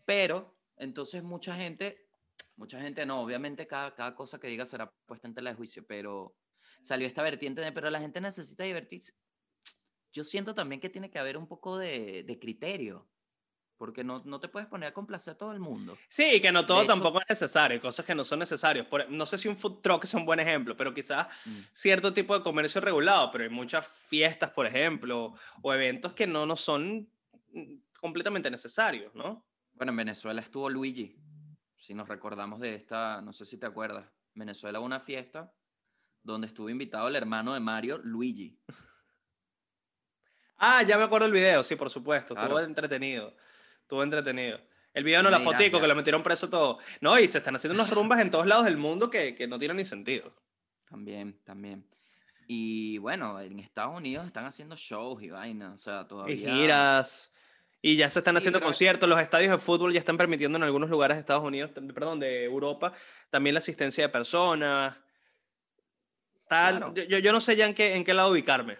Pero, 0.06 0.58
entonces 0.76 1.24
mucha 1.24 1.56
gente, 1.56 2.10
mucha 2.58 2.82
gente 2.82 3.06
no, 3.06 3.22
obviamente 3.22 3.68
cada, 3.68 3.96
cada 3.96 4.16
cosa 4.16 4.40
que 4.40 4.48
diga 4.48 4.66
será 4.66 4.92
puesta 5.06 5.28
en 5.28 5.34
tela 5.34 5.52
de 5.52 5.56
juicio, 5.56 5.86
pero 5.88 6.36
salió 6.82 7.08
esta 7.08 7.24
vertiente 7.24 7.62
de, 7.62 7.72
pero 7.72 7.90
la 7.90 8.00
gente 8.00 8.20
necesita 8.20 8.64
divertirse. 8.66 9.14
Yo 10.12 10.24
siento 10.24 10.54
también 10.54 10.82
que 10.82 10.90
tiene 10.90 11.10
que 11.10 11.20
haber 11.20 11.38
un 11.38 11.48
poco 11.48 11.78
de, 11.78 12.24
de 12.24 12.40
criterio, 12.40 13.08
porque 13.78 14.04
no, 14.04 14.22
no 14.26 14.40
te 14.40 14.48
puedes 14.48 14.68
poner 14.70 14.90
a 14.90 14.94
complacer 14.94 15.34
a 15.34 15.38
todo 15.38 15.52
el 15.52 15.60
mundo. 15.60 15.98
Sí, 16.10 16.40
que 16.42 16.52
no 16.52 16.66
todo 16.66 16.80
hecho- 16.82 16.88
tampoco 16.94 17.20
es 17.22 17.26
necesario, 17.30 17.82
cosas 17.82 18.06
que 18.06 18.16
no 18.16 18.24
son 18.24 18.40
necesarias. 18.40 18.86
Por- 18.88 19.10
no 19.10 19.26
sé 19.26 19.38
si 19.38 19.48
un 19.48 19.58
food 19.58 19.82
truck 19.82 20.04
es 20.06 20.14
un 20.14 20.26
buen 20.26 20.40
ejemplo, 20.40 20.76
pero 20.78 20.94
quizás 20.94 21.28
Mm. 21.46 21.60
cierto 21.74 22.14
tipo 22.14 22.38
de 22.38 22.44
comercio 22.44 22.80
regulado, 22.82 23.32
pero 23.32 23.44
hay 23.44 23.50
muchas 23.50 23.88
fiestas, 23.88 24.52
por 24.52 24.66
ejemplo, 24.66 25.34
o 25.62 25.74
eventos 25.74 26.14
que 26.14 26.28
no, 26.28 26.46
no 26.46 26.56
son 26.56 27.10
mm, 27.56 27.76
completamente 28.00 28.50
necesarios, 28.50 29.14
¿no? 29.14 29.46
Bueno, 29.74 29.92
en 29.92 29.98
Venezuela 29.98 30.42
estuvo 30.42 30.70
Luigi, 30.70 31.16
si 31.78 31.94
nos 31.94 32.08
recordamos 32.08 32.60
de 32.60 32.76
esta, 32.76 33.22
no 33.22 33.34
sé 33.34 33.46
si 33.46 33.58
te 33.58 33.66
acuerdas, 33.66 34.06
Venezuela 34.34 34.80
una 34.80 35.00
fiesta 35.00 35.54
donde 36.24 36.48
estuvo 36.48 36.70
invitado 36.70 37.08
el 37.10 37.16
hermano 37.16 37.54
de 37.54 37.60
Mario, 37.60 37.98
Luigi. 38.04 38.58
Ah, 40.58 40.82
ya 40.84 40.98
me 40.98 41.04
acuerdo 41.04 41.26
el 41.28 41.34
video, 41.34 41.64
sí, 41.64 41.76
por 41.76 41.90
supuesto, 41.90 42.34
estuvo 42.36 42.52
Claro. 42.52 42.66
entretenido, 42.66 43.36
estuvo 43.84 44.04
entretenido. 44.04 44.60
El 44.94 45.04
video 45.04 45.24
no, 45.24 45.30
la 45.32 45.40
fotico, 45.40 45.80
que 45.82 45.88
lo 45.88 45.96
metieron 45.96 46.22
preso 46.24 46.50
todo. 46.50 46.80
No, 47.02 47.18
y 47.20 47.28
se 47.28 47.38
están 47.40 47.56
haciendo 47.56 47.76
unas 47.76 47.92
rumbas 47.96 48.20
en 48.22 48.30
todos 48.32 48.46
lados 48.46 48.66
del 48.66 48.78
mundo 48.78 49.10
que, 49.10 49.36
que 49.36 49.48
no 49.48 49.58
tienen 49.60 49.78
ni 49.78 49.86
sentido. 49.86 50.34
También, 50.90 51.40
también. 51.44 51.88
Y 52.48 52.98
bueno, 53.00 53.40
en 53.42 53.60
Estados 53.60 53.96
Unidos 53.98 54.26
están 54.28 54.46
haciendo 54.46 54.76
shows 54.76 55.24
y 55.24 55.30
vainas, 55.30 55.74
o 55.74 55.78
sea, 55.78 56.08
todavía... 56.08 56.36
Y 56.36 56.40
giras. 56.62 57.34
Y 57.82 57.96
ya 57.98 58.10
se 58.10 58.20
están 58.20 58.36
Sí, 58.36 58.38
haciendo 58.40 58.60
pero- 58.60 58.68
conciertos. 58.68 59.10
Los 59.10 59.20
estadios 59.20 59.52
de 59.52 59.58
fútbol 59.58 59.92
ya 59.94 60.00
están 60.00 60.18
permitiendo 60.18 60.58
en 60.58 60.64
algunos 60.64 60.90
lugares 60.90 61.16
de 61.18 61.22
Estados 61.22 61.44
Unidos, 61.44 61.72
perdón, 61.94 62.20
de 62.20 62.44
Europa, 62.46 62.94
también 63.30 63.54
la 63.56 63.60
asistencia 63.60 64.04
de 64.04 64.10
personas. 64.10 64.96
Tal. 66.48 66.78
Claro. 66.78 66.94
Yo, 66.94 67.04
yo- 67.04 67.18
yo 67.20 67.32
no 67.32 67.42
sé 67.42 67.56
ya 67.56 67.66
en 67.66 67.74
qué, 67.74 67.96
en 67.96 68.04
qué 68.04 68.14
lado 68.14 68.32
ubicarme. 68.32 68.78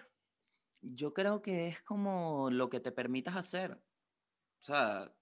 Yo 0.80 1.12
creo 1.14 1.42
que 1.42 1.68
es 1.68 1.80
como 1.82 2.50
lo 2.50 2.68
que 2.70 2.78
te 2.80 2.92
permitas 2.92 3.36
hacer. 3.36 3.78
O 4.64 4.66
sea, 4.66 5.12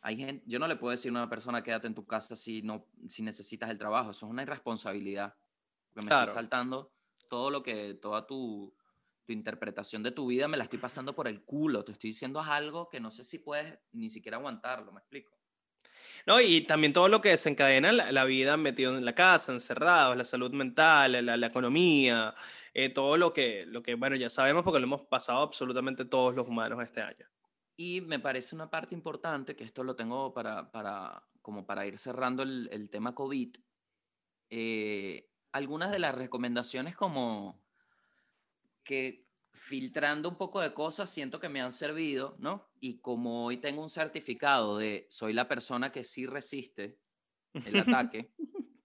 hay 0.00 0.16
gente, 0.16 0.42
yo 0.46 0.58
no 0.58 0.66
le 0.66 0.76
puedo 0.76 0.92
decir 0.92 1.10
a 1.10 1.12
una 1.12 1.28
persona 1.28 1.62
quédate 1.62 1.86
en 1.88 1.94
tu 1.94 2.06
casa 2.06 2.36
si 2.36 2.62
no 2.62 2.88
si 3.06 3.22
necesitas 3.22 3.68
el 3.68 3.76
trabajo, 3.76 4.12
eso 4.12 4.24
es 4.26 4.30
una 4.30 4.42
irresponsabilidad. 4.42 5.36
Porque 5.92 6.06
me 6.06 6.08
Claro. 6.08 6.24
estoy 6.24 6.34
saltando 6.42 6.94
todo 7.28 7.50
lo 7.50 7.62
que 7.62 7.94
toda 7.94 8.26
tu 8.26 8.74
tu 9.24 9.32
interpretación 9.32 10.02
de 10.02 10.10
tu 10.10 10.26
vida 10.26 10.48
me 10.48 10.56
la 10.56 10.64
estoy 10.64 10.78
pasando 10.78 11.14
por 11.14 11.28
el 11.28 11.44
culo, 11.44 11.84
te 11.84 11.92
estoy 11.92 12.10
diciendo 12.10 12.40
algo 12.40 12.88
que 12.88 12.98
no 12.98 13.10
sé 13.10 13.24
si 13.24 13.38
puedes 13.38 13.78
ni 13.92 14.10
siquiera 14.10 14.38
aguantarlo, 14.38 14.90
¿me 14.90 15.00
explico? 15.00 15.38
¿no? 16.26 16.40
Y 16.40 16.62
también 16.62 16.92
todo 16.92 17.08
lo 17.08 17.20
que 17.20 17.30
desencadena 17.30 17.92
la, 17.92 18.10
la 18.12 18.24
vida 18.24 18.56
metido 18.56 18.96
en 18.96 19.04
la 19.04 19.14
casa, 19.14 19.52
encerrados, 19.52 20.16
la 20.16 20.24
salud 20.24 20.50
mental, 20.52 21.24
la, 21.24 21.36
la 21.36 21.46
economía, 21.46 22.34
eh, 22.74 22.88
todo 22.88 23.16
lo 23.16 23.32
que, 23.32 23.64
lo 23.66 23.82
que, 23.82 23.94
bueno, 23.94 24.16
ya 24.16 24.30
sabemos 24.30 24.64
porque 24.64 24.80
lo 24.80 24.86
hemos 24.86 25.02
pasado 25.02 25.42
absolutamente 25.42 26.04
todos 26.04 26.34
los 26.34 26.48
humanos 26.48 26.82
este 26.82 27.02
año. 27.02 27.26
Y 27.76 28.00
me 28.02 28.18
parece 28.18 28.54
una 28.54 28.70
parte 28.70 28.94
importante, 28.94 29.56
que 29.56 29.64
esto 29.64 29.84
lo 29.84 29.96
tengo 29.96 30.34
para, 30.34 30.70
para 30.70 31.28
como 31.40 31.66
para 31.66 31.86
ir 31.86 31.98
cerrando 31.98 32.42
el, 32.42 32.68
el 32.72 32.90
tema 32.90 33.14
COVID, 33.14 33.56
eh, 34.50 35.30
algunas 35.50 35.90
de 35.90 35.98
las 35.98 36.14
recomendaciones 36.14 36.96
como 36.96 37.64
que 38.84 39.28
filtrando 39.52 40.28
un 40.28 40.36
poco 40.36 40.60
de 40.60 40.72
cosas 40.72 41.10
siento 41.10 41.40
que 41.40 41.48
me 41.48 41.60
han 41.60 41.72
servido, 41.72 42.36
¿no? 42.38 42.70
Y 42.80 43.00
como 43.00 43.46
hoy 43.46 43.58
tengo 43.58 43.82
un 43.82 43.90
certificado 43.90 44.78
de 44.78 45.06
soy 45.10 45.32
la 45.32 45.48
persona 45.48 45.92
que 45.92 46.04
sí 46.04 46.26
resiste 46.26 47.00
el 47.64 47.78
ataque, 47.78 48.34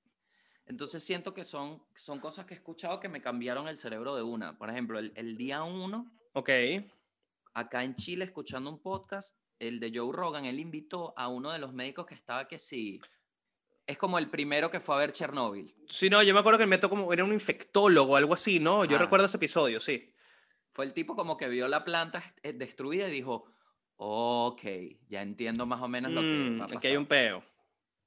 entonces 0.65 1.03
siento 1.03 1.33
que 1.33 1.45
son, 1.45 1.83
son 1.95 2.19
cosas 2.19 2.45
que 2.45 2.53
he 2.53 2.57
escuchado 2.57 2.99
que 2.99 3.09
me 3.09 3.21
cambiaron 3.21 3.67
el 3.67 3.77
cerebro 3.77 4.15
de 4.15 4.23
una. 4.23 4.57
Por 4.57 4.69
ejemplo, 4.69 4.99
el, 4.99 5.13
el 5.15 5.37
día 5.37 5.63
uno 5.63 6.17
Ok. 6.37 6.49
Acá 7.57 7.83
en 7.83 7.95
Chile 7.95 8.23
escuchando 8.23 8.69
un 8.69 8.79
podcast, 8.79 9.35
el 9.57 9.79
de 9.79 9.91
Joe 9.93 10.13
Rogan, 10.13 10.45
él 10.45 10.59
invitó 10.59 11.13
a 11.17 11.27
uno 11.27 11.51
de 11.51 11.57
los 11.57 11.73
médicos 11.73 12.05
que 12.05 12.13
estaba 12.13 12.47
que 12.47 12.59
sí, 12.59 12.99
es 13.87 13.97
como 13.97 14.19
el 14.19 14.29
primero 14.29 14.69
que 14.69 14.79
fue 14.79 14.95
a 14.95 14.99
ver 14.99 15.11
Chernóbil. 15.11 15.73
Sí, 15.89 16.07
no, 16.07 16.21
yo 16.21 16.35
me 16.35 16.41
acuerdo 16.41 16.59
que 16.59 16.67
me 16.67 16.79
como, 16.79 17.11
era 17.11 17.23
un 17.23 17.33
infectólogo 17.33 18.13
o 18.13 18.15
algo 18.15 18.35
así, 18.35 18.59
¿no? 18.59 18.85
Yo 18.85 18.95
Ajá. 18.95 19.05
recuerdo 19.05 19.25
ese 19.25 19.37
episodio, 19.37 19.79
sí. 19.79 20.13
Fue 20.73 20.85
el 20.85 20.93
tipo 20.93 21.15
como 21.15 21.35
que 21.35 21.47
vio 21.47 21.67
la 21.67 21.83
planta 21.83 22.35
eh, 22.43 22.53
destruida 22.53 23.07
y 23.07 23.11
dijo, 23.11 23.45
ok, 23.95 24.61
ya 25.09 25.23
entiendo 25.23 25.65
más 25.65 25.81
o 25.81 25.87
menos 25.87 26.11
lo 26.13 26.21
que 26.21 26.27
Mm, 26.27 26.61
va 26.61 26.65
a 26.65 26.77
aquí 26.77 26.87
hay 26.87 26.97
un 26.97 27.07
peo. 27.07 27.43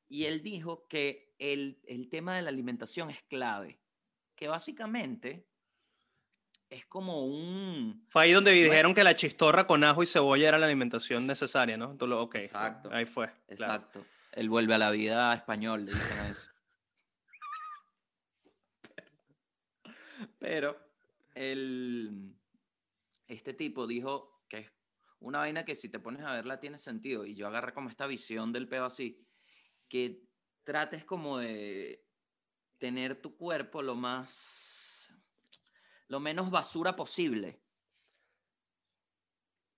Y 0.09 0.27
él 0.27 0.43
dijo 0.43 0.87
que 0.87 1.35
el, 1.41 1.81
el 1.89 2.09
tema 2.09 2.37
de 2.37 2.43
la 2.43 2.51
alimentación 2.51 3.11
es 3.11 3.23
clave, 3.25 3.81
que 4.37 4.47
básicamente 4.47 5.50
es 6.71 6.87
como 6.87 7.27
un... 7.27 8.07
Fue 8.11 8.23
ahí 8.23 8.33
donde 8.33 8.53
dijeron 8.53 8.95
que 8.95 9.03
la 9.03 9.17
chistorra 9.17 9.67
con 9.67 9.83
ajo 9.83 10.03
y 10.05 10.07
cebolla 10.07 10.49
era 10.49 10.59
la 10.59 10.67
alimentación 10.67 11.27
necesaria, 11.27 11.77
¿no? 11.77 11.97
Tú 11.97 12.07
lo, 12.07 12.23
ok. 12.23 12.37
Exacto. 12.37 12.89
Ahí 12.93 13.07
fue. 13.07 13.27
claro. 13.57 13.75
Exacto. 13.75 14.07
Él 14.33 14.49
vuelve 14.49 14.75
a 14.75 14.79
la 14.79 14.93
vida 14.93 15.35
español, 15.35 15.85
le 15.85 15.93
dicen 15.93 16.19
a 16.19 16.29
eso. 16.31 16.49
Pero 20.39 20.79
el, 21.35 22.37
este 23.27 23.55
tipo 23.55 23.89
dijo 23.89 24.45
que 24.49 24.59
es 24.59 24.73
una 25.19 25.41
vaina 25.41 25.65
que 25.65 25.75
si 25.75 25.89
te 25.89 25.99
pones 25.99 26.23
a 26.23 26.35
verla 26.35 26.61
tiene 26.61 26.79
sentido. 26.79 27.27
Y 27.27 27.35
yo 27.35 27.49
agarré 27.49 27.75
como 27.75 27.89
esta 27.89 28.07
visión 28.07 28.53
del 28.53 28.69
peo 28.69 28.85
así, 28.85 29.27
que 29.89 30.23
trates 30.63 31.05
como 31.05 31.39
de 31.39 32.07
tener 32.79 33.21
tu 33.21 33.37
cuerpo 33.37 33.83
lo 33.83 33.97
más, 33.97 34.80
lo 36.11 36.19
menos 36.19 36.51
basura 36.51 36.97
posible. 36.97 37.61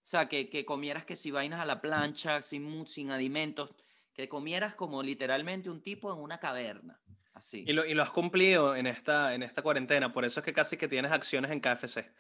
O 0.02 0.06
sea, 0.06 0.28
que, 0.28 0.48
que 0.48 0.64
comieras 0.64 1.04
que 1.04 1.14
si 1.14 1.30
vainas 1.30 1.60
a 1.60 1.66
la 1.66 1.80
plancha, 1.82 2.40
sin, 2.40 2.86
sin 2.86 3.10
alimentos, 3.10 3.74
que 4.14 4.28
comieras 4.30 4.74
como 4.74 5.02
literalmente 5.02 5.68
un 5.70 5.82
tipo 5.82 6.10
en 6.12 6.18
una 6.18 6.40
caverna. 6.40 7.00
Así. 7.34 7.64
Y 7.66 7.72
lo, 7.74 7.84
y 7.84 7.92
lo 7.94 8.02
has 8.02 8.10
cumplido 8.10 8.74
en 8.74 8.86
esta, 8.86 9.34
en 9.34 9.42
esta 9.42 9.60
cuarentena, 9.62 10.12
por 10.12 10.24
eso 10.24 10.40
es 10.40 10.44
que 10.44 10.54
casi 10.54 10.76
que 10.78 10.88
tienes 10.88 11.12
acciones 11.12 11.50
en 11.50 11.60
KFC. 11.60 12.10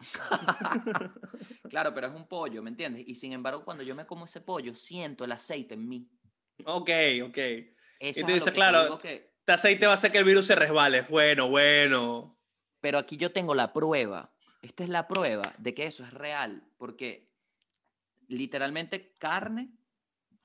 Claro, 1.70 1.94
pero 1.94 2.08
es 2.08 2.12
un 2.12 2.28
pollo, 2.28 2.62
¿me 2.62 2.70
entiendes? 2.70 3.04
Y 3.06 3.14
sin 3.14 3.32
embargo, 3.32 3.64
cuando 3.64 3.82
yo 3.82 3.94
me 3.94 4.06
como 4.06 4.26
ese 4.26 4.40
pollo, 4.40 4.74
siento 4.74 5.24
el 5.24 5.32
aceite 5.32 5.74
en 5.74 5.88
mí. 5.88 6.08
Ok, 6.66 6.90
ok. 7.24 7.38
Eso 8.00 8.20
Y 8.20 8.40
te 8.40 8.52
claro, 8.52 8.82
digo 8.82 8.98
que- 8.98 9.32
Este 9.38 9.52
aceite 9.52 9.86
va 9.86 9.92
a 9.92 9.94
hacer 9.94 10.12
que 10.12 10.18
el 10.18 10.24
virus 10.24 10.46
se 10.46 10.54
resbale. 10.54 11.02
Bueno, 11.02 11.48
bueno. 11.48 12.38
Pero 12.84 12.98
aquí 12.98 13.16
yo 13.16 13.32
tengo 13.32 13.54
la 13.54 13.72
prueba. 13.72 14.30
Esta 14.60 14.84
es 14.84 14.90
la 14.90 15.08
prueba 15.08 15.54
de 15.56 15.72
que 15.72 15.86
eso 15.86 16.04
es 16.04 16.12
real. 16.12 16.68
Porque 16.76 17.32
literalmente 18.28 19.14
carne, 19.14 19.72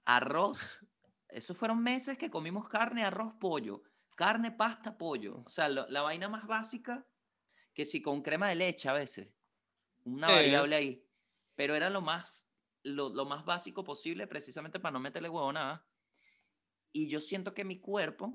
arroz. 0.06 0.80
Esos 1.28 1.58
fueron 1.58 1.84
meses 1.84 2.18
que 2.18 2.30
comimos 2.32 2.70
carne, 2.70 3.04
arroz, 3.04 3.34
pollo. 3.42 3.84
Carne, 4.16 4.52
pasta, 4.54 4.98
pollo. 4.98 5.44
O 5.46 5.50
sea, 5.50 5.68
lo- 5.68 5.86
la 5.90 6.02
vaina 6.02 6.30
más 6.30 6.48
básica 6.48 7.06
que 7.74 7.84
si 7.86 8.02
con 8.02 8.22
crema 8.22 8.48
de 8.48 8.56
leche 8.56 8.88
a 8.88 8.94
veces. 8.94 9.28
Una 10.06 10.28
variable 10.28 10.76
ahí. 10.78 11.06
Pero 11.56 11.76
era 11.76 11.90
lo 11.90 12.00
más, 12.00 12.48
lo, 12.84 13.10
lo 13.10 13.26
más 13.26 13.44
básico 13.44 13.84
posible 13.84 14.28
precisamente 14.28 14.80
para 14.80 14.94
no 14.94 15.02
meterle 15.02 15.28
huevo 15.28 15.52
nada. 15.52 15.86
y 16.94 17.10
yo 17.10 17.20
siento 17.20 17.54
que 17.54 17.66
mi 17.66 17.80
cuerpo 17.82 18.34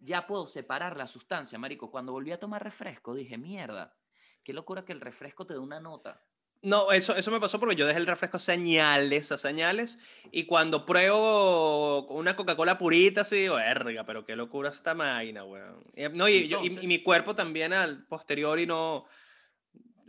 ya 0.00 0.26
puedo 0.26 0.46
separar 0.46 0.96
la 0.96 1.06
sustancia, 1.06 1.58
marico. 1.58 1.90
Cuando 1.90 2.12
volví 2.12 2.32
a 2.32 2.40
tomar 2.40 2.62
refresco, 2.64 3.14
dije, 3.14 3.36
mierda, 3.38 3.96
qué 4.42 4.52
locura 4.52 4.84
que 4.84 4.92
el 4.92 5.00
refresco 5.00 5.46
te 5.46 5.54
dé 5.54 5.60
una 5.60 5.80
nota. 5.80 6.24
No, 6.62 6.90
eso, 6.90 7.14
eso 7.14 7.30
me 7.30 7.38
pasó 7.38 7.60
porque 7.60 7.76
yo 7.76 7.86
dejé 7.86 7.98
el 8.00 8.06
refresco 8.06 8.38
señales, 8.38 9.30
a 9.30 9.36
señales, 9.38 9.98
y 10.32 10.46
cuando 10.46 10.86
pruebo 10.86 12.06
una 12.08 12.34
Coca-Cola 12.34 12.78
purita, 12.78 13.24
sí 13.24 13.36
digo, 13.36 13.56
verga, 13.56 14.04
pero 14.06 14.24
qué 14.24 14.34
locura 14.34 14.70
esta 14.70 14.94
máquina, 14.94 15.44
weón. 15.44 15.84
Y, 15.94 16.08
no, 16.08 16.28
y, 16.28 16.48
yo- 16.48 16.62
y- 16.62 16.66
y 16.66 16.70
mi 16.70 16.76
Entonces- 16.76 17.02
cuerpo 17.04 17.36
también 17.36 17.72
al 17.74 18.06
posterior 18.06 18.58
y 18.58 18.66
no 18.66 19.04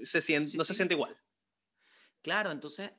se 0.03 0.21
siente, 0.21 0.51
Sí, 0.51 0.57
no 0.57 0.63
se 0.63 0.73
sí. 0.73 0.77
siente 0.77 0.93
igual. 0.95 1.17
Claro, 2.21 2.49
entonces 2.51 2.91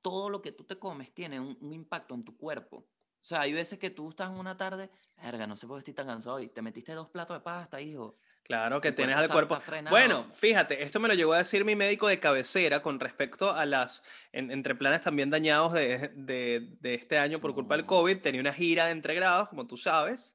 todo 0.00 0.30
lo 0.30 0.40
que 0.40 0.52
tú 0.52 0.64
te 0.64 0.78
comes 0.78 1.12
tiene 1.12 1.38
un, 1.38 1.58
un 1.60 1.72
impacto 1.74 2.14
en 2.14 2.24
tu 2.24 2.36
cuerpo. 2.38 2.88
O 3.28 3.34
sea, 3.36 3.42
hay 3.42 3.52
veces 3.52 3.78
que 3.78 3.90
tú 3.90 4.08
estás 4.08 4.30
una 4.30 4.56
tarde, 4.56 4.88
verga, 5.22 5.46
no 5.46 5.54
sé 5.54 5.66
por 5.66 5.76
qué 5.76 5.80
estoy 5.80 5.92
tan 5.92 6.06
cansado 6.06 6.36
hoy, 6.36 6.48
te 6.48 6.62
metiste 6.62 6.94
dos 6.94 7.10
platos 7.10 7.36
de 7.36 7.40
pasta, 7.42 7.78
hijo. 7.78 8.16
Claro 8.42 8.80
que 8.80 8.90
tienes 8.90 9.16
al 9.16 9.28
cuerpo. 9.28 9.56
Bueno, 9.90 10.26
fíjate, 10.32 10.82
esto 10.82 10.98
me 10.98 11.08
lo 11.08 11.12
llegó 11.12 11.34
a 11.34 11.36
decir 11.36 11.62
mi 11.66 11.76
médico 11.76 12.08
de 12.08 12.18
cabecera 12.20 12.80
con 12.80 12.98
respecto 12.98 13.52
a 13.52 13.66
las, 13.66 14.02
en- 14.32 14.50
entre 14.50 14.74
planes 14.74 15.02
también 15.02 15.28
dañados 15.28 15.74
de, 15.74 16.10
de- 16.14 16.74
de 16.80 16.94
este 16.94 17.18
año 17.18 17.38
por 17.38 17.52
culpa 17.52 17.76
del. 17.76 17.84
COVID, 17.84 18.22
tenía 18.22 18.40
una 18.40 18.54
gira 18.54 18.86
de 18.86 18.92
entregrados, 18.92 19.50
como 19.50 19.66
tú 19.66 19.76
sabes, 19.76 20.34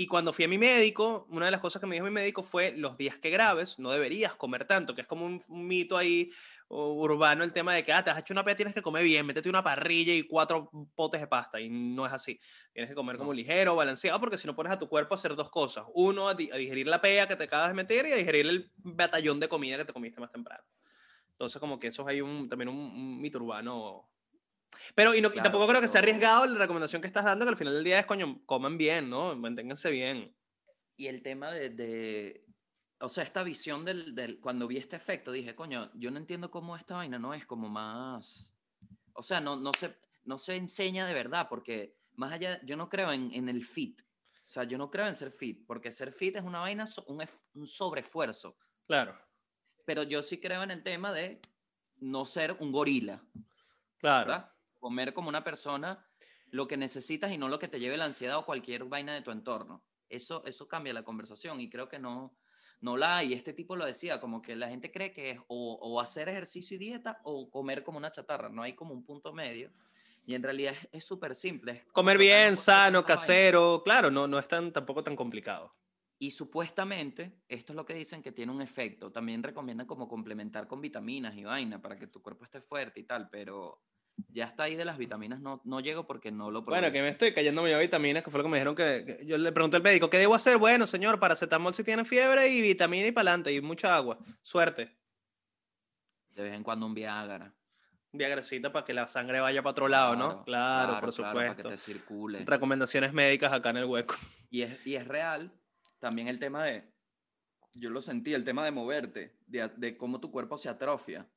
y 0.00 0.06
cuando 0.06 0.32
fui 0.32 0.44
a 0.44 0.48
mi 0.48 0.58
médico, 0.58 1.26
una 1.30 1.46
de 1.46 1.50
las 1.50 1.60
cosas 1.60 1.80
que 1.80 1.86
me 1.88 1.96
dijo 1.96 2.06
mi 2.06 2.12
médico 2.12 2.44
fue, 2.44 2.72
los 2.76 2.96
días 2.96 3.18
que 3.18 3.30
grabes 3.30 3.80
no 3.80 3.90
deberías 3.90 4.36
comer 4.36 4.64
tanto, 4.64 4.94
que 4.94 5.00
es 5.00 5.08
como 5.08 5.26
un, 5.26 5.42
un 5.48 5.66
mito 5.66 5.96
ahí 5.96 6.30
urbano 6.68 7.42
el 7.42 7.50
tema 7.50 7.74
de 7.74 7.82
que, 7.82 7.92
ah, 7.92 8.04
te 8.04 8.10
has 8.10 8.18
hecho 8.18 8.32
una 8.32 8.44
pea, 8.44 8.54
tienes 8.54 8.74
que 8.74 8.82
comer 8.82 9.02
bien, 9.02 9.26
métete 9.26 9.48
una 9.48 9.64
parrilla 9.64 10.14
y 10.14 10.22
cuatro 10.22 10.70
potes 10.94 11.20
de 11.20 11.26
pasta, 11.26 11.60
y 11.60 11.68
no 11.68 12.06
es 12.06 12.12
así. 12.12 12.38
Tienes 12.72 12.90
que 12.90 12.94
comer 12.94 13.16
como 13.16 13.32
ligero, 13.32 13.74
balanceado, 13.74 14.20
porque 14.20 14.38
si 14.38 14.46
no 14.46 14.54
pones 14.54 14.72
a 14.72 14.78
tu 14.78 14.88
cuerpo 14.88 15.14
a 15.14 15.16
hacer 15.16 15.34
dos 15.34 15.50
cosas. 15.50 15.84
Uno, 15.94 16.28
a, 16.28 16.34
di- 16.34 16.50
a 16.52 16.56
digerir 16.56 16.86
la 16.86 17.00
pea 17.00 17.26
que 17.26 17.34
te 17.34 17.44
acabas 17.44 17.68
de 17.68 17.74
meter 17.74 18.06
y 18.06 18.12
a 18.12 18.16
digerir 18.16 18.46
el 18.46 18.70
batallón 18.76 19.40
de 19.40 19.48
comida 19.48 19.78
que 19.78 19.84
te 19.84 19.92
comiste 19.92 20.20
más 20.20 20.30
temprano. 20.30 20.62
Entonces, 21.32 21.60
como 21.60 21.78
que 21.78 21.88
eso 21.88 22.06
hay 22.08 22.20
un, 22.20 22.48
también 22.48 22.68
un, 22.68 22.76
un 22.78 23.20
mito 23.20 23.38
urbano. 23.38 24.10
Pero, 24.94 25.14
y, 25.14 25.20
no, 25.20 25.28
y 25.28 25.32
Claro, 25.32 25.44
tampoco 25.44 25.68
creo 25.68 25.80
que 25.80 25.88
sea 25.88 26.00
arriesgado 26.00 26.46
la 26.46 26.58
recomendación 26.58 27.00
que 27.02 27.08
estás 27.08 27.24
dando, 27.24 27.44
que 27.44 27.50
al 27.50 27.56
final 27.56 27.74
del 27.74 27.84
día 27.84 27.98
es, 28.00 28.06
coño, 28.06 28.42
coman 28.46 28.76
bien, 28.78 29.08
¿no? 29.08 29.34
Manténganse 29.36 29.90
bien. 29.90 30.34
Y 30.96 31.06
el 31.06 31.22
tema 31.22 31.50
de, 31.52 31.70
de- 31.70 32.44
o 33.00 33.08
sea, 33.08 33.22
esta 33.22 33.42
visión 33.44 33.84
del, 33.84 34.14
del, 34.14 34.40
cuando 34.40 34.66
vi 34.66 34.76
este 34.78 34.96
efecto, 34.96 35.30
dije, 35.30 35.54
coño, 35.54 35.90
yo 35.94 36.10
no 36.10 36.18
entiendo 36.18 36.50
cómo 36.50 36.76
esta 36.76 36.96
vaina 36.96 37.18
no 37.18 37.32
es 37.34 37.46
como 37.46 37.68
más, 37.68 38.54
o 39.12 39.22
sea, 39.22 39.40
no, 39.40 39.56
no, 39.56 39.72
se, 39.72 39.96
no 40.24 40.36
se 40.38 40.56
enseña 40.56 41.06
de 41.06 41.14
verdad, 41.14 41.46
porque 41.48 41.96
más 42.16 42.32
allá, 42.32 42.60
yo 42.64 42.76
no 42.76 42.88
creo 42.88 43.12
en, 43.12 43.32
en 43.32 43.48
el 43.48 43.64
fit, 43.64 44.02
o 44.02 44.48
sea, 44.50 44.64
yo 44.64 44.78
no 44.78 44.90
creo 44.90 45.06
en 45.06 45.14
ser 45.14 45.30
fit, 45.30 45.64
porque 45.66 45.92
ser 45.92 46.10
fit 46.12 46.34
es 46.36 46.42
una 46.42 46.58
vaina, 46.60 46.86
un, 47.06 47.24
un 47.54 47.66
sobreesfuerzo, 47.66 48.56
Claro, 48.86 49.16
pero 49.84 50.02
yo 50.02 50.20
sí 50.22 50.40
creo 50.40 50.62
en 50.64 50.72
el 50.72 50.82
tema 50.82 51.12
de 51.12 51.40
no 51.98 52.26
ser 52.26 52.56
un 52.58 52.72
gorila, 52.72 53.22
claro. 53.98 54.26
¿verdad? 54.26 54.52
Comer 54.78 55.12
como 55.12 55.28
una 55.28 55.44
persona 55.44 56.06
lo 56.50 56.66
que 56.66 56.76
necesitas 56.76 57.30
y 57.32 57.38
no 57.38 57.48
lo 57.48 57.58
que 57.58 57.68
te 57.68 57.78
lleve 57.80 57.96
la 57.96 58.04
ansiedad 58.06 58.38
o 58.38 58.44
cualquier 58.46 58.84
vaina 58.84 59.14
de 59.14 59.22
tu 59.22 59.30
entorno. 59.30 59.84
Eso, 60.08 60.42
eso 60.46 60.66
cambia 60.66 60.94
la 60.94 61.02
conversación 61.04 61.60
y 61.60 61.68
creo 61.68 61.88
que 61.88 61.98
no, 61.98 62.38
no 62.80 62.96
la 62.96 63.18
hay. 63.18 63.34
Este 63.34 63.52
tipo 63.52 63.76
lo 63.76 63.84
decía, 63.84 64.20
como 64.20 64.40
que 64.40 64.56
la 64.56 64.68
gente 64.68 64.90
cree 64.90 65.12
que 65.12 65.30
es 65.30 65.38
o, 65.48 65.74
o 65.80 66.00
hacer 66.00 66.28
ejercicio 66.28 66.76
y 66.76 66.78
dieta 66.78 67.20
o 67.24 67.50
comer 67.50 67.82
como 67.82 67.98
una 67.98 68.10
chatarra. 68.10 68.48
No 68.48 68.62
hay 68.62 68.74
como 68.74 68.94
un 68.94 69.04
punto 69.04 69.32
medio. 69.34 69.70
Y 70.24 70.34
en 70.34 70.42
realidad 70.42 70.74
es- 70.92 71.04
súper 71.04 71.34
simple. 71.34 71.72
es 71.72 71.92
Comer 71.92 72.16
bien, 72.18 72.56
sano, 72.56 73.00
vaina. 73.02 73.06
casero, 73.06 73.82
claro, 73.84 74.10
no, 74.10 74.26
no 74.26 74.38
es 74.38 74.48
tan, 74.48 74.72
tampoco 74.72 75.02
tan 75.04 75.16
complicado. 75.16 75.74
Y 76.18 76.30
supuestamente, 76.32 77.42
esto 77.48 77.72
es 77.72 77.76
lo 77.76 77.84
que 77.86 77.94
dicen 77.94 78.22
que 78.22 78.32
tiene 78.32 78.52
un 78.52 78.60
efecto. 78.60 79.12
También 79.12 79.42
recomiendan 79.42 79.86
como 79.86 80.08
complementar 80.08 80.66
con 80.66 80.80
vitaminas 80.80 81.36
y 81.36 81.44
vaina 81.44 81.80
para 81.80 81.96
que 81.98 82.06
tu 82.08 82.20
cuerpo 82.20 82.44
esté 82.44 82.60
fuerte 82.60 83.00
y 83.00 83.04
tal, 83.04 83.28
pero 83.30 83.82
ya 84.28 84.44
está 84.44 84.64
ahí 84.64 84.74
de 84.76 84.84
las 84.84 84.98
vitaminas, 84.98 85.40
no, 85.40 85.60
no 85.64 85.80
llego 85.80 86.06
porque 86.06 86.30
no 86.32 86.50
lo 86.50 86.62
Bueno, 86.62 86.80
probé. 86.82 86.92
que 86.92 87.02
me 87.02 87.08
estoy 87.08 87.32
cayendo 87.32 87.62
medio 87.62 87.78
vitaminas, 87.78 88.22
que 88.24 88.30
fue 88.30 88.38
lo 88.38 88.44
que 88.44 88.50
me 88.50 88.56
dijeron 88.58 88.74
que, 88.74 89.04
que- 89.04 89.26
yo 89.26 89.38
le 89.38 89.52
pregunté 89.52 89.76
al 89.76 89.82
médico, 89.82 90.10
¿qué 90.10 90.18
debo 90.18 90.34
hacer? 90.34 90.58
Bueno, 90.58 90.86
señor, 90.86 91.18
paracetamol 91.20 91.74
si 91.74 91.84
tiene 91.84 92.04
fiebre 92.04 92.48
y 92.48 92.60
vitamina 92.60 93.06
y 93.06 93.12
para 93.12 93.30
adelante 93.30 93.52
y 93.52 93.60
mucha 93.60 93.94
agua. 93.96 94.18
Suerte. 94.42 94.96
De 96.30 96.42
vez 96.42 96.54
en 96.54 96.62
cuando 96.62 96.86
un 96.86 96.94
Viagra. 96.94 97.54
Viagracita 98.12 98.72
para 98.72 98.84
que 98.86 98.94
la 98.94 99.06
sangre 99.06 99.40
vaya 99.40 99.60
para 99.62 99.70
otro 99.72 99.88
lado, 99.88 100.16
¿no? 100.16 100.44
Claro, 100.44 100.98
por 101.00 101.12
claro, 101.14 101.34
para 101.34 101.48
que 101.48 101.62
supuesto. 101.62 101.68
te 101.68 101.76
circule. 101.78 102.44
Recomendaciones 102.44 103.12
médicas 103.12 103.52
acá 103.52 103.70
en 103.70 103.78
el 103.78 103.84
hueco. 103.84 104.14
Y 104.50 104.62
es, 104.62 104.86
y 104.86 104.94
es 104.94 105.06
real 105.06 105.52
también 105.98 106.26
el 106.28 106.38
tema 106.38 106.64
de, 106.64 106.90
yo 107.74 107.90
lo 107.90 108.00
sentí, 108.00 108.32
el 108.32 108.44
tema 108.44 108.64
de 108.64 108.70
moverte, 108.70 109.36
de, 109.46 109.68
de 109.76 109.96
cómo 109.98 110.20
tu 110.20 110.30
cuerpo 110.30 110.56
se 110.56 110.68
atrofia. 110.70 111.28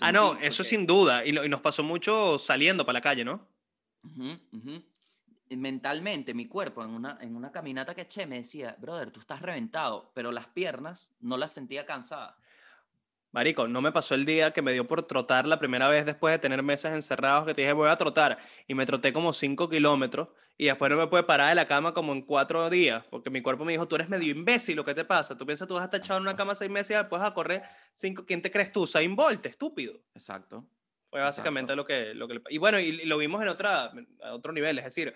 Ah, 0.00 0.12
no, 0.12 0.34
eso 0.40 0.62
sin 0.64 0.86
duda. 0.86 1.24
Y, 1.24 1.32
lo- 1.32 1.44
y 1.44 1.48
nos 1.48 1.60
pasó 1.60 1.82
mucho 1.82 2.38
saliendo 2.38 2.84
para 2.86 2.94
la 2.98 3.00
calle, 3.00 3.24
¿no? 3.24 3.46
Mentalmente, 5.50 6.34
mi 6.34 6.46
cuerpo 6.48 6.82
en 6.82 6.90
una, 6.90 7.18
en 7.20 7.36
una 7.36 7.52
caminata 7.52 7.94
que 7.94 8.02
eché 8.02 8.26
me 8.26 8.36
decía, 8.36 8.76
brother, 8.80 9.10
tú 9.10 9.20
estás 9.20 9.40
reventado, 9.40 10.10
pero 10.14 10.32
las 10.32 10.48
piernas 10.48 11.14
no 11.20 11.36
las 11.36 11.52
sentía 11.52 11.86
cansadas. 11.86 12.34
Marico, 13.34 13.66
no 13.66 13.82
me 13.82 13.90
pasó 13.90 14.14
el 14.14 14.24
día 14.24 14.52
que 14.52 14.62
me 14.62 14.72
dio 14.72 14.86
por 14.86 15.02
trotar 15.02 15.44
la 15.44 15.58
primera 15.58 15.88
vez 15.88 16.06
después 16.06 16.32
de 16.32 16.38
tener 16.38 16.62
meses 16.62 16.92
encerrados 16.92 17.44
que 17.44 17.52
te 17.52 17.62
dije 17.62 17.72
voy 17.72 17.90
a 17.90 17.96
trotar 17.96 18.38
y 18.68 18.74
me 18.74 18.86
troté 18.86 19.12
como 19.12 19.32
5 19.32 19.68
kilómetros 19.68 20.28
y 20.56 20.66
después 20.66 20.88
no 20.88 20.96
me 20.96 21.08
pude 21.08 21.24
parar 21.24 21.48
de 21.48 21.56
la 21.56 21.66
cama 21.66 21.92
como 21.92 22.12
en 22.12 22.22
cuatro 22.22 22.70
días 22.70 23.04
porque 23.10 23.30
mi 23.30 23.42
cuerpo 23.42 23.64
me 23.64 23.72
dijo 23.72 23.88
tú 23.88 23.96
eres 23.96 24.08
medio 24.08 24.30
imbécil, 24.30 24.76
¿lo 24.76 24.84
que 24.84 24.94
te 24.94 25.04
pasa? 25.04 25.36
Tú 25.36 25.44
piensas 25.44 25.66
tú 25.66 25.74
vas 25.74 25.82
a 25.82 25.86
estar 25.86 25.98
echado 25.98 26.18
en 26.18 26.22
una 26.22 26.36
cama 26.36 26.54
seis 26.54 26.70
meses 26.70 26.92
y 26.92 26.94
después 26.94 27.20
vas 27.20 27.28
a 27.28 27.34
correr 27.34 27.64
cinco, 27.92 28.24
¿quién 28.24 28.40
te 28.40 28.52
crees 28.52 28.70
tú? 28.70 28.82
Usain 28.82 29.16
Bolt, 29.16 29.44
estúpido. 29.46 29.94
Exacto. 30.14 30.64
Fue 31.10 31.20
básicamente 31.20 31.74
lo 31.74 31.84
que, 31.84 32.14
lo 32.14 32.28
que... 32.28 32.40
Y 32.50 32.58
bueno, 32.58 32.78
y, 32.78 32.84
y 32.84 33.04
lo 33.04 33.18
vimos 33.18 33.42
en 33.42 33.48
otra, 33.48 33.92
a 34.22 34.32
otro 34.32 34.52
nivel, 34.52 34.78
es 34.78 34.84
decir, 34.84 35.12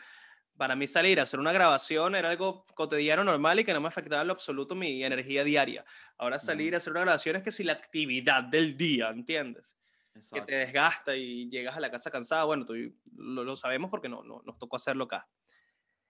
para 0.59 0.75
mí 0.75 0.89
salir 0.89 1.21
a 1.21 1.23
hacer 1.23 1.39
una 1.39 1.53
grabación 1.53 2.17
era 2.17 2.31
algo 2.31 2.65
cotidiano, 2.75 3.23
normal 3.23 3.61
y 3.61 3.65
que 3.65 3.73
no 3.73 3.81
me 3.81 3.89
afectaba 3.89 4.23
en 4.23 4.27
lo 4.27 4.35
absoluto 4.35 4.75
mi 4.75 5.05
energía 5.05 5.45
diaria. 5.45 5.85
Ahora 6.19 6.41
salir 6.41 6.75
a 6.75 6.79
hacer 6.79 6.91
una 6.91 7.03
grabación 7.03 7.37
es 7.37 7.45
que 7.45 7.53
si 7.53 7.63
la 7.63 7.75
actividad 7.75 8.43
del 8.43 8.77
día, 8.77 9.09
¿entiendes? 9.09 9.79
Que 10.13 10.19
exacto. 10.19 10.47
te 10.47 10.57
desgasta 10.57 11.17
y 11.17 11.49
llegas 11.49 11.77
a 11.77 11.81
la 11.81 11.93
casa 11.93 12.11
cansada, 12.11 12.43
bueno, 12.43 12.67
tú, 12.67 12.75
lo, 13.15 13.45
lo 13.45 13.55
sabemos 13.55 13.89
porque 13.89 14.09
no, 14.09 14.25
no, 14.25 14.43
nos 14.45 14.59
tocó 14.59 14.77
hacerlo 14.77 15.05
acá. 15.05 15.29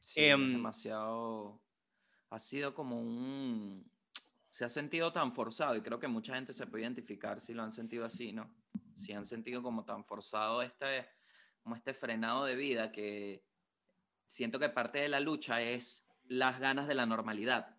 Sí, 0.00 0.24
Em, 0.24 0.54
demasiado. 0.54 1.60
Ha 2.30 2.38
sido 2.38 2.72
como 2.72 2.98
un. 2.98 3.90
Se 4.50 4.64
ha 4.64 4.70
sentido 4.70 5.12
tan 5.12 5.30
forzado 5.30 5.76
y 5.76 5.82
creo 5.82 5.98
que 5.98 6.08
mucha 6.08 6.34
gente 6.34 6.54
se 6.54 6.66
puede 6.66 6.84
identificar 6.84 7.40
si 7.40 7.52
lo 7.52 7.62
han 7.62 7.72
sentido 7.72 8.06
así, 8.06 8.32
¿no? 8.32 8.50
Si 8.96 9.12
han 9.12 9.26
sentido 9.26 9.62
como 9.62 9.84
tan 9.84 10.04
forzado 10.06 10.62
este, 10.62 11.06
como 11.62 11.76
este 11.76 11.92
frenado 11.92 12.46
de 12.46 12.56
vida 12.56 12.90
que 12.90 13.44
siento 14.28 14.60
que 14.60 14.68
parte 14.68 15.00
de 15.00 15.08
la 15.08 15.18
lucha 15.18 15.60
es 15.60 16.08
las 16.24 16.60
ganas 16.60 16.86
de 16.86 16.94
la 16.94 17.06
normalidad. 17.06 17.76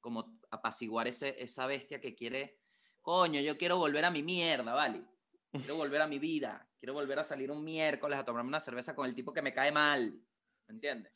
Como 0.00 0.38
apaciguar 0.50 1.08
ese, 1.08 1.36
esa 1.42 1.66
bestia 1.66 2.00
que 2.00 2.14
quiere, 2.14 2.60
coño, 3.02 3.40
yo 3.40 3.58
quiero 3.58 3.76
volver 3.76 4.04
a 4.04 4.10
mi 4.10 4.22
mierda, 4.22 4.72
¿vale? 4.72 5.04
Quiero 5.50 5.76
volver 5.76 6.00
a 6.00 6.06
mi 6.06 6.18
vida. 6.18 6.68
Quiero 6.78 6.94
volver 6.94 7.18
a 7.18 7.24
salir 7.24 7.50
un 7.50 7.62
miércoles 7.62 8.18
a 8.18 8.24
tomarme 8.24 8.48
una 8.48 8.60
cerveza 8.60 8.94
con 8.94 9.06
el 9.06 9.14
tipo 9.14 9.32
que 9.32 9.42
me 9.42 9.52
cae 9.52 9.72
mal. 9.72 10.14
¿Me 10.66 10.74
entiendes? 10.74 11.12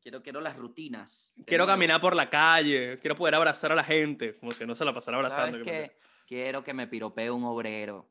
Quiero, 0.00 0.22
quiero 0.22 0.40
las 0.40 0.56
rutinas. 0.56 1.34
Quiero 1.46 1.66
caminar 1.66 2.00
por 2.00 2.14
la 2.14 2.28
calle, 2.28 2.98
quiero 2.98 3.16
poder 3.16 3.34
abrazar 3.34 3.72
a 3.72 3.74
la 3.74 3.84
gente, 3.84 4.36
como 4.38 4.52
si 4.52 4.66
no 4.66 4.74
se 4.74 4.84
la 4.84 4.92
pasara 4.92 5.16
abrazando. 5.16 5.64
¿Sabes 5.64 5.90
que? 5.90 5.98
Quiero 6.26 6.62
que 6.62 6.74
me 6.74 6.86
piropee 6.86 7.30
un 7.30 7.44
obrero. 7.44 8.10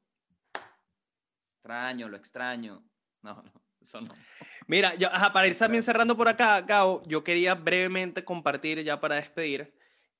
Extraño, 1.57 2.09
lo 2.09 2.17
extraño. 2.17 2.83
No, 3.21 3.41
no, 3.41 3.62
eso 3.83 4.01
no. 4.01 4.13
Mira, 4.67 4.95
yo, 4.95 5.09
ajá, 5.13 5.31
para 5.33 5.47
ir 5.47 5.57
también 5.57 5.83
cerrando 5.83 6.15
por 6.17 6.27
acá, 6.27 6.61
Gao, 6.61 7.03
yo 7.05 7.23
quería 7.23 7.53
brevemente 7.55 8.23
compartir 8.23 8.81
ya 8.83 8.99
para 8.99 9.15
despedir 9.15 9.73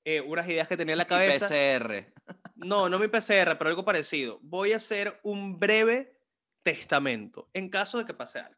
eh, 0.04 0.20
unas 0.20 0.46
ideas 0.48 0.68
que 0.68 0.76
tenía 0.76 0.92
en 0.92 0.98
la 0.98 1.06
cabeza. 1.06 1.48
PCR. 1.48 2.12
No, 2.56 2.88
no 2.88 2.98
mi 2.98 3.08
PCR, 3.08 3.56
pero 3.58 3.68
algo 3.70 3.84
parecido. 3.84 4.38
Voy 4.42 4.72
a 4.72 4.76
hacer 4.76 5.18
un 5.22 5.58
breve 5.58 6.16
testamento 6.62 7.48
en 7.52 7.68
caso 7.68 7.98
de 7.98 8.04
que 8.04 8.14
pase 8.14 8.38
algo. 8.40 8.54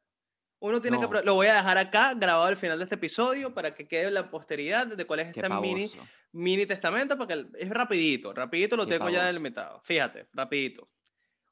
Uno 0.59 0.81
tiene 0.81 0.97
que, 0.97 1.03
No. 1.05 1.11
pro- 1.11 1.23
lo 1.23 1.35
voy 1.35 1.49
a 1.49 1.55
dejar 1.55 1.77
acá 1.79 2.15
grabado 2.15 2.47
al 2.47 2.57
final 2.57 2.79
de 2.79 2.85
este 2.85 2.95
episodio 2.97 3.53
para 3.55 3.75
que 3.75 3.87
quede 3.87 4.07
en 4.09 4.15
la 4.15 4.31
posteridad 4.31 4.87
de 4.87 5.05
cuál 5.07 5.21
es 5.21 5.29
este 5.29 5.49
mini, 5.51 5.89
mini 6.33 6.65
testamento, 6.67 7.17
porque 7.19 7.47
es 7.59 7.69
rapidito, 7.71 8.33
rapidito 8.33 8.77
lo 8.77 8.87
Qué 8.87 8.93
tengo 8.93 9.09
ya 9.11 9.19
pavoso. 9.19 9.27
delimitado. 9.33 9.81
Fíjate, 9.85 10.29
rapidito. 10.33 10.89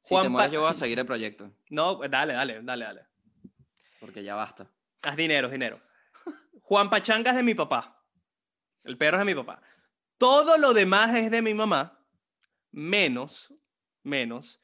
Si 0.00 0.08
te 0.14 0.14
Juan 0.20 0.32
mueres, 0.32 0.52
yo 0.52 0.62
voy 0.62 0.70
a 0.70 0.74
seguir 0.74 0.98
el 0.98 1.06
proyecto. 1.06 1.50
No, 1.70 1.96
dale, 2.08 2.32
dale, 2.32 2.60
dale, 2.62 2.84
dale. 2.84 3.00
Porque 4.04 4.22
ya 4.22 4.34
basta. 4.34 4.66
Haz 5.02 5.16
dinero, 5.16 5.48
dinero. 5.48 5.80
Juan 6.60 6.90
Pachanga 6.90 7.30
es 7.30 7.36
de 7.36 7.42
mi 7.42 7.54
papá. 7.54 8.04
El 8.82 8.98
perro 8.98 9.16
es 9.16 9.26
de 9.26 9.34
mi 9.34 9.34
papá. 9.34 9.62
Todo 10.18 10.58
lo 10.58 10.74
demás 10.74 11.14
es 11.14 11.30
de 11.30 11.40
mi 11.42 11.54
mamá, 11.54 12.06
menos, 12.70 13.52
menos 14.02 14.60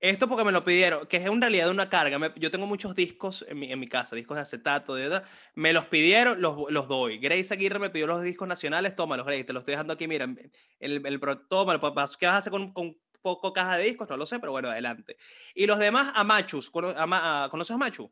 Esto 0.00 0.28
porque 0.28 0.44
me 0.44 0.52
lo 0.52 0.62
pidieron, 0.64 1.08
que 1.08 1.16
es 1.16 1.26
en 1.26 1.40
realidad 1.40 1.70
una 1.70 1.88
carga. 1.90 2.20
Me- 2.20 2.32
yo 2.36 2.52
tengo 2.52 2.66
muchos 2.68 2.94
discos 2.94 3.44
en 3.48 3.58
mi, 3.58 3.72
en 3.72 3.80
mi 3.80 3.88
casa, 3.88 4.14
discos 4.14 4.36
de 4.36 4.42
acetato, 4.42 4.94
de 4.94 5.08
verdad. 5.08 5.24
Me 5.56 5.72
los 5.72 5.86
pidieron, 5.86 6.40
los, 6.40 6.56
los 6.70 6.86
doy. 6.86 7.18
Grace 7.18 7.52
Aguirre 7.52 7.80
me 7.80 7.90
pidió 7.90 8.06
los 8.06 8.22
discos 8.22 8.46
nacionales, 8.46 8.94
tómalos, 8.94 9.26
Grace, 9.26 9.42
te 9.42 9.52
los 9.52 9.62
estoy 9.62 9.72
dejando 9.72 9.94
aquí, 9.94 10.06
mira, 10.06 10.24
el, 10.78 11.04
el, 11.04 11.18
pro- 11.20 11.40
tómalo, 11.48 11.80
¿qué 11.80 12.26
vas 12.26 12.34
a 12.34 12.36
hacer 12.36 12.52
con, 12.52 12.72
con 12.72 12.96
poco 13.22 13.52
caja 13.52 13.76
de 13.76 13.86
discos? 13.86 14.08
No 14.08 14.16
lo 14.16 14.24
sé, 14.26 14.38
pero 14.38 14.52
bueno, 14.52 14.70
adelante. 14.70 15.16
Y 15.52 15.66
los 15.66 15.80
demás 15.80 16.12
a 16.14 16.22
Machus, 16.22 16.70
¿cono- 16.70 16.94
a 16.96 17.06
Ma- 17.08 17.44
a- 17.44 17.48
¿conoces 17.48 17.74
a 17.74 17.78
Machu? 17.78 18.08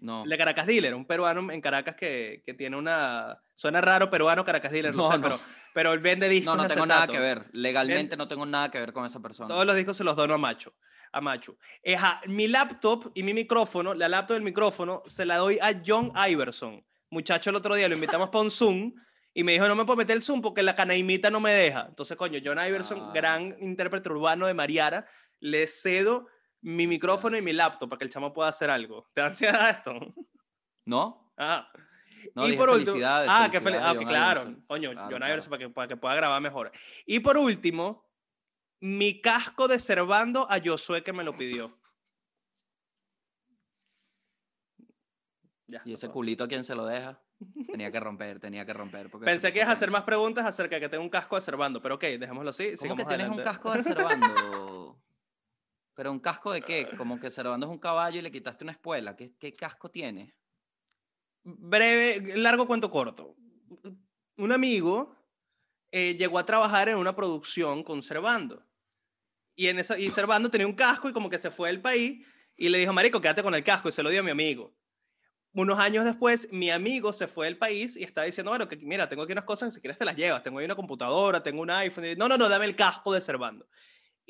No. 0.00 0.24
El 0.24 0.30
de 0.30 0.38
Caracas 0.38 0.66
Dealer, 0.66 0.94
un 0.94 1.04
peruano 1.04 1.52
en 1.52 1.60
Caracas 1.60 1.94
que, 1.94 2.42
que 2.44 2.54
tiene 2.54 2.76
una... 2.76 3.38
Suena 3.54 3.80
raro 3.80 4.08
peruano 4.10 4.44
Caracas 4.44 4.72
Dealer, 4.72 4.94
no, 4.94 5.04
No, 5.04 5.12
sé, 5.12 5.18
no. 5.18 5.24
Pero, 5.24 5.40
pero 5.74 5.92
él 5.92 5.98
vende 6.00 6.28
discos 6.28 6.56
No, 6.56 6.62
no 6.62 6.68
tengo 6.68 6.86
nada 6.86 7.06
que 7.06 7.18
ver. 7.18 7.42
Legalmente 7.52 8.16
no 8.16 8.26
tengo 8.26 8.46
nada 8.46 8.70
que 8.70 8.80
ver 8.80 8.92
con 8.92 9.04
esa 9.04 9.20
persona. 9.20 9.48
Todos 9.48 9.66
los 9.66 9.76
discos 9.76 9.96
se 9.96 10.04
los 10.04 10.16
dono 10.16 10.34
a 10.34 10.38
Macho. 10.38 10.74
A 11.12 11.20
Macho. 11.20 11.56
Eh, 11.82 11.96
ajá, 11.96 12.20
mi 12.26 12.48
laptop 12.48 13.10
y 13.14 13.22
mi 13.22 13.34
micrófono, 13.34 13.92
la 13.94 14.08
laptop 14.08 14.34
del 14.34 14.42
micrófono, 14.44 15.02
se 15.06 15.26
la 15.26 15.36
doy 15.36 15.58
a 15.60 15.80
John 15.84 16.12
Iverson. 16.28 16.82
Muchacho, 17.10 17.50
el 17.50 17.56
otro 17.56 17.74
día 17.74 17.88
lo 17.88 17.94
invitamos 17.94 18.30
para 18.30 18.42
un 18.42 18.50
Zoom 18.50 18.94
y 19.34 19.44
me 19.44 19.52
dijo, 19.52 19.68
no 19.68 19.74
me 19.76 19.84
puedo 19.84 19.96
meter 19.96 20.16
el 20.16 20.22
Zoom 20.22 20.40
porque 20.40 20.62
la 20.62 20.74
canaimita 20.74 21.30
no 21.30 21.40
me 21.40 21.52
deja. 21.52 21.86
Entonces, 21.88 22.16
coño, 22.16 22.38
John 22.44 22.58
Iverson, 22.64 23.00
Ah. 23.00 23.12
gran 23.14 23.56
intérprete 23.60 24.08
urbano 24.08 24.46
de 24.46 24.54
Mariara, 24.54 25.06
le 25.40 25.66
cedo 25.66 26.26
mi 26.62 26.86
micrófono 26.86 27.36
y 27.36 27.42
mi 27.42 27.52
laptop 27.52 27.88
para 27.88 27.98
que 27.98 28.04
el 28.04 28.10
chamo 28.10 28.32
pueda 28.32 28.48
hacer 28.48 28.70
algo. 28.70 29.08
¿Te 29.12 29.20
da 29.20 29.28
ansiedad 29.28 29.70
esto? 29.70 29.94
¿No? 30.86 31.32
Ah. 31.36 31.70
No, 32.34 32.44
y 32.44 32.48
dije 32.48 32.58
por 32.58 32.68
último, 32.68 32.86
felicidades, 32.92 33.30
ah, 33.32 33.48
que 33.50 33.58
fel- 33.58 33.62
felicidades, 33.64 33.90
ah, 33.90 33.94
John 33.98 34.08
claro, 34.08 34.40
Iverson. 34.42 34.64
coño, 34.66 34.90
Claro, 34.92 35.08
John 35.10 35.16
claro. 35.18 35.32
Iverson 35.32 35.50
para 35.50 35.58
que, 35.58 35.70
para 35.70 35.88
que 35.88 35.96
pueda 35.96 36.14
grabar 36.16 36.40
mejor. 36.42 36.70
Y 37.06 37.20
por 37.20 37.38
último, 37.38 38.06
mi 38.80 39.20
casco 39.22 39.68
de 39.68 39.78
Servando 39.78 40.46
a 40.50 40.58
Josué 40.62 41.02
que 41.02 41.12
me 41.14 41.24
lo 41.24 41.34
pidió. 41.34 41.78
Ya, 45.66 45.82
¿Y 45.84 45.92
ese 45.92 46.08
culito 46.08 46.44
a 46.44 46.48
quién 46.48 46.64
se 46.64 46.74
lo 46.74 46.84
deja? 46.84 47.22
Tenía 47.70 47.90
que 47.92 48.00
romper, 48.00 48.38
tenía 48.40 48.66
que 48.66 48.72
romper. 48.74 49.08
porque 49.08 49.24
Pensé 49.24 49.50
que 49.52 49.58
ibas 49.60 49.68
a 49.68 49.72
puso 49.72 49.78
hacer 49.84 49.90
más 49.92 50.02
preguntas 50.02 50.44
acerca 50.44 50.74
de 50.76 50.80
que 50.82 50.88
tengo 50.88 51.02
un 51.04 51.08
casco 51.10 51.36
de 51.36 51.42
Servando, 51.42 51.80
pero 51.80 51.94
ok, 51.94 52.02
dejémoslo 52.02 52.50
así. 52.50 52.74
¿Cómo 52.78 52.96
que 52.96 53.04
tienes 53.06 53.28
un 53.28 53.38
casco 53.42 53.72
de 53.72 53.82
Servando? 53.82 54.98
¿Pero 56.00 56.12
un 56.12 56.18
casco 56.18 56.50
de 56.50 56.62
qué? 56.62 56.88
Como 56.96 57.20
que 57.20 57.28
Servando 57.28 57.66
es 57.66 57.70
un 57.70 57.78
caballo 57.78 58.18
y 58.18 58.22
le 58.22 58.32
quitaste 58.32 58.64
una 58.64 58.72
espuela. 58.72 59.14
¿Qué, 59.14 59.34
qué 59.38 59.52
casco 59.52 59.90
tiene? 59.90 60.34
Breve, 61.42 62.38
largo 62.38 62.66
cuento 62.66 62.90
corto. 62.90 63.36
Un 64.38 64.50
amigo 64.50 65.14
eh, 65.92 66.16
llegó 66.16 66.38
a 66.38 66.46
trabajar 66.46 66.88
en 66.88 66.96
una 66.96 67.14
producción 67.14 67.84
con 67.84 68.02
Servando. 68.02 68.66
Y, 69.54 69.66
en 69.66 69.78
esa, 69.78 69.98
y 69.98 70.08
Servando 70.08 70.48
tenía 70.48 70.66
un 70.66 70.72
casco 70.72 71.06
y 71.06 71.12
como 71.12 71.28
que 71.28 71.38
se 71.38 71.50
fue 71.50 71.68
del 71.68 71.82
país 71.82 72.26
y 72.56 72.70
le 72.70 72.78
dijo, 72.78 72.94
marico, 72.94 73.20
quédate 73.20 73.42
con 73.42 73.54
el 73.54 73.62
casco 73.62 73.90
y 73.90 73.92
se 73.92 74.02
lo 74.02 74.08
dio 74.08 74.20
a 74.20 74.22
mi 74.24 74.30
amigo. 74.30 74.74
Unos 75.52 75.78
años 75.78 76.06
después, 76.06 76.50
mi 76.50 76.70
amigo 76.70 77.12
se 77.12 77.28
fue 77.28 77.44
del 77.44 77.58
país 77.58 77.94
y 77.98 78.04
estaba 78.04 78.24
diciendo, 78.24 78.52
bueno, 78.52 78.68
que 78.68 78.76
mira, 78.76 79.06
tengo 79.06 79.24
aquí 79.24 79.32
unas 79.32 79.44
cosas, 79.44 79.74
si 79.74 79.82
quieres 79.82 79.98
te 79.98 80.06
las 80.06 80.16
llevas. 80.16 80.42
Tengo 80.42 80.60
ahí 80.60 80.64
una 80.64 80.76
computadora, 80.76 81.42
tengo 81.42 81.60
un 81.60 81.68
iPhone. 81.68 82.06
Y, 82.06 82.16
no, 82.16 82.26
no, 82.26 82.38
no, 82.38 82.48
dame 82.48 82.64
el 82.64 82.74
casco 82.74 83.12
de 83.12 83.20
Servando. 83.20 83.68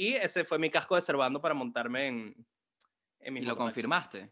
Y 0.01 0.15
ese 0.15 0.47
fue 0.47 0.59
mi 0.59 0.71
casco 0.71 0.97
de 0.97 1.03
Servando 1.03 1.43
para 1.43 1.53
montarme 1.53 2.07
en, 2.07 2.47
en 3.19 3.35
mis 3.35 3.43
Y 3.43 3.47
lo 3.47 3.55
confirmaste. 3.55 4.31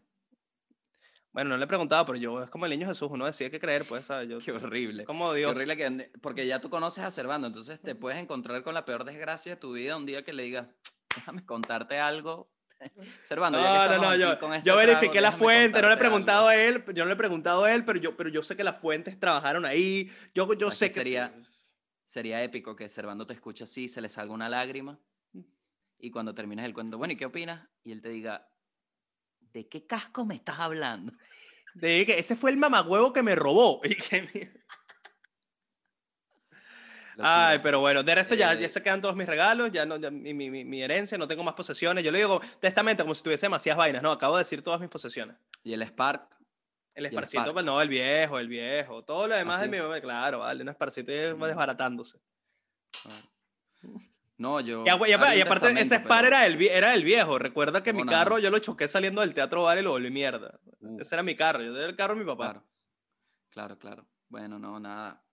Bueno, 1.31 1.51
no 1.51 1.57
le 1.57 1.65
he 1.65 1.67
preguntado, 1.67 2.07
pero 2.07 2.17
yo 2.17 2.41
es 2.41 2.49
como 2.49 2.65
el 2.65 2.71
niño 2.71 2.87
Jesús, 2.87 3.07
uno 3.11 3.27
decide 3.27 3.51
qué 3.51 3.59
creer, 3.59 3.85
pues, 3.85 4.07
¿sabes? 4.07 4.27
Yo, 4.27 4.39
Qué 4.39 4.51
horrible. 4.51 5.05
como 5.05 5.31
Qué 5.31 5.37
Dios. 5.37 5.51
horrible 5.51 5.77
que 5.77 6.11
porque 6.21 6.47
ya 6.47 6.59
tú 6.59 6.71
conoces 6.71 7.03
a 7.03 7.11
Servando, 7.11 7.45
entonces 7.45 7.79
te 7.79 7.93
puedes 7.93 8.17
encontrar 8.17 8.63
con 8.63 8.73
la 8.73 8.83
peor 8.83 9.03
desgracia 9.03 9.53
de 9.53 9.61
tu 9.61 9.73
vida 9.73 9.95
un 9.95 10.07
día 10.07 10.23
que 10.23 10.33
le 10.33 10.41
digas, 10.41 10.69
déjame 11.15 11.45
contarte 11.45 11.99
algo. 11.99 12.51
Servando, 13.21 13.59
ya 13.61 13.89
que 13.89 13.95
No, 13.97 14.01
no, 14.01 14.09
no, 14.09 14.15
yo, 14.15 14.39
con 14.39 14.53
este 14.55 14.67
yo 14.67 14.73
trago, 14.73 14.87
verifiqué 14.87 15.21
la 15.21 15.31
fuente, 15.31 15.83
no 15.83 15.87
le 15.87 15.93
he 15.93 15.97
preguntado 15.97 16.47
algo". 16.47 16.49
a 16.49 16.55
él, 16.55 16.83
yo 16.95 17.03
no 17.03 17.09
le 17.09 17.13
he 17.13 17.17
preguntado 17.17 17.65
a 17.65 17.75
él, 17.75 17.85
pero 17.85 17.99
yo, 17.99 18.17
pero 18.17 18.29
yo 18.31 18.41
sé 18.41 18.55
que 18.57 18.63
las 18.63 18.79
fuentes 18.79 19.19
trabajaron 19.19 19.65
ahí, 19.67 20.11
yo, 20.33 20.51
yo 20.55 20.71
¿Sabes 20.71 20.77
sé 20.79 20.87
qué 20.87 20.93
que 20.95 20.99
sería? 21.01 21.31
Sería 22.07 22.43
épico 22.43 22.75
que 22.75 22.89
Servando 22.89 23.27
te 23.27 23.35
escuche 23.35 23.65
así, 23.65 23.87
se 23.87 24.01
le 24.01 24.09
salga 24.09 24.33
una 24.33 24.49
lágrima 24.49 24.99
y 25.99 26.11
cuando 26.11 26.33
termines 26.33 26.65
el 26.65 26.73
cuento, 26.73 26.97
bueno, 26.97 27.13
¿y 27.13 27.17
qué 27.17 27.25
opinas? 27.25 27.67
Y 27.83 27.91
él 27.91 28.01
te 28.01 28.09
diga, 28.09 28.47
¿de 29.39 29.67
qué 29.67 29.85
casco 29.85 30.25
me 30.25 30.35
estás 30.35 30.59
hablando? 30.59 31.13
De 31.73 32.05
que 32.05 32.17
ese 32.19 32.35
fue 32.35 32.51
el 32.51 32.57
mamagüevo 32.57 33.13
que 33.13 33.23
me 33.23 33.35
robó. 33.35 33.81
Y 33.83 33.95
que 33.95 34.21
mi- 34.21 34.59
Ay, 37.21 37.59
pero 37.61 37.81
bueno, 37.81 38.01
de 38.01 38.15
resto 38.15 38.33
ya, 38.33 38.53
ya 38.53 38.67
Eh, 38.67 38.69
se 38.69 38.81
quedan 38.81 39.01
todos 39.01 39.13
mis 39.13 39.27
regalos, 39.27 39.71
ya 39.73 39.85
no, 39.85 39.97
ya 39.97 40.09
mi, 40.09 40.33
mi- 40.33 40.63
mi- 40.63 40.81
herencia, 40.81 41.17
no 41.17 41.27
tengo 41.27 41.43
más 41.43 41.53
posesiones. 41.53 42.01
Yo 42.01 42.11
le 42.13 42.19
digo 42.19 42.39
testamento 42.61 43.03
como 43.03 43.13
si 43.13 43.21
tuviese 43.21 43.47
demasiadas 43.47 43.77
vainas, 43.77 44.01
no, 44.01 44.11
acabo 44.13 44.37
de 44.37 44.43
decir 44.43 44.63
todas 44.63 44.79
mis 44.79 44.89
posesiones. 44.89 45.35
Y 45.61 45.73
el 45.73 45.81
Spark, 45.85 46.29
El 46.95 47.05
el 47.05 47.05
esparcito, 47.07 47.41
Spark. 47.41 47.53
pues 47.55 47.65
no, 47.65 47.81
el 47.81 47.89
viejo, 47.89 48.39
el 48.39 48.47
viejo, 48.47 49.03
todo 49.03 49.27
lo 49.27 49.35
demás 49.35 49.57
¿Ah, 49.59 49.63
de 49.63 49.65
sí? 49.65 49.71
mi 49.75 49.81
mamá, 49.81 49.99
claro, 49.99 50.39
vale, 50.39 50.63
un 50.63 50.69
esparcito 50.69 51.11
y 51.11 51.33
va 51.33 51.47
desbaratándose. 51.47 52.19
No, 54.39 54.59
yo... 54.61 54.83
Y, 54.85 54.89
aparte, 54.89 55.69
ese 55.79 55.97
Spar 55.97 56.23
pero- 56.23 56.27
era 56.37 56.45
el, 56.47 56.61
era 56.61 56.93
el 56.93 57.03
viejo. 57.03 57.37
Recuerda 57.37 57.83
que 57.83 57.93
mi 57.93 58.03
carro 58.05 58.39
yo 58.39 58.49
lo 58.49 58.57
choqué 58.59 58.87
saliendo 58.87 59.19
del 59.21 59.33
teatro 59.33 59.63
Vale 59.63 59.81
y 59.81 59.83
lo 59.83 59.91
volví 59.91 60.09
mierda. 60.09 60.59
Uh, 60.79 60.99
Ese 60.99 61.13
era 61.15 61.23
mi 61.23 61.35
carro. 61.35 61.61
Yo 61.61 61.73
tenía 61.73 61.87
el 61.87 61.95
carro 61.95 62.15
de 62.15 62.21
mi 62.21 62.25
papá. 62.25 62.53
Claro, 62.53 62.65
claro, 63.49 63.77
claro. 63.79 64.07
Bueno, 64.29 64.57
no, 64.57 64.79
nada. 64.79 65.23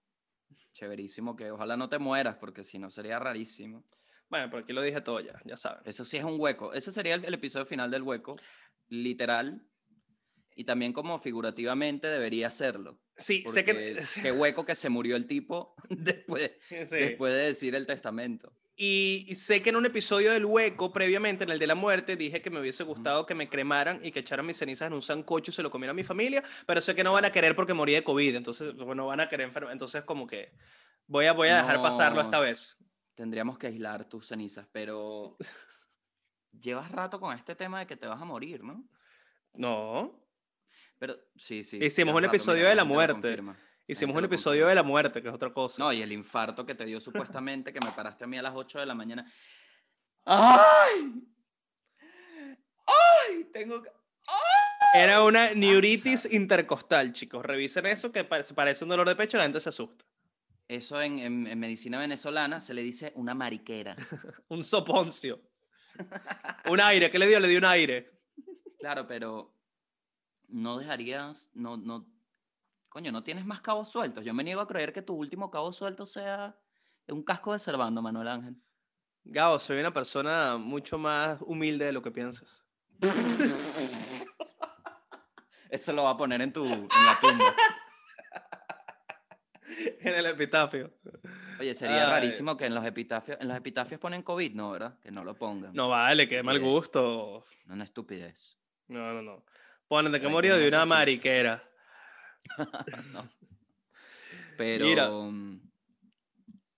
Chéverísimo 0.73 1.37
que 1.37 1.51
ojalá 1.53 1.77
no 1.77 1.89
te 1.89 1.99
mueras, 1.99 2.37
porque 2.37 2.65
si 2.65 2.79
no 2.79 2.91
sería 2.91 3.19
rarísimo. 3.19 3.85
Bueno, 4.29 4.51
por 4.51 4.61
aquí 4.65 4.73
lo 4.73 4.83
dije 4.83 5.01
todo 5.01 5.21
ya, 5.21 5.35
ya 5.45 5.57
saben. 5.57 5.83
Eso 5.87 6.05
sí 6.05 6.17
es 6.17 6.25
un 6.25 6.41
hueco. 6.41 6.73
Ese 6.73 6.91
sería 6.91 7.15
el, 7.15 7.25
el 7.25 7.35
episodio 7.35 7.65
final 7.65 7.91
del 7.91 8.03
hueco, 8.03 8.35
literal. 8.89 9.63
Y 10.57 10.65
también 10.65 10.93
como 10.93 11.19
figurativamente 11.19 12.09
debería 12.09 12.51
serlo. 12.51 12.99
Sí, 13.17 13.45
sé 13.47 13.65
que... 13.65 14.01
Qué 14.23 14.33
hueco 14.33 14.65
que 14.67 14.75
se 14.75 14.89
murió 14.89 15.15
el 15.15 15.27
tipo 15.27 15.77
después, 15.91 16.51
Sí. 16.69 16.97
después 16.97 17.33
de 17.35 17.39
decir 17.41 17.75
el 17.77 17.87
testamento. 17.87 18.53
Y 18.79 19.35
sé 19.37 19.63
que 19.63 19.71
en 19.71 19.77
un 19.77 19.87
episodio 19.87 20.33
del 20.33 20.45
Hueco, 20.45 20.93
previamente, 20.93 21.45
en 21.45 21.51
el 21.51 21.59
de 21.59 21.67
la 21.67 21.75
muerte, 21.75 22.15
dije 22.15 22.43
que 22.43 22.51
me 22.51 22.61
hubiese 22.61 22.85
gustado 22.85 23.25
que 23.25 23.35
me 23.35 23.49
cremaran 23.49 24.05
y 24.05 24.13
que 24.13 24.19
echaran 24.21 24.45
mis 24.45 24.59
cenizas 24.59 24.89
en 24.89 24.93
un 24.93 25.01
sancocho 25.01 25.51
y 25.51 25.55
se 25.55 25.63
lo 25.63 25.71
comiera 25.71 25.95
mi 25.95 26.05
familia, 26.05 26.45
pero 26.67 26.83
sé 26.83 26.95
que 26.95 27.03
no 27.03 27.15
van 27.15 27.25
a 27.25 27.33
querer 27.33 27.57
porque 27.57 27.73
morí 27.73 27.95
de 27.95 28.05
COVID, 28.05 28.35
entonces, 28.35 28.77
bueno, 28.77 29.07
van 29.07 29.21
a 29.21 29.31
querer 29.31 29.47
enfermar. 29.47 29.73
Entonces, 29.73 30.05
como 30.05 30.27
que 30.27 30.53
voy 31.07 31.25
a, 31.25 31.33
voy 31.33 31.49
a 31.49 31.57
dejar 31.57 31.81
pasarlo 31.81 32.21
esta 32.21 32.37
No. 32.37 32.43
vez. 32.43 32.77
Tendríamos 33.15 33.57
que 33.57 33.69
aislar 33.69 34.07
tus 34.11 34.27
cenizas, 34.27 34.69
pero 34.71 35.39
llevas 36.53 36.93
rato 36.93 37.19
con 37.19 37.35
este 37.35 37.55
tema 37.55 37.79
de 37.79 37.87
que 37.87 37.97
te 37.97 38.07
vas 38.07 38.21
a 38.21 38.27
morir, 38.27 38.63
¿no? 38.63 38.87
No. 39.55 40.23
Pero 40.99 41.17
sí, 41.37 41.65
sí. 41.65 41.79
Hicimos 41.83 42.15
un 42.15 42.23
rato, 42.25 42.35
episodio 42.37 42.59
mira, 42.59 42.69
de 42.71 42.77
la 42.77 42.85
muerte. 42.85 43.43
Hicimos 43.89 44.17
un 44.17 44.25
episodio 44.25 44.67
de 44.67 44.75
la 44.75 44.83
muerte, 44.83 45.23
que 45.23 45.29
es 45.29 45.35
otra 45.35 45.53
cosa. 45.53 45.77
No, 45.83 45.93
y 45.93 46.03
el 46.03 46.11
infarto 46.13 46.67
que 46.67 46.75
te 46.75 46.85
dio 46.85 47.01
supuestamente 47.01 47.73
que 47.73 47.81
me 47.81 47.93
paraste 47.93 48.25
a 48.25 48.27
mí 48.27 48.37
a 48.37 48.43
las 48.43 48.55
8 48.55 48.81
de 48.81 48.87
la 48.87 48.95
mañana. 48.95 49.31
¡Ay! 50.25 51.23
¡Ay! 52.87 53.45
Tengo 53.53 53.83
que- 53.83 53.91
Era 54.95 55.23
una 55.23 55.53
neuritis 55.55 56.27
intercostal, 56.33 57.13
chicos. 57.13 57.45
Revisen 57.45 57.87
eso, 57.87 58.11
que 58.11 58.25
parece, 58.25 58.55
parece 58.55 58.85
un 58.85 58.91
dolor 58.91 59.09
de 59.09 59.15
pecho, 59.17 59.37
la 59.37 59.45
gente 59.45 59.61
se 59.61 59.69
asusta. 59.69 60.05
Eso 60.69 61.01
en, 61.01 61.19
en- 61.21 61.47
en 61.47 61.59
medicina 61.59 61.99
venezolana 61.99 62.61
se 62.61 62.75
le 62.75 62.83
dice 62.83 63.13
una 63.15 63.35
mariquera. 63.35 63.95
Un 64.49 64.65
soponcio. 64.65 65.41
un 66.67 66.81
aire, 66.81 67.11
¿qué 67.11 67.19
le 67.21 67.27
dio? 67.29 67.39
Le 67.39 67.49
dio 67.49 67.59
un 67.59 67.65
aire. 67.67 68.11
Claro, 68.81 69.07
pero 69.07 69.55
no 70.49 70.77
dejarías, 70.79 71.51
no, 71.55 71.77
no, 71.77 72.07
coño, 72.89 73.13
no 73.13 73.23
tienes 73.23 73.45
más 73.45 73.61
cabos 73.61 73.91
sueltos. 73.91 74.25
Yo 74.25 74.35
me 74.35 74.45
niego 74.45 74.61
a 74.61 74.69
creer 74.69 74.93
que 74.93 75.03
tu 75.03 75.15
último 75.15 75.51
cabo 75.51 75.73
suelto 75.73 76.07
sea 76.07 76.57
un 77.09 77.23
casco 77.23 77.53
de 77.53 77.59
Servando, 77.59 78.03
Manuel 78.03 78.29
Ángel. 78.29 78.57
Gabo, 79.25 79.59
soy 79.59 79.81
una 79.81 79.93
persona 79.93 80.57
mucho 80.57 80.99
más 80.99 81.41
humilde 81.43 81.87
de 81.87 81.93
lo 81.93 82.03
que 82.03 82.11
piensas. 82.11 82.65
Eso 85.71 85.93
lo 85.93 86.05
va 86.05 86.11
a 86.11 86.17
poner 86.17 86.41
en 86.43 86.53
tu, 86.53 86.65
en 86.65 86.89
la 86.89 87.19
tumba. 87.21 87.45
en 90.01 90.15
el 90.15 90.27
epitafio. 90.27 90.93
Oye, 91.59 91.75
sería 91.75 92.05
Ay. 92.05 92.11
rarísimo 92.11 92.57
que 92.57 92.67
en 92.67 92.75
los 92.75 92.85
epitafios, 92.85 93.39
en 93.41 93.49
los 93.49 93.57
epitafios 93.57 94.01
ponen 94.01 94.23
COVID, 94.23 94.55
¿no? 94.55 94.71
¿Verdad? 94.71 94.99
Que 95.01 95.11
no 95.11 95.25
lo 95.25 95.35
pongan. 95.35 95.73
No 95.75 95.89
vale, 95.89 96.29
qué 96.29 96.43
mal 96.43 96.61
gusto. 96.61 97.45
No, 97.67 97.75
una 97.75 97.85
estupidez. 97.85 98.59
No, 98.89 99.13
no, 99.13 99.23
no. 99.23 99.45
Ponen 99.89 100.13
de 100.13 100.21
que 100.21 100.29
murió 100.29 100.57
de 100.57 100.69
una 100.69 100.85
mariquera. 100.85 101.63
No. 103.13 103.29
Pero 104.57 104.87
Mira. 104.87 105.11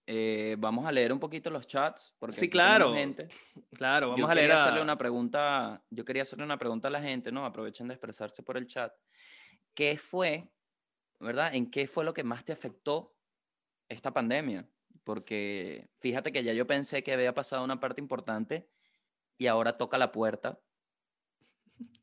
eh, 0.06 0.56
vamos 0.58 0.86
a 0.86 0.92
leer 0.92 1.12
un 1.12 1.20
poquito 1.20 1.50
los 1.50 1.66
chats. 1.66 2.14
Porque 2.18 2.36
Sí, 2.36 2.48
claro. 2.48 2.94
Gente. 2.94 3.28
Claro, 3.72 4.08
vamos 4.08 4.20
yo 4.20 4.28
a 4.28 4.34
leer 4.34 4.52
a... 4.52 4.62
hacerle 4.62 4.82
una 4.82 4.98
pregunta. 4.98 5.82
Yo 5.90 6.04
quería 6.04 6.22
hacerle 6.22 6.44
una 6.44 6.58
pregunta 6.58 6.88
a 6.88 6.90
la 6.90 7.00
gente, 7.00 7.30
¿no? 7.30 7.44
Aprovechen 7.44 7.88
de 7.88 7.94
expresarse 7.94 8.42
por 8.42 8.56
el 8.56 8.66
chat. 8.66 8.92
¿Qué 9.74 9.96
fue, 9.96 10.50
verdad? 11.20 11.54
¿En 11.54 11.70
qué 11.70 11.86
fue 11.86 12.04
lo 12.04 12.12
que 12.12 12.24
más 12.24 12.44
te 12.44 12.52
afectó 12.52 13.14
esta 13.88 14.12
pandemia? 14.12 14.68
Porque 15.04 15.88
fíjate 16.00 16.32
que 16.32 16.42
ya 16.42 16.52
yo 16.52 16.66
pensé 16.66 17.02
que 17.02 17.12
había 17.12 17.32
pasado 17.34 17.64
una 17.64 17.78
parte 17.80 18.00
importante 18.00 18.68
y 19.38 19.46
ahora 19.46 19.78
toca 19.78 19.96
la 19.98 20.10
puerta 20.10 20.60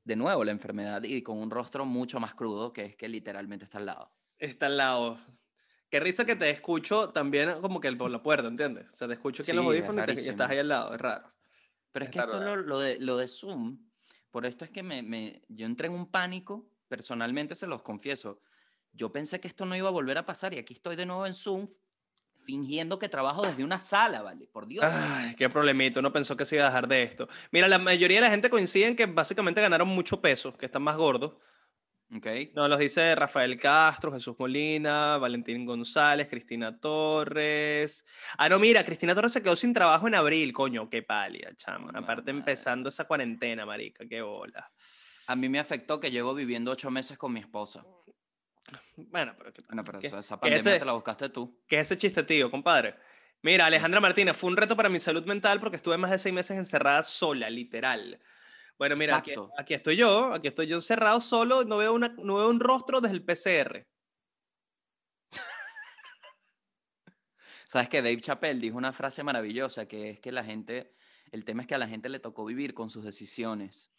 de 0.03 0.15
nuevo 0.15 0.43
la 0.43 0.51
enfermedad 0.51 1.03
y 1.03 1.21
con 1.21 1.37
un 1.37 1.49
rostro 1.49 1.85
mucho 1.85 2.19
más 2.19 2.35
crudo 2.35 2.73
que 2.73 2.85
es 2.85 2.95
que 2.95 3.07
literalmente 3.07 3.65
está 3.65 3.79
al 3.79 3.87
lado. 3.87 4.11
Está 4.37 4.67
al 4.67 4.77
lado. 4.77 5.17
Qué 5.89 5.99
risa 5.99 6.25
que 6.25 6.35
te 6.35 6.49
escucho 6.49 7.09
también 7.09 7.61
como 7.61 7.79
que 7.79 7.91
por 7.93 8.11
la 8.11 8.21
puerta, 8.21 8.47
¿entiendes? 8.47 8.89
O 8.89 8.93
sea, 8.93 9.07
te 9.07 9.13
escucho 9.13 9.43
aquí 9.43 9.51
en 9.51 9.57
los 9.57 9.65
audífonos 9.65 10.07
y, 10.07 10.11
estás 10.11 10.49
ahí 10.49 10.57
al 10.57 10.67
lado, 10.67 10.93
es 10.93 11.01
raro. 11.01 11.33
Pero 11.91 12.05
es 12.05 12.11
que 12.11 12.19
esto 12.19 12.39
lo, 12.39 12.55
lo 12.57 12.79
de, 12.79 12.99
lo 12.99 13.17
de 13.17 13.27
Zoom, 13.27 13.79
por 14.29 14.45
esto 14.45 14.65
es 14.65 14.71
que 14.71 14.83
me, 14.83 15.01
me- 15.01 15.43
yo 15.47 15.65
entré 15.65 15.87
en 15.87 15.93
un 15.93 16.11
pánico, 16.11 16.69
personalmente 16.89 17.55
se 17.55 17.67
los 17.67 17.81
confieso. 17.81 18.41
Yo 18.91 19.11
pensé 19.11 19.39
que 19.39 19.47
esto 19.47 19.65
no 19.65 19.75
iba 19.75 19.87
a 19.87 19.91
volver 19.91 20.17
a 20.17 20.25
pasar 20.25 20.53
y 20.53 20.57
aquí 20.57 20.73
estoy 20.73 20.95
de 20.95 21.05
nuevo 21.05 21.25
en 21.25 21.33
Zoom 21.33 21.67
fingiendo 22.45 22.99
que 22.99 23.09
trabajo 23.09 23.41
desde 23.41 23.63
una 23.63 23.79
sala, 23.79 24.21
¿vale? 24.21 24.47
Por 24.47 24.67
Dios. 24.67 24.85
Ay, 24.85 25.35
qué 25.35 25.49
problemito, 25.49 25.99
uno 25.99 26.13
pensó 26.13 26.37
que 26.37 26.45
se 26.45 26.55
iba 26.55 26.65
a 26.65 26.69
dejar 26.69 26.87
de 26.87 27.03
esto. 27.03 27.27
Mira, 27.51 27.67
la 27.67 27.79
mayoría 27.79 28.17
de 28.17 28.27
la 28.27 28.31
gente 28.31 28.49
coincide 28.49 28.87
en 28.87 28.95
que 28.95 29.05
básicamente 29.07 29.61
ganaron 29.61 29.87
mucho 29.87 30.21
peso, 30.21 30.55
que 30.57 30.67
están 30.67 30.83
más 30.83 30.95
gordos. 30.95 31.33
¿Ok? 32.15 32.27
Nos 32.53 32.69
los 32.69 32.79
dice 32.79 33.15
Rafael 33.15 33.59
Castro, 33.59 34.11
Jesús 34.13 34.35
Molina, 34.37 35.17
Valentín 35.17 35.65
González, 35.65 36.29
Cristina 36.29 36.79
Torres. 36.79 38.05
Ah, 38.37 38.47
no, 38.47 38.59
mira, 38.59 38.85
Cristina 38.85 39.15
Torres 39.15 39.33
se 39.33 39.41
quedó 39.41 39.55
sin 39.55 39.73
trabajo 39.73 40.07
en 40.07 40.13
abril, 40.13 40.53
coño, 40.53 40.87
qué 40.87 41.01
pálida, 41.01 41.53
chamo. 41.55 41.89
Aparte 41.89 42.31
madre. 42.31 42.31
empezando 42.31 42.89
esa 42.89 43.05
cuarentena, 43.05 43.65
marica, 43.65 44.05
qué 44.07 44.21
bola. 44.21 44.71
A 45.27 45.35
mí 45.35 45.49
me 45.49 45.57
afectó 45.57 45.99
que 45.99 46.11
llevo 46.11 46.35
viviendo 46.35 46.71
ocho 46.71 46.91
meses 46.91 47.17
con 47.17 47.33
mi 47.33 47.39
esposa. 47.39 47.83
Bueno, 48.95 49.35
pero 49.37 49.53
que- 49.53 49.61
Bueno, 49.67 49.83
pero 49.83 49.99
¿Qué- 49.99 50.07
eso- 50.07 50.19
esa 50.19 50.39
pandemia 50.39 50.59
ese- 50.71 50.79
te 50.79 50.85
la 50.85 50.93
buscaste 50.93 51.29
tú. 51.29 51.61
¿Qué 51.67 51.77
es 51.79 51.83
ese 51.83 51.97
chiste, 51.97 52.23
tío, 52.23 52.49
compadre? 52.49 52.95
Mira, 53.41 53.65
Alejandra 53.67 53.99
Martínez, 53.99 54.35
fue 54.35 54.49
un 54.49 54.57
reto 54.57 54.75
para 54.75 54.89
mi 54.89 54.99
salud 54.99 55.23
mental 55.25 55.59
porque 55.59 55.75
estuve 55.75 55.97
más 55.97 56.09
de 56.11 56.17
seis 56.19 56.33
meses 56.33 56.57
encerrada 56.57 57.03
sola, 57.03 57.49
literal. 57.49 58.19
Bueno, 58.77 58.95
mira, 58.95 59.17
aquí, 59.17 59.33
aquí 59.57 59.73
estoy 59.73 59.95
yo, 59.97 60.33
aquí 60.33 60.47
estoy 60.47 60.67
yo 60.67 60.77
encerrado 60.77 61.21
solo, 61.21 61.63
no 61.63 61.77
veo, 61.77 61.93
una, 61.93 62.09
no 62.17 62.35
veo 62.37 62.49
un 62.49 62.59
rostro 62.59 63.01
desde 63.01 63.15
el 63.15 63.23
PCR. 63.23 63.87
Sabes 67.67 67.89
que 67.89 68.01
Dave 68.01 68.21
Chappelle 68.21 68.59
dijo 68.59 68.77
una 68.77 68.93
frase 68.93 69.23
maravillosa 69.23 69.87
que 69.87 70.11
es 70.11 70.19
que 70.19 70.31
la 70.31 70.43
gente, 70.43 70.93
el 71.31 71.45
tema 71.45 71.61
es 71.61 71.67
que 71.67 71.75
a 71.75 71.79
la 71.79 71.87
gente 71.87 72.09
le 72.09 72.19
tocó 72.19 72.45
vivir 72.45 72.73
con 72.73 72.89
sus 72.89 73.03
decisiones. 73.03 73.91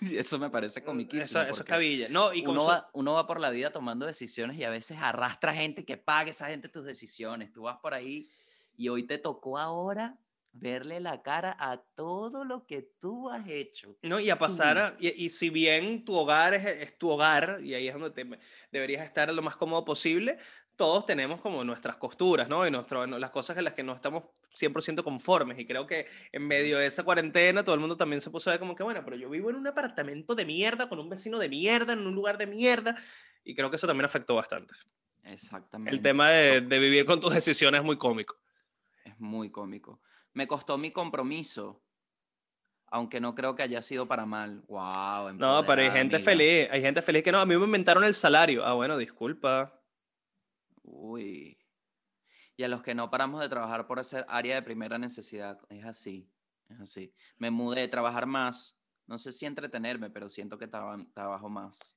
Eso 0.12 0.38
me 0.38 0.50
parece 0.50 0.82
comiquísimo. 0.82 1.24
Eso, 1.40 1.42
eso 1.42 1.62
es 1.62 1.68
cabilla. 1.68 2.08
No, 2.08 2.32
y 2.34 2.44
uno, 2.46 2.60
su- 2.60 2.66
va, 2.66 2.90
uno 2.92 3.14
va 3.14 3.26
por 3.26 3.40
la 3.40 3.50
vida 3.50 3.70
tomando 3.70 4.06
decisiones 4.06 4.56
y 4.58 4.64
a 4.64 4.70
veces 4.70 4.98
arrastra 5.00 5.54
gente 5.54 5.84
que 5.84 5.96
pague 5.96 6.30
esa 6.30 6.48
gente 6.48 6.68
tus 6.68 6.84
decisiones. 6.84 7.52
Tú 7.52 7.62
vas 7.62 7.78
por 7.78 7.94
ahí 7.94 8.28
y 8.76 8.88
hoy 8.88 9.04
te 9.04 9.18
tocó 9.18 9.58
ahora 9.58 10.18
verle 10.56 11.00
la 11.00 11.20
cara 11.22 11.56
a 11.58 11.78
todo 11.96 12.44
lo 12.44 12.64
que 12.66 12.82
tú 13.00 13.28
has 13.28 13.48
hecho. 13.48 13.96
No, 14.02 14.20
y 14.20 14.30
a 14.30 14.38
pasar, 14.38 14.78
a- 14.78 14.96
y, 15.00 15.24
y 15.24 15.28
si 15.30 15.50
bien 15.50 16.04
tu 16.04 16.14
hogar 16.14 16.54
es, 16.54 16.64
es 16.64 16.96
tu 16.98 17.10
hogar, 17.10 17.58
y 17.62 17.74
ahí 17.74 17.88
es 17.88 17.94
donde 17.94 18.10
te- 18.10 18.38
deberías 18.70 19.04
estar 19.04 19.32
lo 19.34 19.42
más 19.42 19.56
cómodo 19.56 19.84
posible, 19.84 20.38
todos 20.76 21.06
tenemos 21.06 21.40
como 21.40 21.62
nuestras 21.64 21.96
costuras, 21.96 22.48
¿no? 22.48 22.66
Y 22.66 22.70
nuestro, 22.70 23.06
las 23.06 23.30
cosas 23.30 23.56
en 23.56 23.64
las 23.64 23.74
que 23.74 23.82
no 23.82 23.94
estamos 23.94 24.28
100% 24.58 25.02
conformes. 25.02 25.58
Y 25.58 25.66
creo 25.66 25.86
que 25.86 26.06
en 26.32 26.46
medio 26.46 26.78
de 26.78 26.86
esa 26.86 27.04
cuarentena 27.04 27.62
todo 27.62 27.74
el 27.74 27.80
mundo 27.80 27.96
también 27.96 28.20
se 28.20 28.30
puso 28.30 28.50
a 28.50 28.54
ver 28.54 28.60
como 28.60 28.74
que, 28.74 28.82
bueno, 28.82 29.02
pero 29.04 29.16
yo 29.16 29.30
vivo 29.30 29.50
en 29.50 29.56
un 29.56 29.66
apartamento 29.66 30.34
de 30.34 30.44
mierda, 30.44 30.88
con 30.88 30.98
un 30.98 31.08
vecino 31.08 31.38
de 31.38 31.48
mierda, 31.48 31.92
en 31.92 32.06
un 32.06 32.14
lugar 32.14 32.38
de 32.38 32.46
mierda. 32.46 32.96
Y 33.44 33.54
creo 33.54 33.70
que 33.70 33.76
eso 33.76 33.86
también 33.86 34.06
afectó 34.06 34.34
bastante. 34.34 34.74
Exactamente. 35.24 35.94
El 35.94 36.02
tema 36.02 36.30
de, 36.30 36.60
de 36.60 36.78
vivir 36.78 37.04
con 37.04 37.20
tus 37.20 37.32
decisiones 37.34 37.80
es 37.80 37.84
muy 37.84 37.96
cómico. 37.96 38.36
Es 39.04 39.18
muy 39.20 39.50
cómico. 39.50 40.00
Me 40.32 40.46
costó 40.46 40.76
mi 40.76 40.90
compromiso, 40.90 41.82
aunque 42.88 43.20
no 43.20 43.34
creo 43.34 43.54
que 43.54 43.62
haya 43.62 43.82
sido 43.82 44.08
para 44.08 44.26
mal. 44.26 44.62
Wow. 44.66 45.34
No, 45.34 45.64
pero 45.66 45.82
hay 45.82 45.90
gente 45.90 46.18
feliz, 46.18 46.68
hay 46.70 46.80
gente 46.80 47.02
feliz 47.02 47.22
que 47.22 47.32
no, 47.32 47.38
a 47.38 47.46
mí 47.46 47.56
me 47.56 47.64
inventaron 47.64 48.04
el 48.04 48.14
salario. 48.14 48.64
Ah, 48.64 48.74
bueno, 48.74 48.96
disculpa. 48.96 49.80
Uy. 50.84 51.58
Y 52.56 52.62
a 52.62 52.68
los 52.68 52.82
que 52.82 52.94
no 52.94 53.10
paramos 53.10 53.40
de 53.40 53.48
trabajar 53.48 53.86
por 53.86 54.04
ser 54.04 54.24
área 54.28 54.54
de 54.54 54.62
primera 54.62 54.96
necesidad. 54.98 55.58
Es 55.68 55.84
así. 55.84 56.30
Es 56.68 56.80
así. 56.80 57.12
Me 57.36 57.50
mudé 57.50 57.82
a 57.82 57.90
trabajar 57.90 58.26
más. 58.26 58.78
No 59.06 59.18
sé 59.18 59.32
si 59.32 59.44
entretenerme, 59.44 60.08
pero 60.10 60.28
siento 60.28 60.56
que 60.56 60.66
traba- 60.68 61.04
trabajo 61.12 61.48
más. 61.48 61.96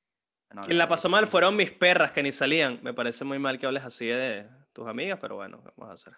Bueno, 0.50 0.64
Quien 0.66 0.78
la 0.78 0.88
pasó 0.88 1.10
mal 1.10 1.28
fueron 1.28 1.56
mis 1.56 1.72
perras 1.72 2.12
que 2.12 2.24
ni 2.24 2.32
salían. 2.32 2.80
Me 2.82 2.94
parece 2.94 3.24
muy 3.24 3.38
mal 3.40 3.60
que 3.60 3.66
hables 3.66 3.84
así 3.84 4.08
de 4.08 4.50
tus 4.74 4.88
amigas, 4.88 5.20
pero 5.22 5.36
bueno, 5.36 5.62
¿qué 5.64 5.70
vamos 5.76 5.92
a 5.92 5.94
hacer? 5.94 6.14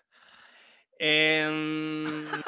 Es- 0.98 2.44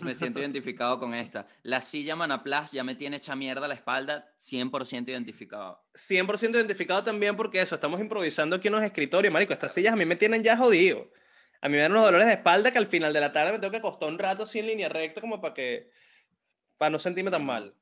Me 0.00 0.14
siento 0.14 0.40
identificado 0.40 0.98
con 0.98 1.14
esta. 1.14 1.46
La 1.62 1.80
silla 1.80 2.16
Manaplas 2.16 2.72
ya 2.72 2.84
me 2.84 2.94
tiene 2.94 3.16
hecha 3.16 3.36
mierda 3.36 3.68
la 3.68 3.74
espalda. 3.74 4.32
100% 4.38 5.08
identificado. 5.08 5.84
100% 5.94 6.50
identificado 6.50 7.02
también 7.04 7.36
porque 7.36 7.60
eso, 7.60 7.74
estamos 7.74 8.00
improvisando 8.00 8.56
aquí 8.56 8.68
en 8.68 8.74
los 8.74 8.82
escritorios, 8.82 9.32
marico. 9.32 9.52
Estas 9.52 9.72
sillas 9.72 9.92
a 9.92 9.96
mí 9.96 10.04
me 10.04 10.16
tienen 10.16 10.42
ya 10.42 10.56
jodido. 10.56 11.10
A 11.60 11.68
mí 11.68 11.76
me 11.76 11.82
dan 11.82 11.92
unos 11.92 12.04
dolores 12.04 12.26
de 12.26 12.34
espalda 12.34 12.70
que 12.70 12.78
al 12.78 12.88
final 12.88 13.12
de 13.12 13.20
la 13.20 13.32
tarde 13.32 13.52
me 13.52 13.58
tengo 13.58 13.70
que 13.70 13.78
acostar 13.78 14.08
un 14.08 14.18
rato 14.18 14.42
así 14.42 14.58
en 14.58 14.66
línea 14.66 14.88
recta 14.88 15.20
como 15.20 15.40
para 15.40 15.54
que, 15.54 15.90
para 16.76 16.90
no 16.90 16.98
sentirme 16.98 17.30
tan 17.30 17.44
mal. 17.44 17.74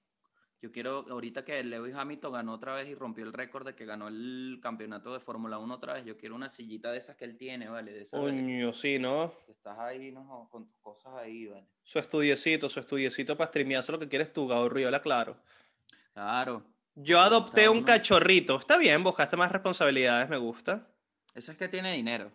Yo 0.63 0.71
quiero, 0.71 1.05
ahorita 1.11 1.45
que 1.45 1.65
Lewis 1.65 1.93
Hamilton 1.93 2.35
ganó 2.35 2.55
otra 2.55 2.73
vez 2.75 2.89
y 2.89 2.95
rompió 2.95 3.25
el 3.25 3.33
récord 3.33 3.67
de 3.67 3.75
que 3.75 3.85
ganó 3.85 4.07
el 4.07 4.61
campeonato 4.63 5.13
de 5.13 5.19
Fórmula 5.19 5.59
1 5.59 5.75
otra 5.75 5.95
vez, 5.95 6.05
yo 6.05 6.17
quiero 6.17 6.37
una 6.37 6.49
sillita 6.49 6.93
de 6.93 6.99
esas 6.99 7.17
que 7.17 7.25
él 7.25 7.37
tiene, 7.37 7.69
¿vale? 7.69 7.93
De 7.93 8.03
esas 8.03 8.21
Coño, 8.21 8.73
sí, 8.73 9.01
¿no? 9.01 9.35
estás 9.49 9.77
ahí, 9.81 10.13
¿no? 10.13 10.49
Con 10.53 10.65
tus 10.65 10.77
cosas 10.79 11.17
ahí, 11.17 11.47
¿vale? 11.47 11.67
Su 11.83 11.99
estudiecito, 11.99 12.69
su 12.69 12.79
estudiecito 12.79 13.37
para 13.37 13.49
streamearse 13.49 13.91
lo 13.91 13.99
que 13.99 14.09
quieres 14.09 14.33
tú, 14.33 14.47
Gabo 14.47 14.69
Riola, 14.69 15.03
claro. 15.03 15.37
Claro. 16.13 16.63
Yo 16.95 17.19
adopté 17.19 17.69
un 17.69 17.83
cachorrito. 17.83 18.57
Está 18.57 18.77
bien, 18.77 19.03
buscaste 19.03 19.37
más 19.37 19.51
responsabilidades, 19.51 20.29
me 20.29 20.37
gusta. 20.37 20.87
Eso 21.35 21.51
es 21.51 21.59
que 21.59 21.69
tiene 21.69 21.93
dinero. 21.95 22.31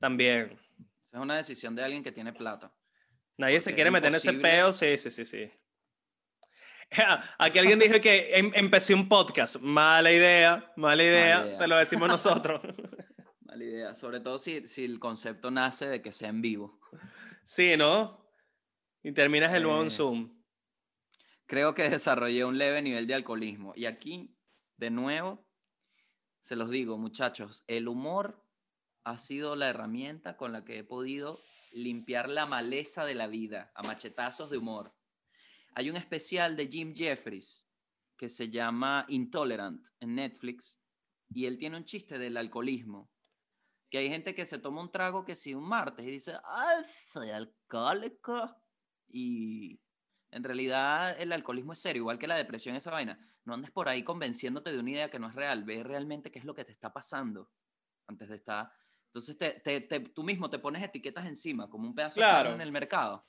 También. 0.00 0.58
Esa 1.06 1.18
es 1.18 1.20
una 1.20 1.36
decisión 1.36 1.76
de 1.76 1.84
alguien 1.84 2.02
que 2.02 2.10
tiene 2.10 2.32
plata. 2.32 2.72
Nadie 3.36 3.60
se 3.60 3.74
quiere 3.74 3.92
meter 3.92 4.08
en 4.08 4.16
ese 4.16 4.32
peo, 4.32 4.72
sí, 4.72 4.98
sí, 4.98 5.12
sí, 5.12 5.24
sí. 5.24 5.50
Aquí 7.38 7.58
alguien 7.58 7.78
dijo 7.78 8.00
que 8.00 8.36
em- 8.36 8.52
empecé 8.54 8.94
un 8.94 9.08
podcast. 9.08 9.56
Mala 9.60 10.12
idea, 10.12 10.72
mala 10.76 11.02
idea, 11.02 11.44
idea. 11.46 11.58
te 11.58 11.66
lo 11.66 11.76
decimos 11.76 12.08
nosotros. 12.08 12.60
Mala 13.40 13.64
idea. 13.64 13.94
Sobre 13.94 14.20
todo 14.20 14.38
si, 14.38 14.66
si 14.68 14.84
el 14.84 14.98
concepto 14.98 15.50
nace 15.50 15.86
de 15.88 16.02
que 16.02 16.12
sea 16.12 16.28
en 16.28 16.42
vivo. 16.42 16.78
sí, 17.44 17.76
¿no? 17.76 18.20
Y 19.02 19.12
terminas 19.12 19.52
el 19.54 19.64
nuevo 19.64 19.80
en 19.80 19.88
Eh, 19.88 19.90
Zoom. 19.90 20.42
Creo 21.46 21.74
que 21.74 21.88
desarrollé 21.90 22.44
un 22.44 22.56
leve 22.56 22.80
nivel 22.82 23.06
de 23.06 23.14
alcoholismo. 23.14 23.72
Y 23.74 23.86
aquí, 23.86 24.38
de 24.76 24.90
nuevo, 24.90 25.44
se 26.40 26.54
los 26.56 26.70
digo, 26.70 26.96
muchachos, 26.98 27.64
el 27.66 27.88
humor 27.88 28.46
ha 29.04 29.18
sido 29.18 29.56
la 29.56 29.68
herramienta 29.68 30.36
con 30.36 30.52
la 30.52 30.64
que 30.64 30.78
he 30.78 30.84
podido 30.84 31.40
limpiar 31.72 32.28
la 32.28 32.46
maleza 32.46 33.04
de 33.04 33.14
la 33.16 33.26
vida 33.26 33.72
a 33.74 33.82
machetazos 33.82 34.50
de 34.50 34.58
humor. 34.58 34.94
Hay 35.74 35.90
un 35.90 35.96
especial 35.96 36.56
de 36.56 36.66
Jim 36.68 36.94
Jeffries 36.94 37.66
que 38.16 38.28
se 38.28 38.48
llama 38.50 39.04
Intolerant 39.08 39.86
en 40.00 40.14
Netflix 40.14 40.80
y 41.32 41.46
él 41.46 41.58
tiene 41.58 41.76
un 41.76 41.84
chiste 41.84 42.18
del 42.18 42.36
alcoholismo. 42.36 43.10
Que 43.90 43.98
hay 43.98 44.08
gente 44.08 44.34
que 44.34 44.46
se 44.46 44.58
toma 44.58 44.80
un 44.82 44.90
trago 44.90 45.24
que 45.24 45.34
si 45.34 45.54
un 45.54 45.68
martes 45.68 46.06
y 46.06 46.10
dice, 46.10 46.34
ah, 46.44 46.82
soy 47.12 47.30
alcohólico. 47.30 48.56
Y 49.08 49.80
en 50.30 50.44
realidad 50.44 51.18
el 51.20 51.32
alcoholismo 51.32 51.72
es 51.74 51.78
serio, 51.80 52.00
igual 52.02 52.18
que 52.18 52.26
la 52.26 52.36
depresión, 52.36 52.76
esa 52.76 52.90
vaina. 52.90 53.18
No 53.44 53.54
andes 53.54 53.70
por 53.70 53.88
ahí 53.88 54.02
convenciéndote 54.02 54.72
de 54.72 54.78
una 54.78 54.90
idea 54.90 55.10
que 55.10 55.18
no 55.18 55.28
es 55.28 55.34
real. 55.34 55.64
Ve 55.64 55.82
realmente 55.82 56.30
qué 56.30 56.38
es 56.38 56.44
lo 56.44 56.54
que 56.54 56.64
te 56.64 56.72
está 56.72 56.92
pasando 56.92 57.50
antes 58.06 58.28
de 58.28 58.36
estar. 58.36 58.70
Entonces 59.06 59.36
te, 59.36 59.60
te- 59.60 59.80
te- 59.82 60.00
tú 60.00 60.22
mismo 60.22 60.48
te 60.48 60.58
pones 60.58 60.82
etiquetas 60.82 61.26
encima, 61.26 61.68
como 61.68 61.86
un 61.86 61.94
pedazo 61.94 62.20
de 62.20 62.24
Claro. 62.26 62.48
carne 62.50 62.54
en 62.54 62.60
el 62.62 62.72
mercado. 62.72 63.26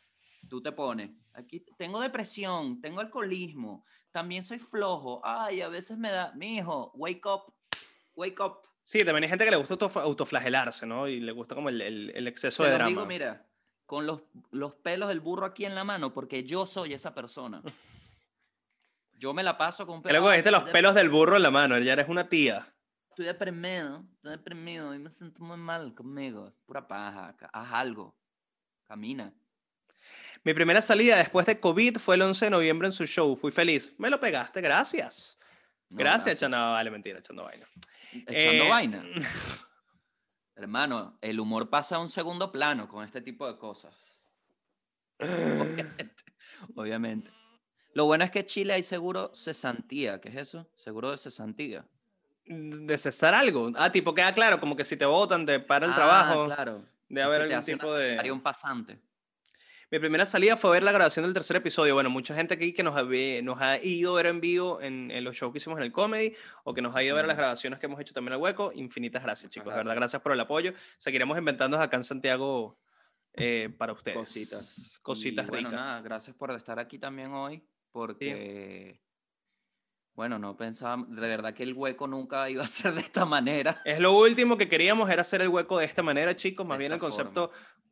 Tú 0.50 0.62
te 0.62 0.72
pones, 0.72 1.10
aquí 1.34 1.66
tengo 1.78 2.00
depresión, 2.02 2.82
tengo 2.82 3.00
alcoholismo, 3.00 3.86
también 4.12 4.44
soy 4.44 4.60
flojo. 4.60 5.22
Ay, 5.24 5.62
a 5.62 5.70
veces 5.70 5.98
me 5.98 6.10
da, 6.12 6.32
mi 6.36 6.58
hijo, 6.58 6.92
wake 6.96 7.26
up, 7.26 7.54
wake 8.16 8.40
up. 8.42 8.58
Sí, 8.84 9.00
también 9.00 9.24
hay 9.24 9.30
gente 9.30 9.46
que 9.46 9.52
le 9.52 9.58
gusta 9.58 9.76
autof- 9.76 10.02
autoflagelarse, 10.02 10.86
¿no? 10.86 11.08
Y 11.08 11.20
le 11.22 11.32
gusta 11.32 11.56
como 11.56 11.70
el, 11.70 11.82
el- 11.82 12.12
el 12.16 12.28
exceso 12.28 12.64
Se 12.64 12.70
de 12.70 12.76
drama. 12.76 12.90
digo, 12.90 13.06
mira, 13.06 13.48
con 13.86 14.06
los, 14.06 14.24
los 14.52 14.76
pelos 14.76 15.08
del 15.08 15.22
burro 15.22 15.46
aquí 15.46 15.66
en 15.66 15.76
la 15.76 15.84
mano, 15.84 16.14
porque 16.14 16.44
yo 16.44 16.66
soy 16.66 16.94
esa 16.94 17.14
persona. 17.16 17.62
Yo 19.18 19.34
me 19.34 19.44
la 19.44 19.58
paso 19.58 19.88
con 19.88 20.02
Que 20.04 20.10
luego 20.10 20.28
"Ay, 20.28 20.38
dijiste 20.40 20.52
los 20.52 20.64
pelos 20.70 20.96
del 20.96 21.10
burro 21.10 21.38
en 21.38 21.44
la 21.44 21.52
mano, 21.52 21.78
ya 21.80 21.94
eres 21.94 22.10
una 22.10 22.28
tía. 22.28 22.76
Estoy 23.10 23.26
deprimido, 23.26 24.04
estoy 24.16 24.32
deprimido 24.32 24.94
y 24.94 25.00
me 25.00 25.10
siento 25.12 25.42
muy 25.44 25.56
mal 25.56 25.94
conmigo. 25.94 26.52
Pura 26.66 26.88
paja, 26.88 27.34
haz 27.54 27.72
algo, 27.74 28.18
camina. 28.84 29.34
Mi 30.44 30.54
primera 30.54 30.82
salida 30.82 31.18
después 31.18 31.46
de 31.46 31.60
COVID 31.60 31.98
fue 32.00 32.16
el 32.16 32.22
11 32.24 32.46
de 32.46 32.52
noviembre 32.52 32.88
en 32.88 32.92
su 32.92 33.06
show. 33.06 33.36
Fui 33.36 33.52
feliz. 33.52 33.94
Me 33.98 34.10
lo 34.10 34.20
pegaste, 34.20 34.60
gracias. 34.62 35.38
No, 35.90 35.98
gracias, 35.98 36.40
Chana. 36.40 36.72
Vale, 36.72 36.92
mentira, 36.92 37.20
echando 37.20 37.44
vaina. 37.44 37.66
Echando 38.28 38.64
Eh, 38.66 38.70
vaina. 38.70 39.06
Hermano, 40.56 41.18
el 41.22 41.40
humor 41.40 41.70
pasa 41.70 41.96
a 41.96 42.00
un 42.00 42.10
segundo 42.10 42.52
plano 42.52 42.88
con 42.88 43.04
este 43.06 43.22
tipo 43.22 43.48
de 43.52 43.58
cosas. 43.58 43.96
Obviamente, 45.20 46.16
obviamente. 46.76 47.30
Lo 47.94 48.06
bueno 48.06 48.24
es 48.24 48.32
que 48.32 48.46
Chile 48.46 48.74
hay 48.74 48.84
seguro 48.84 49.32
cesantía. 49.34 50.20
¿Qué 50.20 50.30
es 50.30 50.36
eso? 50.36 50.68
Seguro 50.76 51.12
de 51.12 51.18
cesantía. 51.18 51.86
De 52.46 52.98
cesar 52.98 53.34
algo. 53.34 53.72
Ah, 53.76 53.92
tipo, 53.92 54.14
queda 54.14 54.34
claro, 54.34 54.60
como 54.60 54.76
que 54.76 54.84
si 54.84 54.98
te 54.98 55.06
votan, 55.06 55.46
te 55.46 55.60
para 55.60 55.86
el 55.86 55.92
Ah, 55.94 55.96
trabajo. 55.96 56.46
claro. 56.46 56.84
De 57.08 57.22
Es 57.22 57.26
haber 57.26 57.48
que 57.48 57.54
algún 57.54 57.66
tipo 57.66 57.94
de. 57.94 58.32
un 58.32 58.42
pasante. 58.42 59.00
Mi 59.94 60.00
primera 60.00 60.26
salida 60.26 60.58
fue 60.58 60.72
ver 60.72 60.82
la 60.82 60.92
grabación 60.92 61.24
del 61.24 61.36
tercer 61.36 61.56
episodio. 61.56 61.94
Bueno, 61.94 62.10
mucha 62.10 62.34
gente 62.34 62.56
aquí 62.56 62.74
que 62.74 62.82
nos 62.82 62.96
ha, 62.98 63.04
nos 63.44 63.62
ha 63.62 63.78
ido 63.78 64.14
a 64.14 64.16
ver 64.16 64.26
en 64.26 64.42
vivo 64.42 64.82
en, 64.82 65.12
en 65.12 65.24
los 65.24 65.36
shows 65.36 65.52
que 65.52 65.60
hicimos 65.60 65.78
en 65.78 65.84
el 65.84 65.92
comedy 65.92 66.34
o 66.64 66.74
que 66.74 66.82
nos 66.82 66.96
ha 66.96 67.04
ido 67.04 67.14
a 67.14 67.18
ver 67.18 67.28
las 67.28 67.38
grabaciones 67.38 67.78
que 67.78 67.86
hemos 67.86 68.02
hecho 68.02 68.12
también 68.12 68.34
al 68.34 68.42
hueco. 68.42 68.72
Infinitas 68.74 69.22
gracias, 69.22 69.52
chicos. 69.52 69.66
De 69.66 69.70
verdad, 69.78 69.92
gracias. 69.92 70.00
gracias 70.00 70.22
por 70.24 70.32
el 70.32 70.40
apoyo. 70.40 70.74
Seguiremos 70.98 71.38
inventando 71.38 71.80
acá 71.80 71.96
en 71.96 72.04
Santiago 72.06 72.80
eh, 73.34 73.72
para 73.78 73.94
ustedes. 73.94 74.18
Cositas. 74.18 75.00
Cositas 75.04 75.46
Y, 75.46 75.50
bueno, 75.50 75.70
ricas. 75.70 75.86
nada, 75.86 76.02
gracias 76.02 76.36
por 76.36 76.50
estar 76.50 76.80
aquí 76.80 76.98
también 76.98 77.32
hoy, 77.32 77.64
porque, 77.92 79.00
bueno, 80.16 80.38
no 80.40 80.56
pensaba, 80.56 81.04
de 81.08 81.22
verdad 81.28 81.54
que 81.54 81.64
el 81.64 81.74
hueco 81.74 82.08
nunca 82.08 82.50
iba 82.50 82.64
a 82.64 82.68
ser 82.68 82.94
de 82.94 83.02
esta 83.02 83.26
manera. 83.26 83.82
Es 83.86 84.00
lo 84.00 84.16
último 84.18 84.58
que 84.58 84.70
queríamos, 84.70 85.10
era 85.10 85.22
hacer 85.22 85.42
el 85.42 85.50
hueco 85.50 85.80
de 85.80 85.86
esta 85.86 86.04
manera, 86.04 86.36
chicos. 86.36 86.66
Más 86.66 86.78
De 86.78 86.84
bien 86.84 86.92
el 86.94 87.00
concepto, 87.00 87.52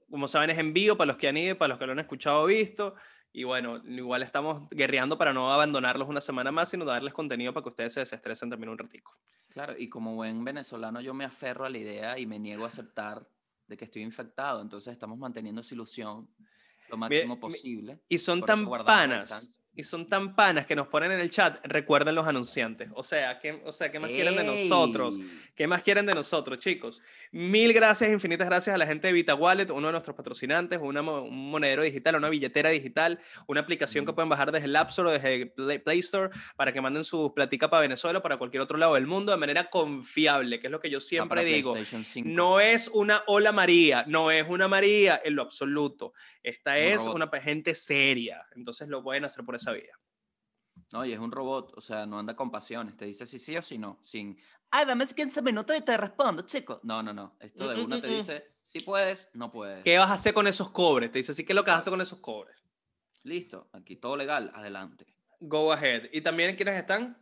como 0.10 0.27
saben, 0.27 0.49
es 0.52 0.57
en 0.60 0.73
vivo 0.73 0.95
para 0.98 1.07
los 1.07 1.18
que 1.18 1.27
han 1.27 1.38
ido, 1.38 1.57
para 1.57 1.69
los 1.69 1.80
que 1.80 1.85
lo 1.85 1.93
han 1.93 1.99
escuchado 1.99 2.43
o 2.43 2.45
visto. 2.45 2.95
Y 3.34 3.45
bueno, 3.45 3.81
igual 3.85 4.23
estamos 4.23 4.69
guerreando 4.69 5.18
para 5.18 5.34
no 5.34 5.53
abandonarlos 5.53 6.07
una 6.10 6.19
semana 6.22 6.52
más, 6.52 6.69
sino 6.69 6.84
darles 6.84 7.14
contenido 7.14 7.53
para 7.53 7.64
que 7.64 7.69
ustedes 7.69 7.93
se 7.93 8.02
desestresen 8.02 8.49
también 8.49 8.69
un 8.69 8.77
ratico. 8.77 9.18
Claro, 9.49 9.73
y 9.77 9.89
como 9.89 10.15
buen 10.15 10.43
venezolano 10.43 10.99
yo 11.02 11.14
me 11.14 11.23
aferro 11.26 11.65
a 11.65 11.69
la 11.69 11.77
idea 11.77 12.19
y 12.19 12.26
me 12.26 12.39
niego 12.39 12.65
a 12.65 12.68
aceptar 12.68 13.26
de 13.68 13.77
que 13.77 13.85
estoy 13.85 14.02
infectado, 14.02 14.61
entonces 14.61 14.91
estamos 14.91 15.18
manteniendo 15.18 15.61
esa 15.61 15.73
ilusión 15.73 16.30
lo 16.89 16.98
máximo 16.98 17.35
mi- 17.35 17.41
posible. 17.41 18.02
Y 18.10 18.18
son 18.18 18.43
tan 18.43 18.65
panas. 18.69 19.61
Y 19.81 19.83
son 19.83 20.05
tan 20.05 20.35
panas 20.35 20.67
que 20.67 20.75
nos 20.75 20.87
ponen 20.87 21.11
en 21.11 21.19
el 21.19 21.31
chat, 21.31 21.59
recuerden 21.65 22.13
los 22.13 22.27
anunciantes. 22.27 22.89
O 22.93 23.01
sea, 23.03 23.39
¿qué, 23.39 23.59
o 23.65 23.71
sea, 23.71 23.91
¿qué 23.91 23.99
más 23.99 24.11
quieren 24.11 24.35
de 24.35 24.43
nosotros? 24.43 25.15
¡Ey! 25.17 25.41
¿Qué 25.55 25.65
más 25.67 25.81
quieren 25.81 26.05
de 26.05 26.13
nosotros, 26.13 26.59
chicos? 26.59 27.01
Mil 27.31 27.73
gracias, 27.73 28.11
infinitas 28.11 28.47
gracias 28.47 28.73
a 28.75 28.77
la 28.77 28.85
gente 28.85 29.07
de 29.07 29.13
Vita 29.13 29.33
Wallet, 29.33 29.71
uno 29.71 29.87
de 29.87 29.91
nuestros 29.93 30.15
patrocinantes, 30.15 30.79
una 30.81 31.01
un 31.01 31.49
monedero 31.49 31.81
digital, 31.81 32.15
una 32.15 32.29
billetera 32.29 32.69
digital, 32.69 33.19
una 33.47 33.61
aplicación 33.61 34.05
que 34.05 34.13
pueden 34.13 34.29
bajar 34.29 34.51
desde 34.51 34.65
el 34.67 34.75
App 34.75 34.89
Store 34.89 35.09
o 35.09 35.11
desde 35.11 35.33
el 35.33 35.51
Play, 35.51 35.79
Play 35.79 35.99
Store 35.99 36.29
para 36.55 36.71
que 36.71 36.79
manden 36.79 37.03
sus 37.03 37.31
platica 37.31 37.69
para 37.69 37.81
Venezuela 37.81 38.19
o 38.19 38.21
para 38.21 38.37
cualquier 38.37 38.61
otro 38.61 38.77
lado 38.77 38.93
del 38.93 39.07
mundo 39.07 39.31
de 39.31 39.37
manera 39.37 39.69
confiable, 39.69 40.59
que 40.59 40.67
es 40.67 40.71
lo 40.71 40.79
que 40.79 40.89
yo 40.91 40.97
Va 40.99 41.01
siempre 41.01 41.43
digo. 41.43 41.71
PlayStation 41.71 42.03
5. 42.03 42.29
No 42.29 42.59
es 42.59 42.87
una 42.87 43.23
hola 43.25 43.51
María, 43.51 44.05
no 44.07 44.29
es 44.29 44.45
una 44.47 44.67
María 44.67 45.19
en 45.23 45.35
lo 45.35 45.41
absoluto. 45.41 46.13
Esta 46.43 46.71
Un 46.71 46.77
es 46.77 46.97
robot. 46.97 47.15
una 47.15 47.41
gente 47.41 47.75
seria, 47.75 48.45
entonces 48.55 48.87
lo 48.87 49.03
pueden 49.03 49.25
hacer 49.25 49.43
por 49.45 49.55
esa 49.55 49.70
No, 50.93 51.06
y 51.06 51.14
es 51.14 51.19
un 51.19 51.31
robot, 51.31 51.73
o 51.77 51.81
sea, 51.81 52.06
no 52.06 52.19
anda 52.19 52.35
con 52.35 52.52
pasiones, 52.52 52.98
te 52.98 53.06
dice 53.06 53.26
si 53.26 53.39
sí 53.39 53.56
o 53.56 53.61
si 53.61 53.77
no, 53.77 53.99
sin, 54.02 54.38
ay, 54.72 54.85
dame 54.85 55.06
15 55.06 55.41
minutos 55.41 55.77
y 55.77 55.81
te 55.81 55.95
respondo, 55.95 56.41
chico. 56.43 56.80
No, 56.84 57.02
no, 57.02 57.14
no, 57.14 57.38
esto 57.39 57.68
de 57.68 57.76
Mm, 57.76 57.80
mm, 57.80 57.85
una 57.85 58.02
te 58.02 58.07
mm, 58.07 58.11
mm. 58.11 58.15
dice, 58.15 58.56
si 58.61 58.80
puedes, 58.80 59.30
no 59.34 59.52
puedes. 59.52 59.84
¿Qué 59.84 59.98
vas 59.98 60.10
a 60.10 60.15
hacer 60.15 60.34
con 60.34 60.48
esos 60.48 60.69
cobres? 60.69 61.11
Te 61.11 61.19
dice, 61.19 61.34
sí, 61.34 61.45
¿qué 61.45 61.53
es 61.53 61.56
lo 61.56 61.64
que 61.64 61.72
vas 61.72 61.77
a 61.77 61.81
hacer 61.81 61.91
con 61.91 62.02
esos 62.02 62.19
cobres? 62.19 62.56
Listo, 63.23 63.69
aquí 63.73 63.98
todo 63.98 64.18
legal, 64.18 64.52
adelante. 64.53 65.06
Go 65.39 65.72
ahead. 65.72 66.10
¿Y 66.11 66.22
también 66.22 66.56
quiénes 66.56 66.76
están? 66.76 67.18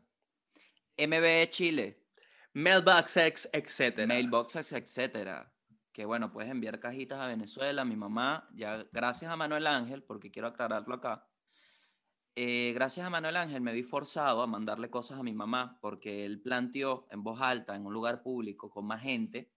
MBE 0.98 1.50
Chile, 1.50 2.06
Mailbox 2.54 3.18
X, 3.18 3.50
etc. 3.54 4.06
mailboxes, 4.08 4.72
etcétera. 4.74 5.54
Que 5.92 6.06
bueno, 6.06 6.32
puedes 6.32 6.50
enviar 6.50 6.80
cajitas 6.80 7.20
a 7.20 7.28
Venezuela, 7.28 7.86
mi 7.86 7.96
mamá, 7.96 8.48
ya 8.54 8.86
gracias 8.92 9.32
a 9.32 9.36
Manuel 9.36 9.68
Ángel, 9.68 10.04
porque 10.04 10.32
quiero 10.32 10.48
aclararlo 10.48 10.96
acá. 10.96 11.29
Eh, 12.41 12.72
gracias 12.74 13.06
a 13.06 13.10
Manuel 13.10 13.36
Ángel 13.36 13.60
me 13.60 13.74
vi 13.74 13.84
forzado 13.84 14.41
a 14.41 14.48
mandarle 14.48 14.90
cosas 14.90 15.20
a 15.20 15.24
mi 15.24 15.34
mamá 15.34 15.78
porque 15.82 16.24
él 16.26 16.40
planteó 16.40 17.06
en 17.11 17.22
voz 17.22 17.41
alta 17.41 17.76
en 17.76 17.86
un 17.86 17.91
lugar 17.94 18.22
público 18.24 18.70
con 18.70 18.86
más 18.86 19.02
gente 19.02 19.52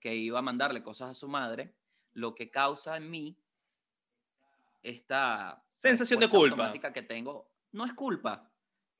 que 0.00 0.16
iba 0.16 0.40
a 0.40 0.42
mandarle 0.42 0.82
cosas 0.82 1.10
a 1.10 1.14
su 1.14 1.28
madre, 1.28 1.76
lo 2.14 2.34
que 2.34 2.50
causa 2.50 2.96
en 2.96 3.08
mí 3.08 3.38
esta 4.82 5.64
Sensación 5.76 6.18
de 6.18 6.28
culpa. 6.28 6.72
que 6.92 7.02
tengo. 7.02 7.52
No 7.70 7.84
es 7.84 7.94
culpa, 7.94 8.50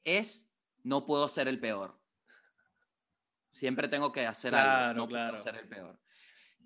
es 0.04 0.48
no 0.84 1.04
puedo 1.04 1.26
ser 1.28 1.48
el 1.48 1.58
peor. 1.58 1.98
Siempre 3.50 3.88
tengo 3.88 4.12
que 4.12 4.26
hacer 4.28 4.52
Claro, 4.52 4.90
algo, 4.90 5.00
no 5.00 5.08
claro. 5.08 5.32
puedo 5.32 5.42
ser 5.42 5.56
el 5.56 5.68
peor. 5.68 5.98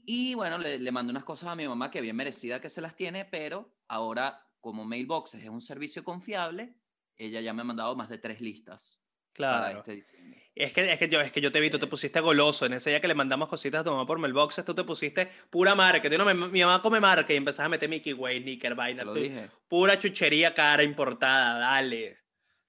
Y 0.04 0.34
bueno, 0.34 0.58
le, 0.58 0.78
le 0.78 0.92
mandé 0.92 1.12
unas 1.12 1.24
cosas 1.24 1.48
a 1.48 1.56
mi 1.56 1.66
mamá 1.66 1.90
que 1.90 2.02
bien 2.02 2.16
merecida 2.16 2.60
que 2.60 2.68
se 2.68 2.82
las 2.82 2.94
tiene, 2.94 3.24
pero 3.24 3.72
ahora 3.88 4.46
como 4.62 4.86
Mailboxes 4.86 5.42
es 5.42 5.50
un 5.50 5.60
servicio 5.60 6.02
confiable, 6.04 6.74
ella 7.16 7.42
ya 7.42 7.52
me 7.52 7.60
ha 7.60 7.64
mandado 7.64 7.94
más 7.94 8.08
de 8.08 8.16
tres 8.16 8.40
listas 8.40 8.98
para 9.36 9.58
Claro. 9.60 9.78
este 9.80 9.92
diciembre. 9.96 10.50
Es 10.54 10.72
que, 10.72 10.90
es, 10.92 10.98
que 10.98 11.08
yo, 11.08 11.20
es 11.20 11.32
que 11.32 11.40
yo 11.40 11.50
te 11.52 11.60
vi, 11.60 11.68
tú 11.68 11.78
te 11.78 11.84
Es- 11.86 11.90
pusiste 11.90 12.20
goloso. 12.20 12.64
En 12.66 12.74
ese 12.74 12.90
día 12.90 13.00
que 13.00 13.08
le 13.08 13.14
mandamos 13.14 13.48
cositas 13.48 13.80
a 13.80 13.84
tu 13.84 13.90
mamá 13.90 14.06
por 14.06 14.18
Mailboxes, 14.18 14.64
tú 14.64 14.74
te 14.74 14.84
pusiste 14.84 15.28
pura 15.50 15.74
marca. 15.74 16.08
No, 16.10 16.24
mi, 16.24 16.34
mi 16.48 16.60
mamá 16.60 16.80
come 16.80 17.00
marca 17.00 17.32
y 17.32 17.36
empezaste 17.36 17.64
a 17.64 17.68
meter 17.68 17.88
Mickey 17.88 18.12
Way, 18.14 18.44
Nicker, 18.44 18.74
vaina. 18.74 19.02
Tú- 19.04 19.14
dije. 19.14 19.50
Pura 19.68 19.98
chuchería 19.98 20.54
cara 20.54 20.82
importada, 20.82 21.58
dale. 21.58 22.18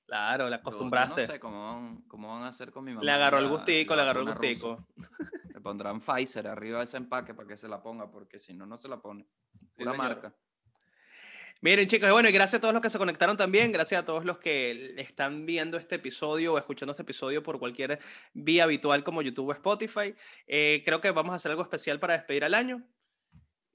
Claro, 0.06 0.50
la 0.50 0.58
Yo- 0.58 0.62
yo 0.64 0.70
acostumbraste. 0.70 1.22
no 1.22 1.34
sé 1.34 1.40
cómo 1.40 1.64
van, 1.74 2.02
cómo 2.08 2.28
van 2.30 2.44
a 2.44 2.48
hacer 2.50 2.72
con 2.72 2.84
mi 2.86 2.92
mamá. 2.92 3.04
le 3.04 3.12
agarró 3.12 3.38
el 3.38 3.46
la- 3.46 3.50
gustico, 3.52 3.94
le 3.94 3.98
la 3.98 4.04
agarró 4.04 4.22
el 4.22 4.28
gustico. 4.28 4.88
Le 5.56 5.62
pondrán 5.62 6.02
Pfizer 6.02 6.48
arriba 6.48 6.80
de 6.80 6.86
ese 6.86 6.98
empaque 6.98 7.34
para 7.36 7.48
que 7.48 7.56
se 7.58 7.68
la 7.68 7.82
ponga, 7.82 8.10
porque 8.10 8.40
si 8.40 8.54
no, 8.54 8.66
no 8.66 8.78
se 8.78 8.88
la 8.88 9.00
pone. 9.02 9.24
Sí, 9.52 9.68
Pura 9.78 9.92
señor. 9.92 9.98
marca. 9.98 10.36
Miren, 11.64 11.88
chicos, 11.88 12.12
bueno, 12.12 12.28
y 12.28 12.34
gracias 12.34 12.58
a 12.58 12.60
todos 12.60 12.74
los 12.74 12.84
que 12.84 12.90
se 12.90 12.98
conectaron 12.98 13.38
también, 13.38 13.72
gracias 13.72 14.02
a 14.02 14.06
todos 14.06 14.26
los 14.26 14.38
que 14.38 14.96
están 14.98 15.46
viendo 15.46 15.78
este 15.78 15.96
episodio 15.96 16.52
o 16.52 16.58
escuchando 16.58 16.92
este 16.92 17.04
episodio 17.04 17.42
por 17.42 17.58
cualquier 17.58 18.00
vía 18.34 18.66
habitual 18.66 19.06
como 19.06 19.22
YouTube 19.22 19.48
o 19.48 19.54
Spotify. 19.54 20.14
Eh, 20.46 20.82
creo 20.84 21.00
que 21.00 21.12
vamos 21.12 21.32
a 21.32 21.36
hacer 21.38 21.52
algo 21.52 21.64
especial 21.64 22.02
para 22.02 22.16
despedir 22.16 22.44
al 22.44 22.54
año. 22.54 22.84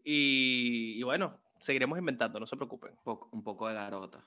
Y, 0.05 0.98
y 0.98 1.02
bueno, 1.02 1.32
seguiremos 1.60 1.98
inventando, 1.98 2.39
no 2.39 2.47
se 2.47 2.56
preocupen. 2.56 2.90
Un 2.90 3.05
poco, 3.05 3.31
un 3.32 3.43
poco 3.43 3.69
de 3.69 3.73
garota. 3.73 4.23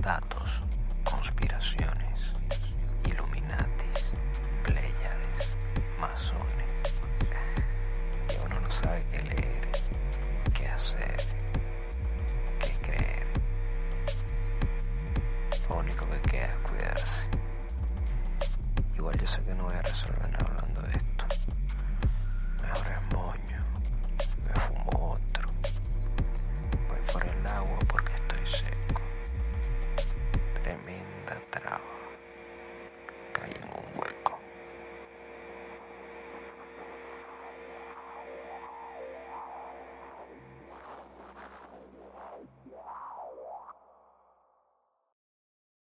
dados. 0.00 0.49